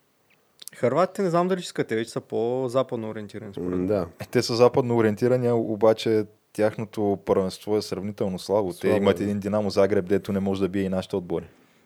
Харватите 0.76 1.22
не 1.22 1.30
знам 1.30 1.48
дали 1.48 1.60
ще 1.60 1.66
искат, 1.66 1.88
те 1.88 1.96
вече 1.96 2.12
са 2.12 2.22
по-западно 2.22 3.10
ориентирани. 3.10 3.54
Според. 3.54 3.88
Да. 3.88 4.08
Е, 4.22 4.26
Те 4.26 4.42
са 4.42 4.56
западно 4.56 4.98
ориентирани, 4.98 5.52
обаче 5.52 6.26
тяхното 6.54 7.20
първенство 7.26 7.78
е 7.78 7.82
сравнително 7.82 8.40
слабо. 8.40 8.70
Те 8.70 8.76
Слабо, 8.78 8.96
имат 8.96 9.18
да. 9.18 9.24
един 9.24 9.40
Динамо 9.40 9.70
Загреб, 9.70 10.06
дето 10.06 10.32
не 10.32 10.40
може 10.40 10.62
да 10.62 10.70
бие 10.70 10.84
и 10.84 10.90
нашите 10.90 11.16
отбори. 11.16 11.46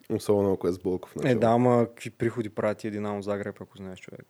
Особено 0.10 0.54
ако 0.54 0.68
е 0.68 0.72
с 0.72 0.80
Бълков. 0.80 1.14
Е, 1.24 1.36
да, 1.36 1.48
ама 1.48 1.86
какви 1.88 2.10
приходи 2.10 2.50
правят 2.50 2.78
тия 2.78 2.92
Динамо 2.92 3.22
Загреб, 3.22 3.56
ако 3.62 3.78
знаеш 3.78 4.00
човек. 4.00 4.26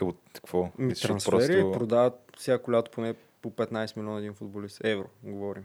Е, 0.00 0.04
От 0.04 0.18
какво? 0.34 0.68
Ми, 0.78 0.94
трансфери 0.94 1.60
просто... 1.60 1.72
продават 1.72 2.14
всяко 2.38 2.72
лято 2.72 2.90
поне 2.90 3.14
по 3.42 3.50
15 3.50 3.96
милиона 3.96 4.18
един 4.18 4.34
футболист. 4.34 4.80
Евро, 4.84 5.04
говорим. 5.22 5.62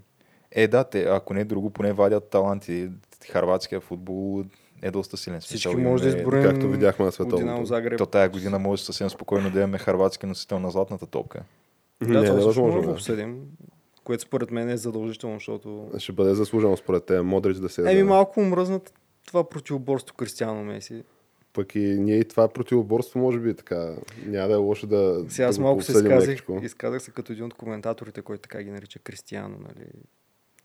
Е, 0.51 0.67
да, 0.67 0.83
те, 0.83 1.03
ако 1.03 1.33
не 1.33 1.45
друго, 1.45 1.69
поне 1.69 1.93
вадят 1.93 2.29
таланти. 2.29 2.89
Харватския 3.29 3.81
футбол 3.81 4.43
е 4.81 4.91
доста 4.91 5.17
силен. 5.17 5.41
Всички 5.41 5.69
Смисъл, 5.69 5.81
може 5.81 6.03
да 6.03 6.09
имаме- 6.09 6.19
изборим 6.21 6.43
Както 6.43 6.67
видяхме 6.67 7.05
на 7.05 7.11
световното. 7.11 7.65
Загреб. 7.65 7.97
То 7.97 8.05
тая 8.05 8.29
година 8.29 8.59
може 8.59 8.83
съвсем 8.83 9.09
спокойно 9.09 9.49
да 9.49 9.59
имаме 9.59 9.77
харватски 9.77 10.25
носител 10.25 10.59
на 10.59 10.71
златната 10.71 11.05
топка. 11.05 11.43
Да, 12.01 12.07
Не, 12.07 12.13
това 12.13 12.19
е 12.19 12.25
също 12.25 12.35
невъзможно. 12.37 12.63
може 12.65 12.81
да 12.81 12.87
да. 12.87 12.93
обсъдим. 12.93 13.41
Което 14.07 14.23
според 14.23 14.51
мен 14.51 14.69
е 14.69 14.77
задължително, 14.77 15.35
защото... 15.35 15.89
Ще 15.97 16.11
бъде 16.11 16.33
заслужено 16.33 16.77
според 16.77 17.05
те 17.05 17.21
Модрич 17.21 17.57
да 17.57 17.69
се 17.69 17.91
Еми 17.91 18.03
малко 18.03 18.41
мръзнат 18.41 18.93
това 19.25 19.49
противоборство 19.49 20.15
Кристиано 20.15 20.63
Меси. 20.63 21.03
Пък 21.53 21.75
и 21.75 21.79
ние 21.79 22.15
и 22.15 22.23
това 22.23 22.47
противоборство 22.47 23.19
може 23.19 23.39
би 23.39 23.53
така. 23.53 23.95
Няма 24.25 24.47
да 24.47 24.53
е 24.53 24.57
лошо 24.57 24.87
да, 24.87 25.25
Сега 25.29 25.47
аз 25.47 25.55
да 25.55 25.61
малко 25.61 25.81
се 25.81 25.91
изказах, 25.91 26.27
лекичко. 26.27 26.59
изказах 26.63 27.01
се 27.01 27.11
като 27.11 27.31
един 27.31 27.45
от 27.45 27.53
коментаторите, 27.53 28.21
който 28.21 28.41
така 28.41 28.63
ги 28.63 28.71
нарича 28.71 28.99
Кристиано, 28.99 29.57
нали? 29.59 29.85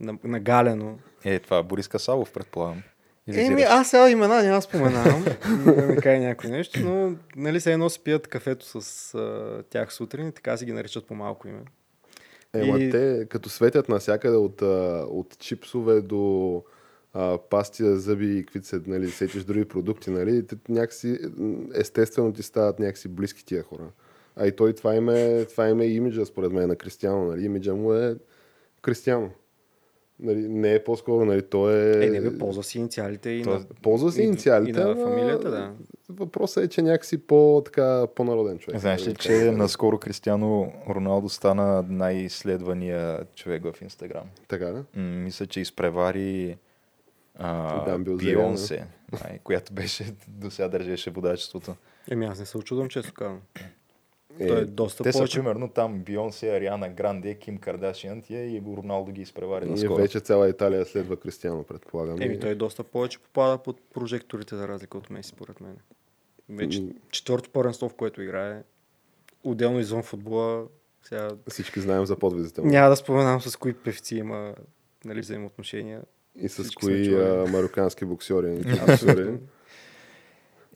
На, 0.01 0.19
нагалено. 0.25 0.99
Е, 1.25 1.39
това 1.39 1.63
Борис 1.63 1.89
Касалов, 1.89 2.33
предполагам. 2.33 2.83
Еми, 3.27 3.63
аз 3.63 3.91
сега 3.91 4.11
имена 4.11 4.43
няма 4.43 4.63
споменавам, 4.63 5.25
да 5.65 5.87
ми 5.87 5.97
каже 5.97 6.19
някой 6.19 6.51
нещо, 6.51 6.81
но 6.81 7.17
нали 7.37 7.61
се 7.61 7.73
едно 7.73 7.91
си 7.91 8.01
пият 8.05 8.27
кафето 8.27 8.81
с 8.81 9.15
а, 9.15 9.63
тях 9.71 9.93
сутрин 9.93 10.29
и 10.29 10.33
така 10.33 10.57
си 10.57 10.65
ги 10.65 10.73
наричат 10.73 11.07
по 11.07 11.15
малко 11.15 11.49
име. 11.49 11.61
Ема 12.55 12.79
И- 12.79 12.91
те 12.91 13.27
като 13.31 13.49
светят 13.49 13.89
навсякъде 13.89 14.37
от, 14.37 14.63
от 15.11 15.39
чипсове 15.39 16.01
до 16.01 16.63
а, 17.15 17.39
пасти 17.39 17.83
за 17.83 17.97
зъби 17.97 18.39
и 18.39 18.43
каквито 18.45 18.67
се, 18.67 18.81
нали, 18.87 19.11
сетиш 19.11 19.45
други 19.45 19.65
продукти, 19.65 20.11
нали, 20.11 20.47
те 20.47 20.57
някакси 20.69 21.19
естествено 21.75 22.33
ти 22.33 22.43
стават 22.43 22.79
някакси 22.79 23.09
близки 23.09 23.45
тия 23.45 23.63
хора. 23.63 23.91
А 24.37 24.47
и 24.47 24.57
той 24.57 24.73
това 24.73 24.95
им 24.95 25.09
е, 25.09 25.45
това 25.45 25.69
им 25.69 25.81
е 25.81 25.87
имиджа, 25.87 26.27
според 26.27 26.53
мен, 26.53 26.69
на 26.69 26.77
Кристиано. 26.77 27.25
Нали. 27.25 27.45
Имиджа 27.45 27.75
му 27.75 27.95
е 27.95 28.17
Кристиано. 28.83 29.31
Нали, 30.23 30.49
не 30.49 30.75
е 30.75 30.85
по-скоро, 30.85 31.25
нали, 31.25 31.43
той 31.43 31.75
е... 31.75 32.07
Е, 32.07 32.11
не 32.11 32.21
бе, 32.21 32.39
ползва 32.39 32.63
си 32.63 32.79
инициалите 32.79 33.31
и 33.31 33.43
То- 33.43 33.51
на... 33.51 33.65
Ползва 33.83 34.13
си 34.13 34.21
и- 34.21 34.25
инициалите, 34.25 34.81
И 34.81 34.85
на 34.85 34.91
ама 34.91 35.03
фамилията, 35.03 35.51
да. 35.51 35.73
Въпросът 36.09 36.65
е, 36.65 36.69
че 36.69 36.83
някакси 36.83 37.19
по, 37.19 37.63
така, 37.65 38.07
по-народен 38.07 38.59
човек. 38.59 38.81
Знаеш 38.81 39.07
ли, 39.07 39.15
че 39.15 39.33
наскоро 39.33 39.99
Кристиано 39.99 40.73
Роналдо 40.89 41.29
стана 41.29 41.85
най-следвания 41.89 43.25
човек 43.27 43.63
в 43.65 43.83
Инстаграм? 43.83 44.25
Така, 44.49 44.67
да? 44.67 44.85
М, 44.95 45.03
Мисля, 45.03 45.47
че 45.47 45.61
изпревари 45.61 46.57
а, 47.39 47.99
Бионсе, 47.99 48.87
която 49.45 49.73
беше 49.73 50.05
до 50.29 50.51
сега 50.51 50.69
държеше 50.69 51.11
водачеството. 51.11 51.75
Еми, 52.11 52.25
аз 52.27 52.39
не 52.41 52.47
се 52.47 52.59
очудвам, 52.59 52.89
често 52.89 53.15
казвам. 53.15 53.41
Е, 54.39 54.47
Той 54.47 54.59
е 54.59 54.65
доста 54.65 55.03
Те 55.03 55.13
са 55.13 55.19
повече. 55.19 55.35
примерно 55.35 55.69
там 55.69 55.99
Бионсе, 55.99 56.51
Ариана 56.51 56.89
Гранде, 56.89 57.35
Ким 57.35 57.59
Кардашиан 57.59 58.23
тия 58.23 58.47
и 58.47 58.63
Роналдо 58.69 59.13
ги 59.13 59.23
изпревари 59.23 59.67
И 59.67 59.71
наскоро. 59.71 59.95
вече 59.95 60.21
цяла 60.21 60.49
Италия 60.49 60.85
следва 60.85 61.17
Кристиано, 61.17 61.63
предполагам. 61.65 62.23
Еми, 62.23 62.35
И- 62.35 62.41
той 62.41 62.51
е 62.51 62.55
доста 62.55 62.85
повече 62.85 63.19
попада 63.19 63.59
под 63.59 63.81
прожекторите, 63.85 64.57
за 64.57 64.69
разлика 64.69 64.99
от 64.99 65.11
Меси, 65.11 65.29
според 65.29 65.61
мен. 65.61 65.77
Вече 66.49 66.81
М. 66.81 66.89
четвърто 67.11 67.51
първенство, 67.51 67.89
в 67.89 67.95
което 67.95 68.23
играе, 68.23 68.63
отделно 69.45 69.81
извън 69.81 70.03
футбола, 70.03 70.65
сега 71.03 71.29
Всички 71.49 71.81
знаем 71.81 72.07
за 72.07 72.17
подвизите 72.17 72.61
му. 72.61 72.67
няма 72.67 72.89
да 72.89 72.97
споменавам 72.97 73.41
с 73.41 73.57
кои 73.57 73.75
певци 73.75 74.17
има 74.17 74.55
нали, 75.05 75.21
взаимоотношения. 75.21 76.03
И 76.37 76.49
с 76.49 76.53
Всички 76.53 76.77
кои 76.77 77.15
а, 77.15 77.47
марокански 77.49 78.05
боксери. 78.05 78.55
боксери. 78.81 79.35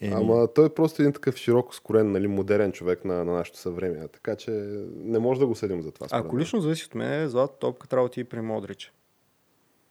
Еми, 0.00 0.14
Ама 0.14 0.48
той 0.54 0.66
е 0.66 0.68
просто 0.68 1.02
един 1.02 1.12
такъв 1.12 1.36
широко 1.36 1.74
скорен, 1.74 2.12
нали, 2.12 2.26
модерен 2.26 2.72
човек 2.72 3.04
на, 3.04 3.24
на 3.24 3.32
нашето 3.32 3.58
съвремие. 3.58 4.08
Така 4.08 4.36
че 4.36 4.50
не 4.96 5.18
може 5.18 5.40
да 5.40 5.46
го 5.46 5.54
съдим 5.54 5.82
за 5.82 5.92
това. 5.92 6.06
Ако 6.10 6.38
лично 6.38 6.60
зависи 6.60 6.84
от 6.84 6.94
мен, 6.94 7.28
злата 7.28 7.58
топка 7.58 7.88
трябва 7.88 8.04
да 8.04 8.06
отиде 8.06 8.28
при 8.28 8.40
Модрич. 8.40 8.92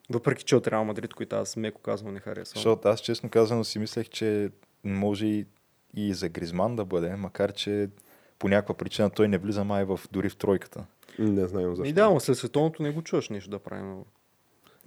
Въпреки, 0.09 0.43
че 0.43 0.55
от 0.55 0.67
Реал 0.67 0.85
Мадрид, 0.85 1.13
които 1.13 1.35
аз 1.35 1.55
меко 1.55 1.81
казвам 1.81 2.13
не 2.13 2.19
харесвам. 2.19 2.53
Защото 2.55 2.87
аз 2.87 2.99
честно 2.99 3.29
казано 3.29 3.63
си 3.63 3.79
мислех, 3.79 4.09
че 4.09 4.49
може 4.83 5.25
и, 5.25 5.45
и 5.95 6.13
за 6.13 6.29
Гризман 6.29 6.75
да 6.75 6.85
бъде, 6.85 7.15
макар 7.15 7.53
че 7.53 7.89
по 8.39 8.47
някаква 8.47 8.75
причина 8.75 9.09
той 9.09 9.27
не 9.27 9.37
влиза 9.37 9.63
май 9.63 9.85
в, 9.85 9.99
дори 10.11 10.29
в 10.29 10.35
тройката. 10.35 10.85
Не 11.19 11.47
знаем 11.47 11.75
защо. 11.75 11.89
И 11.89 11.93
да, 11.93 12.09
но 12.09 12.19
след 12.19 12.37
световното 12.37 12.83
не 12.83 12.91
го 12.91 13.01
чуваш 13.01 13.29
нещо 13.29 13.49
да 13.49 13.59
прави 13.59 13.83
много. 13.83 14.05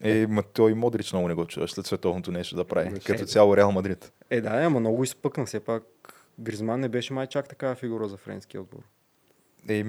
Е, 0.02 0.26
ма 0.26 0.42
той 0.44 0.74
Модрич 0.74 1.12
много 1.12 1.28
не 1.28 1.34
го 1.34 1.46
чуваш 1.46 1.72
след 1.72 1.86
световното 1.86 2.32
нещо 2.32 2.56
да 2.56 2.64
прави. 2.64 2.88
Значи- 2.90 3.04
Като 3.04 3.24
цяло 3.24 3.56
Реал 3.56 3.72
Мадрид. 3.72 4.12
Е, 4.30 4.40
да, 4.40 4.50
ама 4.50 4.80
много 4.80 5.04
изпъкна. 5.04 5.46
Все 5.46 5.60
пак 5.60 5.82
Гризман 6.38 6.80
не 6.80 6.88
беше 6.88 7.12
май 7.12 7.26
чак 7.26 7.48
такава 7.48 7.74
фигура 7.74 8.08
за 8.08 8.16
френския 8.16 8.60
отбор. 8.60 8.80
Е, 9.68 9.84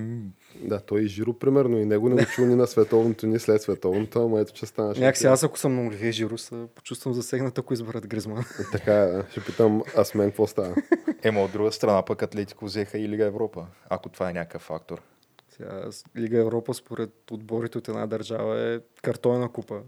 Да, 0.55 0.79
той 0.79 1.01
и 1.01 1.07
Жиро, 1.07 1.33
примерно, 1.33 1.77
и 1.77 1.85
него 1.85 2.09
не 2.09 2.15
го 2.15 2.25
чу 2.25 2.45
ни 2.45 2.55
на 2.55 2.67
световното, 2.67 3.27
ни 3.27 3.39
след 3.39 3.61
световното, 3.61 4.25
ама 4.25 4.39
ето, 4.39 4.53
че 4.53 4.65
стана. 4.65 4.89
Някакси 4.89 5.25
аз, 5.25 5.43
ако 5.43 5.59
съм 5.59 5.75
на 5.75 5.87
Оливие 5.87 6.11
Жиро, 6.11 6.37
се 6.37 6.65
почувствам 6.75 7.13
засегнат, 7.13 7.57
ако 7.57 7.73
изберат 7.73 8.07
Гризман. 8.07 8.43
Така, 8.71 9.23
ще 9.31 9.43
питам, 9.43 9.83
аз 9.97 10.13
мен 10.13 10.29
какво 10.29 10.47
става? 10.47 10.75
ема 11.23 11.41
от 11.41 11.51
друга 11.51 11.71
страна 11.71 12.05
пък 12.05 12.23
Атлетико 12.23 12.65
взеха 12.65 12.97
и 12.97 13.09
Лига 13.09 13.25
Европа, 13.25 13.65
ако 13.89 14.09
това 14.09 14.29
е 14.29 14.33
някакъв 14.33 14.61
фактор. 14.61 15.01
Сега, 15.49 15.89
Лига 16.17 16.39
Европа, 16.39 16.73
според 16.73 17.31
отборите 17.31 17.77
от 17.77 17.87
една 17.87 18.07
държава, 18.07 18.73
е 18.73 18.79
картонна 19.01 19.49
купа. 19.49 19.81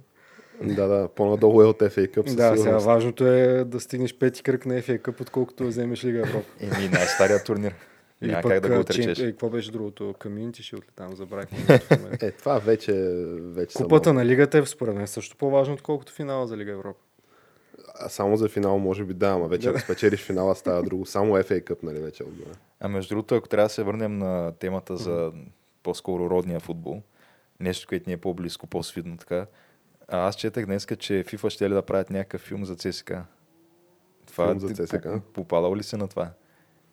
Да, 0.63 0.87
да, 0.87 1.07
по-надолу 1.07 1.61
е 1.61 1.65
от 1.65 1.79
FA 1.79 2.07
Cup. 2.17 2.23
Да, 2.23 2.31
сега 2.31 2.57
сигурност. 2.57 2.85
важното 2.85 3.27
е 3.27 3.63
да 3.63 3.79
стигнеш 3.79 4.17
пети 4.17 4.43
кръг 4.43 4.65
на 4.65 4.73
FA 4.73 5.01
Cup, 5.01 5.21
отколкото 5.21 5.63
да 5.63 5.69
вземеш 5.69 6.05
Лига 6.05 6.19
Европа. 6.19 6.47
Еми, 6.59 6.89
най-стария 6.89 7.43
турнир. 7.43 7.75
Няма 8.21 8.41
пък, 8.41 8.51
как 8.51 8.61
да 8.61 8.69
го 8.69 8.79
отречеш. 8.79 9.19
Е, 9.19 9.31
какво 9.31 9.49
беше 9.49 9.71
другото? 9.71 10.03
Community 10.19 10.59
Shield 10.59 10.77
ли 10.77 10.91
там, 10.95 11.15
забравих. 11.15 11.49
Е, 12.21 12.31
това 12.31 12.59
вече, 12.59 12.93
вече 13.41 13.77
Купата 13.77 14.13
на 14.13 14.25
лигата 14.25 14.57
е 14.57 14.65
според 14.65 14.95
мен 14.95 15.07
също 15.07 15.37
по-важно, 15.37 15.73
отколкото 15.73 16.13
финала 16.13 16.47
за 16.47 16.57
Лига 16.57 16.71
Европа. 16.71 16.99
А 17.99 18.09
само 18.09 18.37
за 18.37 18.49
финал 18.49 18.79
може 18.79 19.03
би 19.03 19.13
да, 19.13 19.27
ама 19.27 19.47
вече 19.47 19.69
ако 19.69 19.79
спечелиш 19.79 20.21
финала 20.21 20.55
става 20.55 20.83
друго. 20.83 21.05
Само 21.05 21.37
FA 21.37 21.63
Cup, 21.63 21.83
нали, 21.83 21.99
вече 21.99 22.23
е 22.23 22.25
отгоре. 22.25 22.55
А 22.79 22.87
между 22.87 23.09
другото, 23.09 23.35
ако 23.35 23.49
трябва 23.49 23.65
да 23.65 23.73
се 23.73 23.83
върнем 23.83 24.17
на 24.17 24.51
темата 24.59 24.97
за 24.97 25.31
по-скоро 25.83 26.29
родния 26.29 26.59
футбол, 26.59 27.01
нещо, 27.59 27.87
което 27.87 28.09
ни 28.09 28.13
е 28.13 28.17
по-близко, 28.17 28.67
по-свидно 28.67 29.17
така, 29.17 29.45
а 30.11 30.27
аз 30.27 30.35
четах 30.35 30.65
днес, 30.65 30.87
че 30.99 31.23
FIFA 31.23 31.49
ще 31.49 31.69
ли 31.69 31.73
да 31.73 31.81
правят 31.81 32.09
някакъв 32.09 32.41
филм 32.41 32.65
за 32.65 32.75
ЦСК. 32.75 33.11
Това 34.27 34.47
Филм 34.47 34.59
за 34.59 34.67
ти 34.67 34.73
ЦСК? 34.75 35.03
по- 35.03 35.21
Попадало 35.33 35.77
ли 35.77 35.83
се 35.83 35.97
на 35.97 36.07
това? 36.07 36.29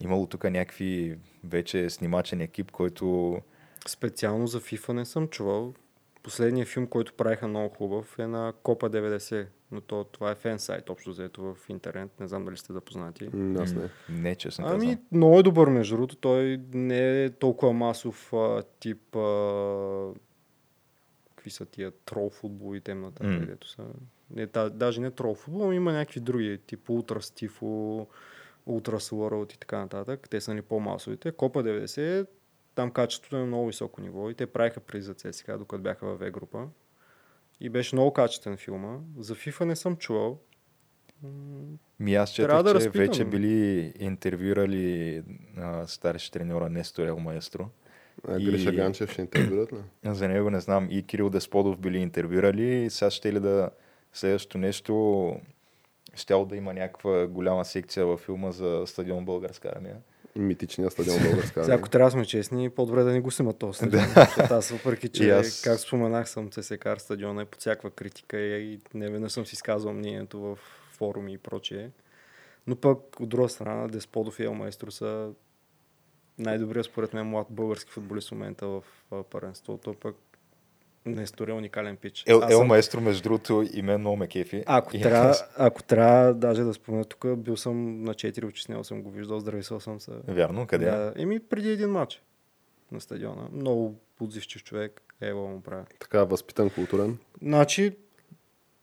Имало 0.01 0.27
тук 0.27 0.45
някакви 0.45 1.19
вече 1.45 1.91
снимачен 1.91 2.41
екип, 2.41 2.71
който... 2.71 3.37
Специално 3.89 4.47
за 4.47 4.61
FIFA 4.61 4.93
не 4.93 5.05
съм 5.05 5.29
чувал. 5.29 5.75
Последният 6.23 6.69
филм, 6.69 6.87
който 6.87 7.13
правиха 7.13 7.49
много 7.49 7.69
хубав 7.69 8.19
е 8.19 8.27
на 8.27 8.53
Копа 8.63 8.91
90, 8.91 9.47
но 9.73 9.81
то, 9.81 10.05
това 10.05 10.31
е 10.31 10.35
фен 10.35 10.59
сайт, 10.59 10.91
общо 10.91 11.11
взето 11.11 11.43
в 11.45 11.69
интернет. 11.69 12.21
Не 12.21 12.29
знам 12.29 12.45
дали 12.45 12.57
сте 12.57 12.73
запознати. 12.73 13.29
М, 13.33 13.63
Аз 13.63 13.73
не. 13.73 13.89
Не, 14.11 14.35
честно 14.35 14.65
Ами, 14.67 14.79
казвам. 14.81 14.99
много 15.13 15.39
е 15.39 15.43
добър, 15.43 15.69
между 15.69 15.95
другото. 15.95 16.17
Той 16.17 16.61
не 16.73 17.25
е 17.25 17.31
толкова 17.31 17.73
масов 17.73 18.33
а, 18.33 18.63
тип. 18.81 19.17
А, 19.17 19.21
какви 21.49 21.57
са 21.57 21.67
тия 21.67 21.91
трол 21.91 22.31
футбол 22.31 22.77
и 22.77 22.81
темната, 22.81 23.25
М. 23.25 23.31
mm. 23.31 23.41
където 23.41 23.69
са. 23.69 23.85
Не, 24.31 24.47
та, 24.47 24.69
даже 24.69 25.01
не 25.01 25.11
трол 25.11 25.35
футбол, 25.35 25.65
ами 25.65 25.77
има 25.77 25.93
някакви 25.93 26.21
други, 26.21 26.59
тип 26.67 26.91
Ултра 26.91 27.23
Стифо, 27.23 28.07
Ултрас 28.67 29.11
World 29.11 29.55
и 29.55 29.59
така 29.59 29.79
нататък. 29.79 30.29
Те 30.31 30.41
са 30.41 30.55
ни 30.55 30.63
по-масовите. 30.63 31.33
Копа 31.33 31.63
90, 31.63 32.27
там 32.75 32.91
качеството 32.91 33.37
е 33.37 33.39
на 33.39 33.47
много 33.47 33.67
високо 33.67 34.01
ниво 34.01 34.31
и 34.31 34.35
те 34.35 34.47
правиха 34.47 34.81
при 34.81 35.03
за 35.03 35.15
CSKA, 35.15 35.59
докато 35.59 35.83
бяха 35.83 36.07
в 36.07 36.17
В 36.17 36.31
група. 36.31 36.69
И 37.61 37.69
беше 37.69 37.97
много 37.97 38.13
качествен 38.13 38.57
филма. 38.57 38.99
За 39.19 39.35
FIFA 39.35 39.65
не 39.65 39.77
съм 39.77 39.97
чувал. 39.97 40.41
Ми 42.01 42.15
аз 42.15 42.31
четах, 42.31 42.63
да 42.63 42.71
че 42.71 42.75
разпитам. 42.75 43.01
вече 43.01 43.25
били 43.25 43.93
интервюрали 43.99 45.23
а, 45.57 45.87
старши 45.87 46.33
треньора 46.33 46.71
Нестор 46.71 47.07
Ел 47.07 47.19
Маестро. 47.19 47.69
А 48.29 48.37
И- 48.39 48.45
Гриша 48.45 48.73
Ганчев 48.73 49.13
ще 49.13 49.21
интервюрат 49.21 49.73
ли? 49.73 49.77
За 50.05 50.29
него 50.29 50.51
не 50.51 50.61
знам. 50.61 50.89
И 50.91 51.03
Кирил 51.03 51.31
Десподов 51.31 51.79
били 51.79 51.99
интервюрали. 51.99 52.91
Сега 52.91 53.11
ще 53.11 53.33
ли 53.33 53.41
да 53.41 53.71
следващото 54.13 54.59
нещо 54.59 55.35
щяло 56.15 56.47
да 56.47 56.57
има 56.57 56.75
някаква 56.75 57.27
голяма 57.27 57.65
секция 57.65 58.07
във 58.07 58.21
филма 58.21 58.51
за 58.51 58.83
стадион 58.87 59.25
Българска 59.25 59.73
армия. 59.77 59.97
Митичният 60.37 60.93
стадион 60.93 61.19
Българска. 61.23 61.61
Армия. 61.61 61.77
ако 61.77 61.89
трябва 61.89 62.07
да 62.07 62.13
сме 62.13 62.25
честни, 62.25 62.71
по-добре 62.71 63.03
да 63.03 63.11
не 63.13 63.21
го 63.21 63.31
снима 63.31 63.53
този 63.53 63.77
стадион. 63.77 64.05
Защото 64.07 64.55
аз, 64.55 64.71
въпреки 64.71 65.09
че, 65.09 65.31
аз- 65.31 65.63
как 65.63 65.79
споменах, 65.79 66.29
съм 66.29 66.51
ЦСКАР 66.51 66.97
стадиона 66.97 67.43
е 67.43 67.45
под 67.45 67.61
всякаква 67.61 67.91
критика 67.91 68.39
и 68.39 68.81
не 68.95 69.11
веднъж 69.11 69.33
съм 69.33 69.47
си 69.47 69.55
изказвал 69.55 69.95
мнението 69.95 70.41
в 70.41 70.59
форуми 70.93 71.33
и 71.33 71.39
прочее. 71.39 71.91
Но 72.67 72.77
пък, 72.77 73.21
от 73.21 73.29
друга 73.29 73.49
страна, 73.49 73.89
Десподов 73.89 74.41
и 74.41 74.45
Елмайстро 74.45 74.91
са 74.91 75.31
най-добрият, 76.39 76.87
според 76.87 77.15
мен, 77.15 77.27
млад 77.27 77.47
български 77.51 77.91
футболист 77.91 78.29
в 78.29 78.33
момента 78.33 78.67
в 78.67 78.83
а, 79.11 79.23
първенството, 79.23 79.95
пък 79.95 80.17
Нестор 81.07 81.49
е 81.49 81.53
уникален 81.53 81.97
пич. 81.97 82.25
Ел, 82.27 82.41
Ел 82.51 82.59
съм- 82.59 82.67
Маестро, 82.67 83.01
между 83.01 83.23
другото, 83.23 83.65
и 83.73 83.83
мен 83.83 84.01
много 84.01 84.17
ме 84.17 84.27
кефи. 84.27 84.63
Ако 84.67 84.97
И 84.97 85.01
трябва, 85.01 85.31
аз- 85.31 85.45
ако 85.59 85.83
трябва, 85.83 86.35
даже 86.35 86.63
да 86.63 86.75
спомена 86.75 87.05
тук, 87.05 87.37
бил 87.37 87.57
съм 87.57 88.03
на 88.03 88.15
4 88.15 88.45
очи 88.45 88.63
с 88.63 88.69
него, 88.69 88.85
съм 88.85 89.03
го 89.03 89.11
виждал, 89.11 89.41
здрависал 89.41 89.81
съм 89.81 90.01
се. 90.01 90.11
Вярно, 90.29 90.67
къде? 90.67 90.85
Да. 90.85 91.13
Еми 91.17 91.41
преди 91.41 91.71
един 91.71 91.89
матч 91.91 92.23
на 92.93 93.01
стадиона. 93.01 93.49
Много 93.53 93.95
отзивчив 94.21 94.65
човек. 94.65 95.03
Ево 95.21 95.49
му 95.49 95.61
правя. 95.61 95.85
Така, 96.01 96.25
възпитан, 96.25 96.71
културен. 96.71 97.19
Значи, 97.43 97.97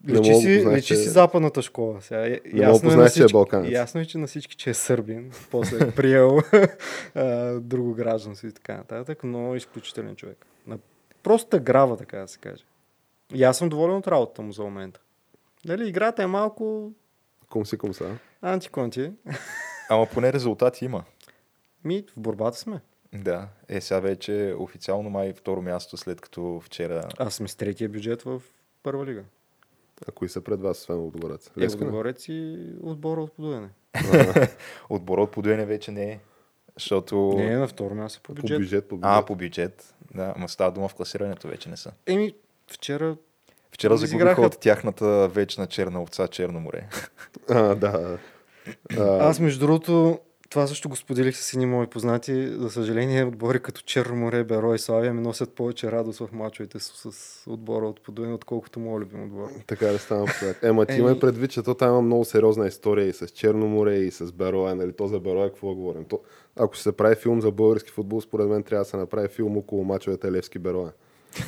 Не 0.05 0.13
личи, 0.13 0.29
мога 0.31 0.41
си, 0.41 0.55
познаеш, 0.57 0.77
личи 0.77 0.87
че- 0.87 0.95
си 0.95 1.09
западната 1.09 1.61
школа. 1.61 2.01
Сега, 2.01 2.21
е- 2.21 2.29
Не 2.45 2.51
мога 2.53 2.63
ясно, 2.63 2.63
е 2.63 2.67
на 2.67 2.79
познаеш, 2.89 3.13
че 3.13 3.23
е 3.23 3.27
балканец. 3.27 3.71
ясно 3.71 4.01
е, 4.01 4.05
че 4.05 4.17
на 4.17 4.27
всички, 4.27 4.55
че 4.55 4.69
е 4.69 4.73
сърбин. 4.73 5.31
После 5.51 5.77
е 5.77 5.91
приел 5.91 6.39
друго 7.59 7.93
гражданство 7.93 8.47
и 8.47 8.51
така 8.51 8.77
нататък, 8.77 9.23
но 9.23 9.53
е 9.53 9.57
изключителен 9.57 10.15
човек. 10.15 10.45
На 10.67 10.77
проста 11.23 11.59
грава, 11.59 11.97
така 11.97 12.17
да 12.17 12.27
се 12.27 12.37
каже. 12.39 12.63
И 13.33 13.43
аз 13.43 13.57
съм 13.57 13.69
доволен 13.69 13.95
от 13.95 14.07
работата 14.07 14.41
му 14.41 14.51
за 14.51 14.63
момента. 14.63 14.99
Дали 15.65 15.87
играта 15.87 16.23
е 16.23 16.27
малко 16.27 16.91
Ком 17.49 17.65
си 17.65 17.77
ком 17.77 17.93
са. 17.93 18.17
антиконти. 18.41 19.11
Ама 19.89 20.05
поне 20.05 20.33
резултати 20.33 20.85
има. 20.85 21.03
Ми, 21.83 22.03
в 22.09 22.19
борбата 22.19 22.57
сме. 22.57 22.81
Да. 23.13 23.47
Е, 23.69 23.81
сега 23.81 23.99
вече 23.99 24.55
официално 24.57 25.09
май 25.09 25.33
второ 25.33 25.61
място, 25.61 25.97
след 25.97 26.21
като 26.21 26.61
вчера... 26.63 27.07
Аз 27.17 27.33
сме 27.33 27.47
с 27.47 27.55
третия 27.55 27.89
бюджет 27.89 28.21
в 28.21 28.41
първа 28.83 29.05
лига. 29.05 29.23
А 30.07 30.11
кои 30.11 30.29
са 30.29 30.41
пред 30.41 30.61
вас, 30.61 30.77
освен 30.79 30.99
отгорец? 30.99 31.51
Е, 31.59 31.65
отгорец 31.65 32.25
и 32.27 32.57
отбора 32.83 33.21
от 33.21 33.35
подуене. 33.35 33.69
Отбора 34.89 35.21
от 35.21 35.31
подуене 35.31 35.65
вече 35.65 35.91
не 35.91 36.03
е. 36.03 36.19
Защото... 36.73 37.33
Не, 37.35 37.45
е 37.45 37.57
на 37.57 37.67
второ 37.67 37.95
място 37.95 38.19
по 38.23 38.35
По 38.35 38.41
бюджет. 38.41 38.59
бюджет, 38.59 38.87
по 38.87 38.95
бюджет. 38.95 39.09
А, 39.09 39.25
по 39.25 39.35
бюджет. 39.35 39.95
Да, 40.15 40.33
ама 40.37 40.49
става 40.49 40.71
дума 40.71 40.87
в 40.87 40.95
класирането 40.95 41.47
вече 41.47 41.69
не 41.69 41.77
са. 41.77 41.91
Еми, 42.05 42.35
вчера 42.67 43.15
Вчера 43.71 43.97
загубиха 43.97 44.15
Изиграха- 44.17 44.41
от 44.41 44.59
тяхната 44.59 45.27
вечна 45.27 45.67
черна 45.67 46.01
овца 46.01 46.27
Черно 46.27 46.59
море. 46.59 46.89
А, 47.49 47.75
да. 47.75 48.17
А, 48.97 49.03
Аз, 49.19 49.39
между 49.39 49.59
другото, 49.59 50.19
това 50.55 50.67
също 50.67 50.89
го 50.89 50.95
споделих 50.95 51.37
с 51.37 51.53
едни 51.53 51.65
мои 51.65 51.87
познати. 51.87 52.47
За 52.57 52.69
съжаление, 52.69 53.23
отбори 53.23 53.59
като 53.59 53.81
Черно 53.81 54.15
море, 54.15 54.43
Беро 54.43 54.73
и 54.73 54.79
Славия 54.79 55.13
ми 55.13 55.21
носят 55.21 55.53
повече 55.53 55.91
радост 55.91 56.19
в 56.19 56.29
мачовете 56.31 56.79
с, 56.79 57.11
с 57.11 57.43
отбора 57.47 57.87
от 57.87 58.01
Подуен, 58.01 58.33
отколкото 58.33 58.79
моят 58.79 59.01
любим 59.01 59.23
отбор. 59.23 59.49
Така 59.67 59.87
да 59.87 59.99
стана 59.99 60.27
човек. 60.27 60.59
Ема 60.63 60.85
ти 60.85 60.93
Еми- 60.93 60.99
имай 60.99 61.19
предвид, 61.19 61.51
че 61.51 61.61
то 61.63 61.73
там 61.73 61.89
има 61.89 62.01
много 62.01 62.25
сериозна 62.25 62.67
история 62.67 63.07
и 63.07 63.13
с 63.13 63.27
Черно 63.27 63.67
море, 63.67 63.95
и 63.95 64.11
с 64.11 64.31
Бероя. 64.31 64.75
Нали? 64.75 64.93
То 64.93 65.07
за 65.07 65.19
Бероя 65.19 65.49
какво 65.49 65.75
говорим? 65.75 66.03
То, 66.03 66.19
ако 66.55 66.73
ще 66.73 66.83
се 66.83 66.91
прави 66.91 67.15
филм 67.15 67.41
за 67.41 67.51
български 67.51 67.91
футбол, 67.91 68.21
според 68.21 68.47
мен 68.47 68.63
трябва 68.63 68.83
да 68.83 68.89
се 68.89 68.97
направи 68.97 69.27
филм 69.27 69.57
около 69.57 69.83
мачовете 69.83 70.31
Левски 70.31 70.59
Бероя. 70.59 70.91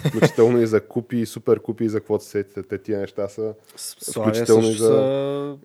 Включително 0.08 0.62
и 0.62 0.68
за 0.68 0.82
купи, 0.82 1.18
и 1.18 1.26
супер 1.26 1.60
купи, 1.60 1.86
и 1.86 1.90
за 1.90 2.00
каквото 2.00 2.24
се 2.24 2.30
сетите. 2.30 2.64
Те 2.64 2.78
тия 2.78 3.00
неща 3.00 3.28
са... 3.28 3.54
Славия 3.76 4.34
Включително 4.34 4.68
и 4.68 4.74
за- 4.74 4.86
са, 4.86 5.58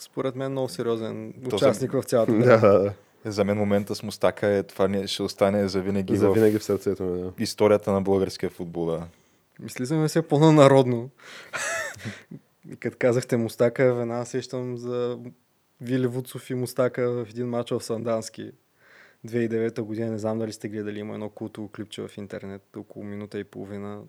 според 0.00 0.36
мен, 0.36 0.52
много 0.52 0.68
сериозен 0.68 1.34
То 1.50 1.56
участник 1.56 1.92
в 1.92 2.02
цялата 2.02 2.32
Да, 2.38 2.92
За 3.24 3.44
мен 3.44 3.58
момента 3.58 3.94
с 3.94 4.02
Мустака 4.02 4.46
е, 4.46 4.62
това 4.62 4.88
не, 4.88 5.06
ще 5.06 5.22
остане 5.22 5.68
завинаги 5.68 6.12
да. 6.12 6.18
За 6.18 6.28
в 6.28 6.32
винаги 6.32 6.58
в 6.58 6.64
сърцето 6.64 7.02
ми. 7.02 7.20
Да. 7.22 7.32
историята 7.38 7.92
на 7.92 8.02
българския 8.02 8.50
футбол. 8.50 8.86
Да. 8.86 9.06
Излизаме 9.66 10.08
се 10.08 10.22
по-народно. 10.22 11.10
Като 12.80 12.96
казахте 12.98 13.36
Мустака, 13.36 13.94
веднага 13.94 14.26
сещам 14.26 14.76
за 14.76 15.18
Вили 15.80 16.06
Вуцов 16.06 16.50
и 16.50 16.54
Мустака 16.54 17.10
в 17.10 17.26
един 17.30 17.48
матч 17.48 17.70
в 17.70 17.80
Сандански. 17.80 18.52
2009 19.26 19.80
година, 19.80 20.10
не 20.10 20.18
знам 20.18 20.38
дали 20.38 20.52
сте 20.52 20.68
гледали, 20.68 20.98
има 20.98 21.14
едно 21.14 21.28
култово 21.28 21.68
клипче 21.68 22.02
в 22.02 22.18
интернет, 22.18 22.76
около 22.76 23.04
минута 23.04 23.38
и 23.38 23.44
половина. 23.44 24.02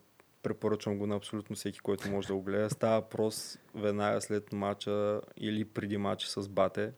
Препоръчвам 0.43 0.97
го 0.97 1.07
на 1.07 1.15
абсолютно 1.15 1.55
всеки, 1.55 1.79
който 1.79 2.11
може 2.11 2.27
да 2.27 2.33
го 2.33 2.41
гледа. 2.41 2.69
Става 2.69 2.95
въпрос 2.95 3.57
веднага 3.75 4.21
след 4.21 4.53
матча 4.53 5.21
или 5.37 5.65
преди 5.65 5.97
матча 5.97 6.27
с 6.27 6.49
Бате. 6.49 6.91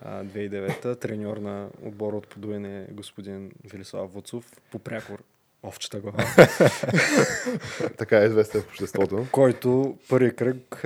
А, 0.00 0.24
2009 0.24 1.00
треньор 1.00 1.36
на 1.36 1.68
отбора 1.82 2.16
от 2.16 2.28
Подуене 2.28 2.86
господин 2.90 3.52
Велислав 3.64 4.12
Вуцов 4.12 4.52
по 4.70 4.78
прякор 4.78 5.22
овчета 5.62 6.00
глава. 6.00 6.24
Така 7.98 8.22
е 8.22 8.26
известен 8.26 8.62
в 8.62 8.66
обществото. 8.66 9.26
който 9.32 9.98
първи 10.08 10.36
кръг 10.36 10.84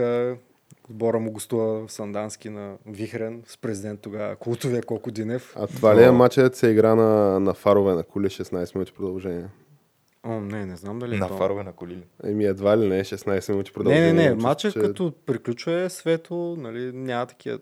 отбора 0.90 1.18
му 1.18 1.32
гостува 1.32 1.86
в 1.86 1.92
Сандански 1.92 2.48
на 2.48 2.76
Вихрен 2.86 3.42
с 3.46 3.58
президент 3.58 4.00
тогава 4.00 4.36
Култовия 4.36 4.82
Колко 4.82 5.10
Динев. 5.10 5.54
А 5.56 5.66
това 5.66 5.96
ли 5.96 6.04
е 6.04 6.10
матчът 6.10 6.56
се 6.56 6.68
игра 6.68 6.94
на, 6.94 7.40
на 7.40 7.54
фарове 7.54 7.94
на 7.94 8.02
кули 8.02 8.26
16 8.26 8.74
минути 8.74 8.92
продължение? 8.92 9.48
О, 10.24 10.40
не, 10.40 10.66
не 10.66 10.76
знам 10.76 10.98
дали 10.98 11.14
е 11.14 11.18
На 11.18 11.28
то. 11.28 11.36
фарове 11.36 11.62
на 11.62 11.72
колили. 11.72 12.04
Еми 12.24 12.44
едва 12.44 12.78
ли 12.78 12.86
не, 12.86 13.00
16 13.00 13.48
минути 13.48 13.70
Не, 13.70 13.74
продължение. 13.74 14.06
не, 14.06 14.22
не, 14.22 14.28
чувство, 14.28 14.42
матчът 14.42 14.72
че- 14.72 14.80
като 14.80 15.12
приключва 15.26 15.72
е 15.72 15.88
светло, 15.88 16.56
нали, 16.56 16.92
няма 16.92 17.26
такива 17.26 17.58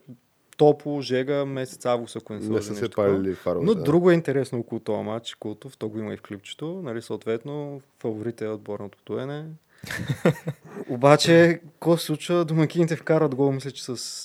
топло, 0.57 1.01
жега, 1.01 1.45
месец 1.45 1.87
август, 1.87 2.17
ако 2.17 2.33
не 2.33 2.43
се 2.43 2.49
Не 2.49 2.63
са 2.63 2.75
се 2.75 2.89
палили 2.91 3.35
фаровете. 3.35 3.67
Но 3.67 3.75
друго 3.75 4.11
е 4.11 4.15
интересно 4.15 4.59
около 4.59 4.81
този 4.81 5.03
матч, 5.03 5.35
Култов, 5.35 5.77
то 5.77 5.89
го 5.89 5.99
има 5.99 6.15
и 6.15 6.17
в 6.17 6.23
клипчето, 6.23 6.81
нали, 6.85 7.03
съответно, 7.03 7.81
фаворит 8.01 8.41
е 8.41 8.49
отборното 8.49 8.99
доене. 9.07 9.45
Обаче, 10.89 11.61
какво 11.65 11.97
се 11.97 12.05
случва? 12.05 12.45
Домакините 12.45 12.97
вкарат 12.97 13.35
гол, 13.35 13.53
мисля, 13.53 13.71
че 13.71 13.85
с 13.85 14.23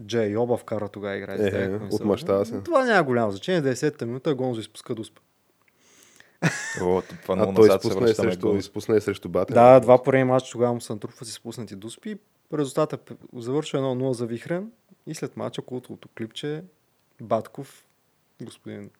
Джей 0.00 0.36
Оба 0.36 0.56
вкара 0.56 0.88
тогава 0.88 1.16
играе. 1.16 1.38
с 1.38 1.40
Е, 1.42 1.70
ако 1.74 2.04
не 2.06 2.44
се. 2.44 2.60
Това 2.60 2.84
няма 2.84 3.02
голямо 3.02 3.30
значение. 3.30 3.62
10-та 3.62 4.06
минута 4.06 4.34
Гонзо 4.34 4.60
изпуска 4.60 4.94
дуспа. 4.94 5.20
О, 6.80 7.02
това 7.22 7.36
много 7.36 7.52
А 7.52 7.54
той 7.54 7.68
назад 7.68 7.82
се 7.82 7.88
изпусна 7.88 8.06
и 8.06 8.06
връщаме. 8.06 8.32
срещу, 8.32 8.56
изпусна 8.56 8.96
и 8.96 9.00
срещу 9.00 9.28
Батен. 9.28 9.54
Да, 9.54 9.80
два 9.80 10.02
поредни 10.02 10.24
матча 10.24 10.52
тогава 10.52 10.74
му 10.74 10.80
са 10.80 10.92
натрупва 10.92 11.26
си 11.26 11.32
спуснати 11.32 11.76
дуспи. 11.76 12.18
Резултата 12.54 12.98
завършва 13.36 13.78
1-0 13.78 14.10
за 14.12 14.26
Вихрен 14.26 14.70
и 15.06 15.14
след 15.14 15.36
матча 15.36 15.62
култовото 15.62 16.08
клипче 16.16 16.62
Батков, 17.22 17.84
господин 18.42 18.90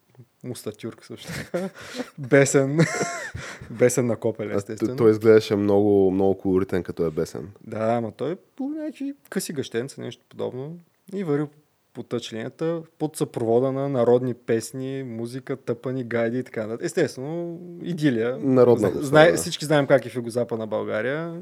Мустатюрк 0.44 1.04
също 1.04 1.32
бесен, 2.18 2.78
бесен 3.70 4.06
на 4.06 4.16
копеле, 4.16 4.54
естествено. 4.54 4.96
Той 4.96 5.10
изглеждаше 5.10 5.56
много, 5.56 6.10
много 6.10 6.38
колоритен, 6.38 6.82
като 6.82 7.06
е 7.06 7.10
бесен. 7.10 7.50
Да, 7.66 7.94
ама 7.94 8.12
той 8.12 8.32
е 8.32 8.36
по 8.36 8.68
някакви 8.68 9.14
къси 9.30 9.52
гъщенца, 9.52 10.00
нещо 10.00 10.24
подобно. 10.28 10.78
И 11.14 11.24
върви 11.24 11.46
по 11.46 11.58
тъчлинията 12.02 12.82
под 12.98 13.16
съпровода 13.16 13.72
на 13.72 13.88
народни 13.88 14.34
песни, 14.34 15.02
музика, 15.02 15.56
тъпани, 15.56 16.04
гайди 16.04 16.38
и 16.38 16.44
така 16.44 16.66
нататък. 16.66 16.86
Естествено, 16.86 17.60
идилия. 17.82 18.38
Народна 18.38 18.90
Знае, 18.94 19.30
да. 19.30 19.36
всички 19.36 19.64
знаем 19.64 19.86
как 19.86 20.06
е 20.06 20.08
в 20.08 20.16
Югозападна 20.16 20.66
България. 20.66 21.40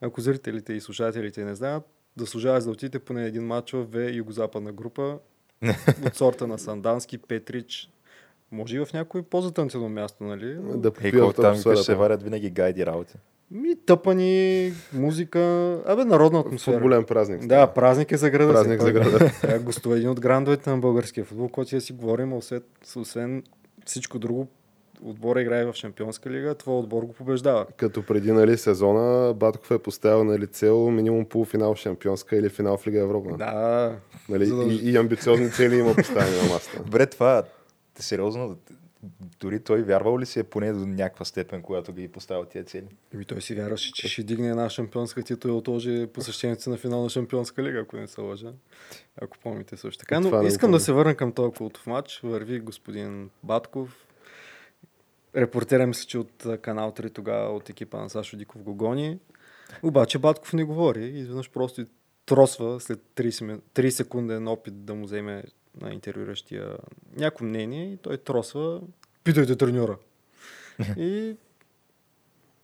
Ако 0.00 0.20
зрителите 0.20 0.72
и 0.72 0.80
слушателите 0.80 1.44
не 1.44 1.54
знаят, 1.54 1.82
заслужава 2.16 2.60
да 2.60 2.70
отидете 2.70 2.98
поне 2.98 3.26
един 3.26 3.46
матч 3.46 3.72
В 3.72 4.12
Югозападна 4.12 4.72
група 4.72 5.18
от 6.06 6.14
сорта 6.14 6.46
на 6.46 6.58
Сандански, 6.58 7.18
Петрич, 7.18 7.90
може 8.52 8.76
и 8.76 8.80
в 8.80 8.92
някой 8.94 9.22
по-затънцено 9.22 9.88
място, 9.88 10.24
нали? 10.24 10.56
Да 10.66 10.88
Е, 10.88 10.90
попива 10.90 11.20
колко 11.20 11.34
там 11.34 11.44
атмосферата. 11.44 11.82
се 11.82 11.94
варят 11.94 12.22
винаги 12.22 12.50
гайди 12.50 12.86
работи. 12.86 13.14
Ми, 13.50 13.76
тъпани, 13.76 14.72
музика, 14.92 15.38
абе, 15.86 16.04
народна 16.04 16.40
атмосфера. 16.40 16.74
Футболен 16.74 17.04
празник. 17.04 17.46
Да, 17.46 17.66
празник 17.66 18.12
е 18.12 18.16
за 18.16 18.30
града. 18.30 18.48
си. 18.48 18.54
Празник 18.54 18.80
Той- 18.80 18.86
за 18.86 18.92
града. 18.92 19.58
Гостува 19.60 19.96
един 19.96 20.08
от 20.08 20.20
грандовете 20.20 20.70
на 20.70 20.78
българския 20.78 21.24
футбол, 21.24 21.48
който 21.48 21.80
си 21.80 21.92
говорим, 21.92 22.32
освен, 22.32 22.62
освен 22.96 23.42
всичко 23.86 24.18
друго, 24.18 24.48
отбора 25.02 25.40
играе 25.40 25.64
в 25.64 25.74
Шампионска 25.74 26.30
лига, 26.30 26.54
твой 26.54 26.74
отбор 26.74 27.02
го 27.02 27.12
побеждава. 27.12 27.66
Като 27.76 28.02
преди 28.02 28.32
нали, 28.32 28.58
сезона, 28.58 29.34
Батков 29.34 29.70
е 29.70 29.78
поставил 29.78 30.24
нали, 30.24 30.46
цел 30.46 30.90
минимум 30.90 31.24
полуфинал 31.24 31.74
в 31.74 31.78
Шампионска 31.78 32.36
или 32.36 32.48
финал 32.48 32.76
в 32.76 32.86
Лига 32.86 33.00
Европа. 33.00 33.36
Да, 33.36 33.96
Нали, 34.28 34.46
да- 34.46 34.64
и, 34.64 34.90
и, 34.90 34.96
амбициозни 34.96 35.50
цели 35.50 35.76
има 35.76 35.94
поставени 35.94 36.36
на 36.38 36.42
масата. 36.44 36.82
Добре, 36.82 37.06
това 37.06 37.42
сериозно, 38.02 38.58
дори 39.40 39.60
той 39.60 39.82
вярвал 39.82 40.18
ли 40.18 40.26
си 40.26 40.38
е 40.40 40.44
поне 40.44 40.72
до 40.72 40.86
някаква 40.86 41.24
степен, 41.24 41.62
когато 41.62 41.92
ги 41.92 42.08
поставил 42.08 42.44
тия 42.44 42.64
цели? 42.64 42.86
и 43.20 43.24
той 43.24 43.42
си 43.42 43.54
вярваше, 43.54 43.92
че 43.92 44.08
ще 44.08 44.22
дигне 44.22 44.48
една 44.48 44.70
шампионска 44.70 45.22
титла 45.22 45.50
и 45.50 45.54
отложи 45.54 46.06
посещението 46.12 46.62
си 46.62 46.70
на 46.70 46.76
финал 46.76 47.02
на 47.02 47.10
Шампионска 47.10 47.62
лига, 47.62 47.78
ако 47.80 47.96
не 47.96 48.06
се 48.06 48.20
лъжа. 48.20 48.52
Ако 49.22 49.38
помните 49.38 49.76
също 49.76 49.98
така. 50.00 50.20
Но 50.20 50.30
го 50.30 50.46
искам 50.46 50.70
да 50.70 50.72
помня. 50.72 50.80
се 50.80 50.92
върна 50.92 51.14
към 51.14 51.32
този 51.32 51.52
култов 51.52 51.86
матч. 51.86 52.20
Върви 52.24 52.60
господин 52.60 53.30
Батков. 53.42 54.06
Репортера 55.36 55.86
мисля, 55.86 56.06
че 56.06 56.18
от 56.18 56.46
канал 56.62 56.92
3 56.92 57.14
тогава 57.14 57.56
от 57.56 57.68
екипа 57.68 57.98
на 57.98 58.10
Сашо 58.10 58.36
Диков 58.36 58.62
го 58.62 58.74
гони. 58.74 59.18
Обаче 59.82 60.18
Батков 60.18 60.52
не 60.52 60.64
говори. 60.64 61.04
Изведнъж 61.04 61.50
просто 61.50 61.86
тросва 62.26 62.80
след 62.80 63.00
30, 63.16 63.30
мин- 63.44 63.60
30 63.74 63.88
секунден 63.88 64.48
опит 64.48 64.84
да 64.84 64.94
му 64.94 65.04
вземе 65.04 65.42
на 65.80 65.92
интервюиращия 65.92 66.76
някакво 67.16 67.44
мнение 67.44 67.92
и 67.92 67.96
той 67.96 68.16
тросва. 68.16 68.80
Питайте 69.24 69.56
треньора. 69.56 69.98
и 70.96 71.36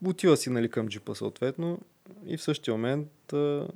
отива 0.07 0.37
си 0.37 0.51
нали, 0.51 0.71
към 0.71 0.89
джипа 0.89 1.15
съответно 1.15 1.79
и 2.27 2.37
в 2.37 2.43
същия 2.43 2.75
момент 2.75 3.33
а, 3.33 3.69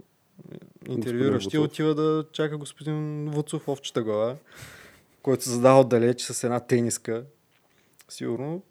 интервюиращия 0.89 1.61
отива 1.61 1.95
да 1.95 2.25
чака 2.33 2.59
господин 2.59 3.31
Вуцов 3.31 3.69
овчета 3.69 4.03
глава, 4.03 4.37
който 5.23 5.45
се 5.45 5.51
задава 5.51 5.81
отдалеч 5.81 6.23
с 6.23 6.45
една 6.45 6.61
тениска. 6.61 7.25
Сигурно 8.09 8.63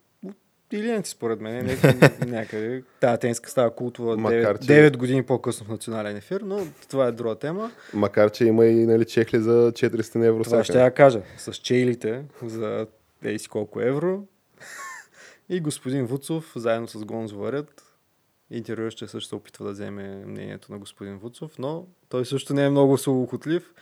от 0.74 0.80
Илиенци, 0.80 1.12
според 1.12 1.42
мен, 1.42 1.66
някъде, 1.66 2.26
някъде. 2.26 2.84
Тая 3.00 3.18
тениска 3.18 3.50
става 3.50 3.76
култова 3.76 4.18
Макар, 4.18 4.58
9, 4.58 4.62
че- 4.62 4.68
9 4.92 4.98
години 4.98 5.24
по-късно 5.24 5.66
в 5.66 5.70
национален 5.70 6.18
ефир, 6.18 6.42
но 6.42 6.60
това 6.90 7.08
е 7.08 7.12
друга 7.12 7.36
тема. 7.36 7.72
Макар, 7.94 8.32
че 8.32 8.46
има 8.46 8.66
и 8.66 8.86
нали, 8.86 9.06
чехли 9.06 9.40
за 9.40 9.72
400 9.72 10.26
евро 10.26 10.44
Това 10.44 10.58
всяка. 10.58 10.64
ще 10.64 10.80
я 10.80 10.94
кажа. 10.94 11.22
С 11.38 11.54
чейлите 11.54 12.24
за 12.44 12.88
ей 13.24 13.40
си 13.40 13.48
колко 13.50 13.82
евро. 13.82 14.24
И 15.50 15.60
господин 15.60 16.06
Вуцов, 16.06 16.52
заедно 16.56 16.88
с 16.88 17.06
Гонзо 17.06 17.38
варят. 17.38 17.84
Интервюърът 18.52 18.98
също 19.00 19.22
се 19.22 19.36
опитва 19.36 19.66
да 19.66 19.72
вземе 19.72 20.24
мнението 20.26 20.72
на 20.72 20.78
господин 20.78 21.18
Вуцов, 21.18 21.52
но 21.60 21.86
той 22.10 22.26
също 22.26 22.54
не 22.54 22.66
е 22.66 22.70
много 22.70 22.98
слухотлив. 22.98 23.74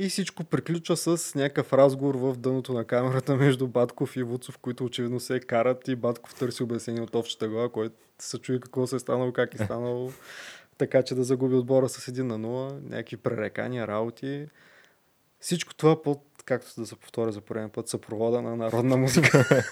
И 0.00 0.08
всичко 0.08 0.44
приключва 0.44 0.96
с 0.96 1.34
някакъв 1.34 1.72
разговор 1.72 2.14
в 2.14 2.36
дъното 2.36 2.72
на 2.72 2.84
камерата 2.84 3.36
между 3.36 3.66
Батков 3.66 4.16
и 4.16 4.22
Вуцов, 4.22 4.58
които 4.58 4.84
очевидно 4.84 5.20
се 5.20 5.40
карат 5.40 5.88
и 5.88 5.96
Батков 5.96 6.34
търси 6.34 6.62
обяснение 6.62 7.02
от 7.02 7.14
общата 7.14 7.48
глава, 7.48 7.68
който 7.68 7.96
се 8.18 8.38
чуи 8.38 8.60
какво 8.60 8.86
се 8.86 8.96
е 8.96 8.98
станало, 8.98 9.32
как 9.32 9.54
е 9.54 9.64
станало, 9.64 10.12
така 10.78 11.02
че 11.02 11.14
да 11.14 11.24
загуби 11.24 11.54
отбора 11.54 11.88
с 11.88 12.12
1 12.12 12.22
на 12.22 12.38
0, 12.38 12.90
някакви 12.90 13.16
пререкания, 13.16 13.86
работи. 13.86 14.46
Всичко 15.40 15.74
това 15.74 16.02
под, 16.02 16.22
както 16.44 16.80
да 16.80 16.86
се 16.86 16.96
повторя 16.96 17.32
за 17.32 17.40
пореден 17.40 17.70
път, 17.70 17.88
съпровода 17.88 18.42
на 18.42 18.56
народна 18.56 18.96
музика. 18.96 19.44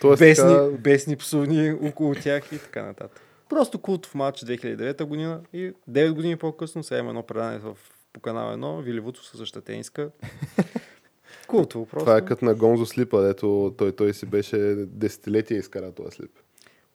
Тоест, 0.00 0.20
бесни, 0.20 0.44
така, 0.44 0.64
бесни 0.78 1.16
псовни 1.16 1.72
около 1.72 2.14
тях 2.14 2.52
и 2.52 2.58
така 2.58 2.82
нататък. 2.82 3.20
Просто 3.48 3.78
култов 3.78 4.14
матч 4.14 4.40
2009 4.40 5.04
година 5.04 5.40
и 5.52 5.72
9 5.90 6.12
години 6.12 6.36
по-късно 6.36 6.82
сега 6.82 6.98
има 6.98 7.08
едно 7.08 7.22
предание 7.22 7.58
в, 7.58 7.76
по 8.12 8.20
канал 8.20 8.56
1, 8.56 8.82
Вили 8.82 9.00
Вуцов 9.00 9.26
с 9.26 9.38
защитенска. 9.38 10.10
Култово 11.46 11.86
просто. 11.86 12.04
това 12.04 12.16
е 12.16 12.24
като 12.24 12.44
на 12.44 12.54
Гонзо 12.54 12.86
слипа, 12.86 13.20
дето 13.20 13.74
той, 13.78 13.92
той 13.92 14.14
си 14.14 14.26
беше 14.26 14.56
десетилетия 14.78 15.58
изкара 15.58 15.92
този 15.92 16.16
слип. 16.16 16.30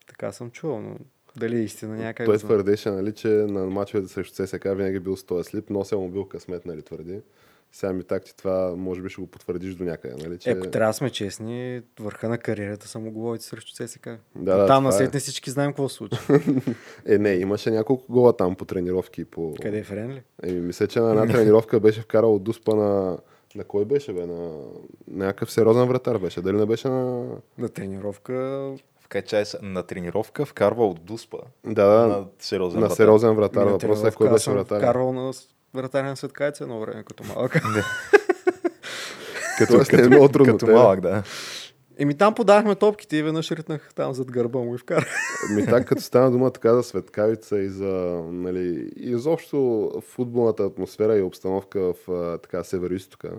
Така 0.08 0.32
съм 0.32 0.52
чувал, 0.52 0.82
но 0.82 0.98
дали 1.36 1.58
е 1.58 1.64
истина 1.64 1.96
някак. 1.96 2.26
Той 2.26 2.38
твърдеше, 2.38 2.92
нали, 2.92 3.14
че 3.14 3.28
на 3.28 3.66
мачовете 3.66 4.14
срещу 4.14 4.46
ЦСК 4.46 4.64
винаги 4.64 5.00
бил 5.00 5.18
с 5.18 5.24
този 5.24 5.50
слип, 5.50 5.70
носел 5.70 6.02
му 6.02 6.10
бил 6.10 6.26
късмет, 6.26 6.66
нали, 6.66 6.82
твърди. 6.82 7.22
Сега 7.76 7.94
ми 7.94 8.04
так, 8.04 8.26
че 8.26 8.36
това 8.36 8.74
може 8.78 9.02
би 9.02 9.10
ще 9.10 9.22
го 9.22 9.28
потвърдиш 9.28 9.76
до 9.76 9.84
някъде, 9.84 10.24
нали, 10.24 10.40
че... 10.40 10.50
Е, 10.50 10.54
Ако 10.54 10.68
трябва 10.68 10.90
да 10.90 10.94
сме 10.94 11.10
честни, 11.10 11.82
върха 12.00 12.30
на 12.30 12.38
кариерата 12.38 12.88
са 12.88 13.00
му 13.00 13.12
головите 13.12 13.46
срещу 13.46 13.74
ЦСК. 13.74 14.06
Да, 14.06 14.18
да, 14.36 14.58
Там 14.58 14.68
това 14.68 14.82
насетне 14.82 15.20
всички 15.20 15.50
знаем 15.50 15.72
какво 15.72 15.90
се 15.90 15.96
случва. 15.96 16.40
Е, 17.06 17.18
не, 17.18 17.30
имаше 17.30 17.72
няколко 17.72 18.12
гола 18.14 18.38
там 18.38 18.56
по 18.56 18.66
тренировки. 18.66 19.26
По... 19.26 19.56
Къде 19.62 19.78
е 19.78 19.84
Френли? 19.84 20.22
Еми, 20.44 20.60
мисля, 20.60 20.88
че 20.88 21.00
на 21.00 21.10
една 21.10 21.28
тренировка 21.28 21.80
беше 21.80 22.02
вкарал 22.02 22.36
от 22.36 22.44
дуспа 22.44 22.76
на... 22.76 23.18
На 23.56 23.64
кой 23.64 23.86
беше, 23.86 24.14
бе? 24.14 24.26
На 24.26 24.52
някакъв 25.08 25.52
сериозен 25.52 25.88
вратар 25.88 26.18
беше. 26.18 26.42
Дали 26.42 26.58
не 26.58 26.66
беше 26.66 26.88
на... 26.88 27.26
На 27.58 27.70
тренировка 27.70 28.34
В 29.00 29.08
качай 29.10 29.46
се 29.46 29.58
на 29.62 29.84
тренировка 29.84 30.46
вкарва 30.46 30.88
от 30.88 31.04
дуспа 31.06 31.38
Да, 31.66 31.86
да, 31.86 32.08
на 32.08 32.26
сериозен 32.40 32.80
на 32.80 32.86
вратар. 32.86 32.96
сериозен 32.96 33.36
вратар. 33.36 33.66
на 33.66 33.72
Въпросът 33.72 34.14
е 34.14 34.16
кой 34.16 34.30
беше 34.30 34.52
вратар. 34.52 34.78
Вкарвал 34.78 35.14
на 35.14 35.34
вратаря 35.74 36.08
на 36.08 36.18
Светкайца 36.18 36.64
едно 36.64 36.80
време, 36.80 37.04
като 37.04 37.24
малък. 37.24 37.52
Като, 39.58 39.74
Тоест 39.74 39.94
е 39.94 39.96
като, 39.96 40.10
много 40.10 40.30
трудно, 40.30 40.58
като 40.58 40.72
малък, 40.72 41.02
да. 41.02 41.24
Еми 41.98 42.18
там 42.18 42.36
подахме 42.36 42.76
топките 42.76 43.18
и 43.18 43.24
веднъж 43.24 43.52
ритнах 43.52 43.92
там 43.96 44.14
зад 44.14 44.32
гърба 44.32 44.60
му 44.60 44.76
и 44.76 44.78
вкарах. 44.78 45.08
Ми 45.56 45.66
так, 45.66 45.88
като 45.88 46.02
стана 46.02 46.32
дума 46.32 46.52
така 46.52 46.74
за 46.74 46.84
Светкавица 46.84 47.60
и 47.60 47.70
за, 47.70 48.22
нали, 48.32 48.92
и 48.96 49.12
изобщо 49.12 49.92
футболната 50.02 50.64
атмосфера 50.64 51.18
и 51.18 51.22
обстановка 51.22 51.94
в 51.94 52.38
така 52.42 52.64
северо-истока. 52.64 53.32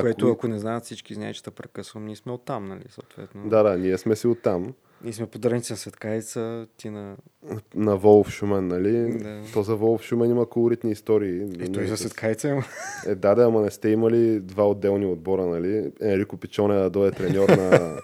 Което 0.00 0.30
ако 0.30 0.48
не 0.48 0.58
знаят 0.58 0.84
всички, 0.84 1.14
знаят, 1.14 1.36
че 1.36 1.42
те 1.42 1.50
прекъсвам. 1.50 2.04
Ние 2.04 2.16
сме 2.16 2.32
оттам, 2.32 2.68
нали, 2.68 2.84
съответно. 2.90 3.48
Да, 3.48 3.62
да, 3.62 3.78
ние 3.78 3.98
сме 3.98 4.16
си 4.16 4.26
оттам. 4.26 4.74
Ние 5.04 5.12
сме 5.12 5.26
подареници 5.26 5.72
на 5.72 5.76
Светкайца, 5.76 6.66
ти 6.76 6.90
на... 6.90 7.16
На 7.74 7.96
Волф 7.96 8.30
Шумен, 8.30 8.68
нали? 8.68 9.18
Да. 9.18 9.42
То 9.52 9.62
за 9.62 9.76
Волф 9.76 10.02
Шумен 10.02 10.30
има 10.30 10.46
колоритни 10.46 10.90
истории. 10.90 11.42
И 11.60 11.72
той 11.72 11.86
за 11.86 11.96
Светкайца 11.96 12.48
има. 12.48 12.64
Е, 13.06 13.14
да, 13.14 13.34
да, 13.34 13.44
ама 13.44 13.60
не 13.60 13.70
сте 13.70 13.88
имали 13.88 14.40
два 14.40 14.68
отделни 14.68 15.06
отбора, 15.06 15.46
нали? 15.46 15.92
Енрико 16.00 16.36
Пичоне 16.36 16.74
да 16.74 16.90
дойде 16.90 17.16
треньор 17.16 17.48
на, 17.48 17.96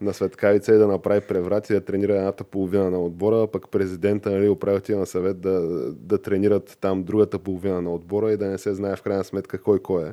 на 0.00 0.14
Светкавица 0.14 0.74
и 0.74 0.78
да 0.78 0.86
направи 0.86 1.20
преврат 1.20 1.70
и 1.70 1.72
да 1.72 1.80
тренира 1.80 2.16
едната 2.16 2.44
половина 2.44 2.90
на 2.90 2.98
отбора, 2.98 3.46
пък 3.46 3.68
президента, 3.68 4.30
нали, 4.30 4.48
управителя 4.48 4.98
на 4.98 5.06
съвет 5.06 5.40
да, 5.40 5.60
да 5.92 6.22
тренират 6.22 6.78
там 6.80 7.04
другата 7.04 7.38
половина 7.38 7.82
на 7.82 7.94
отбора 7.94 8.32
и 8.32 8.36
да 8.36 8.46
не 8.46 8.58
се 8.58 8.74
знае 8.74 8.96
в 8.96 9.02
крайна 9.02 9.24
сметка 9.24 9.58
кой 9.58 9.78
кой 9.78 10.08
е. 10.08 10.12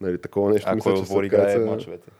Нали, 0.00 0.18
такова 0.18 0.50
нещо 0.50 0.68
А 0.70 0.74
мисля, 0.74 0.90
кой 0.90 0.98
че 0.98 1.02
отбор 1.02 1.24
играе 1.24 1.56
Светкавица- 1.56 1.70
мачовете? 1.70 2.10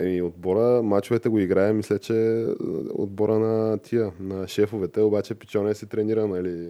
Еми, 0.00 0.22
отбора, 0.22 0.82
мачовете 0.82 1.28
го 1.28 1.38
играе, 1.38 1.72
мисля, 1.72 1.98
че 1.98 2.46
отбора 2.90 3.38
на 3.38 3.78
тия, 3.78 4.12
на 4.20 4.48
шефовете, 4.48 5.00
обаче 5.00 5.34
Пичоне 5.34 5.74
си 5.74 5.86
тренира, 5.86 6.26
нали, 6.26 6.68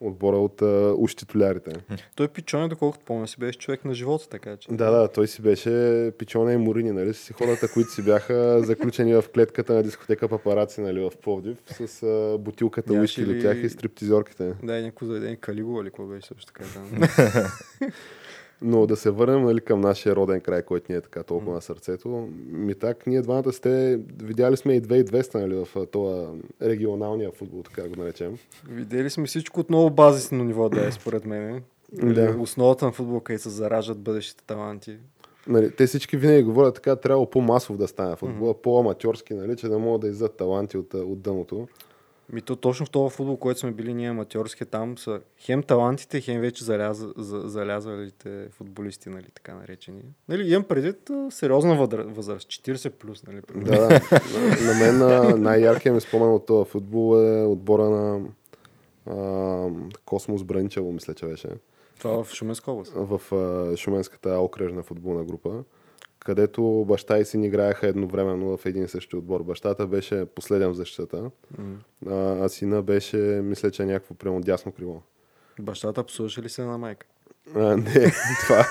Отбора 0.00 0.36
от 0.36 0.62
а, 0.62 0.94
уж 0.96 1.14
титулярите. 1.14 1.72
Той 2.16 2.28
пичоне, 2.28 2.68
доколкото 2.68 3.04
помня, 3.04 3.28
си 3.28 3.36
беше 3.38 3.58
човек 3.58 3.84
на 3.84 3.94
живота, 3.94 4.28
така 4.28 4.56
че. 4.56 4.68
Да, 4.70 4.90
да, 4.90 5.08
той 5.08 5.28
си 5.28 5.42
беше 5.42 5.70
пичоне 6.18 6.52
и 6.52 6.56
Морини, 6.56 6.92
нали? 6.92 7.14
Си 7.14 7.32
хората, 7.32 7.68
които 7.68 7.90
си 7.90 8.02
бяха 8.02 8.60
заключени 8.64 9.14
в 9.14 9.24
клетката 9.34 9.74
на 9.74 9.82
дискотека 9.82 10.28
папараци, 10.28 10.80
нали, 10.80 11.00
в 11.00 11.12
Пловдив, 11.22 11.56
с 11.66 12.02
а, 12.02 12.38
бутилката 12.38 12.92
Нямаше 12.92 13.20
уиски 13.20 13.32
ли- 13.32 13.36
до 13.36 13.42
тях 13.42 13.56
и 13.56 13.68
стриптизорките. 13.68 14.54
Да, 14.62 14.78
и 14.78 14.82
някакво 14.82 15.06
заведение 15.06 15.36
Калигула 15.36 15.82
или 15.82 15.88
какво 15.90 16.06
беше 16.06 16.26
също 16.26 16.52
така. 16.52 16.64
Там. 16.74 17.08
Но 18.66 18.86
да 18.86 18.96
се 18.96 19.10
върнем 19.10 19.42
нали, 19.42 19.60
към 19.60 19.80
нашия 19.80 20.16
роден 20.16 20.40
край, 20.40 20.62
който 20.62 20.92
ни 20.92 20.98
е 20.98 21.00
така 21.00 21.22
толкова 21.22 21.54
на 21.54 21.62
сърцето. 21.62 22.28
Ми 22.48 22.74
так, 22.74 23.06
ние 23.06 23.22
двамата 23.22 23.52
сте, 23.52 24.00
видяли 24.22 24.56
сме 24.56 24.74
и 24.74 24.82
2200 24.82 25.34
нали, 25.34 25.54
в 25.54 25.86
това 25.86 26.26
регионалния 26.62 27.30
футбол, 27.30 27.62
така 27.62 27.88
го 27.88 27.96
наречем. 27.96 28.38
Видели 28.68 29.10
сме 29.10 29.26
всичко 29.26 29.60
от 29.60 29.70
много 29.70 29.90
базисно 29.90 30.44
ниво 30.44 30.68
да 30.68 30.86
е, 30.86 30.92
според 30.92 31.24
мен. 31.24 31.62
Да. 31.92 32.36
Основата 32.40 32.84
на 32.84 32.92
футбол, 32.92 33.20
където 33.20 33.42
се 33.42 33.48
зараждат 33.48 34.00
бъдещите 34.00 34.44
таланти. 34.44 34.98
Нали, 35.46 35.70
те 35.70 35.86
всички 35.86 36.16
винаги 36.16 36.42
говорят 36.42 36.74
така, 36.74 36.96
трябва 36.96 37.30
по-масов 37.30 37.76
да 37.76 37.88
стане 37.88 38.16
футбола, 38.16 38.62
по-аматьорски, 38.62 39.34
нали, 39.34 39.56
че 39.56 39.68
да 39.68 39.78
могат 39.78 40.00
да 40.00 40.08
иззад 40.08 40.36
таланти 40.36 40.78
от, 40.78 40.94
от 40.94 41.20
дъното. 41.20 41.68
Ми 42.32 42.42
то 42.42 42.56
точно 42.56 42.86
в 42.86 42.90
този 42.90 43.16
футбол, 43.16 43.36
който 43.36 43.60
сме 43.60 43.70
били 43.70 43.94
ние 43.94 44.10
аматьорски, 44.10 44.64
там 44.64 44.98
са 44.98 45.20
хем 45.38 45.62
талантите, 45.62 46.20
хем 46.20 46.40
вече 46.40 46.64
заляза, 46.64 47.12
за, 47.16 47.40
залязвалите 47.40 48.48
футболисти, 48.50 49.08
нали, 49.08 49.26
така 49.34 49.54
наречени. 49.54 50.02
Нали, 50.28 50.52
имам 50.52 50.64
предвид 50.64 51.10
сериозна 51.30 51.76
възраст, 51.86 52.48
40 52.48 52.90
плюс, 52.90 53.26
нали. 53.26 53.40
примерно. 53.42 53.72
Да, 53.72 53.88
да. 53.88 54.00
на, 54.64 54.74
мен 54.74 55.42
най-яркият 55.42 55.94
ми 55.94 56.00
спомен 56.00 56.32
от 56.32 56.46
този 56.46 56.70
футбол 56.70 57.20
е 57.20 57.44
отбора 57.44 57.90
на 57.90 58.20
а, 59.06 59.68
Космос 60.04 60.44
Брънчево, 60.44 60.92
мисля, 60.92 61.14
че 61.14 61.26
беше. 61.26 61.48
Това 61.98 62.24
в 62.24 62.32
Шуменска 62.34 62.72
област. 62.72 62.92
в 62.96 63.34
а, 63.34 63.76
Шуменската 63.76 64.38
окръжна 64.38 64.82
футболна 64.82 65.24
група, 65.24 65.64
където 66.24 66.84
баща 66.88 67.18
и 67.18 67.24
син 67.24 67.44
играеха 67.44 67.86
едновременно 67.86 68.56
в 68.56 68.66
един 68.66 68.84
и 68.84 68.88
същи 68.88 69.16
отбор. 69.16 69.42
Бащата 69.42 69.86
беше 69.86 70.26
последен 70.26 70.70
в 70.70 70.74
защитата, 70.74 71.30
М. 71.58 71.76
а, 72.06 72.44
а 72.44 72.48
сина 72.48 72.82
беше, 72.82 73.16
мисля, 73.44 73.70
че 73.70 73.84
някакво 73.84 74.14
прямо 74.14 74.40
дясно 74.40 74.72
крило. 74.72 75.02
Бащата 75.60 76.04
псуваше 76.04 76.42
ли 76.42 76.48
се 76.48 76.64
на 76.64 76.78
майка? 76.78 77.06
А, 77.54 77.76
не, 77.76 78.12
това... 78.46 78.66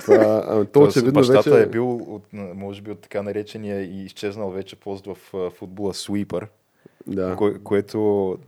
това 0.00 0.44
а, 0.48 0.64
то 0.64 0.80
очевидно 0.80 1.12
бащата 1.12 1.50
вече... 1.50 1.62
е 1.62 1.66
бил, 1.66 1.96
от, 1.96 2.22
може 2.32 2.82
би, 2.82 2.90
от 2.90 3.00
така 3.00 3.22
наречения 3.22 3.82
и 3.82 4.04
изчезнал 4.04 4.50
вече 4.50 4.76
пост 4.76 5.06
в 5.06 5.34
а, 5.34 5.50
футбола 5.50 5.92
Sweeper, 5.94 6.46
Да. 7.06 7.34
кое, 7.36 7.58
което 7.58 8.38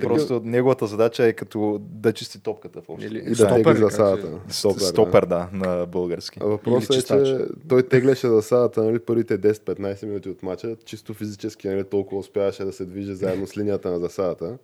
просто 0.00 0.40
неговата 0.44 0.86
задача 0.86 1.24
е 1.24 1.32
като 1.32 1.78
да 1.80 2.12
чисти 2.12 2.42
топката 2.42 2.82
в 2.82 2.88
общи. 2.88 3.06
Или- 3.06 3.18
И 3.18 3.28
да 3.28 3.34
Стопер 3.34 3.54
тегли 3.64 3.76
засадата. 3.78 4.40
Стопер, 4.48 4.80
Стопер, 4.80 5.26
да, 5.26 5.48
на 5.52 5.86
български. 5.86 6.38
А 6.42 6.46
Въпросът 6.46 6.96
е, 6.96 7.02
че 7.24 7.38
той 7.68 7.82
теглеше 7.82 8.28
засадата 8.28 8.82
нали, 8.82 8.98
първите 8.98 9.38
10-15 9.38 10.06
минути 10.06 10.28
от 10.28 10.42
мача. 10.42 10.76
Чисто 10.84 11.14
физически 11.14 11.68
нали, 11.68 11.84
толкова 11.84 12.20
успяваше 12.20 12.64
да 12.64 12.72
се 12.72 12.84
движи 12.84 13.14
заедно 13.14 13.46
с 13.46 13.56
линията 13.56 13.90
на 13.90 13.98
засадата. 13.98 14.58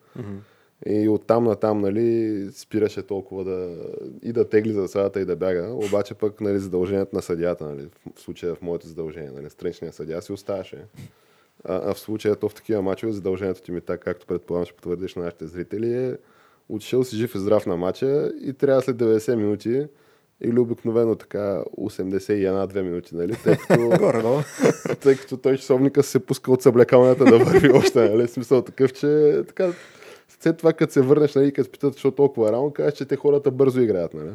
И 0.86 1.08
оттам 1.08 1.44
натам, 1.44 1.80
нали, 1.80 2.48
спираше 2.52 3.02
толкова 3.02 3.44
да 3.44 3.76
и 4.22 4.32
да 4.32 4.48
тегли 4.48 4.72
засадата 4.72 5.20
и 5.20 5.24
да 5.24 5.36
бяга. 5.36 5.70
Обаче 5.72 6.14
пък, 6.14 6.40
нали, 6.40 6.58
задължението 6.58 7.16
на 7.16 7.22
съдията, 7.22 7.64
нали, 7.64 7.88
в 8.16 8.20
случая 8.20 8.54
в 8.54 8.62
моето 8.62 8.86
задължение, 8.86 9.30
нали, 9.30 9.50
страничния 9.50 9.92
съдия 9.92 10.22
си 10.22 10.32
оставаше. 10.32 10.84
А, 11.68 11.90
а 11.90 11.94
в 11.94 11.98
случая 11.98 12.36
то 12.36 12.48
в 12.48 12.54
такива 12.54 12.82
мачове 12.82 13.12
задължението 13.12 13.62
ти 13.62 13.72
ми 13.72 13.80
така, 13.80 14.04
както 14.04 14.26
предполагам 14.26 14.66
ще 14.66 14.74
потвърдиш 14.74 15.14
на 15.14 15.24
нашите 15.24 15.46
зрители, 15.46 15.94
е 15.94 16.16
отишъл 16.68 17.04
си 17.04 17.16
жив 17.16 17.34
и 17.34 17.38
здрав 17.38 17.66
на 17.66 17.76
мача 17.76 18.32
и 18.40 18.52
трябва 18.52 18.82
след 18.82 18.96
90 18.96 19.34
минути 19.34 19.86
или 20.40 20.58
обикновено 20.58 21.14
така 21.14 21.62
81-2 21.78 22.82
минути, 22.82 23.16
нали? 23.16 23.36
Тъй 23.44 23.56
като, 23.56 23.88
Горе-долу. 23.98 24.40
тъй 25.00 25.16
като 25.16 25.36
той 25.36 25.56
часовника 25.56 26.02
се 26.02 26.26
пуска 26.26 26.52
от 26.52 26.62
съблекалнята 26.62 27.24
да 27.24 27.38
върви 27.38 27.70
още, 27.70 28.08
нали? 28.08 28.28
Смисъл 28.28 28.62
такъв, 28.62 28.92
че 28.92 29.42
така, 29.46 29.72
след 30.30 30.56
това, 30.56 30.72
като 30.72 30.92
се 30.92 31.00
върнеш, 31.00 31.34
нали, 31.34 31.52
като 31.52 31.70
питат, 31.70 31.92
защо 31.92 32.10
толкова 32.10 32.52
рано, 32.52 32.70
казваш, 32.70 32.94
че 32.94 33.04
те 33.04 33.16
хората 33.16 33.50
бързо 33.50 33.80
играят, 33.80 34.14
нали? 34.14 34.30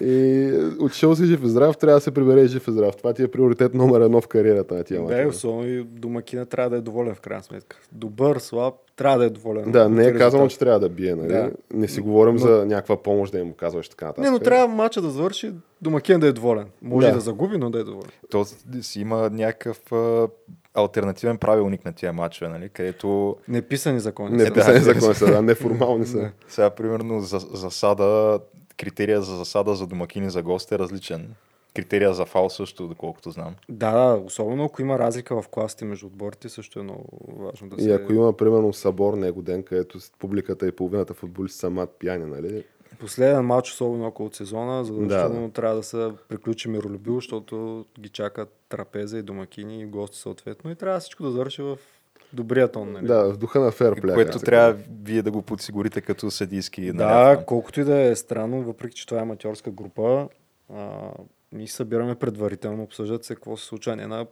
И 0.02 0.50
отишъл 0.80 1.16
си 1.16 1.24
жив 1.24 1.40
и 1.44 1.48
здрав, 1.48 1.76
трябва 1.76 1.96
да 1.96 2.00
се 2.00 2.10
прибере 2.10 2.46
жив 2.46 2.68
и 2.68 2.72
здрав. 2.72 2.96
Това 2.96 3.12
ти 3.12 3.22
е 3.22 3.28
приоритет 3.28 3.74
номер 3.74 4.00
едно 4.00 4.20
в 4.20 4.28
кариерата 4.28 4.74
на 4.74 4.84
тия 4.84 4.96
Да, 4.96 5.02
и 5.02 5.06
мачове. 5.06 5.26
особено 5.26 5.68
и 5.68 5.84
домакина 5.84 6.46
трябва 6.46 6.70
да 6.70 6.76
е 6.76 6.80
доволен 6.80 7.14
в 7.14 7.20
крайна 7.20 7.42
сметка. 7.44 7.76
Добър, 7.92 8.38
слаб, 8.38 8.74
трябва 8.96 9.18
да 9.18 9.24
е 9.24 9.30
доволен. 9.30 9.72
Да, 9.72 9.88
не 9.88 10.06
е 10.06 10.14
казано, 10.14 10.48
че 10.48 10.58
трябва 10.58 10.80
да 10.80 10.88
бие, 10.88 11.14
нали? 11.14 11.28
Да. 11.28 11.50
Не 11.74 11.88
си 11.88 12.00
говорим 12.00 12.34
Но- 12.34 12.40
за 12.40 12.66
някаква 12.66 13.02
помощ 13.02 13.32
да 13.32 13.38
им 13.38 13.52
казваш 13.52 13.88
така 13.88 14.04
нататък. 14.04 14.24
Не, 14.24 14.30
но 14.30 14.38
трябва 14.38 14.68
мача 14.68 15.02
да 15.02 15.10
завърши, 15.10 15.52
домакин 15.82 16.20
да 16.20 16.26
е 16.26 16.32
доволен. 16.32 16.66
Може 16.82 17.06
Да. 17.06 17.10
да, 17.10 17.16
да 17.16 17.20
загуби, 17.20 17.58
но 17.58 17.70
да 17.70 17.78
е 17.80 17.84
доволен. 17.84 18.10
То 18.30 18.44
си 18.80 19.00
има 19.00 19.30
някакъв 19.30 19.80
альтернативен 20.74 21.38
правилник 21.38 21.84
на 21.84 21.92
тия 21.92 22.12
матчове, 22.12 22.48
нали? 22.48 22.68
където 22.68 23.36
Неписани 23.48 24.00
закони. 24.00 24.36
Не 24.36 24.46
са. 24.46 24.52
писани 24.52 24.78
да. 24.78 24.84
закони 24.84 25.14
са, 25.14 25.26
да, 25.26 25.42
неформални 25.42 26.06
са. 26.06 26.30
Сега, 26.48 26.70
примерно, 26.70 27.20
за, 27.20 27.38
засада, 27.38 28.40
критерия 28.76 29.22
за 29.22 29.36
засада 29.36 29.74
за 29.74 29.86
домакини 29.86 30.30
за 30.30 30.42
гост 30.42 30.72
е 30.72 30.78
различен. 30.78 31.34
Критерия 31.74 32.14
за 32.14 32.24
фал 32.24 32.50
също, 32.50 32.88
доколкото 32.88 33.30
знам. 33.30 33.54
Да, 33.68 33.92
да, 33.92 34.20
особено 34.24 34.64
ако 34.64 34.82
има 34.82 34.98
разлика 34.98 35.42
в 35.42 35.48
класите 35.48 35.84
между 35.84 36.06
отборите, 36.06 36.48
също 36.48 36.80
е 36.80 36.82
много 36.82 37.04
важно 37.38 37.68
да 37.68 37.82
се... 37.82 37.88
И 37.88 37.92
ако 37.92 38.12
има, 38.12 38.32
примерно, 38.32 38.72
събор 38.72 39.14
него 39.14 39.42
ден, 39.42 39.62
където 39.62 39.98
публиката 40.18 40.66
и 40.66 40.72
половината 40.72 41.14
футболисти 41.14 41.58
са 41.58 41.70
мат 41.70 41.90
пияни, 41.98 42.24
нали? 42.24 42.64
Последен 43.02 43.44
матч, 43.44 43.70
особено 43.70 44.06
около 44.06 44.30
сезона, 44.32 44.84
задължително 44.84 45.46
Да, 45.46 45.52
трябва 45.52 45.76
да 45.76 45.82
се 45.82 46.10
приключи 46.28 46.68
миролюбиво, 46.68 47.16
защото 47.16 47.84
ги 48.00 48.08
чакат 48.08 48.52
трапеза 48.68 49.18
и 49.18 49.22
домакини 49.22 49.80
и 49.80 49.86
гости 49.86 50.18
съответно 50.18 50.70
и 50.70 50.74
трябва 50.74 51.00
всичко 51.00 51.22
да 51.22 51.30
завърши 51.30 51.62
в 51.62 51.78
добрия 52.32 52.72
тон. 52.72 52.92
Нали? 52.92 53.06
Да, 53.06 53.32
в 53.32 53.36
духа 53.36 53.60
на 53.60 53.70
ферплея. 53.70 54.14
което 54.14 54.38
трябва 54.38 54.76
вие 55.02 55.22
да 55.22 55.30
го 55.30 55.42
подсигурите 55.42 56.00
като 56.00 56.30
съдийски 56.30 56.92
Да, 56.92 57.06
наряд. 57.06 57.46
колкото 57.46 57.80
и 57.80 57.84
да 57.84 58.00
е 58.00 58.16
странно, 58.16 58.62
въпреки 58.62 58.94
че 58.96 59.06
това 59.06 59.18
е 59.18 59.22
аматьорска 59.22 59.70
група, 59.70 60.28
а, 60.74 61.10
ние 61.52 61.66
събираме 61.66 62.14
предварително, 62.14 62.82
обсъждат 62.82 63.24
се 63.24 63.34
какво 63.34 63.56
се 63.56 63.64
случва. 63.66 63.96
Не 63.96 64.06
на 64.06 64.26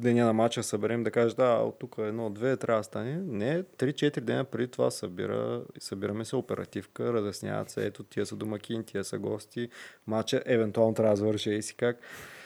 деня 0.00 0.24
на 0.24 0.32
матча 0.32 0.62
съберем 0.62 1.04
да 1.04 1.10
кажеш, 1.10 1.34
да, 1.34 1.52
от 1.52 1.78
тук 1.78 1.94
едно, 1.98 2.30
две, 2.30 2.56
трябва 2.56 2.80
да 2.80 2.84
стане. 2.84 3.20
Не, 3.26 3.62
3-4 3.62 4.20
дена 4.20 4.44
преди 4.44 4.68
това 4.68 4.90
събира, 4.90 5.62
събираме 5.78 6.24
се 6.24 6.36
оперативка, 6.36 7.12
разясняват 7.12 7.70
се, 7.70 7.86
ето 7.86 8.02
тия 8.02 8.26
са 8.26 8.36
домакини, 8.36 8.84
тия 8.84 9.04
са 9.04 9.18
гости, 9.18 9.68
матча 10.06 10.42
евентуално 10.46 10.94
трябва 10.94 11.12
да 11.12 11.16
завърши 11.16 11.50
и 11.50 11.62
си 11.62 11.74
как. 11.74 11.98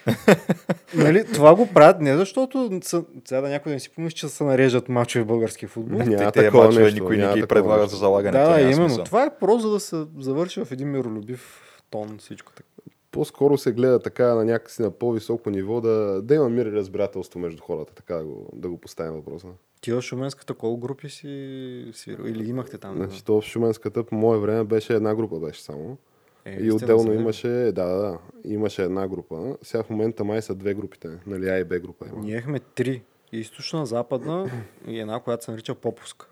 нали, 0.95 1.25
това 1.33 1.55
го 1.55 1.67
правят 1.67 2.01
не 2.01 2.17
защото 2.17 2.81
са, 2.83 3.05
сега 3.25 3.41
да 3.41 3.49
някой 3.49 3.71
да 3.71 3.75
не 3.75 3.81
си 3.81 3.91
помисли, 3.91 4.17
че 4.17 4.29
се 4.29 4.45
нареждат 4.45 4.89
мачове 4.89 5.25
в 5.25 5.27
българския 5.27 5.69
футбол. 5.69 5.99
Няма 5.99 6.33
Те, 6.33 6.45
такова 6.45 6.65
мачове 6.65 6.85
нещо, 6.85 7.01
никой 7.03 7.17
не 7.17 7.35
ги 7.35 7.47
предлага 7.47 7.83
нещо. 7.83 7.97
за 7.97 8.01
залагане. 8.01 8.39
Да, 8.39 8.61
именно. 8.61 8.89
смисъл. 8.89 9.05
Това 9.05 9.25
е 9.25 9.39
просто 9.41 9.69
за 9.69 9.73
да 9.75 9.81
се 9.81 10.05
завърши 10.19 10.65
в 10.65 10.73
един 10.73 10.91
миролюбив 10.91 11.61
тон 11.91 12.19
всичко 12.19 12.53
така. 12.53 12.69
По-скоро 13.11 13.59
се 13.59 13.73
гледа 13.73 13.99
така 13.99 14.35
на 14.35 14.45
някакси 14.45 14.83
на 14.83 14.91
по-високо 14.91 15.51
ниво 15.51 15.81
да, 15.81 16.23
да 16.23 16.35
има 16.35 16.49
мир 16.49 16.67
и 16.67 16.73
разбирателство 16.73 17.41
между 17.41 17.63
хората, 17.63 17.95
така 17.95 18.15
да 18.15 18.25
го, 18.25 18.51
да 18.53 18.69
го 18.69 18.79
поставим 18.79 19.13
въпроса. 19.13 19.47
Ти 19.81 19.93
в 19.93 20.03
Шуменската 20.03 20.55
колко 20.55 20.81
групи 20.81 21.09
си 21.09 21.91
свирил? 21.93 22.25
Или 22.25 22.49
имахте 22.49 22.79
там? 22.79 22.97
Значи, 22.97 23.25
то 23.25 23.41
в 23.41 23.45
Шуменската 23.45 24.05
по 24.05 24.15
мое 24.15 24.39
време 24.39 24.65
беше 24.65 24.95
една 24.95 25.15
група 25.15 25.41
беше 25.41 25.63
само. 25.63 25.97
Е, 26.45 26.59
и 26.61 26.73
отделно 26.73 27.13
имаше, 27.13 27.49
да, 27.49 27.87
да, 27.87 28.19
имаше 28.45 28.83
една 28.83 29.09
група. 29.09 29.57
Сега 29.63 29.83
в 29.83 29.91
момента 29.91 30.25
май 30.25 30.43
са 30.43 30.55
две 30.55 30.75
групите, 30.75 31.09
нали 31.27 31.49
А 31.49 31.59
и 31.59 31.65
Б 31.65 31.79
група 31.79 32.07
има. 32.09 32.23
Ние 32.23 32.33
имахме 32.33 32.61
три. 32.61 33.03
Източна, 33.33 33.87
западна 33.87 34.51
и 34.87 35.01
една, 35.01 35.21
която 35.21 35.45
се 35.45 35.51
нарича 35.51 35.75
Поповска. 35.75 36.29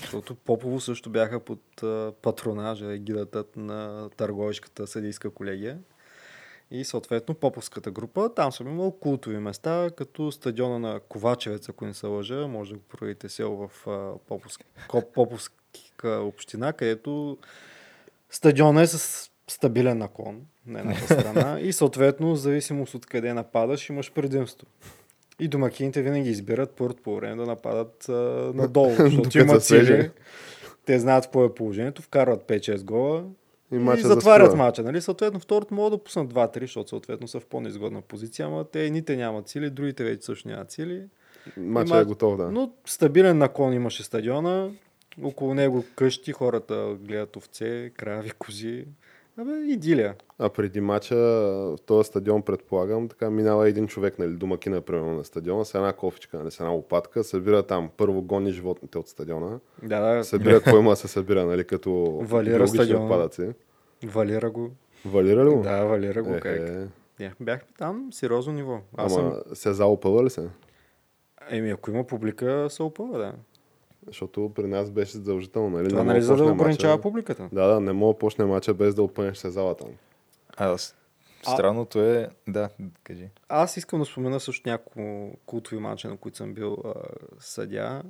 Защото 0.00 0.34
Попово 0.34 0.80
също 0.80 1.10
бяха 1.10 1.40
под 1.40 1.60
патронажа 2.22 2.94
и 2.94 2.98
гидата 2.98 3.44
на 3.56 4.10
търговишката 4.16 4.86
съдийска 4.86 5.30
колегия. 5.30 5.78
И 6.70 6.84
съответно 6.84 7.34
Поповската 7.34 7.90
група, 7.90 8.34
там 8.34 8.52
съм 8.52 8.68
имал 8.68 8.90
култови 8.90 9.38
места, 9.38 9.90
като 9.96 10.32
стадиона 10.32 10.78
на 10.78 11.00
Ковачевец, 11.00 11.68
ако 11.68 11.86
не 11.86 11.94
се 11.94 12.06
лъжа, 12.06 12.46
може 12.46 12.70
да 12.70 12.76
го 12.76 12.84
проверите 12.88 13.28
село 13.28 13.68
в 13.68 13.86
Поповска 15.14 15.54
община, 16.04 16.72
където 16.72 17.38
стадиона 18.30 18.82
е 18.82 18.86
с 18.86 19.30
стабилен 19.48 19.98
наклон 19.98 20.42
на 20.66 20.80
едната 20.80 21.04
страна 21.20 21.60
и 21.60 21.72
съответно, 21.72 22.34
в 22.34 22.38
зависимост 22.38 22.94
от 22.94 23.06
къде 23.06 23.34
нападаш, 23.34 23.88
имаш 23.88 24.12
предимство. 24.12 24.66
И 25.40 25.48
домакините 25.48 26.02
винаги 26.02 26.30
избират 26.30 26.70
първото 26.76 27.02
по 27.02 27.16
време 27.16 27.36
да 27.36 27.46
нападат 27.46 28.08
а, 28.08 28.12
надолу, 28.54 28.90
защото 28.98 29.38
имат 29.38 29.64
сили. 29.64 30.10
Те 30.86 30.98
знаят 30.98 31.24
какво 31.24 31.44
е 31.44 31.54
положението, 31.54 32.02
вкарват 32.02 32.42
5-6 32.42 32.84
гола 32.84 33.24
И 33.72 33.76
и, 33.76 34.02
затварят 34.02 34.54
мача. 34.54 34.82
Нали? 34.82 35.00
Съответно, 35.00 35.40
второто 35.40 35.74
могат 35.74 35.92
да 35.92 36.04
пуснат 36.04 36.34
2-3, 36.34 36.60
защото 36.60 36.88
съответно 36.88 37.28
са 37.28 37.40
в 37.40 37.46
по-неизгодна 37.46 38.00
позиция, 38.00 38.46
ама 38.46 38.64
те 38.64 38.84
едните 38.84 39.16
нямат 39.16 39.48
сили, 39.48 39.70
другите 39.70 40.04
вече 40.04 40.22
също 40.22 40.48
нямат 40.48 40.70
сили. 40.70 41.02
Мача 41.56 41.88
Има- 41.88 42.00
е 42.00 42.04
готов, 42.04 42.36
да. 42.36 42.50
Но 42.50 42.72
стабилен 42.86 43.38
наклон 43.38 43.72
имаше 43.72 44.02
стадиона. 44.02 44.70
около 45.22 45.54
него 45.54 45.84
къщи, 45.96 46.32
хората 46.32 46.96
гледат 47.00 47.36
овце, 47.36 47.90
крави, 47.90 48.30
кози. 48.30 48.84
Абе, 49.38 49.52
идилия. 49.66 50.14
А 50.38 50.48
преди 50.48 50.80
мача 50.80 51.16
в 51.16 51.76
този 51.86 52.06
стадион, 52.06 52.42
предполагам, 52.42 53.08
така 53.08 53.30
минава 53.30 53.68
един 53.68 53.86
човек, 53.86 54.18
нали, 54.18 54.32
домакина, 54.32 54.80
примерно, 54.80 55.14
на 55.14 55.24
стадиона, 55.24 55.64
с 55.64 55.74
една 55.74 55.92
кофичка, 55.92 56.38
нали, 56.38 56.50
с 56.50 56.60
една 56.60 56.70
лопатка, 56.70 57.24
събира 57.24 57.62
там, 57.62 57.90
първо 57.96 58.22
гони 58.22 58.50
животните 58.50 58.98
от 58.98 59.08
стадиона, 59.08 59.58
Да, 59.82 60.00
да, 60.00 60.24
събира 60.24 60.60
какво 60.60 60.78
има 60.78 60.90
да 60.90 60.96
се 60.96 61.08
събира, 61.08 61.46
нали, 61.46 61.64
като 61.64 62.18
Валира 62.22 62.68
стадиона. 62.68 63.04
отпадъци. 63.04 63.50
валира 64.04 64.50
го. 64.50 64.70
Валира 65.04 65.44
ли 65.44 65.50
го? 65.50 65.62
Да, 65.62 65.84
валира 65.84 66.22
го. 66.22 66.34
Е, 66.34 66.40
Как? 66.40 66.56
е. 66.58 66.86
Yeah, 67.20 67.32
бяхме 67.40 67.68
там, 67.78 68.08
сериозно 68.12 68.52
ниво. 68.52 68.78
Аз 68.96 69.16
Ама 69.16 69.32
съм... 69.32 69.54
се 69.54 69.72
заопъва 69.72 70.24
ли 70.24 70.30
се? 70.30 70.48
Еми, 71.50 71.70
ако 71.70 71.90
има 71.90 72.04
публика, 72.06 72.66
се 72.70 72.82
опъва, 72.82 73.18
да. 73.18 73.32
Защото 74.08 74.52
при 74.54 74.62
нас 74.62 74.90
беше 74.90 75.12
задължително, 75.12 75.70
нали? 75.70 75.88
Това 75.88 76.00
Не 76.00 76.06
нали 76.06 76.22
за 76.22 76.36
да 76.36 76.44
ограничава 76.44 76.92
мача- 76.92 77.02
публиката? 77.02 77.48
Да, 77.52 77.66
да, 77.66 77.80
не 77.80 77.92
мога 77.92 78.14
да 78.14 78.18
почне 78.18 78.44
мача 78.44 78.74
без 78.74 78.94
да 78.94 79.02
опънеш 79.02 79.38
се 79.38 79.50
залата. 79.50 79.84
А, 80.56 80.78
с- 80.78 80.94
странното 81.44 82.00
е... 82.00 82.28
Да, 82.48 82.68
кажи. 83.04 83.28
Аз 83.48 83.76
искам 83.76 83.98
да 83.98 84.04
спомена 84.04 84.40
също 84.40 84.68
няколко 84.68 85.32
култови 85.46 85.78
мача, 85.78 86.08
на 86.08 86.16
които 86.16 86.36
съм 86.36 86.54
бил 86.54 86.76
а, 86.84 86.92
съдя. 87.38 88.02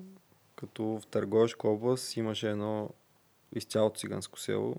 Като 0.56 0.84
в 0.84 1.06
Търговешка 1.06 1.68
област 1.68 2.16
имаше 2.16 2.50
едно 2.50 2.90
изцяло 3.52 3.90
циганско 3.90 4.40
село 4.40 4.74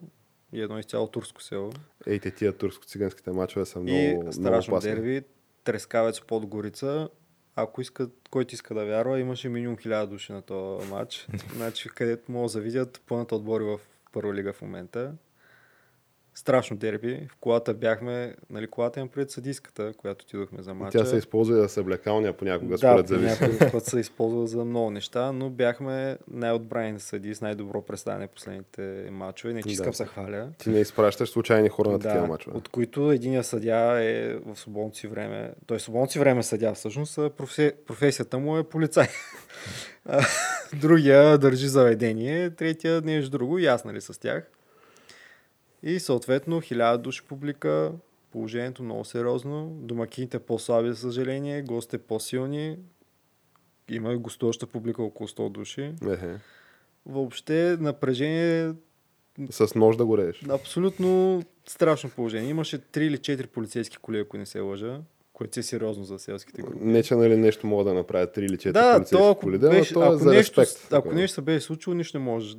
и 0.53 0.61
едно 0.61 0.79
изцяло 0.79 1.07
турско 1.07 1.43
село. 1.43 1.71
Ей, 2.07 2.19
те 2.19 2.31
тия 2.31 2.53
турско-циганските 2.53 3.29
мачове 3.29 3.65
са 3.65 3.79
много, 3.79 3.97
и 3.97 4.13
много 4.13 4.33
страшно 4.33 4.73
опасни. 4.73 4.91
дерби, 4.91 5.21
Трескавец 5.63 6.21
под 6.21 6.45
Горица. 6.45 7.09
Ако 7.61 7.81
искат, 7.81 8.11
който 8.29 8.55
иска 8.55 8.73
да 8.73 8.85
вярва, 8.85 9.19
имаше 9.19 9.49
минимум 9.49 9.77
1000 9.77 10.05
души 10.05 10.31
на 10.31 10.41
този 10.41 10.89
матч. 10.89 11.27
значи, 11.55 11.89
където 11.89 12.31
могат 12.31 12.53
да 12.53 12.61
видят 12.61 13.01
пълната 13.07 13.35
отбори 13.35 13.63
в 13.63 13.79
първа 14.11 14.33
лига 14.33 14.53
в 14.53 14.61
момента. 14.61 15.13
Страшно 16.39 16.77
дерби. 16.77 17.27
В 17.31 17.35
колата 17.35 17.73
бяхме, 17.73 18.35
нали, 18.49 18.67
колата 18.67 18.99
имам 18.99 19.09
пред 19.09 19.31
съдийската, 19.31 19.93
която 19.97 20.23
отидохме 20.23 20.61
за 20.63 20.73
матча. 20.73 20.97
Тя 20.97 21.05
се 21.05 21.17
използва 21.17 21.57
и 21.57 21.61
да 21.61 21.69
се 21.69 21.83
блекалня 21.83 22.33
понякога, 22.33 22.71
Да, 22.71 22.77
според 22.77 23.05
по 23.05 23.13
зависи. 23.13 23.43
някой 23.43 23.71
път 23.71 23.85
се 23.85 23.99
използва 23.99 24.47
за 24.47 24.65
много 24.65 24.91
неща, 24.91 25.31
но 25.31 25.49
бяхме 25.49 26.17
най-отбранени 26.31 26.99
съди 26.99 27.35
с 27.35 27.41
най-добро 27.41 27.81
представяне 27.81 28.27
последните 28.27 28.81
матчове. 29.11 29.53
Не 29.53 29.61
че 29.61 29.67
Да. 29.67 29.71
искам 29.73 29.89
да 29.89 29.95
се 29.95 30.05
хваля. 30.05 30.47
Ти 30.57 30.69
не 30.69 30.79
изпращаш 30.79 31.29
случайни 31.29 31.69
хора 31.69 31.89
на 31.89 31.99
такива 31.99 32.27
мачове. 32.27 32.57
от 32.57 32.69
които 32.69 33.11
единия 33.11 33.43
съдя 33.43 34.03
е 34.03 34.33
в 34.35 34.55
свободното 34.55 34.97
си 34.97 35.07
време. 35.07 35.51
Той 35.65 35.77
в 35.77 35.81
свободното 35.81 36.11
си 36.11 36.19
време 36.19 36.39
е 36.39 36.43
съдя 36.43 36.73
всъщност, 36.73 37.15
професия, 37.15 37.73
професията 37.87 38.39
му 38.39 38.57
е 38.57 38.63
полицай. 38.63 39.07
Другия 40.73 41.37
държи 41.37 41.67
заведение, 41.67 42.49
третия 42.49 43.01
нещо 43.01 43.29
друго, 43.29 43.59
ясна 43.59 43.93
ли 43.93 44.01
с 44.01 44.19
тях. 44.19 44.51
И 45.83 45.99
съответно 45.99 46.61
хиляда 46.61 46.97
души 46.97 47.21
публика, 47.27 47.91
положението 48.31 48.83
много 48.83 49.05
сериозно, 49.05 49.69
домакините 49.81 50.39
по-слаби, 50.39 50.89
за 50.89 50.95
съжаление, 50.95 51.61
гостите 51.61 51.97
по-силни, 51.97 52.77
има 53.89 54.17
гостуваща 54.17 54.67
публика 54.67 55.03
около 55.03 55.27
100 55.27 55.49
души. 55.49 55.93
Ехе. 56.09 56.35
Въобще 57.05 57.77
напрежение 57.79 58.73
С 59.49 59.75
нож 59.75 59.97
да 59.97 60.05
го 60.05 60.17
режеш. 60.17 60.43
Абсолютно 60.49 61.43
страшно 61.67 62.09
положение. 62.09 62.49
Имаше 62.49 62.79
3 62.79 62.97
или 62.99 63.17
4 63.17 63.47
полицейски 63.47 63.97
коли, 63.97 64.19
ако 64.19 64.37
не 64.37 64.45
се 64.45 64.59
лъжа, 64.59 64.99
което 65.33 65.59
е 65.59 65.63
сериозно 65.63 66.03
за 66.03 66.19
селските 66.19 66.61
групи. 66.61 66.77
Не, 66.81 67.03
че 67.03 67.15
нали, 67.15 67.37
нещо 67.37 67.67
мога 67.67 67.83
да 67.83 67.93
направят 67.93 68.35
3 68.35 68.39
или 68.39 68.57
4 68.57 68.71
Да, 68.71 68.93
полицейски 68.93 69.15
то 69.15 69.31
ако, 69.31 69.41
коли, 69.41 69.57
да, 69.57 69.67
но 69.67 69.73
беше, 69.73 69.93
то 69.93 70.03
е 70.03 70.07
ако, 70.07 70.17
за 70.17 70.29
нещо, 70.29 70.61
респект. 70.61 70.85
ако 70.85 70.89
такова. 70.89 71.15
нещо 71.15 71.35
се 71.35 71.41
беше 71.41 71.65
случило, 71.65 71.93
нищо 71.93 72.19
не 72.19 72.25
може 72.25 72.57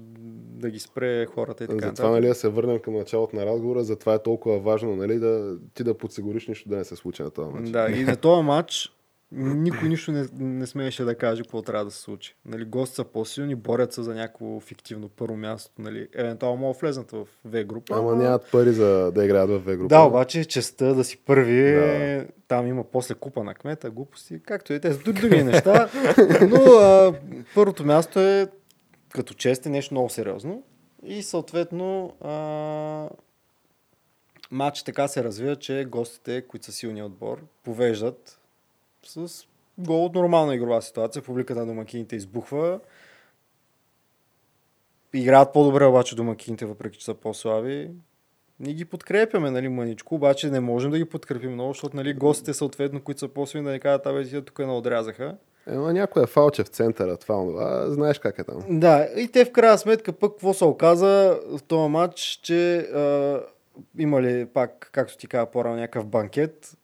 да 0.61 0.71
ги 0.71 0.79
спре 0.79 1.27
хората 1.27 1.65
и 1.65 1.67
така. 1.67 1.75
Затова, 1.75 1.89
нататък. 1.89 2.11
нали, 2.11 2.27
да 2.27 2.35
се 2.35 2.49
върнем 2.49 2.79
към 2.79 2.95
началото 2.95 3.37
на 3.37 3.47
разговора, 3.47 3.85
затова 3.85 4.15
е 4.15 4.23
толкова 4.23 4.59
важно, 4.59 4.97
нали, 4.97 5.19
да 5.19 5.57
ти 5.75 5.85
да 5.85 5.95
подсигуриш 5.99 6.49
нищо 6.49 6.69
да 6.69 6.77
не 6.77 6.85
се 6.85 6.97
случи 6.97 7.23
на 7.23 7.31
този 7.31 7.53
матч. 7.53 7.71
Да, 7.71 7.91
и 7.91 8.05
на 8.05 8.17
този 8.17 8.43
матч 8.43 8.93
никой 9.33 9.89
нищо 9.89 10.13
не, 10.13 10.27
не 10.39 10.67
смееше 10.67 11.05
да 11.05 11.15
каже 11.15 11.43
какво 11.43 11.63
трябва 11.63 11.85
да 11.85 11.91
се 11.91 12.01
случи. 12.01 12.37
Нали, 12.47 12.65
гости 12.65 12.97
са 12.97 13.05
по-силни, 13.05 13.55
борят 13.55 13.93
се 13.93 14.03
за 14.03 14.15
някакво 14.15 14.61
фиктивно 14.61 15.09
първо 15.09 15.37
място. 15.37 15.71
Нали, 15.79 16.09
евентуално 16.15 16.57
могат 16.57 16.81
влезнат 16.81 17.11
в 17.11 17.27
В 17.45 17.65
група. 17.65 17.95
Ама 17.97 18.17
нямат 18.17 18.51
пари 18.53 18.73
за 18.73 19.13
да 19.13 19.25
играят 19.25 19.51
в 19.51 19.59
В 19.59 19.77
група. 19.77 19.89
Да, 19.89 20.01
обаче 20.01 20.45
честа 20.45 20.95
да 20.95 21.05
си 21.05 21.17
първи, 21.17 21.73
Да. 21.73 22.25
там 22.49 22.67
има 22.67 22.85
после 22.85 23.15
купа 23.15 23.45
на 23.45 23.55
кмета, 23.55 23.91
глупости, 23.91 24.41
както 24.47 24.73
и 24.73 24.81
те 24.81 24.93
са 24.93 24.99
други 25.13 25.43
неща. 25.45 25.89
Но 26.49 26.57
а, 26.57 27.15
първото 27.55 27.85
място 27.85 28.21
е 28.21 28.49
като 29.13 29.35
чест 29.35 29.67
е 29.67 29.69
нещо 29.69 29.95
много 29.95 30.09
сериозно. 30.09 30.63
И 31.03 31.23
съответно 31.23 32.17
а, 32.21 33.09
матч 34.51 34.83
така 34.83 35.09
се 35.09 35.25
развива, 35.25 35.57
че 35.57 35.85
гостите, 35.85 36.43
които 36.49 36.67
са 36.67 36.73
силния 36.73 37.07
отбор, 37.07 37.43
повеждат 37.65 38.41
с 39.07 39.45
гол 39.79 40.05
от 40.05 40.15
нормална 40.15 40.55
игрова 40.55 40.83
ситуация. 40.83 41.23
Публиката 41.23 41.61
на 41.61 41.67
домакините 41.67 42.17
избухва. 42.17 42.81
Играят 45.15 45.53
по-добре 45.53 45.85
обаче 45.85 46.17
домакините, 46.17 46.67
въпреки 46.67 46.99
че 46.99 47.05
са 47.05 47.15
по-слаби. 47.15 47.91
Ние 48.61 48.75
ги 48.75 48.85
подкрепяме, 48.85 49.51
нали, 49.51 49.69
мъничко, 49.69 50.15
обаче 50.15 50.51
не 50.51 50.61
можем 50.61 50.91
да 50.91 50.99
ги 50.99 51.05
подкрепим 51.05 51.53
много, 51.53 51.73
защото 51.73 51.97
нали, 51.97 52.15
гостите 52.15 52.55
съответно, 52.55 53.01
които 53.01 53.19
са 53.19 53.29
по-силни, 53.29 53.67
да 53.67 53.73
ни 53.73 53.81
кажат, 53.81 54.07
абе, 54.07 54.43
тук 54.43 54.59
не 54.59 54.73
отрязаха. 54.73 55.37
Ема 55.67 55.93
някой 55.93 56.23
е 56.23 56.27
фалче 56.27 56.65
в 56.65 56.69
центъра, 56.69 57.17
това, 57.17 57.37
онова. 57.37 57.91
Знаеш 57.91 58.19
как 58.19 58.39
е 58.39 58.45
там. 58.45 58.81
Да, 58.81 59.09
и 59.17 59.29
те 59.29 59.45
в 59.45 59.53
крайна 59.53 59.79
сметка 59.79 60.13
пък 60.13 60.33
какво 60.33 60.55
се 60.55 60.65
оказа 60.65 61.41
в 61.47 61.63
този 61.63 61.91
матч, 61.91 62.41
че 62.43 62.79
а, 62.79 63.41
имали 63.99 64.47
пак, 64.47 64.91
както 64.93 65.17
ти 65.17 65.27
каза 65.27 65.47
по-рано, 65.47 65.77
някакъв 65.77 66.07
банкет 66.07 66.77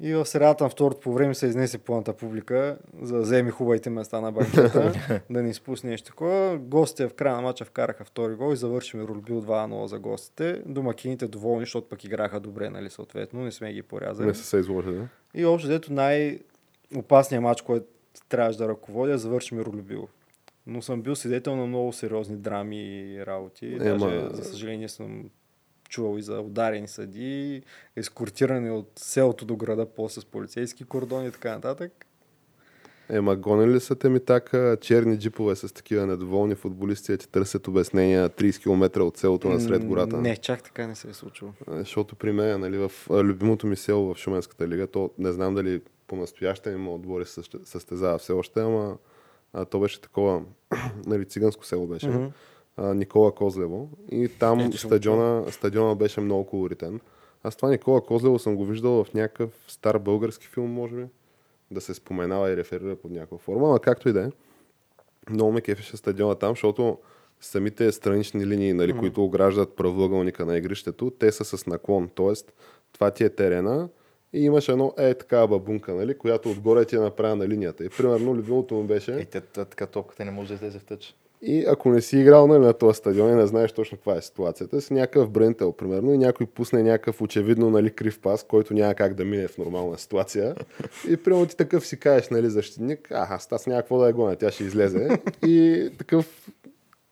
и 0.00 0.14
в 0.14 0.26
средата 0.26 0.64
на 0.64 0.70
второто 0.70 1.00
по 1.00 1.12
време 1.12 1.34
се 1.34 1.46
изнесе 1.46 1.78
пълната 1.78 2.12
публика, 2.12 2.78
за 3.02 3.16
да 3.16 3.22
вземе 3.22 3.50
хубавите 3.50 3.90
места 3.90 4.20
на 4.20 4.32
банкета, 4.32 4.92
да 5.30 5.42
не 5.42 5.50
изпусне 5.50 5.90
нещо 5.90 6.06
такова. 6.06 6.58
Гостите 6.58 7.08
в 7.08 7.14
края 7.14 7.36
на 7.36 7.42
матча 7.42 7.64
вкараха 7.64 8.04
втори 8.04 8.34
гол 8.34 8.52
и 8.52 8.56
завършиме 8.56 9.02
рулбил 9.02 9.42
2-0 9.42 9.84
за 9.84 9.98
гостите. 9.98 10.62
Домакините 10.66 11.28
доволни, 11.28 11.62
защото 11.62 11.88
пък 11.88 12.04
играха 12.04 12.40
добре, 12.40 12.70
нали, 12.70 12.90
съответно, 12.90 13.40
не 13.40 13.52
сме 13.52 13.72
ги 13.72 13.82
порязали. 13.82 14.26
Не 14.26 14.34
са 14.34 14.44
се 14.44 14.56
изложили. 14.56 15.00
И 15.34 15.44
общо 15.44 15.68
дето 15.68 15.92
най-опасният 15.92 17.42
матч, 17.42 17.62
който 17.62 17.86
трябваше 18.28 18.58
да 18.58 18.68
ръководя, 18.68 19.18
завърши 19.18 19.54
Миролюбилов. 19.54 20.10
Но 20.66 20.82
съм 20.82 21.02
бил 21.02 21.16
свидетел 21.16 21.56
на 21.56 21.66
много 21.66 21.92
сериозни 21.92 22.36
драми 22.36 22.76
и 22.76 23.26
работи. 23.26 23.66
Ема- 23.74 23.98
Даже, 23.98 24.36
за 24.36 24.44
съжаление, 24.44 24.88
съм 24.88 25.30
чувал 25.88 26.18
и 26.18 26.22
за 26.22 26.40
ударени 26.40 26.88
съди, 26.88 27.62
ескортиране 27.96 28.70
от 28.70 28.92
селото 28.96 29.44
до 29.44 29.56
града, 29.56 29.86
после 29.86 30.20
с 30.20 30.24
полицейски 30.24 30.84
кордони 30.84 31.28
и 31.28 31.32
така 31.32 31.50
нататък. 31.50 32.06
Ема 33.10 33.36
гонили 33.36 33.72
ли 33.72 33.80
са 33.80 33.94
те 33.96 34.08
ми 34.08 34.20
така 34.20 34.76
черни 34.76 35.18
джипове 35.18 35.56
с 35.56 35.74
такива 35.74 36.06
недоволни 36.06 36.54
футболисти, 36.54 37.18
ти 37.18 37.28
търсят 37.28 37.68
обяснения 37.68 38.30
30 38.30 38.62
км 38.62 39.00
от 39.00 39.16
селото 39.16 39.48
насред 39.48 39.84
гората? 39.84 40.16
Не, 40.16 40.36
чак 40.36 40.62
така 40.62 40.86
не 40.86 40.94
се 40.94 41.10
е 41.10 41.12
случило. 41.12 41.50
А, 41.66 41.78
Защото 41.78 42.16
при 42.16 42.32
мен, 42.32 42.60
нали, 42.60 42.78
в 42.78 42.92
любимото 43.10 43.66
ми 43.66 43.76
село 43.76 44.14
в 44.14 44.18
Шуменската 44.18 44.68
лига, 44.68 44.86
то 44.86 45.10
не 45.18 45.32
знам 45.32 45.54
дали 45.54 45.80
по-настояще 46.06 46.70
има 46.70 46.94
отбори 46.94 47.24
състезава 47.64 48.18
все 48.18 48.32
още, 48.32 48.60
ама 48.60 48.96
а, 49.52 49.64
то 49.64 49.80
беше 49.80 50.00
такова, 50.00 50.42
нали, 51.06 51.24
циганско 51.24 51.64
село 51.64 51.86
беше. 51.86 52.08
Мгм. 52.08 52.26
а, 52.76 52.94
Никола 52.94 53.34
Козлево. 53.34 53.88
И 54.10 54.28
там 54.28 54.60
Ето 54.60 54.78
съм 54.78 54.88
стадиона, 54.88 55.52
стадиона 55.52 55.94
беше 55.94 56.20
много 56.20 56.46
колоритен. 56.46 57.00
Аз 57.42 57.56
това 57.56 57.70
Никола 57.70 58.00
Козлево 58.00 58.38
съм 58.38 58.56
го 58.56 58.64
виждал 58.64 59.04
в 59.04 59.14
някакъв 59.14 59.50
стар 59.68 59.98
български 59.98 60.46
филм, 60.46 60.70
може 60.70 60.94
би. 60.96 61.06
Да 61.70 61.80
се 61.80 61.94
споменава 61.94 62.50
и 62.50 62.56
реферира 62.56 62.96
под 62.96 63.10
някаква 63.10 63.38
форма, 63.38 63.68
но 63.68 63.78
както 63.78 64.08
и 64.08 64.12
да 64.12 64.24
е. 64.24 64.30
Много 65.30 65.52
ме 65.52 65.60
кефеше 65.60 65.96
стадиона 65.96 66.34
там, 66.34 66.52
защото 66.52 66.98
самите 67.40 67.92
странични 67.92 68.46
линии, 68.46 68.72
нали, 68.72 68.92
Мгм. 68.92 69.00
които 69.00 69.24
ограждат 69.24 69.76
правоъгълника 69.76 70.46
на 70.46 70.56
игрището, 70.58 71.10
те 71.10 71.32
са 71.32 71.44
с 71.44 71.66
наклон. 71.66 72.10
Тоест, 72.14 72.52
това 72.92 73.10
ти 73.10 73.24
е 73.24 73.28
терена 73.28 73.88
и 74.34 74.44
имаш 74.44 74.68
едно 74.68 74.94
е 74.98 75.14
такава 75.14 75.48
бабунка, 75.48 75.94
нали, 75.94 76.18
която 76.18 76.50
отгоре 76.50 76.84
ти 76.84 76.96
е 76.96 76.98
направена 76.98 77.36
на 77.36 77.48
линията. 77.48 77.84
И 77.84 77.88
примерно 77.88 78.34
любимото 78.34 78.74
му 78.74 78.82
беше... 78.82 79.12
И 79.12 79.24
те, 79.24 79.40
те, 79.40 79.64
така 79.64 79.86
топката 79.86 80.24
не 80.24 80.30
може 80.30 80.48
да 80.48 80.54
излезе 80.54 80.78
в 80.78 80.84
тъч. 80.84 81.14
И 81.42 81.64
ако 81.68 81.88
не 81.88 82.00
си 82.00 82.18
играл 82.18 82.46
нали, 82.46 82.58
на 82.58 82.72
този 82.72 82.96
стадион 82.96 83.32
и 83.32 83.34
не 83.34 83.46
знаеш 83.46 83.72
точно 83.72 83.98
каква 83.98 84.16
е 84.16 84.22
ситуацията, 84.22 84.80
си 84.80 84.94
някакъв 84.94 85.30
брентел, 85.30 85.72
примерно, 85.72 86.14
и 86.14 86.18
някой 86.18 86.46
пусне 86.46 86.82
някакъв 86.82 87.22
очевидно 87.22 87.70
нали, 87.70 87.90
крив 87.90 88.20
пас, 88.20 88.44
който 88.44 88.74
няма 88.74 88.94
как 88.94 89.14
да 89.14 89.24
мине 89.24 89.48
в 89.48 89.58
нормална 89.58 89.98
ситуация. 89.98 90.54
И 91.08 91.16
примерно 91.16 91.46
ти 91.46 91.56
такъв 91.56 91.86
си 91.86 92.00
кажеш, 92.00 92.28
нали, 92.28 92.50
защитник, 92.50 93.08
а, 93.10 93.26
аз 93.30 93.52
аз 93.52 93.66
няма 93.66 93.80
какво 93.80 93.98
да 93.98 94.06
я 94.06 94.12
гоня, 94.12 94.36
тя 94.36 94.50
ще 94.50 94.64
излезе. 94.64 95.08
И 95.46 95.88
такъв 95.98 96.48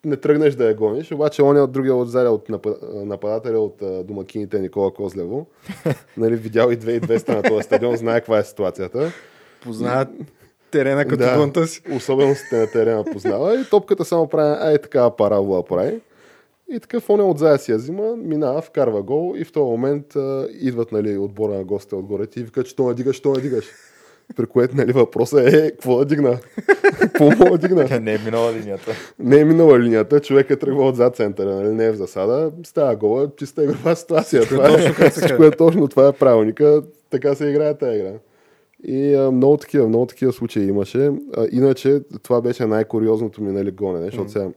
не 0.06 0.16
тръгнеш 0.16 0.54
да 0.54 0.68
я 0.68 0.74
гониш, 0.74 1.12
обаче 1.12 1.42
он 1.42 1.56
е 1.56 1.60
от 1.60 1.72
другия 1.72 1.94
отзаря 1.94 2.30
от 2.30 2.48
напа- 2.48 3.04
нападателя 3.04 3.58
от 3.58 4.06
домакините 4.06 4.58
Никола 4.58 4.94
Козлево. 4.94 5.46
нали, 6.16 6.36
видял 6.36 6.70
и 6.70 6.76
2200 6.76 7.28
на 7.28 7.42
този 7.42 7.62
стадион, 7.62 7.96
знае 7.96 8.20
каква 8.20 8.38
е 8.38 8.44
ситуацията. 8.44 9.12
Познават, 9.62 10.08
Терена 10.70 11.04
като 11.04 11.24
Да. 11.24 11.36
гонта 11.36 11.66
си. 11.66 11.82
особеностите 11.96 12.56
на 12.56 12.66
терена 12.66 13.04
познава 13.04 13.60
и 13.60 13.64
топката 13.64 14.04
само 14.04 14.28
прави 14.28 14.56
ай 14.60 14.78
такава 14.78 15.16
парабола 15.16 15.64
прави. 15.64 16.00
И 16.70 16.80
такъв 16.80 17.10
он 17.10 17.20
отзад 17.20 17.62
си 17.62 17.70
я 17.72 17.76
взима, 17.76 18.16
минава, 18.16 18.62
вкарва 18.62 19.02
гол 19.02 19.34
и 19.36 19.44
в 19.44 19.52
този 19.52 19.64
момент 19.64 20.16
а, 20.16 20.48
идват 20.60 20.92
нали, 20.92 21.18
отбора 21.18 21.52
на 21.52 21.64
гостите 21.64 21.94
отгоре 21.94 22.26
ти 22.26 22.40
и 22.40 22.44
викат, 22.44 22.66
що 22.66 22.88
не 22.88 22.94
дигаш, 22.94 23.16
що 23.16 23.32
не 23.32 23.40
дигаш. 23.40 23.64
При 24.36 24.46
което 24.46 24.76
нали, 24.76 24.92
въпросът 24.92 25.46
е, 25.46 25.70
какво 25.70 25.98
да 25.98 26.04
дигна? 26.04 26.38
Какво 27.00 27.30
мога 27.30 27.58
да 27.58 27.68
дигна? 27.68 28.00
Не 28.00 28.14
е 28.14 28.18
минала 28.18 28.52
линията. 28.52 28.92
Не 29.18 29.40
е 29.40 29.44
минала 29.44 29.80
линията, 29.80 30.20
човек 30.20 30.50
е 30.50 30.56
тръгва 30.56 30.88
отзад 30.88 31.16
центъра, 31.16 31.54
нали, 31.54 31.74
не 31.74 31.86
е 31.86 31.92
в 31.92 31.96
засада, 31.96 32.52
става 32.64 32.96
гола, 32.96 33.30
чиста 33.36 33.64
игрова 33.64 33.96
ситуация. 33.96 34.42
Това 34.42 34.68
е, 34.68 34.94
как 34.94 35.12
се 35.12 35.20
всичко 35.20 35.44
е 35.44 35.50
точно, 35.50 35.88
това 35.88 36.08
е 36.08 36.12
правилника, 36.12 36.82
така 37.10 37.34
се 37.34 37.48
играе 37.48 37.78
тази 37.78 37.98
игра. 37.98 38.12
И 38.84 39.14
а, 39.14 39.30
много 39.30 39.56
такива, 39.56 39.88
много 39.88 40.06
такива 40.06 40.32
случаи 40.32 40.68
имаше. 40.68 41.10
А, 41.36 41.46
иначе 41.52 42.00
това 42.22 42.40
беше 42.40 42.66
най-куриозното 42.66 43.42
ми 43.42 43.52
нали, 43.52 43.70
гонене, 43.70 44.06
защото 44.06 44.30
сега 44.30 44.48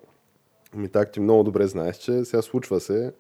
ми 0.76 0.90
так 0.90 1.12
ти 1.12 1.20
много 1.20 1.44
добре 1.44 1.68
знаеш, 1.68 1.98
че 1.98 2.26
сега 2.26 2.42
случва 2.42 2.80
се 2.80 3.12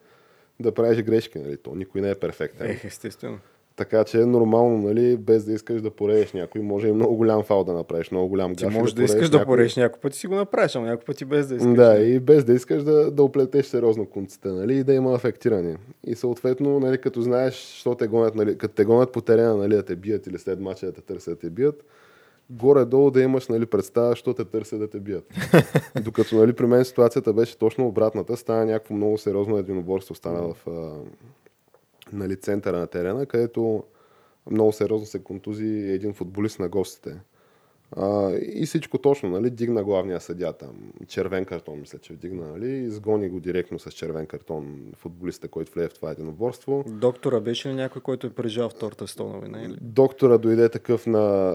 да 0.59 0.71
правиш 0.71 1.03
грешки, 1.03 1.39
нали? 1.39 1.57
То 1.57 1.75
никой 1.75 2.01
не 2.01 2.09
е 2.09 2.15
перфектен. 2.15 2.71
Ех, 2.71 2.85
естествено. 2.85 3.37
Така 3.75 4.03
че 4.03 4.21
е 4.21 4.25
нормално, 4.25 4.77
нали, 4.77 5.17
без 5.17 5.45
да 5.45 5.53
искаш 5.53 5.81
да 5.81 5.91
поредеш 5.91 6.33
някой, 6.33 6.61
може 6.61 6.87
и 6.87 6.91
много 6.91 7.15
голям 7.15 7.43
фал 7.43 7.63
да 7.63 7.73
направиш, 7.73 8.11
много 8.11 8.27
голям 8.27 8.55
Ти 8.55 8.63
гаф. 8.63 8.73
и 8.73 8.77
можеш 8.77 8.93
да 8.93 8.97
поредеш 8.97 9.15
искаш 9.15 9.29
да 9.29 9.37
някой. 9.37 9.55
пореш 9.55 9.75
някой 9.75 9.99
път 9.99 10.13
си 10.13 10.27
го 10.27 10.35
направиш, 10.35 10.75
ама 10.75 10.85
някой 10.85 11.05
път 11.05 11.21
и 11.21 11.25
без 11.25 11.47
да 11.47 11.55
искаш. 11.55 11.73
Да, 11.73 11.97
и 11.97 12.19
без 12.19 12.43
да 12.43 12.53
искаш 12.53 12.83
да, 12.83 13.11
да 13.11 13.23
оплетеш 13.23 13.65
сериозно 13.65 14.05
конците, 14.05 14.47
нали, 14.47 14.77
и 14.77 14.83
да 14.83 14.93
има 14.93 15.13
афектиране. 15.13 15.77
И 16.07 16.15
съответно, 16.15 16.79
нали, 16.79 16.97
като 16.97 17.21
знаеш, 17.21 17.53
що 17.55 17.95
те 17.95 18.07
гонят, 18.07 18.35
нали, 18.35 18.57
като 18.57 18.75
те 18.75 18.85
гонят 18.85 19.11
по 19.11 19.21
терена, 19.21 19.57
нали, 19.57 19.75
да 19.75 19.83
те 19.83 19.95
бият 19.95 20.27
или 20.27 20.37
след 20.37 20.59
мача 20.59 20.85
да 20.85 20.91
те 20.91 21.01
търсят 21.01 21.33
да 21.33 21.39
те 21.39 21.49
бият, 21.49 21.83
горе-долу 22.49 23.11
да 23.11 23.21
имаш 23.21 23.47
нали, 23.47 23.65
представа, 23.65 24.15
що 24.15 24.33
те 24.33 24.45
търсят 24.45 24.79
да 24.79 24.89
те 24.89 24.99
бият. 24.99 25.33
Докато 26.03 26.35
нали, 26.35 26.53
при 26.53 26.65
мен 26.65 26.85
ситуацията 26.85 27.33
беше 27.33 27.57
точно 27.57 27.87
обратната, 27.87 28.37
стана 28.37 28.65
някакво 28.65 28.93
много 28.93 29.17
сериозно 29.17 29.57
единоборство, 29.57 30.15
стана 30.15 30.53
в 30.53 30.67
нали, 32.13 32.35
центъра 32.35 32.79
на 32.79 32.87
терена, 32.87 33.25
където 33.25 33.83
много 34.51 34.71
сериозно 34.71 35.07
се 35.07 35.23
контузи 35.23 35.67
един 35.67 36.13
футболист 36.13 36.59
на 36.59 36.69
гостите. 36.69 37.21
А, 37.91 38.31
и 38.53 38.65
всичко 38.65 38.97
точно, 38.97 39.29
нали, 39.29 39.49
дигна 39.49 39.83
главния 39.83 40.19
съдя 40.21 40.53
там, 40.53 40.69
червен 41.07 41.45
картон, 41.45 41.79
мисля, 41.79 41.99
че 41.99 42.13
вдигна, 42.13 42.47
нали, 42.47 42.71
изгони 42.71 43.29
го 43.29 43.39
директно 43.39 43.79
с 43.79 43.91
червен 43.91 44.25
картон 44.25 44.77
футболиста, 44.95 45.47
който 45.47 45.71
влезе 45.71 45.89
в 45.89 45.93
това 45.93 46.11
единоборство. 46.11 46.83
Доктора 46.87 47.39
беше 47.39 47.69
ли 47.69 47.73
някой, 47.73 48.01
който 48.01 48.27
е 48.27 48.29
прежал 48.29 48.69
Втората 48.69 49.07
световна 49.07 49.39
война? 49.39 49.61
Или? 49.63 49.77
Доктора 49.81 50.37
дойде 50.37 50.69
такъв 50.69 51.07
на 51.07 51.53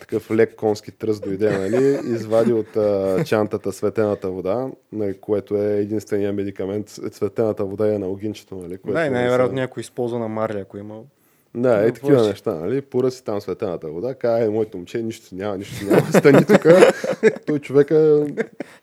такъв 0.00 0.30
лек 0.30 0.54
конски 0.54 0.92
тръст 0.92 1.22
дойде, 1.22 1.58
нали, 1.58 1.98
извади 2.14 2.52
от 2.52 2.76
а, 2.76 3.24
чантата 3.24 3.72
светената 3.72 4.30
вода, 4.30 4.70
нали, 4.92 5.18
което 5.20 5.56
е 5.56 5.76
единствения 5.76 6.32
медикамент. 6.32 6.88
Светената 6.88 7.64
вода 7.64 7.94
е 7.94 7.98
на 7.98 8.08
огинчето, 8.08 8.56
нали, 8.56 8.78
което 8.78 8.94
Да, 8.94 9.06
е 9.06 9.10
най-вероятно 9.10 9.56
са- 9.56 9.60
някой 9.60 9.80
използва 9.80 10.18
на 10.18 10.28
марля, 10.28 10.58
ако 10.58 10.76
е 10.76 10.80
имал. 10.80 11.06
Да, 11.54 11.86
е 11.86 11.92
такива 11.92 12.26
неща, 12.26 12.54
нали? 12.54 12.80
Поръси 12.80 13.24
там 13.24 13.40
светената 13.40 13.88
вода, 13.88 14.14
каза, 14.14 14.44
е, 14.44 14.48
моето 14.48 14.76
момче, 14.76 15.02
нищо 15.02 15.34
няма, 15.34 15.58
нищо 15.58 15.84
няма, 15.84 16.12
стани 16.12 16.44
тук. 16.44 16.66
Той 17.46 17.58
човека 17.58 18.26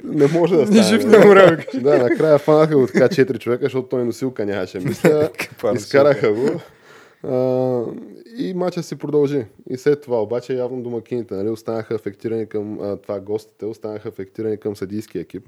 не 0.04 0.28
може 0.28 0.56
да 0.56 0.68
стане. 0.68 0.84
жив, 0.84 1.06
нали? 1.06 1.18
не 1.18 1.26
умря, 1.26 1.58
Да, 1.82 1.98
накрая 1.98 2.38
фанаха 2.38 2.78
го 2.78 2.88
така 2.88 3.10
четири 3.10 3.40
човека, 3.40 3.66
защото 3.66 3.88
той 3.88 4.06
носилка 4.06 4.46
нямаше, 4.46 4.80
мисля. 4.80 5.30
Изкараха 5.76 6.34
го. 6.34 6.62
А, 7.24 7.84
и 8.38 8.54
матча 8.54 8.84
си 8.84 8.96
продължи. 8.96 9.46
И 9.70 9.78
след 9.78 10.02
това 10.02 10.22
обаче 10.22 10.54
явно 10.54 10.82
домакините 10.82 11.36
нали, 11.36 11.50
останаха 11.50 11.96
афектирани 11.96 12.46
към 12.46 12.80
а, 12.82 12.98
това 12.98 13.20
гостите, 13.20 13.66
останаха 13.66 14.10
афектирани 14.10 14.58
към 14.58 14.76
съдийски 14.76 15.20
екип, 15.20 15.48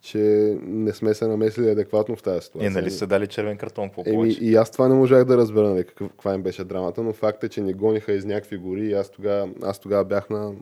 че 0.00 0.18
не 0.62 0.92
сме 0.92 1.14
се 1.14 1.26
намесли 1.26 1.70
адекватно 1.70 2.16
в 2.16 2.22
тази 2.22 2.40
ситуация. 2.40 2.66
Е, 2.66 2.70
нали 2.70 2.90
са 2.90 3.06
дали 3.06 3.26
червен 3.26 3.56
картон 3.56 3.90
по 3.90 4.02
Еми, 4.06 4.30
и 4.40 4.56
аз 4.56 4.70
това 4.70 4.88
не 4.88 4.94
можах 4.94 5.24
да 5.24 5.36
разбера 5.36 5.68
нали, 5.68 5.84
каква 5.84 6.34
им 6.34 6.42
беше 6.42 6.64
драмата, 6.64 7.02
но 7.02 7.12
факт 7.12 7.44
е, 7.44 7.48
че 7.48 7.60
ни 7.60 7.72
гониха 7.72 8.12
из 8.12 8.24
някакви 8.24 8.56
гори 8.56 8.86
и 8.86 8.92
аз 8.92 9.10
тогава, 9.10 9.50
аз 9.62 9.78
тогава 9.78 10.04
бях 10.04 10.30
на 10.30 10.52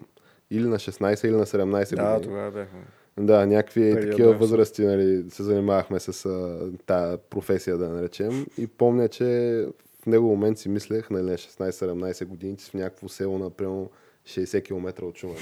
или 0.50 0.66
на 0.66 0.76
16 0.78 1.24
или 1.24 1.36
на 1.36 1.46
17 1.46 1.96
Да, 1.96 2.04
години. 2.04 2.22
тогава 2.22 2.50
бяхме. 2.50 2.80
Да, 3.20 3.46
някакви 3.46 3.94
Период 3.94 4.10
такива 4.10 4.30
на 4.30 4.38
възрасти 4.38 4.82
нали, 4.82 5.24
се 5.30 5.42
занимавахме 5.42 6.00
с 6.00 6.26
а, 6.26 6.58
тая 6.86 7.18
професия, 7.18 7.78
да 7.78 7.88
наречем. 7.88 8.46
И 8.58 8.66
помня, 8.66 9.08
че 9.08 9.66
в 10.02 10.06
него 10.06 10.28
момент 10.28 10.58
си 10.58 10.68
мислех, 10.68 11.10
нали, 11.10 11.22
на 11.22 11.36
16-17 11.36 12.24
години, 12.24 12.56
че 12.56 12.70
в 12.70 12.74
някакво 12.74 13.08
село 13.08 13.38
на 13.38 13.50
примерно 13.50 13.90
60 14.26 14.64
км 14.64 15.02
от 15.04 15.16
Шумен. 15.16 15.36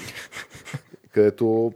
където 1.11 1.73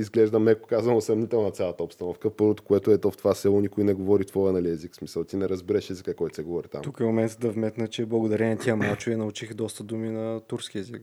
изглежда 0.00 0.38
меко 0.38 0.68
казано 0.68 1.00
съмнителна 1.00 1.50
цялата 1.50 1.82
обстановка. 1.82 2.30
Първото, 2.30 2.62
което 2.62 2.90
е 2.90 2.98
то 2.98 3.10
в 3.10 3.16
това 3.16 3.34
село, 3.34 3.60
никой 3.60 3.84
не 3.84 3.94
говори 3.94 4.24
твоя 4.24 4.52
нали, 4.52 4.70
език. 4.70 4.94
Смисъл, 4.94 5.24
ти 5.24 5.36
не 5.36 5.48
разбереш 5.48 5.90
езика, 5.90 6.14
който 6.14 6.36
се 6.36 6.42
говори 6.42 6.68
там. 6.68 6.82
Тук 6.82 7.00
е 7.00 7.04
момент 7.04 7.36
да 7.40 7.50
вметна, 7.50 7.88
че 7.88 8.06
благодарение 8.06 8.56
тия 8.56 8.76
мачове 8.76 9.16
научих 9.16 9.54
доста 9.54 9.84
думи 9.84 10.10
на 10.10 10.40
турски 10.40 10.78
език. 10.78 11.02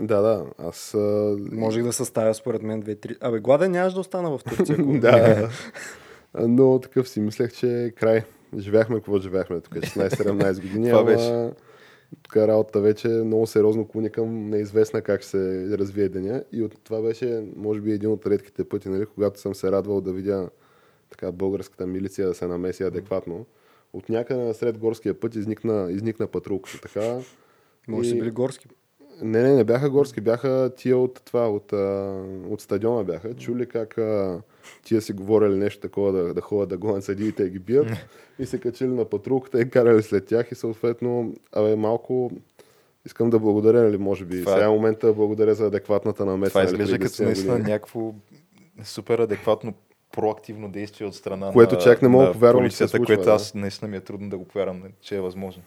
Да, 0.00 0.20
да. 0.20 0.46
Аз... 0.58 0.94
А... 0.94 1.36
Можех 1.52 1.84
да 1.84 1.92
съставя 1.92 2.34
според 2.34 2.62
мен 2.62 2.80
две-три. 2.80 3.16
Абе, 3.20 3.38
гладен 3.38 3.70
нямаш 3.70 3.94
да 3.94 4.00
остана 4.00 4.38
в 4.38 4.44
Турция. 4.44 4.76
да. 5.00 5.48
Но 6.40 6.80
такъв 6.80 7.08
си 7.08 7.20
мислех, 7.20 7.52
че 7.52 7.84
е 7.84 7.90
край. 7.90 8.22
Живяхме 8.58 8.96
какво 8.96 9.18
живяхме 9.18 9.60
тук, 9.60 9.74
16-17 9.74 10.62
години. 10.62 10.90
Това 10.90 11.04
беше. 11.04 11.50
Тук 12.22 12.36
работата 12.36 12.80
вече 12.80 13.08
много 13.08 13.46
сериозно 13.46 13.88
клони 13.88 14.10
към 14.10 14.50
неизвестна 14.50 15.02
как 15.02 15.20
ще 15.20 15.30
се 15.30 15.78
развие 15.78 16.08
деня. 16.08 16.44
И 16.52 16.62
от 16.62 16.84
това 16.84 17.02
беше, 17.02 17.44
може 17.56 17.80
би, 17.80 17.92
един 17.92 18.10
от 18.10 18.26
редките 18.26 18.64
пъти, 18.64 18.88
нали, 18.88 19.06
когато 19.06 19.40
съм 19.40 19.54
се 19.54 19.72
радвал 19.72 20.00
да 20.00 20.12
видя 20.12 20.48
така 21.10 21.32
българската 21.32 21.86
милиция 21.86 22.28
да 22.28 22.34
се 22.34 22.46
намеси 22.46 22.82
адекватно. 22.82 23.46
От 23.92 24.08
някъде 24.08 24.40
насред 24.40 24.78
горския 24.78 25.20
път 25.20 25.34
изникна, 25.34 25.86
изникна 25.90 26.26
патрулката. 26.26 26.80
Така, 26.80 27.18
Може 27.88 28.08
И- 28.08 28.12
си 28.12 28.18
били 28.18 28.30
горски. 28.30 28.68
не, 29.22 29.42
не, 29.42 29.54
не 29.54 29.64
бяха 29.64 29.90
горски, 29.90 30.20
бяха 30.20 30.70
тия 30.76 30.98
от 30.98 31.22
това, 31.24 31.48
от, 31.50 31.72
от 32.50 32.60
стадиона 32.60 33.04
бяха. 33.04 33.34
Чули 33.34 33.66
как 33.66 33.98
тия 34.84 35.02
си 35.02 35.12
говорили 35.12 35.54
нещо 35.56 35.80
такова 35.80 36.12
да, 36.12 36.34
да 36.34 36.40
ходят 36.40 36.68
да 36.68 36.76
гонят 36.76 37.04
съдиите 37.04 37.42
и 37.42 37.50
ги 37.50 37.58
бият. 37.58 37.86
и 38.38 38.46
се 38.46 38.60
качили 38.60 38.88
на 38.88 39.04
патрулката 39.04 39.60
и 39.60 39.70
карали 39.70 40.02
след 40.02 40.26
тях 40.26 40.52
и 40.52 40.54
съответно, 40.54 41.34
абе, 41.52 41.76
малко 41.76 42.30
искам 43.06 43.30
да 43.30 43.38
благодаря, 43.38 43.82
нали, 43.82 43.98
може 43.98 44.24
би. 44.24 44.40
Това 44.40 44.52
е- 44.52 44.54
Сега 44.54 44.66
е 44.66 44.70
момента 44.70 45.06
да 45.06 45.12
благодаря 45.14 45.54
за 45.54 45.66
адекватната 45.66 46.24
намеса. 46.24 46.50
Това 46.50 46.62
нали, 46.62 46.72
изглежда 46.72 46.98
като 46.98 47.14
10 47.14 47.24
наистина 47.24 47.58
някакво 47.58 48.14
супер 48.84 49.18
адекватно 49.18 49.74
проактивно 50.12 50.68
действие 50.68 51.06
от 51.06 51.14
страна 51.14 51.52
Което 51.52 51.74
на, 51.74 51.80
чак 51.80 52.02
не 52.02 52.08
мога 52.08 52.24
на 52.24 52.32
повярвам, 52.32 52.64
че 52.64 52.76
се 52.76 52.78
полицията, 52.78 52.96
случва, 52.96 53.14
което 53.14 53.24
да. 53.24 53.34
аз 53.34 53.54
наистина 53.54 53.88
ми 53.88 53.96
е 53.96 54.00
трудно 54.00 54.30
да 54.30 54.38
го 54.38 54.44
повярвам, 54.44 54.82
че 55.00 55.16
е 55.16 55.20
възможно. 55.20 55.62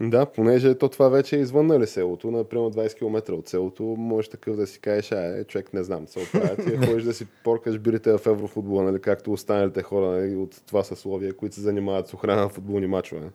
Да, 0.00 0.26
понеже 0.26 0.74
то 0.74 0.88
това 0.88 1.08
вече 1.08 1.36
е 1.36 1.40
извън 1.40 1.66
нали, 1.66 1.86
селото, 1.86 2.30
например 2.30 2.70
20 2.70 2.98
км 2.98 3.32
от 3.32 3.48
селото, 3.48 3.82
можеш 3.82 4.28
такъв 4.28 4.56
да 4.56 4.66
си 4.66 4.80
кажеш, 4.80 5.12
а, 5.12 5.38
е, 5.38 5.44
човек 5.44 5.74
не 5.74 5.82
знам, 5.82 6.08
се 6.08 6.18
оправя, 6.18 6.56
ти 6.56 6.76
ходиш 6.86 7.04
да 7.04 7.14
си 7.14 7.26
поркаш 7.44 7.78
бирите 7.78 8.18
в 8.18 8.26
еврофутбола, 8.26 8.82
нали, 8.82 9.00
както 9.00 9.32
останалите 9.32 9.82
хора 9.82 10.06
нали, 10.06 10.36
от 10.36 10.62
това 10.66 10.84
съсловие, 10.84 11.32
които 11.32 11.54
се 11.54 11.60
занимават 11.60 12.08
с 12.08 12.14
охрана 12.14 12.42
на 12.42 12.48
футболни 12.48 12.86
мачове. 12.86 13.30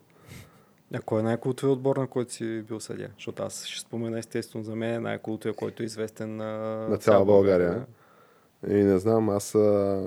А 0.93 1.01
кой 1.01 1.19
е 1.19 1.23
най-култовият 1.23 1.77
отбор, 1.77 1.97
на 1.97 2.07
който 2.07 2.33
си 2.33 2.61
бил 2.61 2.79
съдя? 2.79 3.07
Защото 3.17 3.43
аз 3.43 3.65
ще 3.65 3.79
спомена 3.79 4.19
естествено 4.19 4.63
за 4.63 4.75
мен 4.75 5.03
най-култовият, 5.03 5.57
който 5.57 5.83
е 5.83 5.85
известен 5.85 6.35
на, 6.35 6.85
На 6.89 6.97
цяла 6.97 7.25
България. 7.25 7.85
И 8.69 8.73
не 8.73 8.97
знам, 8.97 9.29
аз 9.29 9.55
а, 9.55 10.01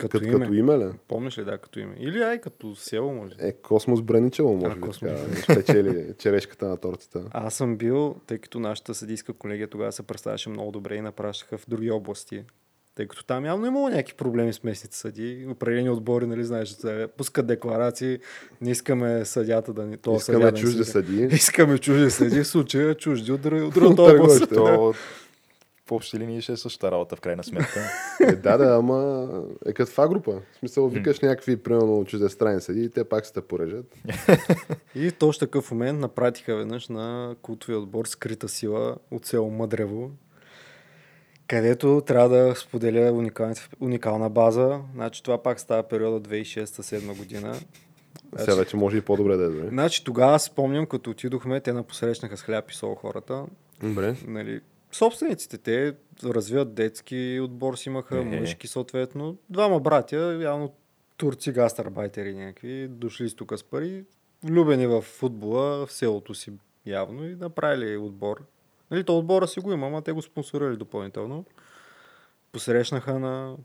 Като 0.00 0.18
като, 0.18 0.30
име. 0.30 0.40
като 0.40 0.54
име 0.54 0.78
ли? 0.78 0.90
Помниш 1.08 1.38
ли, 1.38 1.44
да, 1.44 1.58
като 1.58 1.78
име? 1.78 1.94
Или 1.98 2.22
ай, 2.22 2.40
като 2.40 2.74
село, 2.74 3.12
може. 3.12 3.34
Е, 3.38 3.52
Космос 3.52 4.02
Браничево, 4.02 4.54
може 4.54 4.72
А, 4.72 4.74
би, 4.74 4.80
Космос 4.80 5.20
така, 5.20 5.52
спечели 5.52 6.14
черешката 6.18 6.68
на 6.68 6.76
тортата. 6.76 7.24
Аз 7.30 7.54
съм 7.54 7.76
бил, 7.76 8.16
тъй 8.26 8.38
като 8.38 8.60
нашата 8.60 8.94
съдийска 8.94 9.32
колегия 9.32 9.68
тогава 9.68 9.92
се 9.92 10.02
представяше 10.02 10.48
много 10.48 10.72
добре 10.72 10.94
и 10.94 11.00
напращаха 11.00 11.58
в 11.58 11.64
други 11.68 11.90
области. 11.90 12.44
Тъй 12.94 13.06
като 13.06 13.24
там 13.24 13.44
явно 13.44 13.66
имало 13.66 13.88
някакви 13.88 14.14
проблеми 14.14 14.52
с 14.52 14.64
местните 14.64 14.96
съди. 14.96 15.46
Определени 15.50 15.90
отбори, 15.90 16.26
нали, 16.26 16.44
знаеш, 16.44 16.70
да 16.70 17.08
пускат 17.16 17.46
декларации. 17.46 18.18
Не 18.60 18.70
искаме 18.70 19.24
съдята 19.24 19.72
да 19.72 19.86
ни... 19.86 19.96
то 19.96 20.16
Искаме 20.16 20.44
съдя 20.44 20.58
чужди 20.58 20.84
съди. 20.84 21.22
Искаме 21.32 21.78
чужди 21.78 22.10
съди. 22.10 22.40
В 22.40 22.46
случая 22.46 22.94
чужди 22.94 23.32
от, 23.32 23.44
от 23.44 23.74
другата 23.74 24.02
област. 24.02 24.52
в 25.94 25.96
общи 25.96 26.18
линии 26.18 26.42
ще 26.42 26.52
е 26.52 26.56
същата 26.56 26.90
работа 26.90 27.16
в 27.16 27.20
крайна 27.20 27.44
сметка. 27.44 27.80
Е, 28.20 28.32
да, 28.32 28.56
да, 28.56 28.76
ама 28.76 29.28
е 29.66 29.72
като 29.72 29.92
в 29.92 30.08
група. 30.08 30.32
В 30.32 30.58
смисъл, 30.58 30.88
викаш 30.88 31.20
някакви, 31.20 31.56
примерно, 31.56 32.04
чуждестранни 32.04 32.60
съди 32.60 32.84
и 32.84 32.90
те 32.90 33.04
пак 33.04 33.26
се 33.26 33.32
те 33.32 33.40
порежат. 33.40 33.94
И 34.94 35.12
точно 35.12 35.46
такъв 35.46 35.70
момент 35.70 36.00
напратиха 36.00 36.56
веднъж 36.56 36.88
на 36.88 37.36
култовия 37.42 37.78
отбор 37.78 38.06
Скрита 38.06 38.48
сила 38.48 38.96
от 39.10 39.26
село 39.26 39.50
Мъдрево, 39.50 40.10
където 41.46 42.02
трябва 42.06 42.28
да 42.28 42.54
споделя 42.56 43.12
уникална, 43.12 43.54
уникална 43.80 44.30
база. 44.30 44.80
Значи 44.94 45.22
това 45.22 45.42
пак 45.42 45.60
става 45.60 45.82
периода 45.82 46.28
2006-2007 46.28 47.16
година. 47.16 47.54
Сега 48.36 48.54
вече 48.54 48.76
може 48.76 48.96
и 48.96 49.00
по-добре 49.00 49.36
да 49.36 49.44
е. 49.44 49.48
дори. 49.48 49.68
Значи 49.68 50.04
тогава 50.04 50.38
спомням, 50.38 50.86
като 50.86 51.10
отидохме, 51.10 51.60
те 51.60 51.72
напосрещнаха 51.72 52.36
с 52.36 52.42
хляб 52.42 52.70
и 52.70 52.74
сол 52.74 52.94
хората. 52.94 53.44
Добре. 53.80 54.16
Нали, 54.26 54.60
собствениците. 54.94 55.58
Те 55.58 55.94
развиват 56.24 56.74
детски 56.74 57.40
отбор, 57.44 57.76
си 57.76 57.88
имаха 57.88 58.18
Е. 58.18 58.24
мъжки 58.24 58.66
съответно. 58.66 59.36
Двама 59.50 59.80
братя, 59.80 60.38
явно 60.42 60.72
турци 61.16 61.52
гастарбайтери 61.52 62.34
някакви, 62.34 62.88
дошли 62.88 63.28
с 63.28 63.34
тук 63.34 63.52
с 63.58 63.64
пари, 63.64 64.04
влюбени 64.42 64.86
в 64.86 65.02
футбола 65.02 65.86
в 65.86 65.92
селото 65.92 66.34
си 66.34 66.52
явно 66.86 67.28
и 67.28 67.34
направили 67.34 67.96
отбор. 67.96 68.42
Нали, 68.90 69.04
то 69.04 69.18
отбора 69.18 69.46
си 69.46 69.60
го 69.60 69.72
има, 69.72 69.86
ама 69.86 70.02
те 70.02 70.12
го 70.12 70.22
спонсорирали 70.22 70.76
допълнително. 70.76 71.44
Посрещнаха 72.52 73.18
на 73.18 73.56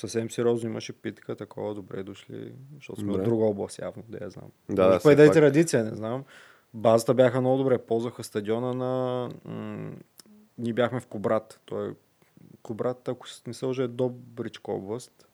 съвсем 0.00 0.30
сериозно 0.30 0.70
имаше 0.70 0.92
питка, 0.92 1.36
такова, 1.36 1.74
добре 1.74 2.02
дошли, 2.02 2.52
защото 2.74 3.00
сме 3.00 3.06
Добре. 3.12 3.22
от 3.22 3.28
друга 3.28 3.44
област 3.44 3.78
явно, 3.78 4.02
да 4.08 4.24
я 4.24 4.30
знам. 4.30 4.50
Да, 4.70 4.88
Може 4.88 5.16
да, 5.16 5.16
да 5.16 5.22
е 5.24 5.26
пак. 5.26 5.34
традиция, 5.34 5.84
не 5.84 5.96
знам. 5.96 6.24
Базата 6.74 7.14
бяха 7.14 7.40
много 7.40 7.58
добре, 7.58 7.78
ползваха 7.78 8.24
стадиона 8.24 8.74
на... 8.74 9.28
М- 9.44 9.92
ние 10.58 10.72
бяхме 10.72 11.00
в 11.00 11.06
Кобрат. 11.06 11.60
Той 11.64 11.90
е 11.90 11.92
Кобрат, 12.62 13.08
ако 13.08 13.26
не 13.46 13.54
се 13.54 13.66
лъжа, 13.66 13.82
е 13.82 13.88
Добричка 13.88 14.72
област. 14.72 15.26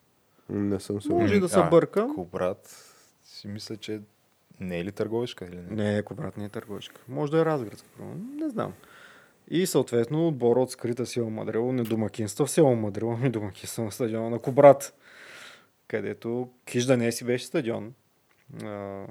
Не 0.49 0.81
съм 0.81 1.03
сигурен. 1.03 1.23
Може 1.23 1.41
да 1.41 1.49
се 1.49 1.59
а, 1.59 1.71
бъркам. 1.71 2.15
Кобрат, 2.15 2.95
си 3.25 3.49
мисля, 3.49 3.77
че 3.77 4.01
не 4.61 4.79
е 4.79 4.85
ли 4.85 4.93
търговешка 4.93 5.45
или 5.45 5.57
не? 5.57 5.93
Не, 5.93 6.03
Кобрат 6.03 6.37
не 6.37 6.45
е 6.45 6.49
търговичка. 6.49 7.01
Може 7.09 7.33
да 7.33 7.41
е 7.41 7.45
Разградска. 7.45 7.89
Не 8.41 8.49
знам. 8.49 8.73
И 9.51 9.67
съответно 9.67 10.29
отбора 10.29 10.61
от 10.61 10.71
скрита 10.71 11.07
сила 11.07 11.31
Мадрило 11.31 11.73
не 11.73 11.83
домакинства 11.83 12.47
в 12.47 12.51
село 12.51 12.77
Мадрило, 12.77 13.17
ми 13.17 13.31
домакинства 13.31 13.85
на 13.85 13.93
стадиона 13.93 14.31
на 14.31 14.39
Кобрат. 14.39 14.95
Където 15.89 16.51
Кижда 16.65 16.97
не 16.97 17.13
си 17.13 17.25
беше 17.25 17.47
стадион. 17.47 17.95
А, 18.65 19.05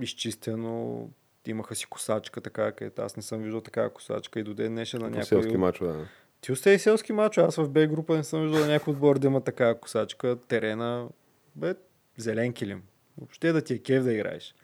изчистено. 0.00 1.08
Имаха 1.46 1.74
си 1.74 1.86
косачка, 1.86 2.40
така, 2.40 2.72
където 2.72 3.02
аз 3.02 3.16
не 3.16 3.22
съм 3.22 3.42
виждал 3.42 3.60
такава 3.60 3.90
косачка 3.90 4.40
и 4.40 4.42
до 4.42 4.54
ден 4.54 4.72
днешен 4.72 5.00
на 5.00 5.10
някой... 5.10 5.24
селски 5.24 5.56
мачове. 5.56 5.92
да. 5.92 6.06
Ти 6.40 6.52
остай 6.52 6.78
селски 6.78 7.12
мач, 7.12 7.38
аз 7.38 7.56
в 7.56 7.68
Б 7.68 7.86
група 7.86 8.16
не 8.16 8.24
съм 8.24 8.42
виждал 8.42 8.66
някой 8.66 8.92
отбор 8.92 9.18
да 9.18 9.26
има 9.26 9.40
такава 9.40 9.80
косачка, 9.80 10.36
терена, 10.48 11.08
бе, 11.56 11.74
зелен 12.16 12.52
килим. 12.52 12.82
Въобще 13.18 13.52
да 13.52 13.62
ти 13.62 13.74
е 13.74 13.78
кев 13.78 14.04
да 14.04 14.12
играеш. 14.12 14.54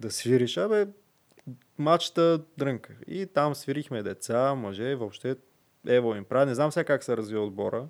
Да 0.00 0.10
свириш, 0.10 0.56
абе, 0.56 0.86
матчта 1.78 2.40
дрънка. 2.58 2.92
И 3.06 3.26
там 3.26 3.54
свирихме 3.54 4.02
деца, 4.02 4.54
мъже, 4.54 4.94
въобще 4.94 5.36
ево 5.86 6.14
им 6.14 6.24
прави. 6.24 6.46
Не 6.46 6.54
знам 6.54 6.72
сега 6.72 6.84
как 6.84 7.04
се 7.04 7.16
развива 7.16 7.44
отбора. 7.44 7.86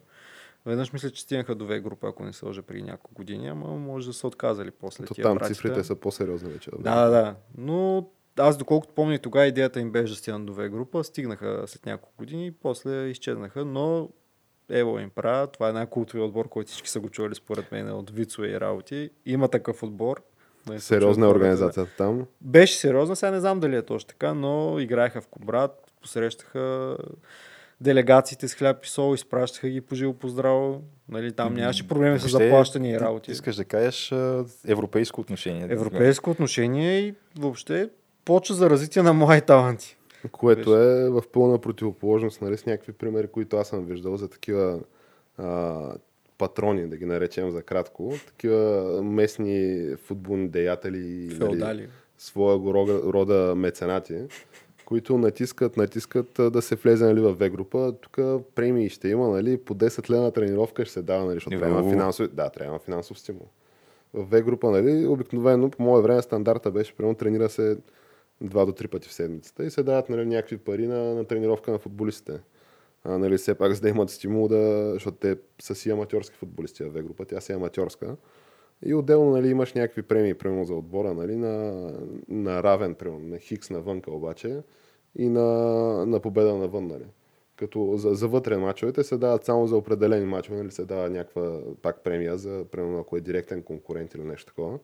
Веднъж 0.67 0.93
мисля, 0.93 1.11
че 1.11 1.23
стигнаха 1.23 1.55
до 1.55 1.67
В 1.67 1.81
група, 1.81 2.09
ако 2.09 2.25
не 2.25 2.33
се 2.33 2.47
лъжа 2.47 2.63
преди 2.63 2.83
няколко 2.83 3.15
години, 3.15 3.49
ама 3.49 3.67
може 3.67 4.07
да 4.07 4.13
са 4.13 4.27
отказали 4.27 4.71
после 4.71 5.05
То 5.05 5.15
тия 5.15 5.23
там 5.23 5.35
братята. 5.35 5.55
цифрите 5.55 5.85
са 5.85 5.95
по-сериозни 5.95 6.53
вече. 6.53 6.71
Да, 6.79 7.05
да, 7.05 7.11
да. 7.11 7.35
Но 7.59 8.11
аз 8.39 8.57
доколкото 8.57 8.95
помня 8.95 9.19
тогава 9.19 9.47
идеята 9.47 9.81
им 9.81 9.93
беше 9.93 10.13
да 10.13 10.19
стигнат 10.19 10.47
до 10.47 10.53
В 10.53 10.69
група, 10.69 11.05
стигнаха 11.05 11.63
след 11.67 11.87
няколко 11.87 12.15
години 12.19 12.47
и 12.47 12.51
после 12.51 13.09
изчезнаха, 13.09 13.65
но 13.65 14.09
Ево 14.71 14.99
им 14.99 15.11
правя. 15.11 15.47
Това 15.47 15.69
е 15.69 15.73
най-култовия 15.73 16.25
отбор, 16.25 16.49
който 16.49 16.71
всички 16.71 16.89
са 16.89 17.01
го 17.01 17.09
чували 17.09 17.35
според 17.35 17.73
мен 17.73 17.93
от 17.93 18.11
вицове 18.11 18.49
и 18.49 18.61
работи. 18.61 19.11
Има 19.27 19.49
такъв 19.49 19.83
отбор. 19.83 20.23
Нали, 20.67 20.81
Сериозна 20.81 21.27
е 21.27 21.29
организацията 21.29 21.97
там. 21.97 22.27
Беше 22.41 22.79
сериозна, 22.79 23.17
сега 23.17 23.31
не 23.31 23.41
знам 23.41 23.61
дали 23.61 23.77
е 23.77 23.83
точно 23.83 24.09
така, 24.09 24.35
но 24.35 24.79
играеха 24.79 25.21
в 25.21 25.29
Кобрат, 25.29 25.93
посрещаха 26.03 26.97
делегациите 27.81 28.49
с 28.49 28.55
хляб 28.55 28.85
и 28.85 28.89
сол, 28.89 29.15
изпращаха 29.15 29.69
ги 29.69 29.81
по 29.81 29.95
живо 29.95 30.13
по 30.13 30.29
здраво. 30.29 30.83
Нали, 31.09 31.33
там 31.33 31.55
нямаше 31.55 31.89
проблеми 31.89 32.19
с 32.19 32.29
заплащане 32.29 32.91
и 32.91 32.93
ти 32.93 33.01
работи. 33.01 33.31
Искаш 33.31 33.57
да 33.57 33.65
кажеш 33.65 34.13
европейско 34.67 35.21
отношение. 35.21 35.67
Европейско 35.71 36.31
отношение 36.31 36.99
и 37.01 37.15
въобще 37.39 37.91
почва 38.29 38.55
за 38.55 38.71
развитие 38.71 39.03
на 39.03 39.13
млади 39.13 39.41
таланти. 39.41 39.97
Което 40.33 40.77
е 40.77 41.11
в 41.11 41.23
пълна 41.33 41.59
противоположност 41.59 42.43
нали, 42.43 42.57
с 42.57 42.67
някакви 42.67 42.93
примери, 42.93 43.27
които 43.27 43.57
аз 43.57 43.69
съм 43.69 43.85
виждал 43.85 44.17
за 44.17 44.29
такива 44.29 44.81
а, 45.39 45.81
патрони, 46.39 46.89
да 46.89 46.97
ги 46.97 47.05
наречем 47.05 47.51
за 47.51 47.63
кратко. 47.63 48.13
Такива 48.27 49.03
местни 49.03 49.87
футболни 50.07 50.49
деятели, 50.49 51.27
нали, 51.27 51.35
Феодали. 51.35 51.89
своя 52.19 52.59
го 52.59 52.75
рода, 53.13 53.55
меценати, 53.57 54.15
които 54.85 55.19
натискат, 55.19 55.77
натискат 55.77 56.41
да 56.53 56.63
се 56.63 56.77
влезе 56.77 57.05
нали, 57.05 57.21
в 57.21 57.33
В 57.33 57.51
група. 57.51 57.95
Тук 58.01 58.19
премии 58.55 58.89
ще 58.89 59.09
има, 59.09 59.29
нали, 59.29 59.57
по 59.57 59.75
10 59.75 60.11
лена 60.11 60.31
тренировка 60.31 60.85
ще 60.85 60.95
се 60.95 61.03
дава, 61.03 61.25
нали, 61.25 61.35
защото 61.35 61.57
Е, 61.57 61.59
трябва 61.59 61.91
финансов, 61.91 62.29
да, 62.29 62.51
трябва 62.51 62.79
финансов 62.79 63.19
стимул. 63.19 63.47
В 64.15 64.25
В 64.25 64.43
група, 64.43 64.71
нали, 64.71 65.07
обикновено 65.07 65.71
по 65.71 65.83
мое 65.83 66.03
време 66.03 66.23
стандарта 66.23 66.71
беше, 66.71 66.95
примерно 66.95 67.15
тренира 67.15 67.49
се 67.49 67.79
два 68.41 68.65
до 68.65 68.73
три 68.73 68.89
пъти 68.89 69.09
в 69.09 69.13
седмицата 69.13 69.65
и 69.65 69.71
се 69.71 69.83
дават 69.83 70.09
нали, 70.09 70.27
някакви 70.27 70.59
пари 70.59 70.87
на, 70.87 71.15
на 71.15 71.25
тренировка 71.25 71.71
на 71.71 71.79
футболистите. 71.79 72.41
А, 73.05 73.19
нали, 73.19 73.37
все 73.37 73.55
пак 73.55 73.73
за 73.73 73.81
да 73.81 73.89
имат 73.89 74.11
стимул 74.11 74.49
да, 74.49 74.91
защото 74.93 75.17
те 75.17 75.37
са 75.61 75.75
си 75.75 75.91
аматьорски 75.91 76.37
футболисти 76.37 76.85
в 76.85 77.03
група, 77.03 77.25
тя 77.25 77.41
си 77.41 77.53
е 77.53 77.55
аматьорска. 77.55 78.17
И 78.85 78.95
отделно 78.95 79.31
нали, 79.31 79.49
имаш 79.49 79.73
някакви 79.73 80.03
премии, 80.03 80.35
примерно 80.35 80.65
за 80.65 80.75
отбора, 80.75 81.15
нали, 81.15 81.37
на, 81.37 81.73
на 82.29 82.63
равен, 82.63 82.95
примерно, 82.95 83.29
на 83.29 83.39
хикс 83.39 83.71
навънка 83.71 84.11
обаче 84.11 84.63
и 85.17 85.29
на, 85.29 85.47
на 86.07 86.21
победа 86.21 86.57
навън. 86.57 86.87
Нали. 86.87 87.07
Като 87.57 87.97
за, 87.97 88.15
за 88.15 88.29
вътре 88.29 88.57
мачовете 88.57 89.05
се 89.05 89.17
дават 89.17 89.45
само 89.45 89.67
за 89.67 89.77
определени 89.77 90.27
мачове, 90.27 90.57
нали, 90.57 90.71
се 90.71 90.85
дава 90.85 91.11
някаква 91.11 91.61
пак 91.83 92.05
премия 92.05 92.39
за, 92.39 92.65
примерно, 92.71 92.99
ако 92.99 93.17
е 93.17 93.21
директен 93.21 93.63
конкурент 93.63 94.15
или 94.15 94.23
нещо 94.23 94.47
такова. 94.47 94.79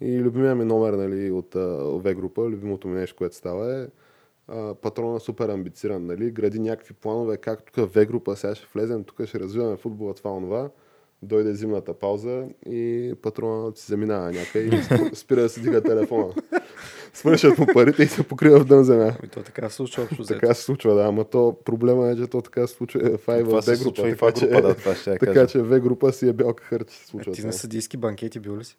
И 0.00 0.18
любимия 0.18 0.54
ми 0.54 0.64
номер 0.64 0.92
нали, 0.92 1.30
от 1.30 1.54
В 2.02 2.14
група, 2.14 2.42
любимото 2.42 2.88
ми 2.88 2.94
нещо, 2.94 3.16
което 3.16 3.36
става 3.36 3.74
е 3.74 3.86
а, 4.48 4.74
патрона 4.74 5.20
супер 5.20 5.48
амбициран, 5.48 6.06
нали, 6.06 6.30
гради 6.30 6.58
някакви 6.58 6.94
планове, 6.94 7.36
как 7.36 7.62
тук 7.64 7.88
В 7.88 8.06
група 8.06 8.36
сега 8.36 8.54
ще 8.54 8.66
влезем, 8.74 9.04
тук 9.04 9.24
ще 9.24 9.40
развиваме 9.40 9.76
футбола, 9.76 10.14
това, 10.14 10.30
онова. 10.30 10.70
Дойде 11.22 11.54
зимната 11.54 11.94
пауза 11.94 12.44
и 12.66 13.14
патронът 13.22 13.78
си 13.78 13.86
заминава 13.86 14.32
някъде 14.32 14.64
и 14.66 14.70
спира- 15.14 15.42
да 15.42 15.48
си 15.48 15.60
дига 15.60 15.80
телефона. 15.82 16.34
Свършат 17.14 17.58
му 17.58 17.66
парите 17.66 18.02
и 18.02 18.06
се 18.06 18.22
покрива 18.22 18.60
в 18.60 18.64
дън 18.64 18.84
земя. 18.84 19.12
И 19.24 19.28
то 19.28 19.42
така 19.42 19.68
се 19.68 19.76
случва 19.76 20.02
общо. 20.02 20.24
Така 20.24 20.54
се 20.54 20.62
случва, 20.62 20.94
да, 20.94 21.02
ама 21.02 21.24
то 21.24 21.56
проблема 21.64 22.08
е, 22.08 22.16
че 22.16 22.26
то 22.26 22.42
така 22.42 22.66
се 22.66 22.74
случва 22.74 23.18
в 23.18 23.28
А 23.28 23.38
и 23.38 23.42
в 23.42 23.50
Б 23.50 23.62
се 23.62 23.84
група. 23.84 24.02
в 24.04 24.16
така 24.16 24.32
че- 24.32 24.46
да, 24.46 24.74
това 24.74 24.94
ще 24.94 25.18
Така 25.18 25.46
че 25.46 25.62
В 25.62 25.80
група 25.80 26.12
си 26.12 26.28
е 26.28 26.32
бялка 26.32 26.64
хърч. 26.64 26.90
се 26.90 27.02
А 27.04 27.06
Случва 27.06 27.32
ти 27.32 27.36
това. 27.36 27.46
на 27.46 27.52
съдийски 27.52 27.96
банкети 27.96 28.40
бил 28.40 28.56
ли 28.56 28.64
си? 28.64 28.76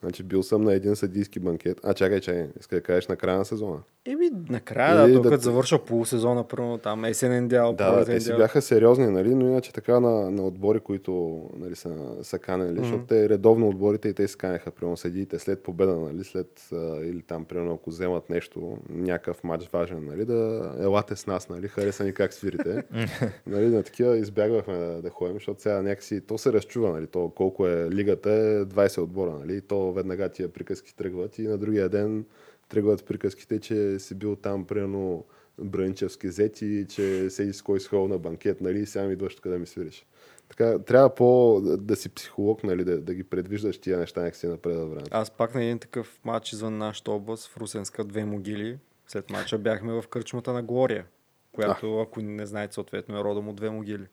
Значи 0.00 0.22
бил 0.22 0.42
съм 0.42 0.62
на 0.62 0.74
един 0.74 0.96
съдийски 0.96 1.40
банкет. 1.40 1.80
А, 1.82 1.94
чакай, 1.94 2.20
чакай, 2.20 2.46
иска 2.60 2.76
да 2.76 2.82
кажеш 2.82 3.08
на 3.08 3.16
края 3.16 3.38
на 3.38 3.44
сезона. 3.44 3.78
Еми, 4.06 4.30
накрая, 4.48 4.96
да, 4.96 5.12
да 5.12 5.22
като 5.22 5.36
те- 5.36 5.42
завърша 5.42 5.78
полусезона, 5.78 6.48
първо 6.48 6.78
там 6.78 7.04
есенен 7.04 7.48
дял, 7.48 7.72
Да, 7.72 7.90
да, 7.96 8.04
те 8.04 8.20
си 8.20 8.36
бяха 8.36 8.62
сериозни, 8.62 9.06
нали, 9.06 9.34
но 9.34 9.46
иначе 9.46 9.72
така 9.72 10.00
на, 10.00 10.30
на 10.30 10.46
отбори, 10.46 10.80
които 10.80 11.42
нали, 11.56 11.76
са, 11.76 11.94
са 12.22 12.38
канели, 12.38 12.68
mm-hmm. 12.68 12.82
защото 12.82 13.04
те 13.06 13.28
редовно 13.28 13.68
отборите 13.68 14.08
и 14.08 14.14
те 14.14 14.28
се 14.28 14.36
канеха, 14.36 14.70
примерно 14.70 14.96
съдиите 14.96 15.38
след 15.38 15.62
победа, 15.62 15.96
нали, 15.96 16.24
след 16.24 16.68
а, 16.72 16.76
или 17.04 17.22
там, 17.22 17.44
примерно, 17.44 17.74
ако 17.74 17.90
вземат 17.90 18.30
нещо, 18.30 18.78
някакъв 18.88 19.44
матч 19.44 19.68
важен, 19.72 20.04
нали, 20.04 20.24
да 20.24 20.72
елате 20.80 21.16
с 21.16 21.26
нас, 21.26 21.48
нали, 21.48 21.68
хареса 21.68 22.04
ни 22.04 22.12
как 22.12 22.32
свирите. 22.32 22.82
нали, 23.46 23.66
на 23.66 23.82
такива 23.82 24.18
избягвахме 24.18 24.78
да, 24.78 25.02
да 25.02 25.10
ходим, 25.10 25.36
защото 25.36 25.62
сега 25.62 25.82
някакси, 25.82 26.20
то 26.20 26.38
се 26.38 26.52
разчува, 26.52 26.92
нали, 26.92 27.06
то 27.06 27.32
колко 27.36 27.66
е 27.66 27.90
лигата, 27.90 28.30
е 28.30 28.64
20 28.64 29.02
отбора, 29.02 29.32
нали, 29.40 29.60
то 29.60 29.85
веднага 29.92 30.28
тия 30.28 30.52
приказки 30.52 30.96
тръгват 30.96 31.38
и 31.38 31.42
на 31.42 31.58
другия 31.58 31.88
ден 31.88 32.24
тръгват 32.68 33.04
приказките, 33.04 33.60
че 33.60 33.98
си 33.98 34.14
бил 34.14 34.36
там, 34.36 34.64
примерно, 34.64 35.24
Бранчевски 35.58 36.30
зети, 36.30 36.86
че 36.88 37.30
седи 37.30 37.52
с 37.52 37.62
кой 37.62 37.80
схол 37.80 38.08
на 38.08 38.18
банкет, 38.18 38.60
нали, 38.60 38.86
сега 38.86 39.04
ми 39.04 39.12
идваш 39.12 39.36
тук 39.36 39.48
да 39.48 39.58
ми 39.58 39.66
свириш. 39.66 40.06
Така, 40.48 40.78
трябва 40.78 41.14
по 41.14 41.60
да 41.62 41.96
си 41.96 42.08
психолог, 42.08 42.64
нали, 42.64 42.84
да, 42.84 43.00
да 43.00 43.14
ги 43.14 43.24
предвиждаш 43.24 43.78
тия 43.78 43.98
неща 43.98 44.20
някакси 44.20 44.46
напред 44.46 44.76
във 44.76 44.90
времето. 44.90 45.10
Аз 45.10 45.30
пак 45.30 45.54
на 45.54 45.64
един 45.64 45.78
такъв 45.78 46.20
матч 46.24 46.52
извън 46.52 46.78
нашата 46.78 47.12
област 47.12 47.46
в 47.46 47.56
Русенска 47.56 48.04
две 48.04 48.24
могили. 48.24 48.78
След 49.06 49.30
матча 49.30 49.58
бяхме 49.58 49.92
в 49.92 50.04
кръчмата 50.08 50.52
на 50.52 50.62
Глория, 50.62 51.06
която, 51.52 52.00
ако 52.00 52.20
не 52.20 52.46
знаете, 52.46 52.74
съответно 52.74 53.18
е 53.18 53.24
родом 53.24 53.48
от 53.48 53.56
две 53.56 53.70
могили. 53.70 54.06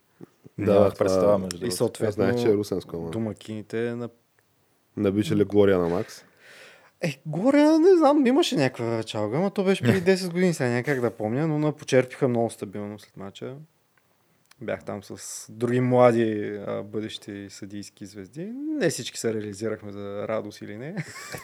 Да, 0.58 0.66
това- 0.66 0.92
представя 0.98 1.38
между 1.38 1.66
И 1.66 1.72
съответно 1.72 2.12
знаех, 2.12 2.42
че 2.42 2.50
е 2.50 2.54
русенско, 2.54 3.10
домакините 3.12 3.96
на... 3.96 4.10
Набича 4.98 5.36
ли 5.36 5.44
Глория 5.44 5.80
на 5.80 5.90
Макс? 5.90 6.26
Е, 7.02 7.22
Глория, 7.26 7.80
не 7.80 7.98
знам, 7.98 8.26
имаше 8.26 8.56
някаква 8.56 9.04
чалга, 9.04 9.40
но 9.40 9.50
то 9.50 9.64
беше 9.64 9.84
преди 9.84 10.12
10 10.12 10.32
години, 10.32 10.54
сега 10.54 10.70
някак 10.70 11.02
да 11.02 11.12
помня, 11.12 11.48
но 11.48 11.60
на 11.60 11.72
почерпиха 11.72 12.28
много 12.28 12.50
стабилно 12.50 13.00
след 13.00 13.18
матча. 13.18 13.56
Бях 14.62 14.84
там 14.84 15.04
с 15.04 15.46
други 15.52 15.80
млади 15.80 16.60
а, 16.68 16.84
бъдещи 16.84 17.48
съдийски 17.50 18.06
звезди. 18.06 18.46
Не 18.80 18.90
всички 18.90 19.20
се 19.20 19.34
реализирахме 19.34 19.92
за 19.92 20.28
радост 20.28 20.62
или 20.62 20.78
не. 20.78 20.96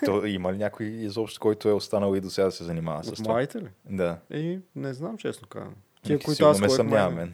Ето, 0.03 0.25
има 0.25 0.53
ли 0.53 0.57
някой 0.57 0.85
изобщо, 0.85 1.39
който 1.39 1.69
е 1.69 1.73
останал 1.73 2.15
и 2.15 2.21
до 2.21 2.29
сега 2.29 2.45
да 2.45 2.51
се 2.51 2.63
занимава 2.63 3.03
с 3.03 3.07
От 3.07 3.15
това? 3.15 3.31
младите 3.33 3.61
ли? 3.61 3.67
Да. 3.85 4.17
И 4.33 4.59
не 4.75 4.93
знам, 4.93 5.17
честно 5.17 5.47
казвам. 5.47 5.73
Ти, 6.01 6.07
Тия, 6.07 6.19
които 6.19 6.45
аз 6.45 6.59
ме 6.59 6.67
ходех, 6.67 6.75
съмнява 6.75 7.11
май- 7.11 7.15
мен. 7.15 7.33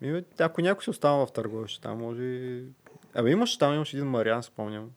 Ми, 0.00 0.12
бе, 0.12 0.24
ако 0.38 0.60
някой 0.60 0.82
си 0.84 0.90
остава 0.90 1.26
в 1.26 1.32
търговище, 1.32 1.80
там 1.80 1.98
може 1.98 2.22
и... 2.22 2.64
Абе 3.14 3.30
имаш 3.30 3.58
там, 3.58 3.74
имаш 3.74 3.94
един 3.94 4.06
Мариан, 4.06 4.42
спомням. 4.42 4.90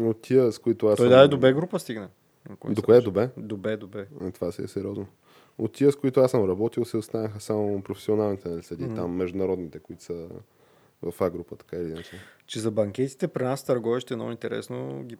От 0.00 0.22
тия, 0.22 0.52
с 0.52 0.58
които 0.58 0.86
аз 0.86 0.96
Той 0.96 1.06
съм- 1.06 1.10
да 1.10 1.24
е 1.24 1.28
до 1.28 1.38
Б 1.38 1.52
група 1.52 1.78
стигна. 1.78 2.08
До 2.64 2.82
кое? 2.82 2.94
лъжа. 2.94 3.04
До 3.04 3.10
Б? 3.12 3.28
До 3.36 3.56
Б, 3.56 3.76
до 3.76 3.86
Б. 3.86 4.04
Е, 4.22 4.30
Това 4.30 4.52
си 4.52 4.62
е 4.62 4.68
сериозно. 4.68 5.06
от 5.58 5.72
тия, 5.72 5.92
с 5.92 5.96
които 5.96 6.20
аз 6.20 6.30
съм 6.30 6.44
работил, 6.44 6.84
се 6.84 6.96
останаха 6.96 7.40
само 7.40 7.82
професионалните 7.82 8.48
нали, 8.48 8.62
съдии, 8.62 8.86
Мгм. 8.86 8.94
там 8.94 9.10
международните, 9.12 9.78
които 9.78 10.02
са 10.02 10.28
в 11.02 11.20
А 11.20 11.30
група, 11.30 11.56
така 11.56 11.76
или 11.76 11.90
иначе. 11.90 12.16
Че 12.46 12.60
за 12.60 12.70
банкетите 12.70 13.28
при 13.28 13.44
нас 13.44 13.64
търговище 13.64 14.14
е 14.14 14.16
много 14.16 14.30
интересно. 14.30 15.02
Ги 15.04 15.16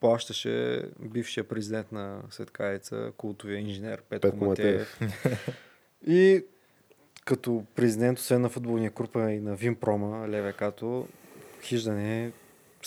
плащаше 0.00 0.82
бившия 1.00 1.44
президент 1.44 1.92
на 1.92 2.22
Светкаеца, 2.30 3.12
култовия 3.16 3.58
инженер 3.58 4.02
Петко, 4.02 4.30
Петко 4.30 4.44
Матеев. 4.44 5.00
И 6.06 6.44
като 7.24 7.64
президент, 7.74 8.18
освен 8.18 8.40
на 8.40 8.48
футболния 8.48 8.90
крупа 8.90 9.30
и 9.30 9.40
на 9.40 9.56
Вимпрома, 9.56 10.28
Левекато, 10.28 11.08
хиждане, 11.62 12.32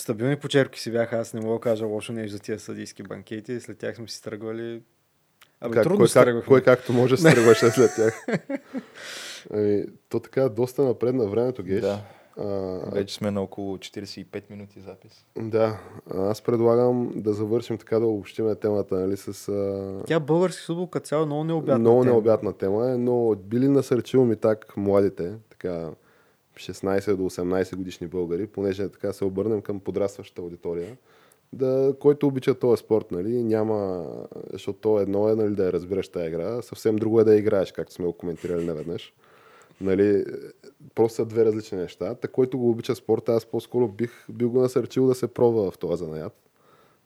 стабилни 0.02 0.36
почерпки 0.36 0.80
си 0.80 0.92
бяха. 0.92 1.18
Аз 1.18 1.34
не 1.34 1.42
мога 1.42 1.54
да 1.56 1.62
кажа 1.62 1.86
лошо 1.86 2.14
нещо 2.14 2.32
за 2.34 2.40
тия 2.40 2.60
съдийски 2.60 3.04
банкети. 3.04 3.60
След 3.60 3.78
тях 3.78 3.96
сме 3.96 4.08
си 4.08 4.24
тръгвали. 4.24 4.82
Абе, 5.62 5.74
как, 5.74 5.84
трудно 5.84 5.98
кой, 5.98 6.24
как, 6.24 6.46
кой 6.46 6.62
както 6.62 6.94
може 6.94 7.18
се 7.18 7.32
тръгваше 7.36 7.70
след 7.70 7.92
тях. 7.96 8.26
Ами, 9.54 9.86
то 10.10 10.20
така 10.20 10.50
доста 10.50 10.84
напред 10.84 11.16
на 11.16 11.26
времето, 11.28 11.64
Геш. 11.64 11.82
Да, 11.82 12.02
А, 12.38 12.46
вече 12.92 13.16
сме 13.16 13.32
на 13.32 13.42
около 13.42 13.78
45 13.78 14.50
минути 14.50 14.80
запис. 14.80 15.26
да, 15.38 15.80
аз 16.16 16.42
предлагам 16.42 17.12
да 17.16 17.34
завършим 17.34 17.78
така 17.78 18.00
да 18.00 18.06
обобщим 18.06 18.56
темата 18.62 18.96
нали, 18.96 19.18
с 19.18 19.50
а, 19.50 20.04
Тя 20.08 20.20
български 20.20 20.66
футбол 20.66 20.88
като 20.88 21.06
цяло 21.08 21.24
е 21.24 21.26
много 21.26 21.44
необятна 21.44 21.80
много 21.80 22.02
тема. 22.02 22.14
необятна 22.14 22.54
тема, 22.54 22.92
е, 22.92 22.98
но 22.98 23.36
би 23.36 23.60
ли 23.60 23.68
насърчил 23.68 24.26
ми 24.26 24.36
так 24.36 24.78
младите, 24.78 25.34
така 25.50 25.90
16 26.60 27.16
до 27.16 27.24
18 27.24 27.76
годишни 27.76 28.08
българи, 28.08 28.48
понеже 28.48 28.90
така 28.90 29.14
се 29.14 29.26
обърнем 29.26 29.62
към 29.62 29.80
подрастващата 29.80 30.42
аудитория, 30.42 30.98
да, 31.54 31.96
който 32.00 32.28
обича 32.28 32.56
този 32.56 32.80
спорт, 32.80 33.12
нали, 33.12 33.44
няма, 33.44 34.08
защото 34.54 34.80
то 34.80 35.00
едно 35.00 35.30
е 35.30 35.36
нали, 35.36 35.56
да 35.56 35.66
я 35.66 35.74
разбираш 35.74 36.08
тази 36.08 36.28
игра, 36.28 36.62
съвсем 36.62 36.96
друго 36.96 37.20
е 37.20 37.24
да 37.24 37.36
играеш, 37.36 37.72
както 37.72 37.94
сме 37.94 38.06
го 38.06 38.14
коментирали 38.14 38.66
неведнъж. 38.66 39.14
Нали, 39.82 40.26
просто 40.96 41.16
са 41.16 41.26
две 41.26 41.46
различни 41.46 41.78
неща. 41.78 42.16
Та, 42.16 42.28
който 42.28 42.58
го 42.58 42.70
обича 42.70 42.96
спорта, 42.96 43.34
аз 43.34 43.46
по-скоро 43.46 43.88
бих, 43.88 44.26
бих 44.30 44.48
го 44.48 44.62
насърчил 44.62 45.08
да 45.08 45.16
се 45.16 45.28
пробва 45.28 45.72
в 45.72 45.78
този 45.78 46.04
занаят. 46.06 46.34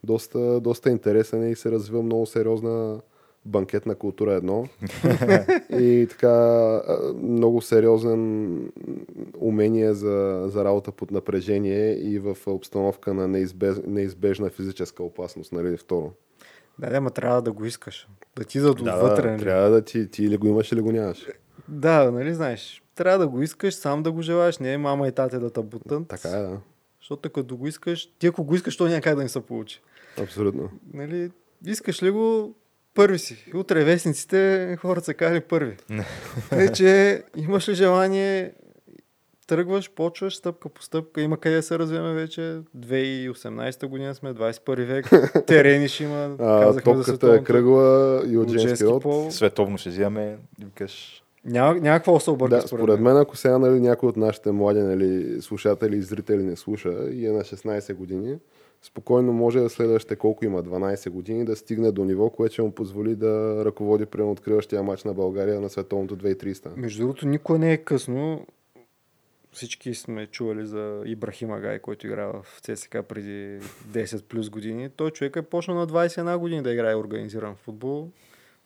Доста, 0.03 0.59
доста 0.59 0.89
интересен 0.89 1.43
е 1.43 1.51
и 1.51 1.55
се 1.55 1.71
развива 1.71 2.03
много 2.03 2.25
сериозна 2.25 3.01
банкетна 3.45 3.95
култура 3.95 4.33
едно. 4.33 4.67
и 5.79 6.07
така 6.09 6.81
много 7.23 7.61
сериозен 7.61 8.71
умение 9.37 9.93
за, 9.93 10.43
за 10.47 10.65
работа 10.65 10.91
под 10.91 11.11
напрежение 11.11 11.93
и 11.93 12.19
в 12.19 12.37
обстановка 12.47 13.13
на 13.13 13.27
неизбеж, 13.27 13.75
неизбежна 13.87 14.49
физическа 14.49 15.03
опасност, 15.03 15.51
нали, 15.51 15.77
второ. 15.77 16.11
Да, 16.79 16.89
да, 16.89 17.01
ма 17.01 17.11
трябва 17.11 17.41
да 17.41 17.51
го 17.51 17.65
искаш. 17.65 18.07
Да 18.35 18.43
ти 18.43 18.59
да, 18.59 18.73
Да, 18.73 18.95
отвътре. 18.95 19.31
нали? 19.31 19.39
трябва 19.39 19.69
да 19.69 19.81
ти, 19.81 20.07
ти 20.07 20.23
или 20.23 20.37
го 20.37 20.47
имаш, 20.47 20.71
или 20.71 20.81
го 20.81 20.91
нямаш. 20.91 21.27
Да, 21.67 22.11
нали 22.11 22.33
знаеш. 22.33 22.83
Трябва 22.95 23.19
да 23.19 23.27
го 23.27 23.41
искаш, 23.41 23.73
сам 23.73 24.03
да 24.03 24.11
го 24.11 24.21
желаеш, 24.21 24.59
не 24.59 24.73
е 24.73 24.77
мама 24.77 25.07
и 25.07 25.11
тате 25.11 25.39
да 25.39 25.49
те 25.49 25.61
бутат. 25.61 26.07
Така 26.07 26.29
е, 26.29 26.41
да. 26.41 26.59
Защото 27.01 27.29
като 27.29 27.57
го 27.57 27.67
искаш, 27.67 28.09
ти 28.19 28.27
ако 28.27 28.43
го 28.43 28.55
искаш, 28.55 28.77
то 28.77 28.87
няма 28.87 29.01
как 29.01 29.15
да 29.15 29.21
не 29.21 29.29
се 29.29 29.41
получи. 29.41 29.81
Абсолютно. 30.21 30.69
Нали, 30.93 31.31
искаш 31.65 32.03
ли 32.03 32.11
го, 32.11 32.55
първи 32.93 33.19
си. 33.19 33.51
Утре 33.55 33.83
вестниците 33.83 34.77
хората 34.79 35.05
са 35.05 35.13
казали 35.13 35.39
първи. 35.39 35.77
Вече 36.51 37.21
имаш 37.37 37.69
ли 37.69 37.75
желание, 37.75 38.53
тръгваш, 39.47 39.91
почваш 39.91 40.35
стъпка 40.35 40.69
по 40.69 40.81
стъпка. 40.81 41.21
Има 41.21 41.37
къде 41.37 41.55
да 41.55 41.63
се 41.63 41.79
развиваме 41.79 42.13
вече. 42.13 42.41
2018 42.77 43.85
година 43.87 44.15
сме, 44.15 44.33
21 44.33 44.85
век. 44.85 45.09
Терени 45.47 45.87
ще 45.87 46.03
има. 46.03 46.35
А, 46.39 46.73
топката 46.73 46.99
е 46.99 47.03
световното. 47.03 47.43
кръгла 47.43 48.21
и 48.27 48.37
от 48.37 48.49
женски 48.49 48.85
род. 48.85 49.03
пол. 49.03 49.31
Световно 49.31 49.77
ще 49.77 49.89
вземаме, 49.89 50.37
викаш, 50.59 51.23
Няма, 51.45 51.75
няма 51.75 51.97
какво 51.97 52.13
да 52.13 52.19
се 52.19 52.31
обърка 52.31 52.55
Да, 52.55 52.67
според 52.67 52.99
мен, 52.99 53.17
ако 53.17 53.37
сега 53.37 53.57
нали, 53.57 53.79
някой 53.79 54.09
от 54.09 54.17
нашите 54.17 54.51
млади 54.51 54.79
нали, 54.79 55.41
слушатели 55.41 55.97
и 55.97 56.01
зрители 56.01 56.43
не 56.43 56.55
слуша 56.55 56.93
и 57.11 57.25
е 57.25 57.31
на 57.31 57.41
16 57.41 57.93
години, 57.93 58.37
спокойно 58.83 59.33
може 59.33 59.59
да 59.59 59.69
следващите 59.69 60.15
колко 60.15 60.45
има, 60.45 60.63
12 60.63 61.09
години, 61.09 61.45
да 61.45 61.55
стигне 61.55 61.91
до 61.91 62.05
ниво, 62.05 62.29
което 62.29 62.53
ще 62.53 62.61
му 62.61 62.71
позволи 62.71 63.15
да 63.15 63.61
ръководи 63.65 64.05
при 64.05 64.21
откриващия 64.21 64.83
матч 64.83 65.03
на 65.03 65.13
България 65.13 65.61
на 65.61 65.69
световното 65.69 66.17
2300. 66.17 66.75
Между 66.75 67.01
другото, 67.01 67.27
никой 67.27 67.59
не 67.59 67.73
е 67.73 67.77
късно. 67.77 68.45
Всички 69.51 69.93
сме 69.93 70.27
чували 70.27 70.65
за 70.65 71.01
Ибрахим 71.05 71.51
Агай, 71.51 71.79
който 71.79 72.07
игра 72.07 72.25
в 72.25 72.45
ЦСКА 72.61 73.03
преди 73.03 73.59
10 73.91 74.23
плюс 74.23 74.49
години. 74.49 74.89
Той 74.89 75.11
човек 75.11 75.35
е 75.35 75.41
почнал 75.41 75.77
на 75.77 75.87
21 75.87 76.37
години 76.37 76.61
да 76.61 76.71
играе 76.73 76.95
организиран 76.95 77.55
футбол, 77.55 78.09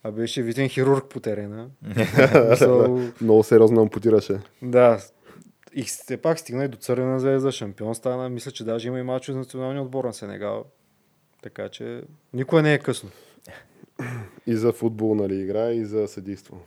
а 0.04 0.12
беше 0.12 0.44
виден 0.44 0.70
хирург 0.70 1.06
по 1.10 1.20
терена. 1.20 1.70
Мисъл, 2.50 3.00
Много 3.22 3.44
сериозно 3.44 3.82
ампутираше. 3.82 4.40
да, 4.62 5.00
и 5.78 5.84
все 5.84 6.18
пак 6.18 6.40
стигна 6.40 6.66
и 6.66 6.68
до 6.68 6.78
Цървена 6.78 7.20
звезда, 7.20 7.52
шампион 7.52 7.96
стана. 7.96 8.30
Мисля, 8.30 8.52
че 8.52 8.64
даже 8.64 8.88
има 8.88 9.00
и 9.00 9.04
матч 9.04 9.26
за 9.26 9.38
националния 9.38 9.82
отбор 9.82 10.06
на 10.06 10.14
Сенегал. 10.14 10.66
Така 11.42 11.70
че 11.70 12.04
никой 12.34 12.62
не 12.62 12.74
е 12.74 12.80
късно. 12.80 13.10
И 14.48 14.56
за 14.56 14.74
футбол 14.74 15.16
нали, 15.16 15.36
игра, 15.36 15.72
и 15.72 15.86
за 15.86 16.08
съдейство. 16.08 16.60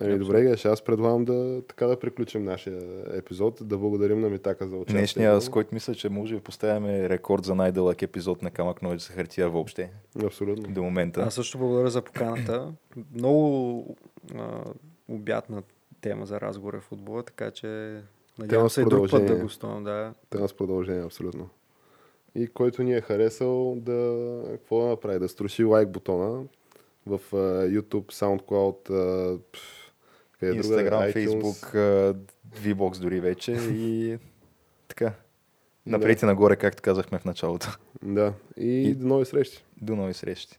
Еми, 0.00 0.18
добре, 0.18 0.42
Геш, 0.42 0.64
аз 0.64 0.82
предлагам 0.82 1.24
да, 1.24 1.62
така 1.68 1.86
да 1.86 2.00
приключим 2.00 2.44
нашия 2.44 2.82
епизод, 3.12 3.58
да 3.62 3.78
благодарим 3.78 4.20
на 4.20 4.28
Митака 4.30 4.66
за 4.66 4.76
участие. 4.76 4.98
днешния, 4.98 5.40
с 5.40 5.48
който 5.48 5.74
мисля, 5.74 5.94
че 5.94 6.08
може 6.08 6.34
да 6.34 6.40
поставяме 6.40 7.08
рекорд 7.08 7.44
за 7.44 7.54
най-дълъг 7.54 8.02
епизод 8.02 8.42
на 8.42 8.50
Камък 8.50 8.82
Ножица 8.82 9.12
хартия 9.12 9.48
въобще 9.48 9.90
Абсолютно. 10.24 10.74
до 10.74 10.82
момента. 10.82 11.22
Аз 11.22 11.34
също 11.34 11.58
благодаря 11.58 11.90
за 11.90 12.02
поканата. 12.02 12.72
Много 13.14 13.96
а, 14.34 14.64
обятна 15.08 15.62
тема 16.00 16.26
за 16.26 16.40
разговор 16.40 16.74
е 16.74 16.80
футбола, 16.80 17.22
така 17.22 17.50
че 17.50 18.00
надявам 18.38 18.70
се 18.70 18.80
и 18.80 18.84
друг 18.84 19.10
път 19.10 19.26
да 19.26 19.36
гостувам. 19.36 19.84
Да. 19.84 20.14
Трябва 20.30 20.48
с 20.48 20.56
продължение, 20.56 21.04
абсолютно. 21.04 21.48
И 22.34 22.46
който 22.46 22.82
ни 22.82 22.94
е 22.94 23.00
харесал 23.00 23.76
да, 23.76 24.42
какво 24.50 24.80
да 24.80 24.86
направи? 24.86 25.18
Да 25.18 25.28
струши 25.28 25.64
лайк 25.64 25.88
бутона 25.88 26.42
в 27.06 27.20
uh, 27.32 27.80
YouTube, 27.80 28.12
SoundCloud, 28.12 28.90
uh, 28.90 29.40
къде 30.40 30.58
е 30.58 30.62
друга, 30.62 30.76
iTunes. 30.76 31.12
Фейсбук, 31.12 31.56
VBOX 32.60 32.98
дори 32.98 33.20
вече 33.20 33.52
и 33.52 34.18
така. 34.88 35.12
Напред 35.86 36.22
и 36.22 36.26
нагоре, 36.26 36.56
както 36.56 36.82
казахме 36.82 37.18
в 37.18 37.24
началото. 37.24 37.78
Да. 38.02 38.32
И, 38.56 38.90
И- 38.90 38.94
до 38.94 39.06
нови 39.06 39.24
срещи. 39.24 39.64
До 39.82 39.96
нови 39.96 40.14
срещи. 40.14 40.58